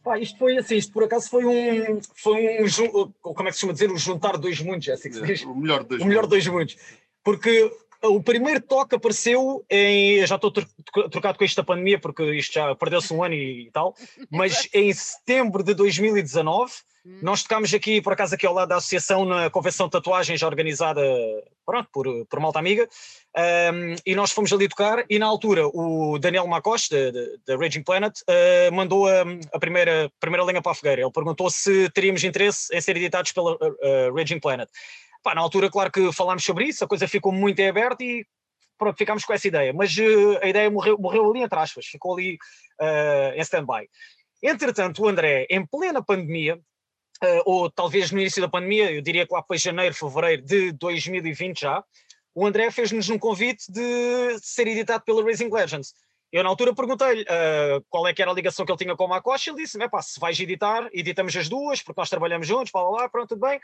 Pá, 0.03 0.19
isto 0.19 0.37
foi 0.37 0.57
assim, 0.57 0.75
isto 0.75 0.91
por 0.91 1.05
acaso 1.05 1.29
foi 1.29 1.45
um, 1.45 1.99
foi 2.15 2.61
um, 2.61 3.11
como 3.21 3.47
é 3.47 3.51
que 3.51 3.53
se 3.53 3.61
chama 3.61 3.73
dizer, 3.73 3.89
o 3.89 3.97
juntar 3.97 4.37
dois 4.37 4.59
mundos, 4.59 4.87
é 4.89 4.93
assim 4.93 5.09
que 5.09 5.15
se 5.15 5.25
diz? 5.25 5.41
O 5.43 5.55
melhor 5.55 5.83
dois 5.83 6.01
o 6.01 6.05
melhor 6.05 6.27
dois 6.27 6.45
mundos. 6.45 6.75
Porque 7.23 7.71
o 8.03 8.21
primeiro 8.21 8.61
toque 8.61 8.95
apareceu 8.95 9.65
em. 9.69 10.25
Já 10.25 10.35
estou 10.35 10.51
trocado 10.51 11.37
com 11.37 11.43
isto 11.43 11.55
da 11.55 11.63
pandemia, 11.63 11.99
porque 11.99 12.23
isto 12.35 12.53
já 12.53 12.75
perdeu-se 12.75 13.13
um 13.13 13.23
ano 13.23 13.33
e, 13.33 13.69
tal, 13.71 13.95
mas 14.29 14.67
em 14.73 14.91
setembro 14.93 15.63
de 15.63 15.73
2019, 15.73 16.71
hum. 17.05 17.19
nós 17.21 17.43
tocámos 17.43 17.73
aqui, 17.73 18.01
por 18.01 18.13
acaso, 18.13 18.35
aqui 18.35 18.45
ao 18.45 18.53
lado 18.53 18.69
da 18.69 18.75
associação, 18.75 19.25
na 19.25 19.49
convenção 19.49 19.87
de 19.87 19.91
tatuagens 19.91 20.43
organizada 20.43 21.01
pronto, 21.65 21.89
por, 21.93 22.25
por 22.25 22.39
Malta 22.39 22.59
Amiga, 22.59 22.87
um, 23.73 23.95
e 24.05 24.15
nós 24.15 24.31
fomos 24.31 24.51
ali 24.51 24.67
tocar. 24.67 25.05
E 25.09 25.17
na 25.17 25.25
altura, 25.25 25.65
o 25.67 26.19
Daniel 26.19 26.45
Macos, 26.45 26.89
da 27.47 27.55
Raging 27.55 27.83
Planet, 27.83 28.13
uh, 28.21 28.73
mandou 28.73 29.07
a, 29.07 29.23
a, 29.53 29.59
primeira, 29.59 30.11
primeira 30.19 30.45
linha 30.45 30.61
para 30.61 30.73
a 30.73 30.75
fogueira. 30.75 31.01
Ele 31.01 31.11
perguntou 31.11 31.49
se 31.49 31.89
teríamos 31.91 32.23
interesse 32.23 32.75
em 32.75 32.81
ser 32.81 32.97
editados 32.97 33.31
pela 33.31 33.53
uh, 33.53 34.13
Raging 34.13 34.39
Planet. 34.39 34.69
Pá, 35.23 35.33
na 35.33 35.41
altura, 35.41 35.69
claro 35.69 35.91
que 35.91 36.11
falámos 36.11 36.43
sobre 36.43 36.65
isso, 36.65 36.83
a 36.83 36.87
coisa 36.87 37.07
ficou 37.07 37.31
muito 37.31 37.61
aberta 37.61 38.03
e 38.03 38.25
pronto, 38.77 38.97
ficámos 38.97 39.23
com 39.23 39.33
essa 39.33 39.47
ideia. 39.47 39.73
Mas 39.73 39.95
uh, 39.97 40.39
a 40.41 40.47
ideia 40.47 40.69
morreu, 40.69 40.97
morreu 40.99 41.29
ali 41.29 41.43
atrás, 41.43 41.71
ficou 41.71 42.15
ali 42.15 42.37
uh, 42.81 43.33
em 43.35 43.41
stand-by. 43.41 43.87
Entretanto, 44.43 45.01
o 45.01 45.07
André, 45.07 45.47
em 45.49 45.65
plena 45.65 46.03
pandemia, 46.03 46.57
uh, 46.57 47.41
ou 47.45 47.71
talvez 47.71 48.11
no 48.11 48.19
início 48.19 48.41
da 48.41 48.49
pandemia, 48.49 48.91
eu 48.91 49.01
diria 49.01 49.25
que 49.25 49.33
lá 49.33 49.41
foi 49.41 49.57
janeiro, 49.57 49.95
fevereiro 49.95 50.41
de 50.41 50.73
2020 50.73 51.61
já, 51.61 51.83
o 52.35 52.45
André 52.45 52.69
fez-nos 52.71 53.09
um 53.09 53.17
convite 53.17 53.71
de 53.71 54.37
ser 54.41 54.67
editado 54.67 55.03
pela 55.05 55.23
Racing 55.23 55.49
Legends. 55.49 55.93
Eu 56.33 56.41
na 56.41 56.49
altura 56.49 56.73
perguntei-lhe 56.73 57.21
uh, 57.21 57.85
qual 57.91 58.07
é 58.07 58.13
que 58.13 58.19
era 58.19 58.31
a 58.31 58.33
ligação 58.33 58.65
que 58.65 58.71
ele 58.71 58.79
tinha 58.79 58.95
com 58.95 59.05
o 59.05 59.07
Macoche, 59.07 59.51
ele 59.51 59.61
disse, 59.61 59.77
pá, 59.87 60.01
se 60.01 60.19
vais 60.19 60.39
editar, 60.39 60.89
editamos 60.91 61.35
as 61.37 61.47
duas, 61.47 61.83
porque 61.83 62.01
nós 62.01 62.09
trabalhamos 62.09 62.47
juntos, 62.47 62.71
blá, 62.71 62.83
blá, 62.89 63.07
pronto, 63.07 63.29
tudo 63.29 63.41
bem, 63.41 63.61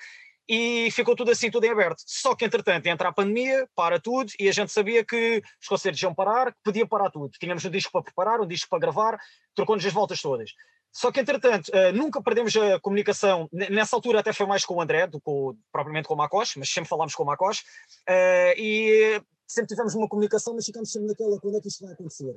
e 0.48 0.92
ficou 0.92 1.16
tudo 1.16 1.32
assim, 1.32 1.50
tudo 1.50 1.64
em 1.64 1.72
aberto. 1.72 2.04
Só 2.06 2.36
que, 2.36 2.46
entretanto, 2.46 2.86
entra 2.86 3.10
a 3.10 3.12
pandemia, 3.12 3.68
para 3.76 4.00
tudo, 4.00 4.32
e 4.40 4.48
a 4.48 4.52
gente 4.52 4.72
sabia 4.72 5.04
que 5.04 5.42
os 5.60 5.68
concertos 5.68 6.00
iam 6.04 6.14
parar, 6.14 6.54
que 6.54 6.60
podia 6.64 6.86
parar 6.86 7.10
tudo. 7.10 7.32
Tínhamos 7.40 7.66
um 7.66 7.72
disco 7.72 7.92
para 7.92 8.04
preparar, 8.04 8.40
um 8.40 8.46
disco 8.46 8.70
para 8.70 8.78
gravar, 8.78 9.20
trocou-nos 9.56 9.84
as 9.84 9.92
voltas 9.92 10.22
todas. 10.22 10.52
Só 10.92 11.12
que, 11.12 11.20
entretanto, 11.20 11.70
uh, 11.70 11.92
nunca 11.92 12.22
perdemos 12.22 12.56
a 12.56 12.80
comunicação. 12.80 13.50
Nessa 13.52 13.96
altura 13.96 14.20
até 14.20 14.32
foi 14.32 14.46
mais 14.46 14.64
com 14.64 14.76
o 14.76 14.82
André, 14.82 15.08
do 15.08 15.20
que 15.20 15.60
propriamente 15.72 16.08
com 16.08 16.14
o 16.14 16.18
Macoche, 16.18 16.60
mas 16.60 16.70
sempre 16.70 16.88
falámos 16.88 17.16
com 17.16 17.24
o 17.24 17.26
Macoche, 17.26 17.64
uh, 18.08 18.54
e 18.56 19.20
sempre 19.48 19.70
tivemos 19.70 19.96
uma 19.96 20.08
comunicação, 20.08 20.54
mas 20.54 20.66
ficámos 20.66 20.92
sempre 20.92 21.08
naquela, 21.08 21.40
quando 21.40 21.58
é 21.58 21.62
que 21.62 21.68
isto 21.68 21.84
vai 21.84 21.94
acontecer? 21.94 22.36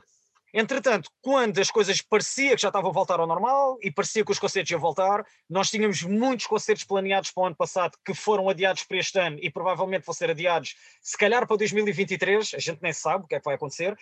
Entretanto, 0.55 1.11
quando 1.23 1.59
as 1.59 1.71
coisas 1.71 2.03
parecia 2.03 2.55
que 2.55 2.61
já 2.61 2.69
estavam 2.69 2.91
a 2.91 2.93
voltar 2.93 3.19
ao 3.19 3.27
normal 3.27 3.79
e 3.81 3.91
parecia 3.91 4.23
que 4.23 4.31
os 4.31 4.39
concertos 4.39 4.71
iam 4.71 4.81
voltar, 4.81 5.25
nós 5.49 5.71
tínhamos 5.71 6.03
muitos 6.03 6.47
concertos 6.47 6.85
planeados 6.85 7.31
para 7.31 7.43
o 7.43 7.47
ano 7.47 7.57
passado 7.57 7.97
que 8.05 8.13
foram 8.13 8.49
adiados 8.51 8.83
para 8.85 8.99
este 8.99 9.19
ano 9.19 9.39
e 9.41 9.51
provavelmente 9.51 10.05
vão 10.05 10.15
ser 10.15 10.29
adiados, 10.31 10.75
se 11.01 11.17
calhar 11.17 11.47
para 11.47 11.57
2023, 11.57 12.53
a 12.55 12.59
gente 12.59 12.83
nem 12.83 12.93
sabe 12.93 13.25
o 13.25 13.27
que 13.27 13.35
é 13.35 13.39
que 13.39 13.45
vai 13.45 13.55
acontecer. 13.55 13.93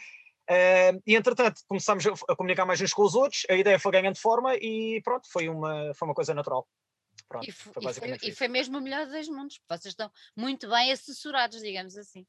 Uh, 0.51 0.99
e 1.07 1.15
entretanto 1.15 1.61
começámos 1.69 2.05
a, 2.07 2.35
comunicar 2.35 2.67
mais 2.67 2.81
uns 2.81 2.93
com 2.93 3.03
os 3.03 3.15
outros, 3.15 3.47
a 3.49 3.55
ideia 3.55 3.79
foi 3.79 3.93
ganhando 3.93 4.19
forma 4.19 4.57
e 4.57 5.01
pronto, 5.05 5.31
foi 5.31 5.49
uma, 5.49 5.95
foi 5.95 6.09
uma 6.09 6.15
coisa 6.15 6.35
natural. 6.35 6.67
Pronto, 7.29 7.49
e, 7.49 7.53
foi, 7.53 7.73
e, 7.79 7.95
foi, 7.95 8.19
e 8.25 8.33
foi 8.33 8.49
mesmo 8.49 8.79
o 8.79 8.81
melhor 8.81 9.07
dos 9.07 9.29
mundos, 9.29 9.61
vocês 9.69 9.93
estão 9.93 10.11
muito 10.37 10.69
bem 10.69 10.91
assessorados, 10.91 11.61
digamos 11.63 11.97
assim. 11.97 12.27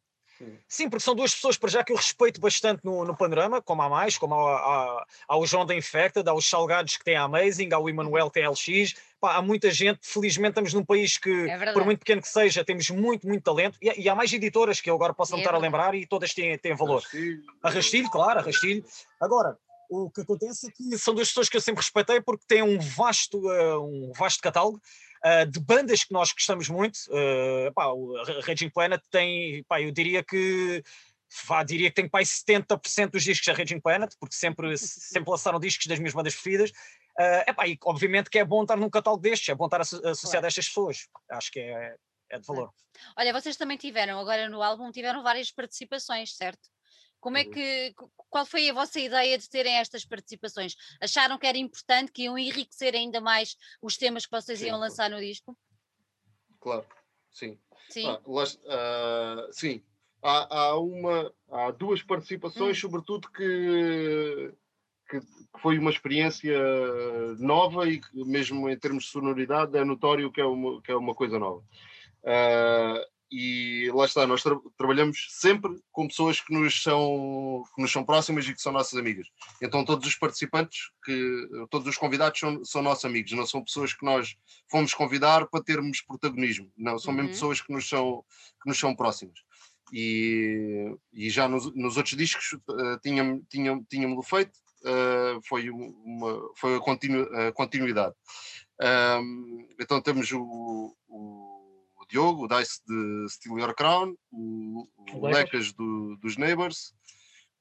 Sim, 0.68 0.90
porque 0.90 1.04
são 1.04 1.16
duas 1.16 1.34
pessoas 1.34 1.58
para 1.58 1.70
já 1.70 1.84
que 1.84 1.92
eu 1.92 1.96
respeito 1.96 2.40
bastante 2.40 2.84
no, 2.84 3.04
no 3.06 3.16
panorama, 3.16 3.62
como 3.62 3.82
há 3.82 3.90
mais, 3.90 4.18
como 4.18 4.36
há, 4.36 5.06
há, 5.28 5.38
o 5.38 5.46
João 5.46 5.66
da 5.66 5.76
Infected, 5.76 6.28
há 6.28 6.34
os 6.34 6.48
Salgados 6.48 6.98
que 6.98 7.04
têm 7.04 7.16
a 7.16 7.24
Amazing, 7.24 7.74
há 7.74 7.80
o 7.80 7.90
Emanuel 7.90 8.30
que 8.30 8.40
tem 8.40 8.46
a 8.46 8.50
LX, 8.50 8.96
Pá, 9.22 9.36
há 9.36 9.42
muita 9.42 9.70
gente, 9.70 10.00
felizmente 10.02 10.50
estamos 10.50 10.74
num 10.74 10.84
país 10.84 11.16
que, 11.16 11.48
é 11.48 11.74
por 11.74 11.86
muito 11.86 12.00
pequeno 12.00 12.24
que 12.24 12.28
seja, 12.28 12.66
temos 12.66 12.90
muito, 12.90 13.28
muito 13.28 13.44
talento, 13.44 13.78
e, 13.80 14.02
e 14.02 14.10
há 14.10 14.16
mais 14.16 14.34
editoras 14.34 14.82
que 14.82 14.90
eu 14.90 14.96
agora 14.96 15.14
posso 15.14 15.36
é 15.36 15.38
estar 15.38 15.54
a 15.54 15.60
lembrar 15.60 15.94
e 15.94 16.08
todas 16.08 16.34
têm, 16.34 16.58
têm 16.58 16.76
valor. 16.76 17.02
Rastilho. 17.02 17.44
A 17.62 17.70
Rastilho, 17.70 18.10
claro, 18.10 18.40
a 18.40 18.42
Rastilho. 18.42 18.84
Agora, 19.20 19.56
o 19.92 20.10
que 20.10 20.22
acontece 20.22 20.70
é 20.70 20.72
que 20.72 20.98
são 20.98 21.14
duas 21.14 21.28
pessoas 21.28 21.50
que 21.50 21.58
eu 21.58 21.62
sempre 21.62 21.82
respeitei 21.82 22.20
porque 22.20 22.46
têm 22.48 22.64
um 22.64 22.80
vasto, 22.80 23.38
uh, 23.38 23.86
um 23.86 24.12
vasto 24.18 24.42
catálogo, 24.42 24.82
Uh, 25.24 25.46
de 25.46 25.60
bandas 25.60 26.04
que 26.04 26.14
nós 26.14 26.32
gostamos 26.32 26.68
muito, 26.68 26.98
uh, 27.10 27.72
pá, 27.74 27.88
o 27.88 28.16
Raging 28.42 28.70
Planet 28.70 29.02
tem, 29.12 29.64
pá, 29.66 29.80
eu 29.80 29.92
diria 29.92 30.24
que 30.24 30.84
vá, 31.46 31.64
diria 31.64 31.90
que 31.90 31.96
tem 31.96 32.10
pai 32.10 32.24
70% 32.24 33.12
dos 33.12 33.24
discos 33.24 33.46
da 33.46 33.54
Raging 33.54 33.80
Planet, 33.80 34.14
porque 34.20 34.36
sempre, 34.36 34.76
sempre 34.78 35.30
lançaram 35.30 35.60
discos 35.60 35.86
das 35.86 36.00
minhas 36.00 36.14
bandas 36.14 36.34
preferidas. 36.34 36.72
Uh, 37.20 37.44
epá, 37.48 37.68
e 37.68 37.78
obviamente 37.84 38.30
que 38.30 38.40
é 38.40 38.46
bom 38.46 38.64
estar 38.64 38.78
num 38.78 38.90
catálogo 38.90 39.22
destes, 39.22 39.50
é 39.50 39.56
bom 39.56 39.66
estar 39.66 39.82
associado 39.82 40.22
claro. 40.22 40.46
a 40.46 40.48
estas 40.48 40.68
pessoas. 40.68 41.08
Acho 41.30 41.52
que 41.52 41.60
é, 41.60 41.96
é 42.30 42.40
de 42.40 42.46
valor. 42.46 42.74
Olha, 43.18 43.34
vocês 43.34 43.58
também 43.58 43.78
tiveram, 43.78 44.20
agora 44.20 44.50
no 44.50 44.62
álbum, 44.62 44.92
tiveram 44.92 45.24
várias 45.24 45.52
participações, 45.52 46.36
certo? 46.36 46.70
Como 47.22 47.38
é 47.38 47.44
uhum. 47.44 47.52
que, 47.52 47.96
qual 48.30 48.46
foi 48.46 48.68
a 48.68 48.74
vossa 48.74 49.00
ideia 49.00 49.38
de 49.38 49.48
terem 49.48 49.78
estas 49.78 50.04
participações? 50.04 50.76
Acharam 51.00 51.38
que 51.38 51.46
era 51.46 51.58
importante, 51.58 52.12
que 52.12 52.24
iam 52.24 52.38
enriquecer 52.38 52.96
ainda 52.96 53.22
mais 53.22 53.56
os 53.80 53.96
temas 53.96 54.26
que 54.26 54.32
vocês 54.32 54.58
sim, 54.58 54.66
iam 54.66 54.80
lançar 54.80 55.10
no 55.10 55.20
disco? 55.20 55.56
Claro, 56.60 56.86
sim. 57.30 57.60
Sim, 57.90 58.08
ah, 58.08 58.22
uh, 58.26 59.54
sim. 59.54 59.84
Há, 60.24 60.56
há, 60.56 60.80
uma, 60.80 61.32
há 61.52 61.72
duas 61.72 62.02
participações, 62.02 62.78
hum. 62.78 62.82
sobretudo 62.82 63.30
que, 63.32 64.54
que 65.10 65.20
foi 65.60 65.78
uma 65.78 65.92
experiência 65.92 66.58
nova 67.38 67.88
e 67.88 68.00
que 68.00 68.26
mesmo 68.26 68.70
em 68.70 68.78
termos 68.78 69.06
de 69.06 69.10
sonoridade 69.12 69.78
é 69.78 69.84
notório 69.84 70.32
que 70.32 70.42
é 70.42 70.46
uma, 70.46 70.82
que 70.82 70.92
é 70.92 70.96
uma 70.96 71.14
coisa 71.14 71.38
nova. 71.38 71.64
Uh, 72.24 73.21
e 73.32 73.90
lá 73.94 74.04
está, 74.06 74.28
nós 74.28 74.44
tra 74.44 74.60
trabalhamos 74.78 75.28
sempre 75.30 75.82
com 75.92 76.08
pessoas 76.08 76.42
que 76.42 76.54
nos, 76.54 76.84
são, 76.84 77.64
que 77.74 77.82
nos 77.82 77.90
são 77.90 78.04
próximas 78.04 78.46
e 78.46 78.54
que 78.54 78.62
são 78.62 78.74
nossas 78.74 79.00
amigas. 79.00 79.28
Então 79.62 79.86
todos 79.86 80.06
os 80.06 80.16
participantes, 80.16 80.92
que, 81.06 81.48
todos 81.70 81.88
os 81.88 81.98
convidados 81.98 82.38
são, 82.38 82.66
são 82.66 82.82
nossos 82.82 83.06
amigos, 83.06 83.32
não 83.32 83.46
são 83.46 83.64
pessoas 83.64 83.94
que 83.94 84.04
nós 84.04 84.36
fomos 84.70 84.94
convidar 84.94 85.48
para 85.48 85.64
termos 85.64 86.02
protagonismo, 86.02 86.70
não, 86.78 87.00
são 87.00 87.12
uhum. 87.12 87.18
mesmo 87.18 87.32
pessoas 87.32 87.62
que 87.62 87.72
nos 87.72 87.88
são, 87.88 88.24
que 88.62 88.68
nos 88.68 88.78
são 88.78 88.94
próximas. 88.94 89.40
E, 89.94 90.94
e 91.14 91.30
já 91.30 91.48
nos, 91.48 91.74
nos 91.74 91.96
outros 91.96 92.18
discos 92.18 92.54
uh, 92.54 93.00
tínhamos, 93.02 93.44
tínhamos, 93.50 93.86
tínhamos 93.90 94.28
feito, 94.28 94.58
uh, 94.84 95.42
foi, 95.48 95.70
uma, 95.70 96.50
foi 96.58 96.76
a, 96.76 96.80
continu, 96.80 97.24
a 97.34 97.52
continuidade. 97.54 98.14
Um, 98.82 99.68
então 99.80 100.02
temos 100.02 100.32
o, 100.32 100.96
o 101.08 101.61
Diogo, 102.12 102.44
o 102.44 102.48
Dice 102.48 102.82
de 102.86 103.30
Steal 103.30 103.58
Your 103.58 103.74
Crown, 103.74 104.14
o, 104.32 104.86
o 105.14 105.28
Lecas 105.28 105.72
do, 105.72 106.18
dos 106.18 106.36
Neighbors, 106.36 106.94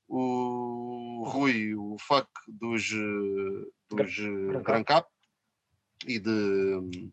o 0.09 1.24
Rui, 1.28 1.74
o 1.76 1.96
Fuck 2.01 2.28
dos, 2.48 2.90
dos 3.88 4.18
Gran 4.64 4.82
Cap 4.82 5.09
e 6.05 6.18
de 6.18 7.11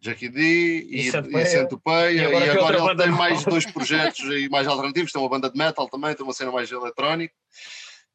Jackie 0.00 0.28
D. 0.30 0.86
E, 0.88 1.08
e 1.08 1.46
Centopeia 1.46 2.10
e 2.10 2.24
agora, 2.24 2.46
e 2.46 2.50
agora 2.50 2.78
ele 2.78 3.02
tem 3.02 3.10
mais 3.10 3.44
dois 3.44 3.66
projetos 3.66 4.20
e 4.20 4.48
mais 4.48 4.66
alternativos, 4.66 5.12
tem 5.12 5.20
uma 5.20 5.28
banda 5.28 5.50
de 5.50 5.58
metal 5.58 5.88
também, 5.88 6.14
tem 6.14 6.24
uma 6.24 6.32
cena 6.32 6.52
mais 6.52 6.70
eletrónica. 6.70 7.34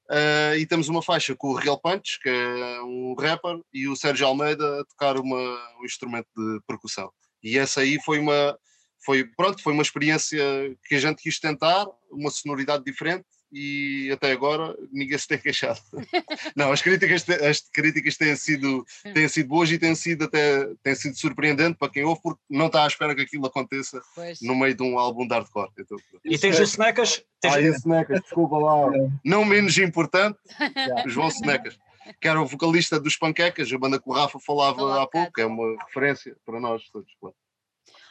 Uh, 0.09 0.55
e 0.57 0.65
temos 0.65 0.89
uma 0.89 1.01
faixa 1.01 1.35
com 1.35 1.49
o 1.49 1.55
Real 1.55 1.79
Punch 1.79 2.19
que 2.21 2.27
é 2.27 2.81
um 2.81 3.15
rapper 3.17 3.61
e 3.73 3.87
o 3.87 3.95
Sérgio 3.95 4.27
Almeida 4.27 4.81
a 4.81 4.85
tocar 4.85 5.17
uma, 5.17 5.37
um 5.79 5.85
instrumento 5.85 6.27
de 6.35 6.59
percussão 6.67 7.11
e 7.43 7.57
essa 7.57 7.81
aí 7.81 7.99
foi 8.03 8.19
uma, 8.19 8.57
foi, 9.03 9.23
pronto, 9.23 9.61
foi 9.61 9.73
uma 9.73 9.81
experiência 9.81 10.39
que 10.85 10.95
a 10.95 10.99
gente 10.99 11.21
quis 11.21 11.39
tentar, 11.39 11.87
uma 12.11 12.29
sonoridade 12.29 12.83
diferente 12.83 13.25
e 13.51 14.09
até 14.13 14.31
agora 14.31 14.73
ninguém 14.91 15.17
se 15.17 15.27
tem 15.27 15.37
queixado. 15.37 15.79
Não, 16.55 16.71
as 16.71 16.81
críticas, 16.81 17.25
as 17.29 17.59
críticas 17.59 18.15
têm, 18.15 18.35
sido, 18.35 18.85
têm 19.13 19.27
sido 19.27 19.49
boas 19.49 19.69
e 19.69 19.77
têm 19.77 19.93
sido 19.93 20.23
até 20.23 20.67
têm 20.81 20.95
sido 20.95 21.17
surpreendente 21.17 21.77
para 21.77 21.91
quem 21.91 22.05
ouve, 22.05 22.21
porque 22.21 22.39
não 22.49 22.67
está 22.67 22.85
à 22.85 22.87
espera 22.87 23.13
que 23.13 23.21
aquilo 23.21 23.45
aconteça 23.45 24.01
pois. 24.15 24.39
no 24.41 24.55
meio 24.55 24.73
de 24.73 24.83
um 24.83 24.97
álbum 24.97 25.27
de 25.27 25.33
hardcore. 25.33 25.69
Então, 25.77 25.97
e 26.23 26.37
tens 26.37 26.59
o 26.59 26.63
Snecas? 26.63 27.23
Tens... 27.41 27.55
Ah, 27.55 27.59
o 27.59 27.75
Snecas, 27.75 28.21
desculpa 28.21 28.57
lá. 28.57 28.87
Não 29.25 29.43
menos 29.43 29.77
importante, 29.77 30.37
João 31.07 31.27
Snecas 31.27 31.77
que 32.19 32.27
era 32.27 32.41
o 32.41 32.45
vocalista 32.45 32.99
dos 32.99 33.15
Panquecas, 33.15 33.71
a 33.71 33.77
banda 33.77 33.99
que 33.99 34.09
o 34.09 34.13
Rafa 34.13 34.39
falava 34.39 35.01
há 35.01 35.07
pouco, 35.07 35.39
é 35.39 35.45
uma 35.45 35.75
referência 35.85 36.35
para 36.45 36.59
nós 36.59 36.89
todos. 36.89 37.13
Claro. 37.19 37.35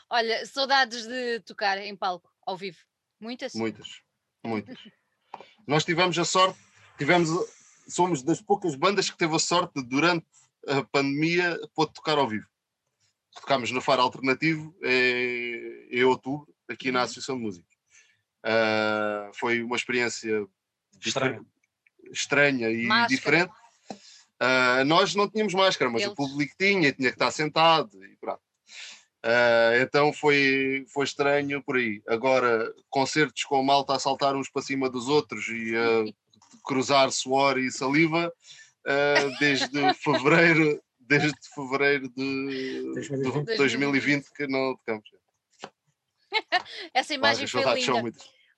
Olha, 0.08 0.44
saudades 0.46 1.06
de 1.06 1.40
tocar 1.40 1.78
em 1.78 1.96
palco, 1.96 2.30
ao 2.44 2.56
vivo? 2.56 2.78
Muitas? 3.20 3.54
Muitas, 3.54 4.00
muitas. 4.44 4.78
Nós 5.66 5.84
tivemos 5.84 6.18
a 6.18 6.24
sorte, 6.24 6.58
tivemos, 6.98 7.28
somos 7.88 8.22
das 8.22 8.40
poucas 8.40 8.74
bandas 8.74 9.08
que 9.08 9.16
teve 9.16 9.36
a 9.36 9.38
sorte 9.38 9.82
durante 9.82 10.26
a 10.66 10.82
pandemia 10.84 11.58
pôde 11.74 11.92
tocar 11.92 12.18
ao 12.18 12.28
vivo. 12.28 12.46
Tocámos 13.32 13.70
no 13.70 13.80
Faro 13.80 14.02
Alternativo 14.02 14.74
em, 14.82 15.88
em 15.90 16.04
outubro, 16.04 16.52
aqui 16.68 16.90
na 16.90 17.00
uhum. 17.00 17.04
Associação 17.04 17.36
de 17.36 17.42
Músicos. 17.42 17.76
Uh, 18.44 19.32
foi 19.34 19.62
uma 19.62 19.76
experiência 19.76 20.46
estranha, 21.00 21.44
estranha 22.10 22.70
e 22.70 22.86
Máscara. 22.86 23.08
diferente. 23.08 23.59
Uh, 24.40 24.84
nós 24.86 25.14
não 25.14 25.28
tínhamos 25.28 25.52
máscara, 25.52 25.90
mas 25.90 26.02
Eles. 26.02 26.12
o 26.12 26.16
público 26.16 26.54
tinha, 26.58 26.92
tinha 26.92 27.10
que 27.10 27.14
estar 27.14 27.30
sentado 27.30 28.02
e 28.04 28.16
pronto. 28.16 28.40
Uh, 29.24 29.82
então 29.82 30.14
foi, 30.14 30.86
foi 30.88 31.04
estranho 31.04 31.62
por 31.62 31.76
aí. 31.76 32.02
Agora, 32.08 32.72
concertos 32.88 33.44
com 33.44 33.62
malta 33.62 33.94
a 33.94 33.98
saltar 33.98 34.34
uns 34.34 34.48
para 34.48 34.62
cima 34.62 34.88
dos 34.88 35.08
outros 35.08 35.46
e 35.48 35.76
a 35.76 36.04
cruzar 36.64 37.12
suor 37.12 37.58
e 37.58 37.70
saliva 37.70 38.32
uh, 38.86 39.38
desde 39.38 39.68
fevereiro, 40.02 40.82
desde 40.98 41.32
fevereiro 41.54 42.08
de 42.08 42.92
2020, 42.94 43.56
2020 43.58 44.32
que 44.32 44.46
não 44.46 44.74
tocamos. 44.76 45.10
Essa 46.94 47.12
imagem 47.12 47.46
foi 47.46 47.62
linda. 47.74 48.12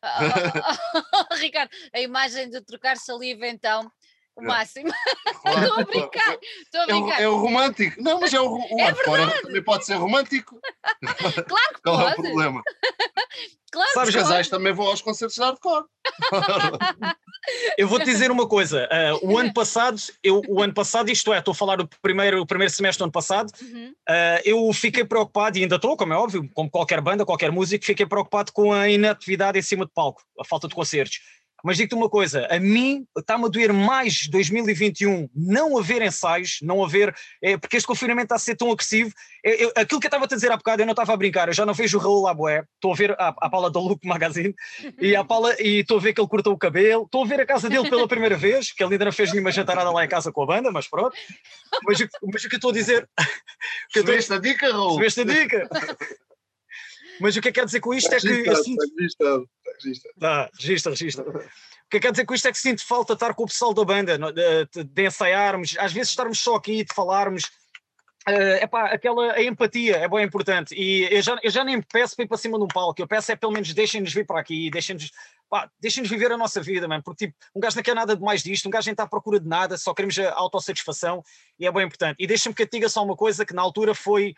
Oh, 0.04 1.34
Ricardo, 1.36 1.70
a 1.92 2.00
imagem 2.00 2.50
de 2.50 2.60
trocar 2.60 2.96
saliva 2.96 3.46
então 3.46 3.90
o 4.36 4.42
máximo. 4.42 4.90
Estou 5.44 5.80
a 5.80 5.84
brincar, 5.84 6.38
estou 6.64 6.80
a 6.80 6.86
brincar. 6.86 7.20
É, 7.20 7.28
o, 7.28 7.30
é 7.32 7.34
o 7.34 7.36
romântico. 7.36 8.00
Não, 8.00 8.20
mas 8.20 8.32
é 8.32 8.40
o, 8.40 8.54
o 8.54 8.80
é 8.80 8.94
fora 8.94 9.42
também 9.42 9.62
pode 9.62 9.84
ser 9.84 9.94
romântico. 9.94 10.60
Claro 11.02 11.74
que 11.74 11.82
Qual 11.82 11.98
pode. 11.98 12.10
é 12.10 12.12
o 12.12 12.22
problema? 12.22 12.62
Claro 13.72 13.90
Sabes, 13.94 14.14
que 14.14 14.20
casais 14.20 14.48
também 14.50 14.70
vão 14.74 14.86
aos 14.86 15.00
concertos 15.00 15.34
de 15.34 15.40
hardcore. 15.40 15.86
eu 17.78 17.88
vou-te 17.88 18.04
dizer 18.04 18.30
uma 18.30 18.46
coisa. 18.46 18.86
Uh, 19.22 19.32
o 19.32 19.38
ano 19.38 19.50
passado, 19.54 19.98
eu, 20.22 20.42
o 20.46 20.62
ano 20.62 20.74
passado, 20.74 21.10
isto 21.10 21.32
é, 21.32 21.38
estou 21.38 21.52
a 21.52 21.54
falar 21.54 21.76
do 21.76 21.88
primeiro, 22.02 22.42
o 22.42 22.46
primeiro 22.46 22.70
semestre 22.70 22.98
do 22.98 23.04
ano 23.04 23.12
passado, 23.12 23.50
uhum. 23.62 23.94
uh, 24.10 24.42
eu 24.44 24.70
fiquei 24.74 25.06
preocupado, 25.06 25.56
e 25.56 25.62
ainda 25.62 25.76
estou, 25.76 25.96
como 25.96 26.12
é 26.12 26.16
óbvio, 26.16 26.46
como 26.52 26.70
qualquer 26.70 27.00
banda, 27.00 27.24
qualquer 27.24 27.50
músico, 27.50 27.86
fiquei 27.86 28.04
preocupado 28.04 28.52
com 28.52 28.74
a 28.74 28.90
inatividade 28.90 29.58
em 29.58 29.62
cima 29.62 29.86
de 29.86 29.92
palco, 29.94 30.22
a 30.38 30.44
falta 30.44 30.68
de 30.68 30.74
concertos 30.74 31.20
Mas 31.62 31.76
digo-te 31.76 31.94
uma 31.94 32.08
coisa, 32.08 32.46
a 32.50 32.58
mim 32.58 33.06
está-me 33.16 33.44
a 33.44 33.48
doer 33.48 33.72
mais 33.72 34.26
2021 34.28 35.28
não 35.34 35.78
haver 35.78 36.02
ensaios, 36.02 36.58
não 36.62 36.84
haver, 36.84 37.14
é, 37.42 37.56
porque 37.56 37.76
este 37.76 37.86
confinamento 37.86 38.26
está 38.26 38.34
a 38.36 38.38
ser 38.38 38.56
tão 38.56 38.70
agressivo. 38.70 39.12
É, 39.44 39.64
é, 39.64 39.72
aquilo 39.76 40.00
que 40.00 40.06
eu 40.06 40.08
estava 40.08 40.24
a 40.24 40.28
dizer 40.28 40.50
há 40.50 40.56
bocado, 40.56 40.82
eu 40.82 40.86
não 40.86 40.92
estava 40.92 41.12
a 41.12 41.16
brincar, 41.16 41.48
eu 41.48 41.54
já 41.54 41.64
não 41.64 41.74
vejo 41.74 41.98
o 41.98 42.00
Raul 42.00 42.22
Laboé, 42.22 42.64
estou 42.74 42.92
a 42.92 42.96
ver 42.96 43.12
a, 43.12 43.28
a 43.28 43.50
Paula 43.50 43.70
da 43.70 43.80
Look 43.80 44.04
Magazine 44.04 44.54
e 45.00 45.14
a 45.14 45.24
Paula, 45.24 45.54
e 45.60 45.80
estou 45.80 45.98
a 45.98 46.00
ver 46.00 46.12
que 46.12 46.20
ele 46.20 46.28
cortou 46.28 46.52
o 46.52 46.58
cabelo, 46.58 47.04
estou 47.04 47.22
a 47.24 47.26
ver 47.26 47.40
a 47.40 47.46
casa 47.46 47.68
dele 47.68 47.88
pela 47.88 48.08
primeira 48.08 48.36
vez, 48.36 48.72
que 48.72 48.82
ele 48.82 48.94
ainda 48.94 49.04
não 49.04 49.12
fez 49.12 49.32
nenhuma 49.32 49.52
jantarada 49.52 49.90
lá 49.90 50.04
em 50.04 50.08
casa 50.08 50.32
com 50.32 50.42
a 50.42 50.46
banda, 50.46 50.70
mas 50.70 50.88
pronto. 50.88 51.16
Mas, 51.84 51.98
mas 52.32 52.44
o 52.44 52.48
que 52.48 52.54
eu 52.54 52.58
estou 52.58 52.70
a 52.70 52.74
dizer. 52.74 53.08
Subiste 53.92 54.32
a 54.32 54.38
dica, 54.38 54.72
Raul? 54.72 54.94
Subiste 54.94 55.20
a 55.20 55.24
dica. 55.24 55.68
Mas 57.20 57.36
o 57.36 57.40
que 57.40 57.48
é 57.48 57.52
que 57.52 57.60
quer 57.60 57.66
dizer 57.66 57.80
com 57.80 57.94
isto 57.94 58.12
é 58.12 58.20
que. 58.20 58.28
Está 58.28 58.52
registrado, 58.98 59.48
está 60.16 60.50
registra, 60.58 60.92
registra. 60.92 61.24
O 61.28 61.32
que 61.90 61.96
é 61.96 62.00
que 62.00 62.06
quer 62.06 62.12
dizer 62.12 62.24
com 62.24 62.34
isto 62.34 62.48
é 62.48 62.52
que 62.52 62.58
sinto 62.58 62.86
falta 62.86 63.14
de 63.14 63.16
estar 63.16 63.34
com 63.34 63.44
o 63.44 63.46
pessoal 63.46 63.74
da 63.74 63.84
banda, 63.84 64.18
de, 64.18 64.84
de 64.84 65.06
ensaiarmos, 65.06 65.76
às 65.78 65.92
vezes 65.92 66.10
estarmos 66.10 66.38
só 66.40 66.56
aqui, 66.56 66.84
de 66.84 66.94
falarmos. 66.94 67.44
Uh, 68.28 68.62
epá, 68.62 68.86
aquela 68.86 69.32
a 69.32 69.42
empatia 69.42 69.96
é 69.96 70.08
bem 70.08 70.24
importante 70.24 70.72
e 70.76 71.08
eu 71.12 71.20
já, 71.20 71.36
eu 71.42 71.50
já 71.50 71.64
nem 71.64 71.82
peço 71.82 72.14
para 72.14 72.24
ir 72.24 72.28
para 72.28 72.38
cima 72.38 72.56
de 72.56 72.62
um 72.62 72.68
palco, 72.68 73.02
eu 73.02 73.08
peço 73.08 73.32
é 73.32 73.34
pelo 73.34 73.50
menos 73.50 73.74
deixem-nos 73.74 74.14
vir 74.14 74.24
para 74.24 74.38
aqui, 74.38 74.70
deixem-nos 74.70 75.10
deixem 75.80 76.04
viver 76.04 76.32
a 76.32 76.36
nossa 76.38 76.60
vida, 76.60 76.88
mano, 76.88 77.02
porque 77.02 77.26
tipo, 77.26 77.38
um 77.54 77.60
gajo 77.60 77.76
não 77.76 77.82
quer 77.82 77.94
nada 77.94 78.16
de 78.16 78.22
mais 78.22 78.42
disto, 78.42 78.66
um 78.66 78.70
gajo 78.70 78.86
nem 78.86 78.92
está 78.92 79.02
à 79.02 79.08
procura 79.08 79.38
de 79.38 79.48
nada, 79.48 79.76
só 79.76 79.92
queremos 79.92 80.18
a 80.18 80.32
autossatisfação 80.34 81.22
e 81.58 81.66
é 81.66 81.72
bem 81.72 81.84
importante. 81.84 82.16
E 82.18 82.26
deixa-me 82.26 82.54
que 82.54 82.62
eu 82.62 82.66
te 82.66 82.72
diga 82.72 82.88
só 82.88 83.04
uma 83.04 83.16
coisa 83.16 83.44
que 83.44 83.54
na 83.54 83.60
altura 83.60 83.94
foi 83.94 84.34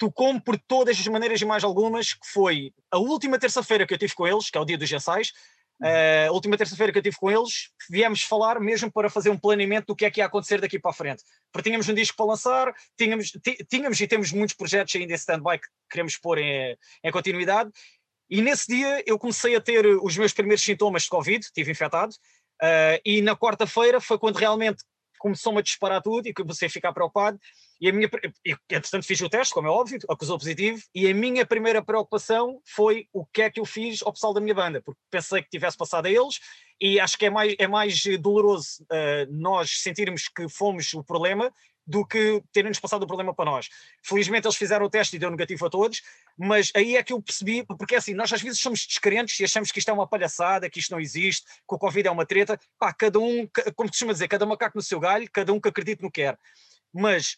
tocou-me 0.00 0.40
por 0.40 0.58
todas 0.58 0.98
as 0.98 1.06
maneiras 1.06 1.42
e 1.42 1.44
mais 1.44 1.62
algumas, 1.62 2.14
que 2.14 2.26
foi 2.26 2.72
a 2.90 2.96
última 2.96 3.38
terça-feira 3.38 3.86
que 3.86 3.92
eu 3.92 3.98
tive 3.98 4.14
com 4.14 4.26
eles, 4.26 4.48
que 4.48 4.56
é 4.56 4.60
o 4.60 4.64
dia 4.64 4.78
dos 4.78 4.90
ensaios, 4.90 5.28
uh, 5.82 6.30
a 6.30 6.32
última 6.32 6.56
terça-feira 6.56 6.90
que 6.90 6.98
eu 6.98 7.02
tive 7.02 7.18
com 7.18 7.30
eles, 7.30 7.68
viemos 7.90 8.22
falar 8.22 8.58
mesmo 8.58 8.90
para 8.90 9.10
fazer 9.10 9.28
um 9.28 9.36
planeamento 9.36 9.88
do 9.88 9.94
que 9.94 10.06
é 10.06 10.10
que 10.10 10.20
ia 10.20 10.24
acontecer 10.24 10.58
daqui 10.58 10.78
para 10.78 10.90
a 10.90 10.94
frente. 10.94 11.22
Porque 11.52 11.68
tínhamos 11.68 11.86
um 11.86 11.92
disco 11.92 12.16
para 12.16 12.24
lançar, 12.24 12.74
tínhamos, 12.96 13.30
tínhamos 13.68 14.00
e 14.00 14.06
temos 14.06 14.32
muitos 14.32 14.56
projetos 14.56 14.96
ainda 14.96 15.12
em 15.12 15.16
stand-by 15.16 15.58
que 15.58 15.68
queremos 15.90 16.16
pôr 16.16 16.38
em, 16.38 16.74
em 17.04 17.12
continuidade, 17.12 17.70
e 18.30 18.40
nesse 18.40 18.68
dia 18.68 19.04
eu 19.06 19.18
comecei 19.18 19.54
a 19.54 19.60
ter 19.60 19.84
os 19.84 20.16
meus 20.16 20.32
primeiros 20.32 20.62
sintomas 20.62 21.02
de 21.02 21.10
Covid, 21.10 21.44
estive 21.44 21.72
infectado, 21.72 22.14
uh, 22.62 22.98
e 23.04 23.20
na 23.20 23.36
quarta-feira 23.36 24.00
foi 24.00 24.18
quando 24.18 24.36
realmente 24.36 24.82
começou-me 25.18 25.58
a 25.58 25.62
disparar 25.62 26.00
tudo 26.00 26.26
e 26.26 26.32
comecei 26.32 26.68
a 26.68 26.70
ficar 26.70 26.94
preocupado. 26.94 27.38
E 27.80 27.88
a 27.88 27.92
minha, 27.92 28.10
entretanto, 28.70 29.06
fiz 29.06 29.20
o 29.22 29.28
teste, 29.28 29.54
como 29.54 29.66
é 29.66 29.70
óbvio, 29.70 29.98
acusou 30.08 30.38
positivo, 30.38 30.82
e 30.94 31.08
a 31.08 31.14
minha 31.14 31.46
primeira 31.46 31.82
preocupação 31.82 32.60
foi 32.64 33.06
o 33.12 33.24
que 33.24 33.42
é 33.42 33.50
que 33.50 33.58
eu 33.58 33.64
fiz 33.64 34.02
ao 34.02 34.12
pessoal 34.12 34.34
da 34.34 34.40
minha 34.40 34.54
banda, 34.54 34.82
porque 34.82 35.00
pensei 35.10 35.42
que 35.42 35.48
tivesse 35.48 35.78
passado 35.78 36.06
a 36.06 36.10
eles, 36.10 36.38
e 36.78 37.00
acho 37.00 37.16
que 37.16 37.26
é 37.26 37.30
mais, 37.30 37.54
é 37.58 37.66
mais 37.66 38.02
doloroso 38.20 38.82
uh, 38.82 39.32
nós 39.32 39.80
sentirmos 39.82 40.28
que 40.28 40.48
fomos 40.48 40.92
o 40.92 41.02
problema 41.02 41.50
do 41.86 42.06
que 42.06 42.42
terem-nos 42.52 42.78
passado 42.78 43.02
o 43.02 43.06
problema 43.06 43.34
para 43.34 43.50
nós. 43.50 43.68
Felizmente 44.02 44.46
eles 44.46 44.56
fizeram 44.56 44.86
o 44.86 44.90
teste 44.90 45.16
e 45.16 45.18
deu 45.18 45.30
negativo 45.30 45.66
a 45.66 45.70
todos, 45.70 46.02
mas 46.38 46.70
aí 46.76 46.96
é 46.96 47.02
que 47.02 47.12
eu 47.12 47.20
percebi, 47.20 47.64
porque 47.64 47.96
assim, 47.96 48.14
nós 48.14 48.32
às 48.32 48.40
vezes 48.40 48.60
somos 48.60 48.86
descrentes 48.86 49.40
e 49.40 49.44
achamos 49.44 49.72
que 49.72 49.78
isto 49.78 49.90
é 49.90 49.92
uma 49.92 50.06
palhaçada, 50.06 50.70
que 50.70 50.78
isto 50.78 50.92
não 50.92 51.00
existe, 51.00 51.44
que 51.46 51.74
o 51.74 51.78
Covid 51.78 52.06
é 52.06 52.10
uma 52.10 52.24
treta, 52.24 52.58
pá, 52.78 52.92
cada 52.92 53.18
um, 53.18 53.48
como 53.74 53.88
costuma 53.88 54.12
dizer, 54.12 54.28
cada 54.28 54.46
macaco 54.46 54.78
no 54.78 54.82
seu 54.82 55.00
galho, 55.00 55.28
cada 55.32 55.52
um 55.52 55.60
que 55.60 55.68
acredite 55.68 56.02
no 56.02 56.10
que 56.10 56.22
quer. 56.22 56.38
Mas 56.92 57.36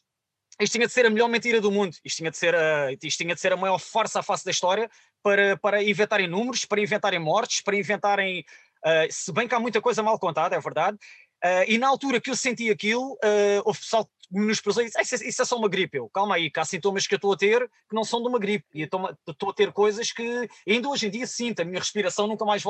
isto 0.60 0.72
tinha 0.72 0.86
de 0.86 0.92
ser 0.92 1.06
a 1.06 1.10
melhor 1.10 1.28
mentira 1.28 1.60
do 1.60 1.70
mundo, 1.70 1.96
isto 2.04 2.16
tinha 2.16 2.30
de 2.30 2.36
ser 2.36 2.54
a, 2.54 2.92
isto 2.92 3.18
tinha 3.18 3.34
de 3.34 3.40
ser 3.40 3.52
a 3.52 3.56
maior 3.56 3.78
farsa 3.78 4.20
à 4.20 4.22
face 4.22 4.44
da 4.44 4.50
história 4.50 4.90
para, 5.22 5.56
para 5.56 5.82
inventarem 5.82 6.28
números, 6.28 6.64
para 6.64 6.80
inventarem 6.80 7.18
mortes, 7.18 7.62
para 7.62 7.76
inventarem. 7.76 8.44
Uh, 8.84 9.06
se 9.10 9.32
bem 9.32 9.46
que 9.46 9.54
há 9.54 9.60
muita 9.60 9.80
coisa 9.80 10.02
mal 10.02 10.18
contada, 10.18 10.56
é 10.56 10.60
verdade. 10.60 10.98
Uh, 11.44 11.64
e 11.66 11.76
na 11.76 11.88
altura 11.88 12.20
que 12.20 12.30
eu 12.30 12.36
senti 12.36 12.70
aquilo, 12.70 13.14
uh, 13.14 13.62
houve 13.64 13.80
pessoal 13.80 14.04
que 14.04 14.38
nos 14.38 14.60
pesou 14.60 14.82
e 14.82 14.86
disse: 14.86 15.00
isso, 15.00 15.14
é, 15.14 15.28
isso 15.28 15.42
é 15.42 15.44
só 15.44 15.56
uma 15.56 15.68
gripe. 15.68 15.98
Eu, 15.98 16.08
calma 16.08 16.36
aí, 16.36 16.50
que 16.50 16.60
há 16.60 16.64
sintomas 16.64 17.06
que 17.06 17.14
eu 17.14 17.16
estou 17.16 17.32
a 17.32 17.36
ter 17.36 17.68
que 17.88 17.94
não 17.94 18.04
são 18.04 18.22
de 18.22 18.28
uma 18.28 18.38
gripe. 18.38 18.64
E 18.72 18.82
estou 18.82 19.50
a 19.50 19.52
ter 19.52 19.72
coisas 19.72 20.12
que 20.12 20.48
ainda 20.68 20.88
hoje 20.88 21.06
em 21.06 21.10
dia 21.10 21.26
sinto. 21.26 21.60
A 21.60 21.64
minha 21.64 21.80
respiração 21.80 22.28
nunca 22.28 22.44
mais 22.44 22.62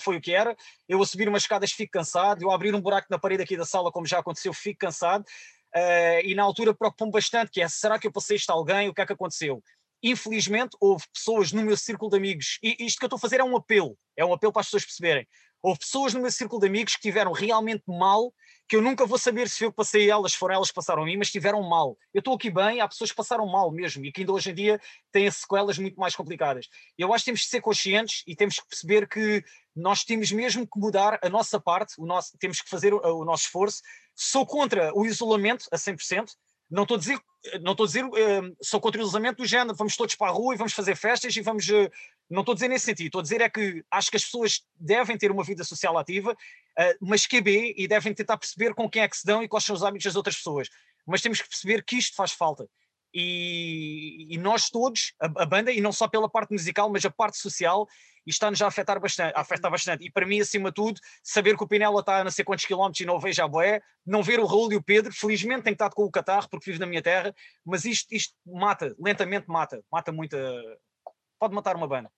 foi 0.00 0.16
o 0.16 0.20
que 0.20 0.32
era. 0.32 0.56
Eu 0.88 1.00
a 1.00 1.06
subir 1.06 1.28
umas 1.28 1.42
escadas 1.42 1.70
fico 1.70 1.92
cansado, 1.92 2.42
eu 2.42 2.50
a 2.50 2.54
abrir 2.54 2.74
um 2.74 2.80
buraco 2.80 3.06
na 3.10 3.18
parede 3.18 3.42
aqui 3.42 3.56
da 3.56 3.64
sala, 3.64 3.92
como 3.92 4.06
já 4.06 4.18
aconteceu, 4.18 4.52
fico 4.52 4.80
cansado. 4.80 5.24
Uh, 5.76 6.24
e 6.24 6.34
na 6.34 6.42
altura 6.42 6.72
preocupou-me 6.72 7.12
bastante, 7.12 7.50
que 7.50 7.60
é, 7.60 7.68
será 7.68 7.98
que 7.98 8.06
eu 8.06 8.12
passei 8.12 8.36
isto 8.36 8.48
a 8.48 8.54
alguém? 8.54 8.88
O 8.88 8.94
que 8.94 9.02
é 9.02 9.06
que 9.06 9.12
aconteceu? 9.12 9.62
Infelizmente, 10.02 10.74
houve 10.80 11.04
pessoas 11.12 11.52
no 11.52 11.62
meu 11.62 11.76
círculo 11.76 12.10
de 12.10 12.16
amigos, 12.16 12.58
e 12.62 12.76
isto 12.80 12.98
que 12.98 13.04
eu 13.04 13.08
estou 13.08 13.18
a 13.18 13.20
fazer 13.20 13.40
é 13.40 13.44
um 13.44 13.54
apelo, 13.54 13.98
é 14.16 14.24
um 14.24 14.32
apelo 14.32 14.52
para 14.54 14.60
as 14.60 14.66
pessoas 14.68 14.86
perceberem. 14.86 15.28
Houve 15.62 15.80
pessoas 15.80 16.14
no 16.14 16.20
meu 16.20 16.30
círculo 16.30 16.60
de 16.60 16.66
amigos 16.68 16.94
que 16.94 17.02
tiveram 17.02 17.32
realmente 17.32 17.82
mal, 17.86 18.32
que 18.68 18.76
eu 18.76 18.80
nunca 18.80 19.04
vou 19.04 19.18
saber 19.18 19.48
se 19.48 19.64
eu 19.64 19.72
passei 19.72 20.10
elas, 20.10 20.34
foram 20.34 20.54
elas 20.54 20.68
que 20.68 20.74
passaram 20.74 21.02
a 21.02 21.06
mim, 21.06 21.16
mas 21.16 21.30
tiveram 21.30 21.62
mal. 21.62 21.98
Eu 22.14 22.20
estou 22.20 22.34
aqui 22.34 22.50
bem, 22.50 22.80
há 22.80 22.88
pessoas 22.88 23.10
que 23.10 23.16
passaram 23.16 23.46
mal 23.46 23.70
mesmo 23.70 24.04
e 24.04 24.12
que 24.12 24.22
ainda 24.22 24.32
hoje 24.32 24.50
em 24.50 24.54
dia 24.54 24.80
têm 25.12 25.30
sequelas 25.30 25.78
muito 25.78 25.98
mais 25.98 26.16
complicadas. 26.16 26.68
Eu 26.96 27.12
acho 27.12 27.24
que 27.24 27.30
temos 27.30 27.42
que 27.42 27.48
ser 27.48 27.60
conscientes 27.60 28.22
e 28.26 28.34
temos 28.34 28.60
que 28.60 28.68
perceber 28.68 29.08
que 29.08 29.44
nós 29.74 30.04
temos 30.04 30.32
mesmo 30.32 30.66
que 30.66 30.78
mudar 30.78 31.18
a 31.22 31.28
nossa 31.28 31.60
parte, 31.60 31.94
o 31.98 32.06
nosso, 32.06 32.36
temos 32.38 32.60
que 32.60 32.70
fazer 32.70 32.94
o, 32.94 33.00
o 33.20 33.24
nosso 33.24 33.44
esforço 33.44 33.82
Sou 34.16 34.46
contra 34.46 34.90
o 34.94 35.04
isolamento 35.04 35.66
a 35.70 35.76
100%. 35.76 36.30
Não 36.70 36.82
estou 36.82 36.96
a 36.96 36.98
dizer, 36.98 37.20
não 37.60 37.72
estou 37.72 37.84
a 37.84 37.86
dizer, 37.86 38.04
uh, 38.04 38.56
sou 38.60 38.80
contra 38.80 39.00
o 39.00 39.04
isolamento 39.04 39.36
do 39.36 39.46
género, 39.46 39.76
vamos 39.76 39.96
todos 39.96 40.14
para 40.16 40.28
a 40.28 40.34
rua 40.34 40.54
e 40.54 40.56
vamos 40.56 40.72
fazer 40.72 40.96
festas 40.96 41.36
e 41.36 41.40
vamos. 41.40 41.68
Uh, 41.68 41.90
não 42.28 42.40
estou 42.40 42.52
a 42.52 42.54
dizer 42.54 42.68
nesse 42.68 42.86
sentido, 42.86 43.06
estou 43.06 43.20
a 43.20 43.22
dizer 43.22 43.40
é 43.40 43.48
que 43.48 43.84
acho 43.88 44.10
que 44.10 44.16
as 44.16 44.24
pessoas 44.24 44.64
devem 44.74 45.16
ter 45.16 45.30
uma 45.30 45.44
vida 45.44 45.62
social 45.62 45.96
ativa, 45.96 46.32
uh, 46.32 46.96
mas 47.00 47.26
QB, 47.26 47.74
e 47.76 47.86
devem 47.86 48.12
tentar 48.14 48.36
perceber 48.36 48.74
com 48.74 48.90
quem 48.90 49.02
é 49.02 49.08
que 49.08 49.16
se 49.16 49.24
dão 49.24 49.42
e 49.42 49.48
quais 49.48 49.64
são 49.64 49.76
os 49.76 49.84
hábitos 49.84 50.06
das 50.06 50.16
outras 50.16 50.36
pessoas. 50.36 50.68
Mas 51.06 51.20
temos 51.20 51.40
que 51.40 51.48
perceber 51.48 51.84
que 51.84 51.96
isto 51.96 52.16
faz 52.16 52.32
falta. 52.32 52.66
E, 53.12 54.26
e 54.34 54.38
nós 54.38 54.68
todos, 54.68 55.14
a, 55.20 55.42
a, 55.42 55.46
banda, 55.46 55.72
e 55.72 55.80
não 55.80 55.92
só 55.92 56.06
pela 56.08 56.28
parte 56.28 56.52
musical, 56.52 56.90
mas 56.90 57.04
a 57.04 57.10
parte 57.10 57.38
social, 57.38 57.86
está-nos 58.26 58.60
a 58.60 58.66
afetar 58.66 59.00
bastante, 59.00 59.36
a 59.36 59.40
afetar 59.40 59.70
bastante. 59.70 60.04
E 60.04 60.10
para 60.10 60.26
mim, 60.26 60.40
acima 60.40 60.70
de 60.70 60.74
tudo, 60.74 61.00
saber 61.22 61.56
que 61.56 61.64
o 61.64 61.68
Pinela 61.68 62.00
está 62.00 62.18
a 62.18 62.24
não 62.24 62.30
sei 62.30 62.44
quantos 62.44 62.64
quilómetros 62.64 63.00
e 63.00 63.06
não 63.06 63.16
o 63.16 63.20
vejo 63.20 63.42
a 63.42 63.48
boé, 63.48 63.80
não 64.04 64.22
ver 64.22 64.40
o 64.40 64.46
Raul 64.46 64.72
e 64.72 64.76
o 64.76 64.82
Pedro, 64.82 65.12
felizmente 65.12 65.62
tenho 65.62 65.74
estado 65.74 65.94
com 65.94 66.04
o 66.04 66.10
catarro 66.10 66.48
porque 66.48 66.70
vivo 66.70 66.80
na 66.80 66.86
minha 66.86 67.02
terra, 67.02 67.34
mas 67.64 67.84
isto, 67.84 68.12
isto 68.12 68.34
mata, 68.44 68.94
lentamente 68.98 69.48
mata, 69.48 69.82
mata 69.90 70.12
muita. 70.12 70.38
Pode 71.38 71.54
matar 71.54 71.76
uma 71.76 71.86
banda. 71.86 72.10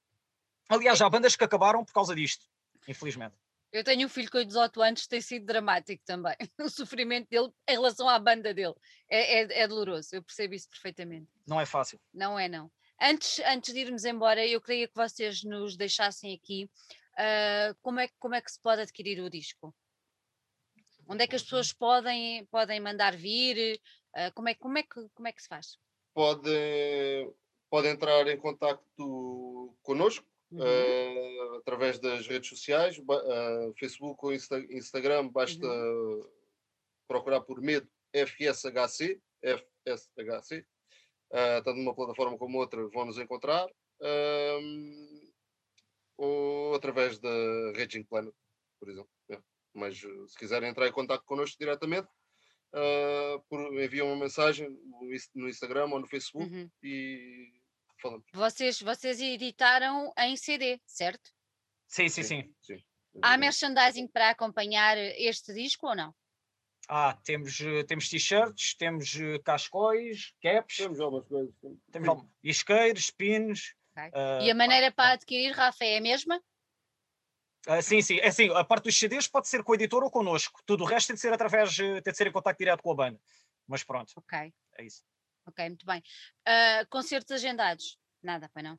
Aliás, 0.69 1.01
há 1.01 1.09
bandas 1.09 1.35
que 1.35 1.45
acabaram 1.45 1.85
por 1.85 1.93
causa 1.93 2.15
disto, 2.15 2.45
infelizmente. 2.87 3.35
Eu 3.71 3.85
tenho 3.85 4.07
um 4.07 4.09
filho 4.09 4.31
com 4.31 4.43
18 4.43 4.81
anos 4.81 5.03
que 5.03 5.09
tem 5.09 5.21
sido 5.21 5.45
dramático 5.45 6.03
também. 6.05 6.35
O 6.59 6.71
sofrimento 6.71 7.29
dele 7.29 7.51
em 7.69 7.73
relação 7.73 8.09
à 8.09 8.19
banda 8.19 8.55
dele 8.55 8.75
é, 9.11 9.41
é, 9.41 9.63
é 9.63 9.69
doloroso, 9.69 10.15
eu 10.15 10.23
percebo 10.23 10.55
isso 10.55 10.69
perfeitamente. 10.71 11.29
Não 11.47 11.61
é 11.61 11.67
fácil. 11.67 12.01
Não 12.13 12.39
é, 12.39 12.49
não. 12.49 12.71
Antes, 13.01 13.39
antes 13.41 13.73
de 13.73 13.81
irmos 13.81 14.05
embora, 14.05 14.45
eu 14.45 14.61
queria 14.61 14.89
que 14.89 14.95
vocês 14.95 15.45
nos 15.45 15.77
deixassem 15.77 16.35
aqui 16.35 16.69
uh, 17.15 17.77
como, 17.81 18.01
é, 18.01 18.09
como 18.19 18.35
é 18.35 18.41
que 18.41 18.51
se 18.51 18.61
pode 18.61 18.83
adquirir 18.83 19.21
o 19.21 19.31
disco? 19.31 19.75
Onde 21.07 21.25
é 21.25 21.27
que 21.27 21.37
as 21.37 21.43
pessoas 21.43 21.73
podem, 21.73 22.45
podem 22.47 22.81
mandar 22.81 23.17
vir? 23.17 23.81
Uh, 24.17 24.33
como, 24.35 24.49
é, 24.49 24.55
como, 24.55 24.79
é 24.79 24.83
que, 24.83 25.09
como 25.15 25.29
é 25.29 25.33
que 25.33 25.43
se 25.43 25.49
faz? 25.49 25.79
Pode, 26.13 26.51
pode 27.71 27.89
entrar 27.89 28.27
em 28.27 28.37
contato 28.37 29.77
connosco 29.83 30.27
uhum. 30.51 30.61
uh, 30.61 31.57
através 31.57 31.99
das 31.99 32.27
redes 32.27 32.49
sociais, 32.49 33.01
Facebook 33.79 34.19
ou 34.25 34.33
Insta 34.33 34.59
Instagram, 34.71 35.29
basta 35.29 35.67
uhum. 35.67 36.29
procurar 37.07 37.41
por 37.41 37.61
Medo 37.61 37.89
FSHC, 38.13 39.21
FSHC, 39.43 40.61
uh, 41.33 41.63
tanto 41.65 41.75
numa 41.75 41.95
plataforma 41.95 42.39
como 42.39 42.59
outra, 42.59 42.87
vão 42.89 43.05
nos 43.05 43.19
encontrar, 43.19 43.67
uh, 43.67 45.33
ou 46.17 46.75
através 46.75 47.19
da 47.19 47.31
Raging 47.77 48.05
Planet, 48.05 48.35
por 48.81 48.89
exemplo. 48.89 49.11
É. 49.31 49.41
Mas 49.75 49.99
se 49.99 50.39
quiserem 50.39 50.71
entrar 50.71 50.89
em 50.89 50.93
contato 50.93 51.25
connosco 51.25 51.57
diretamente, 51.59 52.09
uh, 52.75 53.81
enviam 53.81 54.09
uma 54.09 54.17
mensagem 54.17 54.69
no 55.35 55.49
Instagram 55.49 55.87
ou 55.87 56.01
no 56.01 56.09
Facebook 56.09 56.53
uhum. 56.53 56.71
e 56.83 57.58
Vocês, 58.33 58.81
vocês 58.81 59.21
editaram 59.21 60.13
em 60.19 60.37
CD, 60.37 60.81
certo? 60.87 61.31
Sim, 61.87 62.09
sim, 62.09 62.23
sim. 62.23 62.55
sim. 62.63 62.77
sim. 62.77 62.85
Há 63.23 63.37
merchandising 63.37 64.07
para 64.07 64.31
acompanhar 64.31 64.97
este 64.97 65.53
disco 65.53 65.89
ou 65.89 65.97
não? 65.97 66.15
Ah, 66.89 67.19
temos, 67.23 67.61
eh, 67.61 67.85
temos 67.85 68.09
t-shirts, 68.09 68.75
temos 68.75 69.15
eh, 69.15 69.39
cascóis, 69.41 70.33
caps. 70.43 70.79
Temos 70.79 71.01
algumas 71.01 71.27
coisas. 71.27 71.55
Temos 71.93 72.09
algumas, 72.09 72.31
isqueiros, 72.43 73.11
pins. 73.11 73.75
Okay. 73.93 74.09
Uh, 74.09 74.43
e 74.43 74.51
a 74.51 74.55
maneira 74.55 74.91
para 74.91 75.13
adquirir, 75.13 75.53
Rafa, 75.53 75.85
é 75.85 75.99
a 75.99 76.01
mesma? 76.01 76.41
Uh, 77.67 77.83
sim, 77.83 78.01
sim. 78.01 78.19
É 78.21 78.29
assim, 78.29 78.49
a 78.55 78.65
parte 78.65 78.85
dos 78.85 78.99
CDs 78.99 79.29
pode 79.29 79.49
ser 79.49 79.63
com 79.63 79.73
o 79.73 79.75
editor 79.75 80.03
ou 80.03 80.11
connosco. 80.11 80.63
Tudo 80.65 80.85
o 80.85 80.87
resto 80.87 81.09
tem 81.09 81.15
de 81.15 81.21
ser 81.21 81.33
através, 81.33 81.77
tem 81.77 82.01
de 82.01 82.17
ser 82.17 82.29
em 82.29 82.33
contato 82.33 82.57
direto 82.57 82.83
com 82.83 82.93
a 82.93 82.95
banda. 82.95 83.21
Mas 83.67 83.85
pronto. 83.85 84.11
Ok. 84.17 84.51
É 84.79 84.85
isso. 84.85 85.03
Ok, 85.49 85.67
muito 85.67 85.87
bem. 85.87 86.03
Uh, 86.47 86.87
concertos 86.91 87.33
agendados? 87.33 87.97
Nada, 88.23 88.51
pai 88.53 88.63
não? 88.63 88.79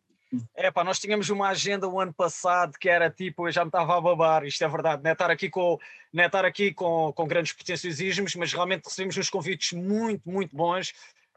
É 0.55 0.69
pá, 0.69 0.83
nós 0.83 0.99
tínhamos 0.99 1.31
uma 1.31 1.49
agenda 1.49 1.87
o 1.87 1.99
ano 1.99 2.13
passado 2.13 2.77
que 2.77 2.87
era 2.87 3.09
tipo, 3.09 3.47
eu 3.47 3.51
já 3.51 3.65
me 3.65 3.69
estava 3.69 3.97
a 3.97 4.01
babar, 4.01 4.45
isto 4.45 4.63
é 4.63 4.67
verdade, 4.67 5.01
não 5.01 5.09
é 5.09 5.13
estar 5.13 5.31
aqui 5.31 5.49
com, 5.49 5.79
não 6.13 6.23
é 6.23 6.27
estar 6.27 6.45
aqui 6.45 6.71
com, 6.71 7.11
com 7.13 7.27
grandes 7.27 7.53
pretenciosismos, 7.53 8.35
mas 8.35 8.53
realmente 8.53 8.85
recebemos 8.85 9.17
uns 9.17 9.29
convites 9.31 9.71
muito, 9.71 10.29
muito 10.29 10.55
bons 10.55 10.91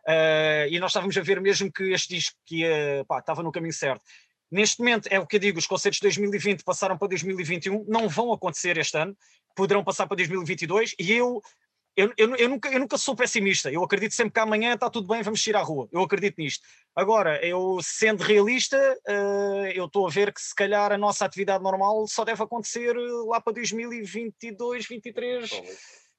uh, 0.07 0.69
e 0.69 0.79
nós 0.79 0.91
estávamos 0.91 1.17
a 1.17 1.23
ver 1.23 1.41
mesmo 1.41 1.73
que 1.73 1.85
este 1.85 2.15
disco 2.15 2.37
que 2.45 2.59
ia, 2.59 3.03
pá, 3.09 3.21
estava 3.21 3.43
no 3.43 3.51
caminho 3.51 3.73
certo. 3.73 4.05
Neste 4.51 4.81
momento, 4.81 5.09
é 5.11 5.19
o 5.19 5.27
que 5.27 5.37
eu 5.37 5.41
digo, 5.41 5.59
os 5.59 5.67
concertos 5.67 5.99
de 5.99 6.09
2020 6.09 6.63
passaram 6.63 6.99
para 6.99 7.09
2021, 7.09 7.87
não 7.89 8.07
vão 8.07 8.31
acontecer 8.35 8.77
este 8.77 8.99
ano, 8.99 9.17
poderão 9.57 9.83
passar 9.83 10.07
para 10.07 10.19
2022 10.19 10.95
e 10.99 11.13
eu 11.13 11.41
eu, 11.95 12.13
eu, 12.17 12.35
eu, 12.37 12.49
nunca, 12.49 12.71
eu 12.71 12.81
nunca 12.81 12.97
sou 12.97 13.15
pessimista. 13.15 13.71
Eu 13.71 13.85
acredito 13.85 14.15
sempre 14.15 14.33
que 14.33 14.41
amanhã 14.41 14.75
está 14.75 14.89
tudo 14.89 15.07
bem, 15.07 15.23
vamos 15.23 15.47
ir 15.47 15.55
à 15.55 15.61
rua. 15.61 15.89
Eu 15.93 16.03
acredito 16.03 16.39
nisto. 16.39 16.67
Agora, 16.97 17.45
eu 17.45 17.79
sendo 17.83 18.23
realista, 18.23 18.79
uh, 19.09 19.67
eu 19.75 19.85
estou 19.87 20.07
a 20.07 20.11
ver 20.11 20.33
que 20.33 20.41
se 20.41 20.55
calhar 20.55 20.91
a 20.91 20.99
nossa 20.99 21.25
atividade 21.25 21.63
normal 21.63 22.07
só 22.07 22.25
deve 22.25 22.43
acontecer 22.43 22.95
lá 23.27 23.41
para 23.41 23.53
2022, 23.55 24.57
2023, 24.57 25.51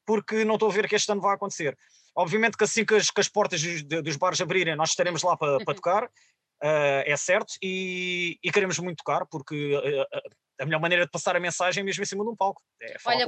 porque 0.05 0.45
não 0.45 0.55
estou 0.55 0.69
a 0.69 0.73
ver 0.73 0.87
que 0.87 0.95
este 0.95 1.11
ano 1.11 1.21
vai 1.21 1.33
acontecer. 1.33 1.75
Obviamente 2.15 2.55
que 2.55 2.63
assim 2.63 2.85
que 2.85 2.93
as, 2.93 3.09
que 3.09 3.21
as 3.21 3.27
portas 3.27 3.61
dos, 3.61 3.83
dos 3.83 4.15
bares 4.15 4.41
abrirem, 4.41 4.75
nós 4.75 4.89
estaremos 4.89 5.23
lá 5.23 5.35
para, 5.35 5.63
para 5.65 5.73
tocar. 5.73 6.03
Uh, 6.05 7.03
é 7.05 7.17
certo, 7.17 7.55
e, 7.61 8.39
e, 8.41 8.49
queremos 8.49 8.79
muito 8.79 8.99
tocar, 8.99 9.25
porque 9.25 9.75
uh, 9.75 10.05
a 10.59 10.65
melhor 10.65 10.79
maneira 10.79 11.05
de 11.05 11.11
passar 11.11 11.35
a 11.35 11.39
mensagem 11.39 11.81
é 11.81 11.83
mesmo 11.83 12.03
em 12.03 12.05
cima 12.05 12.23
de 12.23 12.29
um 12.29 12.35
palco. 12.35 12.61
É 12.81 12.95
Olha, 13.05 13.27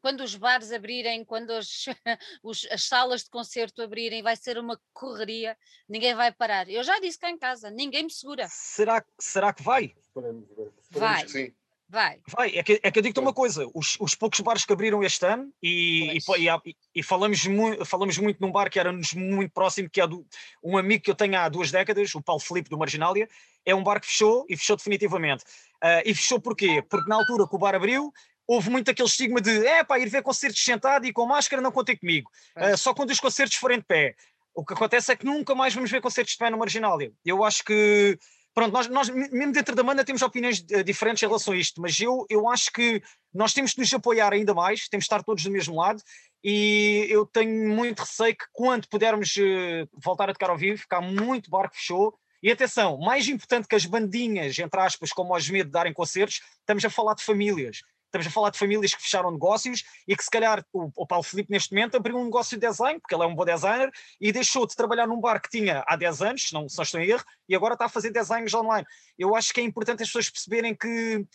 quando 0.00 0.22
os 0.22 0.34
bares 0.34 0.72
abrirem, 0.72 1.24
quando 1.24 1.50
os, 1.50 1.86
os, 2.42 2.66
as 2.70 2.84
salas 2.84 3.24
de 3.24 3.30
concerto 3.30 3.82
abrirem, 3.82 4.22
vai 4.22 4.36
ser 4.36 4.58
uma 4.58 4.80
correria, 4.92 5.56
ninguém 5.88 6.14
vai 6.14 6.32
parar. 6.32 6.68
Eu 6.68 6.82
já 6.82 6.98
disse 6.98 7.18
cá 7.18 7.30
em 7.30 7.38
casa, 7.38 7.70
ninguém 7.70 8.04
me 8.04 8.10
segura. 8.10 8.46
Será, 8.48 9.04
será 9.18 9.52
que 9.52 9.62
vai? 9.62 9.94
Esperemos 10.00 10.48
ver. 10.48 10.72
Esperemos 10.80 10.92
vai. 10.92 11.28
sim. 11.28 11.54
Vai. 11.88 12.18
Vai, 12.26 12.56
é 12.56 12.62
que, 12.62 12.80
é 12.82 12.90
que 12.90 12.98
eu 12.98 13.02
digo-te 13.02 13.20
uma 13.20 13.32
coisa: 13.32 13.70
os, 13.74 13.96
os 14.00 14.14
poucos 14.14 14.40
bares 14.40 14.64
que 14.64 14.72
abriram 14.72 15.02
este 15.04 15.24
ano, 15.26 15.52
e, 15.62 16.16
e, 16.16 16.18
e, 16.18 16.76
e, 16.94 17.02
falamos, 17.02 17.46
muito, 17.46 17.84
falamos 17.84 18.18
muito 18.18 18.40
num 18.40 18.50
bar 18.50 18.70
que 18.70 18.80
era-nos 18.80 19.12
muito 19.12 19.52
próximo, 19.52 19.88
que 19.88 20.00
é 20.00 20.06
do, 20.06 20.26
um 20.62 20.78
amigo 20.78 21.04
que 21.04 21.10
eu 21.10 21.14
tenho 21.14 21.38
há 21.38 21.48
duas 21.48 21.70
décadas, 21.70 22.14
o 22.14 22.22
Paulo 22.22 22.40
Felipe 22.40 22.70
do 22.70 22.78
Marginália, 22.78 23.28
é 23.64 23.74
um 23.74 23.82
bar 23.82 24.00
que 24.00 24.06
fechou 24.06 24.44
e 24.48 24.56
fechou 24.56 24.76
definitivamente. 24.76 25.44
Uh, 25.84 26.00
e 26.06 26.14
fechou 26.14 26.40
porquê? 26.40 26.82
Porque 26.88 27.06
na 27.10 27.16
altura 27.16 27.46
que 27.46 27.54
o 27.54 27.58
bar 27.58 27.74
abriu, 27.74 28.10
houve 28.46 28.70
muito 28.70 28.90
aquele 28.90 29.06
estigma 29.06 29.38
de 29.38 29.66
é 29.66 29.84
pá, 29.84 29.98
ir 29.98 30.08
ver 30.08 30.22
concertos 30.22 30.64
sentado 30.64 31.04
e 31.04 31.12
com 31.12 31.26
máscara 31.26 31.60
não 31.60 31.70
contem 31.70 31.94
comigo. 31.94 32.30
Uh, 32.56 32.74
só 32.74 32.94
quando 32.94 33.10
os 33.10 33.20
concertos 33.20 33.58
forem 33.58 33.78
de 33.78 33.84
pé. 33.84 34.14
O 34.54 34.64
que 34.64 34.72
acontece 34.72 35.12
é 35.12 35.16
que 35.16 35.26
nunca 35.26 35.54
mais 35.54 35.74
vamos 35.74 35.90
ver 35.90 36.00
concertos 36.00 36.32
de 36.32 36.38
pé 36.38 36.48
no 36.48 36.56
Marginália. 36.56 37.12
Eu 37.22 37.44
acho 37.44 37.62
que 37.62 38.18
pronto, 38.54 38.72
nós, 38.72 38.88
nós 38.88 39.10
mesmo 39.10 39.52
dentro 39.52 39.74
da 39.74 39.82
banda 39.82 40.04
temos 40.04 40.22
opiniões 40.22 40.60
uh, 40.60 40.82
diferentes 40.82 41.22
em 41.22 41.26
relação 41.26 41.52
a 41.52 41.56
isto, 41.58 41.82
mas 41.82 42.00
eu, 42.00 42.24
eu 42.30 42.48
acho 42.48 42.72
que 42.72 43.02
nós 43.34 43.52
temos 43.52 43.72
de 43.72 43.80
nos 43.80 43.92
apoiar 43.92 44.32
ainda 44.32 44.54
mais, 44.54 44.88
temos 44.88 45.04
de 45.04 45.06
estar 45.06 45.22
todos 45.22 45.44
do 45.44 45.50
mesmo 45.50 45.76
lado 45.76 46.00
e 46.42 47.06
eu 47.10 47.26
tenho 47.26 47.68
muito 47.74 48.00
receio 48.00 48.34
que 48.34 48.46
quando 48.52 48.88
pudermos 48.88 49.36
uh, 49.36 49.86
voltar 49.92 50.30
a 50.30 50.32
tocar 50.32 50.48
ao 50.48 50.56
vivo, 50.56 50.80
ficar 50.80 51.02
muito 51.02 51.50
barco 51.50 51.76
fechou, 51.76 52.18
e 52.44 52.52
atenção, 52.52 52.98
mais 52.98 53.26
importante 53.26 53.66
que 53.66 53.74
as 53.74 53.86
bandinhas, 53.86 54.58
entre 54.58 54.78
aspas, 54.78 55.10
como 55.10 55.34
os 55.34 55.48
medo 55.48 55.68
de 55.68 55.72
darem 55.72 55.94
concertos, 55.94 56.42
estamos 56.60 56.84
a 56.84 56.90
falar 56.90 57.14
de 57.14 57.22
famílias. 57.22 57.80
Estamos 58.04 58.26
a 58.26 58.30
falar 58.30 58.50
de 58.50 58.58
famílias 58.58 58.94
que 58.94 59.00
fecharam 59.00 59.30
negócios 59.30 59.82
e 60.06 60.14
que 60.14 60.22
se 60.22 60.28
calhar 60.28 60.62
o, 60.70 60.90
o 60.94 61.06
Paulo 61.06 61.22
Filipe 61.22 61.50
neste 61.50 61.72
momento 61.72 61.96
abriu 61.96 62.18
um 62.18 62.24
negócio 62.24 62.58
de 62.58 62.66
design, 62.68 63.00
porque 63.00 63.14
ele 63.14 63.22
é 63.22 63.26
um 63.26 63.34
bom 63.34 63.46
designer, 63.46 63.90
e 64.20 64.30
deixou 64.30 64.66
de 64.66 64.76
trabalhar 64.76 65.06
num 65.06 65.18
bar 65.18 65.40
que 65.40 65.48
tinha 65.48 65.82
há 65.88 65.96
10 65.96 66.20
anos, 66.20 66.52
não, 66.52 66.68
se 66.68 66.76
não 66.76 66.82
estou 66.82 67.00
em 67.00 67.08
erro, 67.08 67.24
e 67.48 67.56
agora 67.56 67.72
está 67.72 67.86
a 67.86 67.88
fazer 67.88 68.10
designs 68.10 68.52
online. 68.52 68.86
Eu 69.18 69.34
acho 69.34 69.50
que 69.50 69.62
é 69.62 69.64
importante 69.64 70.02
as 70.02 70.08
pessoas 70.10 70.28
perceberem 70.28 70.76
que 70.76 71.26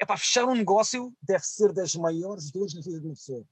epá, 0.00 0.16
fechar 0.16 0.44
um 0.44 0.54
negócio 0.54 1.12
deve 1.20 1.42
ser 1.44 1.72
das 1.72 1.96
maiores 1.96 2.52
dores 2.52 2.74
na 2.74 2.80
vida 2.80 3.00
de 3.00 3.06
uma 3.06 3.14
pessoa 3.14 3.44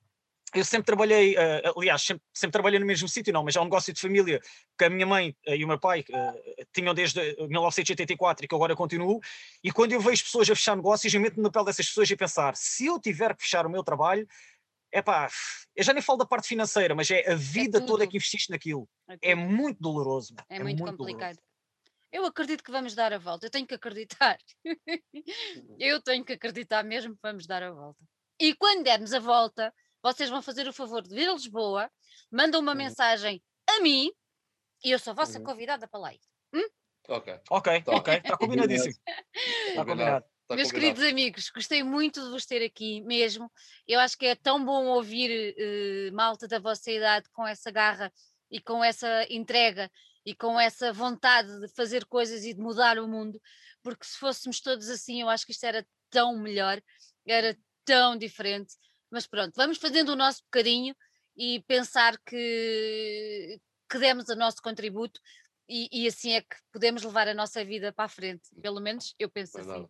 eu 0.54 0.64
sempre 0.64 0.84
trabalhei, 0.84 1.34
uh, 1.34 1.78
aliás, 1.78 2.02
sempre, 2.02 2.22
sempre, 2.32 2.52
trabalhei 2.52 2.78
no 2.78 2.86
mesmo 2.86 3.08
sítio, 3.08 3.32
não, 3.32 3.42
mas 3.42 3.56
é 3.56 3.60
um 3.60 3.64
negócio 3.64 3.92
de 3.92 4.00
família 4.00 4.40
que 4.78 4.84
a 4.84 4.90
minha 4.90 5.06
mãe 5.06 5.34
uh, 5.48 5.54
e 5.54 5.64
o 5.64 5.68
meu 5.68 5.78
pai 5.78 6.04
uh, 6.10 6.66
tinham 6.72 6.94
desde 6.94 7.20
1984 7.46 8.44
e 8.44 8.48
que 8.48 8.54
agora 8.54 8.76
continuo. 8.76 9.20
E 9.64 9.72
quando 9.72 9.92
eu 9.92 10.00
vejo 10.00 10.24
pessoas 10.24 10.50
a 10.50 10.54
fechar 10.54 10.76
negócios, 10.76 11.12
eu 11.12 11.20
meto-me 11.20 11.42
no 11.42 11.50
pele 11.50 11.64
dessas 11.64 11.86
pessoas 11.86 12.10
e 12.10 12.16
pensar: 12.16 12.54
se 12.56 12.86
eu 12.86 13.00
tiver 13.00 13.34
que 13.34 13.42
fechar 13.42 13.66
o 13.66 13.70
meu 13.70 13.82
trabalho, 13.82 14.26
é 14.92 15.00
pá, 15.00 15.28
eu 15.74 15.82
já 15.82 15.92
nem 15.92 16.02
falo 16.02 16.18
da 16.18 16.26
parte 16.26 16.46
financeira, 16.46 16.94
mas 16.94 17.10
é 17.10 17.28
a 17.28 17.32
é 17.32 17.34
vida 17.34 17.78
é 17.78 17.80
toda 17.80 18.06
que 18.06 18.16
investiste 18.16 18.50
naquilo. 18.50 18.86
É, 19.08 19.30
é 19.30 19.34
muito 19.34 19.80
doloroso. 19.80 20.34
É, 20.48 20.56
é 20.56 20.62
muito, 20.62 20.82
muito, 20.82 20.96
complicado. 20.98 21.36
Doloroso. 21.36 21.52
Eu 22.12 22.26
acredito 22.26 22.62
que 22.62 22.70
vamos 22.70 22.94
dar 22.94 23.10
a 23.10 23.18
volta, 23.18 23.46
eu 23.46 23.50
tenho 23.50 23.66
que 23.66 23.74
acreditar. 23.74 24.36
eu 25.78 26.02
tenho 26.02 26.22
que 26.22 26.34
acreditar 26.34 26.84
mesmo 26.84 27.14
que 27.14 27.22
vamos 27.22 27.46
dar 27.46 27.62
a 27.62 27.70
volta. 27.70 28.04
E 28.38 28.54
quando 28.54 28.84
dermos 28.84 29.14
a 29.14 29.18
volta, 29.18 29.72
vocês 30.02 30.28
vão 30.28 30.42
fazer 30.42 30.66
o 30.68 30.72
favor 30.72 31.02
de 31.02 31.14
vir 31.14 31.28
a 31.28 31.32
Lisboa, 31.32 31.90
mandam 32.30 32.60
uma 32.60 32.72
uhum. 32.72 32.78
mensagem 32.78 33.42
a 33.68 33.80
mim 33.80 34.10
e 34.84 34.90
eu 34.90 34.98
sou 34.98 35.12
a 35.12 35.14
vossa 35.14 35.38
uhum. 35.38 35.44
convidada 35.44 35.86
para 35.86 36.00
lá 36.00 36.14
ir. 36.14 36.20
Hum? 36.52 36.68
Ok. 37.08 37.40
Ok, 37.50 37.82
tá. 37.82 37.92
ok, 37.92 38.14
está 38.14 38.36
combinadíssimo. 38.36 38.94
Está 39.68 39.84
combinado. 39.84 40.24
Tá 40.48 40.56
Meus 40.56 40.72
queridos 40.72 41.02
amigos, 41.04 41.50
gostei 41.50 41.82
muito 41.82 42.22
de 42.22 42.28
vos 42.30 42.44
ter 42.44 42.62
aqui 42.64 43.00
mesmo. 43.02 43.50
Eu 43.86 44.00
acho 44.00 44.18
que 44.18 44.26
é 44.26 44.34
tão 44.34 44.62
bom 44.62 44.86
ouvir 44.86 45.54
uh, 45.54 46.14
malta 46.14 46.46
da 46.48 46.58
vossa 46.58 46.90
idade 46.90 47.28
com 47.32 47.46
essa 47.46 47.70
garra 47.70 48.12
e 48.50 48.60
com 48.60 48.84
essa 48.84 49.26
entrega 49.30 49.90
e 50.26 50.34
com 50.34 50.58
essa 50.58 50.92
vontade 50.92 51.60
de 51.60 51.68
fazer 51.68 52.04
coisas 52.04 52.44
e 52.44 52.54
de 52.54 52.60
mudar 52.60 52.98
o 52.98 53.08
mundo, 53.08 53.40
porque 53.82 54.04
se 54.04 54.18
fôssemos 54.18 54.60
todos 54.60 54.88
assim, 54.88 55.20
eu 55.20 55.28
acho 55.28 55.44
que 55.46 55.52
isto 55.52 55.64
era 55.64 55.86
tão 56.10 56.36
melhor, 56.38 56.80
era 57.26 57.56
tão 57.84 58.16
diferente. 58.16 58.74
Mas 59.12 59.26
pronto, 59.26 59.52
vamos 59.54 59.76
fazendo 59.76 60.08
o 60.08 60.16
nosso 60.16 60.42
bocadinho 60.44 60.96
e 61.36 61.60
pensar 61.68 62.18
que, 62.24 63.60
que 63.88 63.98
demos 63.98 64.26
o 64.30 64.34
nosso 64.34 64.62
contributo 64.62 65.20
e, 65.68 65.88
e, 65.92 66.08
assim 66.08 66.32
é 66.32 66.40
que 66.40 66.56
podemos 66.72 67.02
levar 67.02 67.28
a 67.28 67.34
nossa 67.34 67.62
vida 67.64 67.92
para 67.92 68.06
a 68.06 68.08
frente. 68.08 68.48
Pelo 68.60 68.80
menos 68.80 69.14
eu 69.18 69.30
penso 69.30 69.58
assim. 69.58 69.88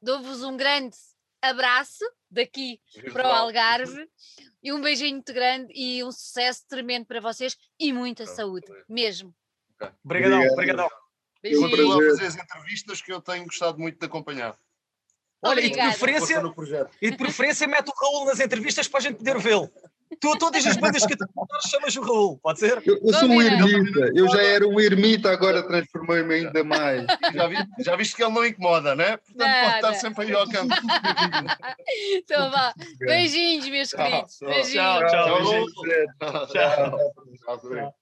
Dou-vos 0.00 0.42
um 0.44 0.56
grande 0.56 0.96
abraço 1.42 2.04
daqui 2.30 2.80
para 3.12 3.28
o 3.28 3.32
Algarve 3.32 4.08
e 4.62 4.72
um 4.72 4.80
beijinho 4.80 5.14
muito 5.14 5.32
grande 5.32 5.72
e 5.74 6.02
um 6.04 6.12
sucesso 6.12 6.64
tremendo 6.68 7.06
para 7.06 7.20
vocês 7.20 7.56
e 7.78 7.92
muita 7.92 8.24
saúde, 8.24 8.66
mesmo. 8.88 9.34
Obrigadão, 10.04 10.40
obrigadão. 10.52 10.88
Beijinho. 11.42 12.08
Fazer 12.10 12.26
as 12.26 12.36
entrevistas 12.36 13.02
que 13.02 13.12
eu 13.12 13.20
tenho 13.20 13.44
gostado 13.44 13.78
muito 13.78 13.98
de 13.98 14.06
acompanhar. 14.06 14.56
Olha, 15.44 15.60
e 15.60 15.70
de, 15.70 15.76
preferência, 15.76 16.42
e 17.02 17.10
de 17.10 17.16
preferência 17.16 17.66
mete 17.66 17.88
o 17.88 17.92
Raul 17.94 18.26
nas 18.26 18.40
entrevistas 18.40 18.88
para 18.88 19.00
a 19.00 19.02
gente 19.02 19.16
poder 19.16 19.38
vê-lo. 19.38 19.70
Tu, 20.20 20.38
todas 20.38 20.64
as 20.66 20.76
bandas 20.76 21.04
que 21.04 21.16
tu 21.16 21.26
chamas 21.68 21.96
o 21.96 22.02
Raul, 22.02 22.38
pode 22.38 22.60
ser? 22.60 22.82
Eu, 22.86 22.98
eu 23.02 23.12
sou 23.14 23.28
um 23.28 23.42
ermita, 23.42 24.10
eu 24.14 24.28
já 24.28 24.42
era 24.42 24.66
um 24.66 24.80
ermita, 24.80 25.30
agora 25.30 25.62
transformei-me 25.62 26.34
ainda 26.34 26.64
mais. 26.64 27.04
Já, 27.34 27.46
vi, 27.46 27.56
já 27.80 27.96
viste 27.96 28.16
que 28.16 28.22
ele 28.22 28.32
não 28.32 28.46
incomoda, 28.46 28.94
né? 28.94 29.16
Portanto, 29.16 29.48
Nada. 29.48 29.64
pode 29.64 29.74
estar 29.76 29.94
sempre 29.94 30.24
aí 30.26 30.34
ao 30.34 30.48
campo. 30.48 30.74
então 32.14 32.50
vá. 32.50 32.72
Beijinhos, 32.98 33.68
meus 33.68 33.90
queridos. 33.90 34.38
Beijinhos. 34.40 34.72
Tchau, 34.72 35.06
tchau. 35.06 35.26
tchau. 35.26 36.46
tchau. 36.46 36.46
tchau. 36.46 37.58
tchau. 37.58 37.94